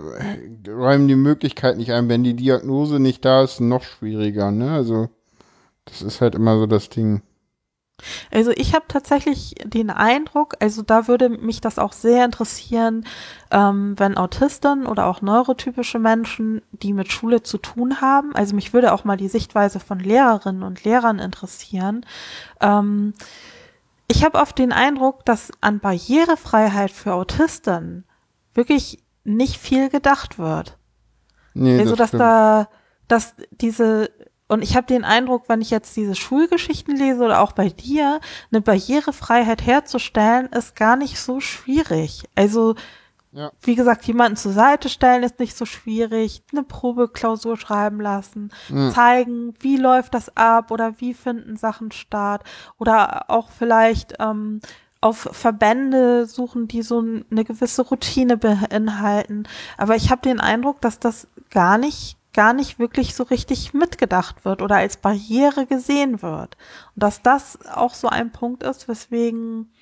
räumen 0.69 1.09
die 1.09 1.17
Möglichkeit 1.17 1.77
nicht 1.77 1.93
ein. 1.93 2.09
Wenn 2.09 2.23
die 2.23 2.35
Diagnose 2.35 3.01
nicht 3.01 3.25
da 3.25 3.43
ist, 3.43 3.59
noch 3.59 3.83
schwieriger, 3.83 4.53
ne? 4.53 4.71
Also, 4.71 5.09
das 5.87 6.03
ist 6.03 6.21
halt 6.21 6.37
immer 6.37 6.57
so 6.61 6.67
das 6.67 6.89
Ding. 6.89 7.23
Also 8.31 8.51
ich 8.51 8.75
habe 8.75 8.85
tatsächlich 8.89 9.55
den 9.65 9.91
Eindruck, 9.91 10.55
also 10.61 10.83
da 10.83 11.09
würde 11.09 11.29
mich 11.31 11.61
das 11.61 11.79
auch 11.79 11.93
sehr 11.93 12.25
interessieren, 12.25 13.07
ähm, 13.51 13.95
wenn 13.99 14.19
Autisten 14.19 14.87
oder 14.87 15.07
auch 15.07 15.23
neurotypische 15.23 15.99
Menschen, 15.99 16.63
die 16.73 16.93
mit 16.93 17.11
Schule 17.11 17.43
zu 17.43 17.59
tun 17.59 18.01
haben, 18.01 18.35
also 18.35 18.55
mich 18.55 18.75
würde 18.75 18.93
auch 18.93 19.05
mal 19.05 19.17
die 19.17 19.29
Sichtweise 19.29 19.81
von 19.81 19.99
Lehrerinnen 19.99 20.63
und 20.63 20.85
Lehrern 20.85 21.19
interessieren. 21.19 22.05
Ähm, 22.61 23.15
ich 24.09 24.25
habe 24.25 24.39
oft 24.39 24.59
den 24.59 24.73
Eindruck, 24.73 25.25
dass 25.25 25.51
an 25.61 25.81
Barrierefreiheit 25.81 26.91
für 26.91 27.15
Autisten 27.15 28.05
wirklich 28.55 29.03
nicht 29.25 29.59
viel 29.59 29.89
gedacht 29.89 30.39
wird. 30.39 30.79
Nee, 31.55 31.79
also, 31.81 31.97
das 31.97 31.99
dass 31.99 32.09
stimmt. 32.09 32.21
da, 32.21 32.69
dass 33.09 33.35
diese, 33.51 34.11
und 34.49 34.63
ich 34.63 34.77
habe 34.77 34.87
den 34.87 35.05
Eindruck, 35.05 35.49
wenn 35.49 35.61
ich 35.61 35.71
jetzt 35.71 35.97
diese 35.97 36.15
Schulgeschichten 36.15 36.97
lese 36.97 37.25
oder 37.25 37.41
auch 37.41 37.53
bei 37.53 37.69
dir, 37.69 38.21
eine 38.53 38.61
Barrierefreiheit 38.61 39.65
herzustellen, 39.65 40.47
ist 40.47 40.77
gar 40.77 40.97
nicht 40.97 41.19
so 41.19 41.41
schwierig. 41.41 42.25
Also, 42.35 42.75
ja. 43.33 43.51
Wie 43.61 43.75
gesagt, 43.75 44.07
jemanden 44.07 44.39
zur 44.39 44.53
Seite 44.53 44.89
stellen 44.89 45.23
ist 45.23 45.39
nicht 45.39 45.55
so 45.55 45.67
schwierig, 45.67 46.43
eine 46.53 46.63
Probeklausur 46.63 47.59
schreiben 47.59 48.01
lassen, 48.01 48.51
mhm. 48.71 48.93
zeigen, 48.93 49.55
wie 49.61 49.77
läuft 49.77 50.15
das 50.15 50.35
ab 50.39 50.71
oder 50.71 50.95
wie 51.01 51.13
finden 51.13 51.59
Sachen 51.59 51.93
statt 51.93 52.45
oder 52.79 53.29
auch 53.29 53.51
vielleicht 53.51 54.15
ähm, 54.21 54.63
auf 55.03 55.29
Verbände 55.33 56.25
suchen, 56.25 56.67
die 56.67 56.81
so 56.81 56.99
eine 56.99 57.45
gewisse 57.45 57.83
Routine 57.83 58.39
beinhalten. 58.39 59.47
Aber 59.77 59.97
ich 59.97 60.11
habe 60.11 60.23
den 60.23 60.41
Eindruck, 60.41 60.81
dass 60.81 60.99
das 60.99 61.29
gar 61.51 61.77
nicht 61.77 62.16
gar 62.37 62.53
nicht 62.53 62.79
wirklich 62.79 63.17
so 63.17 63.25
richtig 63.25 63.75
mitgedacht 63.75 64.45
wird 64.45 64.63
oder 64.63 64.77
als 64.77 64.99
Barriere 64.99 65.67
gesehen 65.67 66.23
wird. 66.23 66.57
Und 66.95 67.03
dass 67.03 67.23
das 67.23 67.59
auch 67.67 67.95
so 67.95 68.09
ein 68.09 68.31
Punkt 68.31 68.63
ist, 68.63 68.87
weswegen 68.87 69.73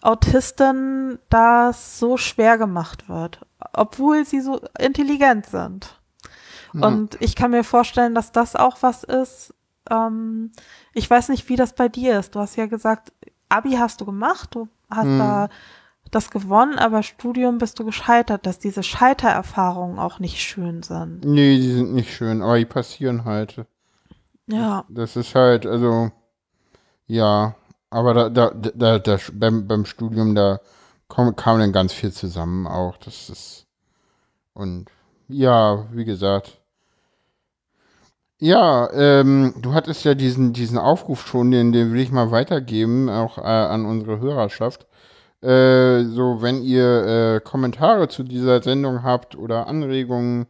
Autisten 0.00 1.18
das 1.28 1.98
so 1.98 2.16
schwer 2.16 2.58
gemacht 2.58 3.08
wird, 3.08 3.40
obwohl 3.72 4.24
sie 4.24 4.40
so 4.40 4.60
intelligent 4.78 5.46
sind. 5.46 6.00
Ja. 6.72 6.86
Und 6.86 7.20
ich 7.20 7.34
kann 7.34 7.50
mir 7.50 7.64
vorstellen, 7.64 8.14
dass 8.14 8.30
das 8.30 8.54
auch 8.54 8.78
was 8.80 9.02
ist. 9.02 9.52
Ähm, 9.90 10.52
ich 10.92 11.10
weiß 11.10 11.28
nicht, 11.28 11.48
wie 11.48 11.56
das 11.56 11.74
bei 11.74 11.88
dir 11.88 12.18
ist. 12.20 12.34
Du 12.34 12.40
hast 12.40 12.56
ja 12.56 12.66
gesagt, 12.66 13.12
Abi 13.48 13.72
hast 13.72 14.00
du 14.00 14.04
gemacht, 14.04 14.54
du 14.54 14.68
hast 14.90 15.04
hm. 15.04 15.18
da 15.18 15.48
das 16.14 16.30
gewonnen, 16.30 16.78
aber 16.78 17.02
Studium 17.02 17.58
bist 17.58 17.78
du 17.78 17.84
gescheitert, 17.84 18.46
dass 18.46 18.58
diese 18.58 18.82
Scheitererfahrungen 18.82 19.98
auch 19.98 20.18
nicht 20.18 20.40
schön 20.40 20.82
sind. 20.82 21.24
Nee, 21.24 21.56
die 21.56 21.72
sind 21.72 21.94
nicht 21.94 22.14
schön, 22.14 22.42
aber 22.42 22.58
die 22.58 22.64
passieren 22.64 23.24
halt. 23.24 23.64
Ja. 24.46 24.84
Das 24.88 25.16
ist 25.16 25.34
halt, 25.34 25.66
also, 25.66 26.10
ja, 27.06 27.54
aber 27.90 28.14
da, 28.14 28.28
da, 28.28 28.50
da, 28.50 28.98
da 28.98 29.18
beim, 29.32 29.66
beim 29.66 29.84
Studium, 29.84 30.34
da 30.34 30.60
kam, 31.08 31.36
kam 31.36 31.60
dann 31.60 31.72
ganz 31.72 31.92
viel 31.92 32.12
zusammen 32.12 32.66
auch. 32.66 32.96
Das 32.96 33.30
ist. 33.30 33.66
Und 34.52 34.90
ja, 35.28 35.86
wie 35.92 36.04
gesagt. 36.04 36.60
Ja, 38.38 38.90
ähm, 38.92 39.54
du 39.62 39.72
hattest 39.74 40.04
ja 40.04 40.14
diesen, 40.14 40.52
diesen 40.52 40.76
Aufruf 40.76 41.26
schon, 41.26 41.50
den, 41.50 41.72
den 41.72 41.92
will 41.92 42.00
ich 42.00 42.10
mal 42.10 42.30
weitergeben, 42.30 43.08
auch 43.08 43.38
äh, 43.38 43.42
an 43.42 43.86
unsere 43.86 44.18
Hörerschaft. 44.18 44.86
Äh, 45.44 46.04
so, 46.04 46.40
wenn 46.40 46.62
ihr 46.62 47.34
äh, 47.36 47.40
Kommentare 47.40 48.08
zu 48.08 48.22
dieser 48.22 48.62
Sendung 48.62 49.02
habt 49.02 49.36
oder 49.36 49.66
Anregungen 49.66 50.46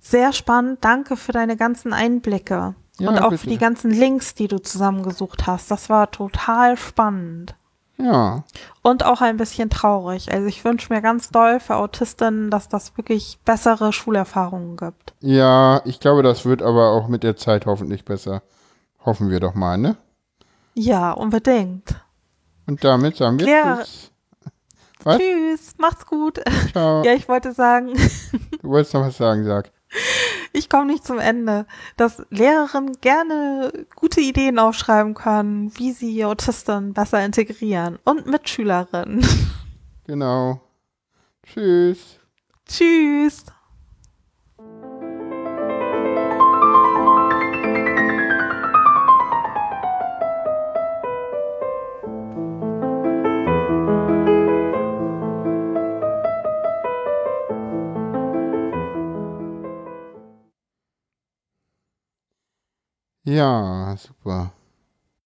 Sehr 0.00 0.32
spannend. 0.32 0.78
Danke 0.84 1.16
für 1.16 1.32
deine 1.32 1.56
ganzen 1.56 1.92
Einblicke. 1.92 2.74
Ja, 2.98 3.08
und 3.10 3.18
auch 3.18 3.30
bitte. 3.30 3.42
für 3.42 3.50
die 3.50 3.58
ganzen 3.58 3.90
Links, 3.90 4.34
die 4.34 4.48
du 4.48 4.58
zusammengesucht 4.58 5.46
hast. 5.46 5.70
Das 5.70 5.90
war 5.90 6.10
total 6.10 6.76
spannend. 6.78 7.54
ja, 7.98 8.44
Und 8.82 9.04
auch 9.04 9.20
ein 9.20 9.36
bisschen 9.36 9.68
traurig. 9.68 10.32
Also 10.32 10.46
ich 10.46 10.64
wünsche 10.64 10.92
mir 10.92 11.02
ganz 11.02 11.28
doll 11.30 11.60
für 11.60 11.76
Autistinnen, 11.76 12.50
dass 12.50 12.68
das 12.68 12.96
wirklich 12.96 13.38
bessere 13.44 13.92
Schulerfahrungen 13.92 14.76
gibt. 14.76 15.14
ja, 15.20 15.82
ich 15.84 16.00
glaube, 16.00 16.22
das 16.22 16.44
wird 16.46 16.62
aber 16.62 16.90
auch 16.92 17.08
mit 17.08 17.22
der 17.22 17.36
Zeit 17.36 17.66
hoffentlich 17.66 18.04
besser. 18.04 18.42
Hoffen 19.04 19.28
wir 19.30 19.40
doch 19.40 19.54
mal, 19.54 19.76
ne? 19.76 19.96
Ja, 20.74 21.12
unbedingt. 21.12 21.96
Und 22.66 22.82
damit 22.84 23.16
sagen 23.16 23.38
wir 23.38 23.46
Ja. 23.48 23.76
Tschüss. 23.78 24.10
Was? 25.04 25.18
Tschüss, 25.18 25.74
macht's 25.78 26.06
gut. 26.06 26.40
Ciao. 26.72 27.02
Ja, 27.04 27.12
ich 27.14 27.28
wollte 27.28 27.52
sagen, 27.52 27.92
Du 28.62 28.68
wolltest 28.68 28.94
noch 28.94 29.02
was 29.02 29.16
sagen, 29.16 29.44
sag. 29.44 29.70
ich 30.52 30.68
komme 30.68 30.86
nicht 30.86 31.06
zum 31.06 31.18
Ende, 31.20 31.66
dass 31.96 32.22
Lehrerinnen 32.30 32.92
gerne 33.00 33.72
gute 33.94 34.20
Ideen 34.20 34.58
aufschreiben 34.58 35.14
können, 35.14 35.70
wie 35.78 35.92
sie 35.92 36.24
Autisten 36.24 36.92
besser 36.92 37.24
integrieren 37.24 37.98
und 38.04 38.26
Mitschülerinnen. 38.26 39.24
Genau. 40.06 40.60
Tschüss. 41.44 42.18
Tschüss. 42.68 43.44
Ja, 63.26 63.96
super. 63.98 64.52